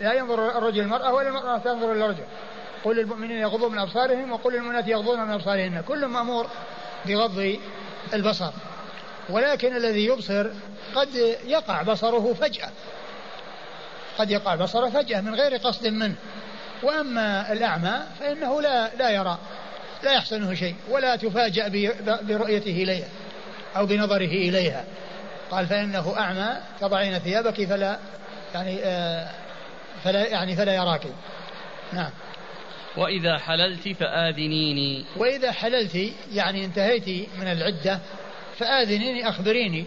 لا 0.00 0.12
ينظر 0.12 0.58
الرجل 0.58 0.80
المرأة 0.80 1.12
ولا 1.12 1.28
المرأة 1.28 1.58
تنظر 1.58 1.92
إلى 1.92 2.04
الرجل. 2.04 2.24
قل 2.84 2.96
للمؤمنين 2.96 3.38
يغضوا 3.38 3.68
من 3.68 3.78
أبصارهم 3.78 4.32
وقل 4.32 4.52
للمؤمنات 4.52 4.88
يغضون 4.88 5.20
من 5.20 5.30
أبصارهن. 5.30 5.82
كل 5.88 6.06
مأمور 6.06 6.46
بغض 7.06 7.56
البصر. 8.14 8.50
ولكن 9.30 9.76
الذي 9.76 10.06
يبصر 10.06 10.46
قد 10.94 11.14
يقع 11.46 11.82
بصره 11.82 12.34
فجأة. 12.34 12.70
قد 14.18 14.30
يقع 14.30 14.54
بصره 14.54 14.90
فجأة 14.90 15.20
من 15.20 15.34
غير 15.34 15.56
قصد 15.56 15.86
منه. 15.86 16.14
وأما 16.82 17.52
الأعمى 17.52 17.92
فإنه 18.20 18.60
لا 18.60 18.94
لا 18.96 19.10
يرى 19.10 19.38
لا 20.02 20.12
يحسنه 20.12 20.54
شيء 20.54 20.74
ولا 20.90 21.16
تفاجأ 21.16 21.68
برؤيته 22.22 22.82
إليها 22.82 23.08
أو 23.76 23.86
بنظره 23.86 24.24
إليها. 24.24 24.84
قال 25.50 25.66
فإنه 25.66 26.18
أعمى 26.18 26.56
تضعين 26.80 27.18
ثيابك 27.18 27.64
فلا 27.64 27.98
يعني 28.54 28.78
آه 28.84 29.30
فلا 30.04 30.26
يعني 30.26 30.56
فلا 30.56 30.74
يراك. 30.74 31.06
نعم. 31.92 32.10
وإذا 32.96 33.38
حللت 33.38 33.88
فآذنيني. 33.88 35.04
وإذا 35.16 35.52
حللت 35.52 36.12
يعني 36.32 36.64
انتهيت 36.64 37.08
من 37.38 37.46
العدة 37.46 38.00
فآذنيني 38.58 39.28
أخبريني. 39.28 39.86